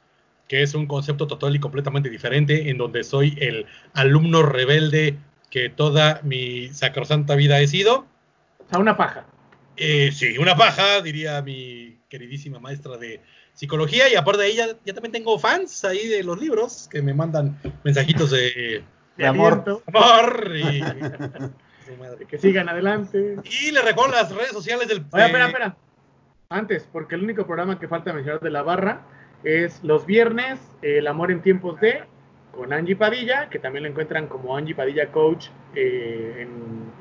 que 0.48 0.64
es 0.64 0.74
un 0.76 0.86
concepto 0.88 1.28
total 1.28 1.56
y 1.56 1.60
completamente 1.60 2.10
diferente, 2.10 2.70
en 2.70 2.78
donde 2.78 3.04
soy 3.04 3.38
el 3.40 3.66
alumno 3.94 4.44
rebelde 4.44 5.18
que 5.50 5.70
toda 5.70 6.20
mi 6.24 6.70
sacrosanta 6.74 7.36
vida 7.36 7.60
he 7.60 7.68
sido. 7.68 8.06
O 8.66 8.70
sea, 8.70 8.80
una 8.80 8.98
paja. 8.98 9.26
Eh, 9.78 10.12
sí, 10.12 10.38
una 10.38 10.56
paja, 10.56 11.02
diría 11.02 11.42
mi 11.42 11.98
queridísima 12.10 12.60
maestra 12.60 12.98
de 12.98 13.22
psicología. 13.54 14.10
Y 14.12 14.16
aparte 14.16 14.42
de 14.44 14.48
ella, 14.50 14.68
ya 14.86 14.94
también 14.94 15.12
tengo 15.12 15.38
fans 15.40 15.84
ahí 15.86 16.08
de 16.08 16.24
los 16.24 16.40
libros 16.40 16.88
que 16.92 17.02
me 17.02 17.14
mandan 17.14 17.60
mensajitos 17.84 18.32
de 18.32 18.38
De 18.38 18.84
De 19.18 19.26
amor. 19.28 19.82
amor. 19.88 20.52
Y, 20.56 20.82
madre. 22.00 22.18
de 22.20 22.26
que 22.26 22.38
sigan 22.38 22.70
adelante. 22.70 23.38
Y 23.44 23.72
le 23.72 23.82
recuerdo 23.82 24.14
las 24.14 24.32
redes 24.32 24.52
sociales 24.52 24.88
del. 24.88 25.06
Oye, 25.12 25.26
espera, 25.26 25.48
espera. 25.48 25.78
Antes, 26.50 26.88
porque 26.92 27.16
el 27.16 27.24
único 27.24 27.46
programa 27.46 27.80
que 27.80 27.88
falta 27.88 28.14
mencionar 28.14 28.40
de 28.42 28.50
la 28.52 28.62
barra 28.62 29.02
es 29.44 29.84
los 29.84 30.06
viernes, 30.06 30.60
El 30.82 31.08
amor 31.08 31.32
en 31.32 31.42
tiempos 31.42 31.80
de, 31.82 32.04
con 32.52 32.72
Angie 32.72 32.96
Padilla, 32.96 33.50
que 33.50 33.60
también 33.60 33.84
la 33.84 33.90
encuentran 33.90 34.28
como 34.28 34.56
Angie 34.56 34.76
Padilla 34.76 35.12
Coach 35.12 35.48
eh, 35.76 36.48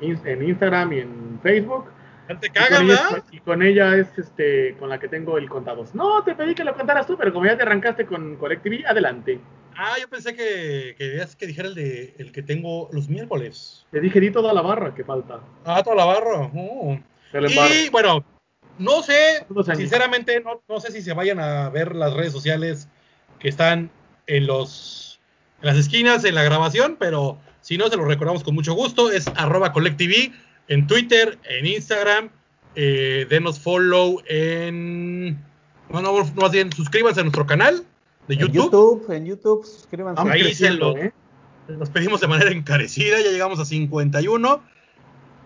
en, 0.01 0.19
en 0.25 0.43
Instagram 0.43 0.93
y 0.93 0.99
en 0.99 1.39
Facebook. 1.41 1.85
Te 2.27 2.47
Y 2.47 2.49
con, 2.49 2.63
ella, 2.63 2.79
¿verdad? 2.79 3.23
y 3.31 3.39
con 3.39 3.61
ella 3.61 3.97
es 3.97 4.07
este 4.17 4.75
con 4.79 4.89
la 4.89 4.99
que 4.99 5.07
tengo 5.07 5.37
el 5.37 5.49
contados. 5.49 5.93
No, 5.93 6.23
te 6.23 6.35
pedí 6.35 6.55
que 6.55 6.63
lo 6.63 6.73
contaras 6.75 7.05
tú, 7.05 7.17
pero 7.17 7.33
como 7.33 7.45
ya 7.45 7.57
te 7.57 7.63
arrancaste 7.63 8.05
con 8.05 8.37
Collective, 8.37 8.85
adelante. 8.87 9.39
Ah, 9.75 9.95
yo 9.99 10.07
pensé 10.07 10.35
que, 10.35 10.95
que, 10.97 11.09
querías 11.09 11.35
que 11.35 11.47
dijera 11.47 11.67
el, 11.67 11.75
de, 11.75 12.15
el 12.17 12.31
que 12.31 12.43
tengo 12.43 12.89
los 12.91 13.09
miércoles. 13.09 13.85
Te 13.91 13.99
dije, 13.99 14.19
di 14.19 14.31
toda 14.31 14.53
la 14.53 14.61
barra 14.61 14.93
que 14.95 15.03
falta. 15.03 15.41
Ah, 15.65 15.83
toda 15.83 15.95
la 15.97 16.05
barra. 16.05 16.51
Oh. 16.55 16.97
Y 17.33 17.89
bueno, 17.89 18.23
no 18.77 19.01
sé, 19.01 19.45
sinceramente, 19.75 20.39
no, 20.39 20.61
no 20.67 20.79
sé 20.79 20.91
si 20.91 21.01
se 21.01 21.13
vayan 21.13 21.39
a 21.39 21.69
ver 21.69 21.95
las 21.95 22.13
redes 22.13 22.31
sociales 22.31 22.87
que 23.39 23.49
están 23.49 23.91
en 24.27 24.47
los 24.47 25.19
en 25.61 25.67
las 25.67 25.77
esquinas 25.77 26.25
en 26.25 26.35
la 26.35 26.43
grabación, 26.43 26.97
pero 26.99 27.37
si 27.61 27.77
no, 27.77 27.87
se 27.87 27.97
los 27.97 28.07
recordamos 28.07 28.43
con 28.43 28.53
mucho 28.53 28.73
gusto. 28.73 29.11
Es 29.11 29.27
arroba 29.35 29.71
collectv 29.71 30.33
en 30.67 30.87
Twitter, 30.87 31.37
en 31.49 31.65
Instagram. 31.65 32.29
eh, 32.75 33.27
denos 33.29 33.59
follow 33.59 34.21
en. 34.27 35.37
Bueno, 35.89 36.11
no, 36.11 36.25
más 36.41 36.51
bien, 36.51 36.71
suscríbanse 36.71 37.19
a 37.19 37.23
nuestro 37.23 37.45
canal 37.45 37.83
de 38.27 38.33
En 38.33 38.39
YouTube. 38.39 39.05
En 39.11 39.25
YouTube, 39.25 39.63
suscríbanse. 39.65 40.17
Vamos 40.17 40.33
Ahí 40.33 40.39
se 40.41 40.45
creciendo, 40.47 40.95
lo- 40.95 40.97
¿eh? 40.97 41.13
Nos 41.67 41.89
pedimos 41.91 42.19
de 42.19 42.27
manera 42.27 42.51
encarecida, 42.51 43.21
ya 43.21 43.29
llegamos 43.31 43.59
a 43.59 43.65
51. 43.65 44.61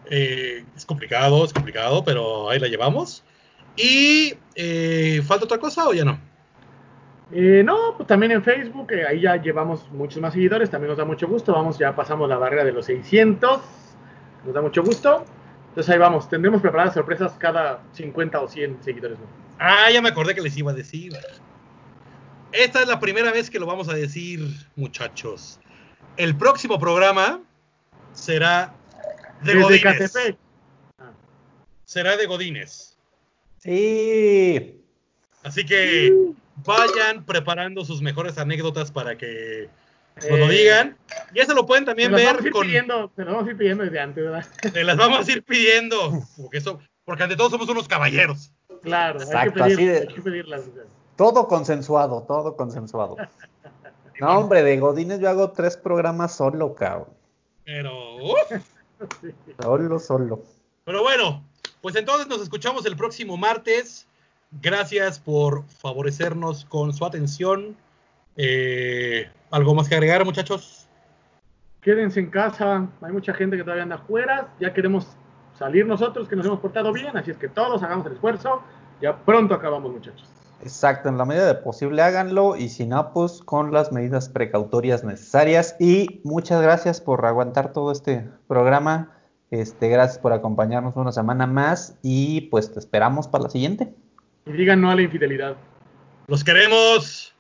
Eh, 0.10 0.64
es 0.76 0.86
complicado, 0.86 1.44
es 1.44 1.52
complicado, 1.54 2.04
pero 2.06 2.50
ahí 2.50 2.60
la 2.60 2.68
llevamos. 2.68 3.24
Y 3.76 4.34
eh, 4.56 5.22
¿falta 5.28 5.46
otra 5.46 5.58
cosa 5.60 5.88
o 5.88 5.94
ya 5.94 6.06
no? 6.06 6.20
Eh, 7.32 7.62
no, 7.66 7.96
pues 7.98 8.08
también 8.08 8.32
en 8.32 8.42
Facebook, 8.42 8.90
eh, 8.94 9.06
ahí 9.06 9.20
ya 9.22 9.36
llevamos 9.36 9.92
muchos 9.92 10.22
más 10.22 10.34
seguidores, 10.34 10.70
también 10.72 10.88
nos 10.90 10.98
da 10.98 11.04
mucho 11.04 11.28
gusto, 11.28 11.52
vamos, 11.52 11.78
ya 11.78 11.94
pasamos 11.94 12.30
la 12.30 12.38
barrera 12.38 12.64
de 12.64 12.72
los 12.72 12.86
600, 12.86 13.60
nos 14.48 14.56
da 14.56 14.62
mucho 14.62 14.82
gusto. 14.82 15.26
Entonces 15.70 15.94
ahí 15.94 16.00
vamos, 16.00 16.28
tendremos 16.30 16.62
preparadas 16.62 16.96
sorpresas 16.96 17.34
cada 17.34 17.84
50 17.94 18.42
o 18.42 18.48
100 18.48 18.84
seguidores. 18.84 19.18
Ah, 19.60 19.92
ya 19.92 20.02
me 20.02 20.10
acordé 20.10 20.34
que 20.34 20.42
les 20.42 20.58
iba 20.58 20.72
a 20.72 20.74
decir. 20.74 21.14
Esta 22.52 22.82
es 22.82 22.88
la 22.88 23.00
primera 23.00 23.32
vez 23.32 23.50
que 23.50 23.60
lo 23.60 23.66
vamos 23.66 23.90
a 23.90 23.94
decir, 23.94 24.50
muchachos. 24.76 25.60
El 26.16 26.36
próximo 26.36 26.80
programa 26.80 27.42
será 28.14 28.74
de 29.42 29.54
Desde 29.54 29.62
Godines. 29.62 29.82
Ecatepec. 30.16 30.38
Será 31.84 32.18
de 32.18 32.26
Godines. 32.26 32.98
Sí. 33.60 34.82
Así 35.44 35.66
que 35.66 36.12
vayan 36.66 37.26
preparando 37.26 37.86
sus 37.86 38.02
mejores 38.02 38.38
anécdotas 38.38 38.92
para 38.92 39.18
que 39.18 39.70
nos 40.30 40.40
lo 40.40 40.46
Eh, 40.46 40.50
digan. 40.58 40.98
Y 41.34 41.40
eso 41.40 41.54
lo 41.54 41.66
pueden 41.66 41.86
también 41.86 42.12
ver 42.12 42.26
vamos 42.28 42.42
a 42.44 42.46
ir 42.48 42.52
con. 42.52 42.66
pidiendo, 42.68 43.12
se 43.16 43.24
los 43.24 43.34
vamos 43.34 43.48
a 43.48 43.52
ir 43.52 43.58
pidiendo 43.58 43.84
desde 43.84 44.00
antes, 44.00 44.24
¿verdad? 44.24 44.46
Se 44.74 44.84
las 44.84 44.98
vamos 44.98 45.28
a 45.28 45.32
ir 45.32 45.44
pidiendo. 45.48 46.22
Porque, 46.38 46.58
eso, 46.58 46.80
porque 47.06 47.24
ante 47.24 47.36
todo 47.36 47.50
somos 47.50 47.68
unos 47.70 47.88
caballeros. 47.88 48.52
Claro, 48.84 49.20
Exacto, 49.22 49.64
hay, 49.64 49.74
así 49.74 49.82
que 49.84 49.88
de- 49.92 49.94
pedir, 50.00 50.10
hay 50.10 50.16
que 50.16 50.22
pedirlas. 50.22 50.62
Todo 51.16 51.48
consensuado, 51.48 52.24
todo 52.28 52.56
consensuado. 52.56 53.18
No, 54.20 54.40
hombre, 54.40 54.64
de 54.64 54.78
Godines 54.80 55.20
yo 55.20 55.30
hago 55.30 55.52
tres 55.52 55.78
programas 55.78 56.36
solo, 56.36 56.74
cabrón. 56.74 57.06
Pero. 57.64 58.16
uf. 58.16 58.52
Solo, 59.62 60.00
solo. 60.00 60.42
Pero 60.86 61.04
bueno, 61.04 61.44
pues 61.82 61.96
entonces 61.96 62.28
nos 62.28 62.42
escuchamos 62.42 62.84
el 62.88 62.98
próximo 62.98 63.38
martes. 63.38 64.08
Gracias 64.60 65.20
por 65.20 65.66
favorecernos 65.68 66.66
con 66.66 66.94
su 66.94 67.06
atención. 67.06 67.76
Eh, 68.38 69.30
¿Algo 69.52 69.74
más 69.74 69.88
que 69.88 69.96
agregar, 69.96 70.26
muchachos? 70.26 70.88
Quédense 71.82 72.20
en 72.20 72.30
casa, 72.30 72.88
hay 73.02 73.12
mucha 73.12 73.34
gente 73.34 73.56
que 73.56 73.64
todavía 73.64 73.84
anda 73.84 73.96
afuera, 73.96 74.50
ya 74.60 74.74
queremos 74.74 75.08
salir 75.58 75.86
nosotros 75.86 76.28
que 76.28 76.36
nos 76.36 76.46
hemos 76.46 76.60
portado 76.60 76.92
bien, 76.92 77.16
así 77.16 77.32
es 77.32 77.38
que 77.38 77.48
todos 77.48 77.82
hagamos 77.82 78.06
el 78.08 78.14
esfuerzo, 78.14 78.62
ya 79.02 79.16
pronto 79.16 79.54
acabamos 79.54 79.92
muchachos. 79.92 80.30
Exacto, 80.62 81.08
en 81.08 81.18
la 81.18 81.26
medida 81.26 81.46
de 81.46 81.56
posible 81.56 82.02
háganlo 82.02 82.56
y 82.56 82.70
si 82.70 82.86
no, 82.86 83.14
pues 83.14 83.42
con 83.42 83.72
las 83.72 83.92
medidas 83.92 84.28
precautorias 84.28 85.04
necesarias. 85.04 85.76
Y 85.80 86.20
muchas 86.24 86.62
gracias 86.62 87.00
por 87.00 87.26
aguantar 87.26 87.74
todo 87.74 87.92
este 87.92 88.28
programa. 88.48 89.12
Este, 89.52 89.88
gracias 89.88 90.18
por 90.18 90.34
acompañarnos 90.34 90.96
una 90.96 91.12
semana 91.12 91.46
más 91.46 91.98
y 92.02 92.42
pues 92.50 92.74
te 92.74 92.80
esperamos 92.80 93.28
para 93.28 93.46
la 93.46 93.50
siguiente. 93.50 93.94
Y 94.46 94.52
digan 94.54 94.82
no 94.82 94.90
a 94.90 94.96
la 94.96 95.04
infidelidad. 95.04 95.56
Los 96.28 96.44
queremos. 96.44 97.37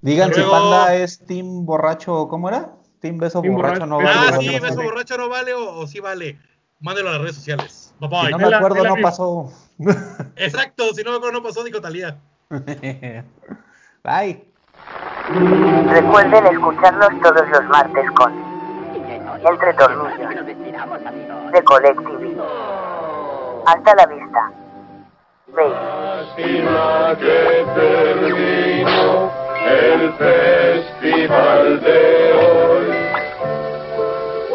Digan 0.00 0.32
si 0.32 0.40
Panda 0.42 0.94
es 0.94 1.18
team 1.26 1.66
borracho, 1.66 2.28
¿cómo 2.28 2.48
era? 2.48 2.72
Team 3.00 3.18
beso 3.18 3.40
Team 3.42 3.54
borracho, 3.54 3.86
borracho. 3.86 3.86
no 3.86 3.96
vale. 3.96 4.10
Ah, 4.14 4.36
sí, 4.40 4.58
beso 4.60 4.82
borracho 4.82 5.16
no 5.18 5.28
vale 5.28 5.54
o, 5.54 5.74
o 5.80 5.86
sí 5.86 6.00
vale. 6.00 6.38
Mándenlo 6.80 7.10
a 7.10 7.14
las 7.14 7.22
redes 7.22 7.36
sociales. 7.36 7.92
Bye 7.98 8.08
Si 8.08 8.14
bye. 8.22 8.30
no 8.30 8.38
me 8.38 8.54
acuerdo, 8.54 8.84
no 8.84 8.94
pasó. 9.02 9.52
Exacto, 10.36 10.94
si 10.94 11.02
no 11.02 11.10
me 11.10 11.16
acuerdo 11.16 11.38
no 11.40 11.42
pasó, 11.42 11.64
dijo 11.64 11.80
Talía. 11.80 12.16
Bye. 14.04 14.44
Recuerden 15.90 16.46
escucharnos 16.46 17.08
todos 17.22 17.48
los 17.50 17.64
martes 17.64 18.10
con 18.12 18.32
Entre 19.44 19.74
Tornillos 19.74 21.52
de 21.52 21.64
Colectivi. 21.64 22.36
Hasta 23.66 23.94
la 23.96 24.06
vista. 24.06 24.52
Baby. 25.54 26.62
El 29.68 30.12
festival 30.14 31.80
de 31.82 32.32
hoy. 32.32 32.86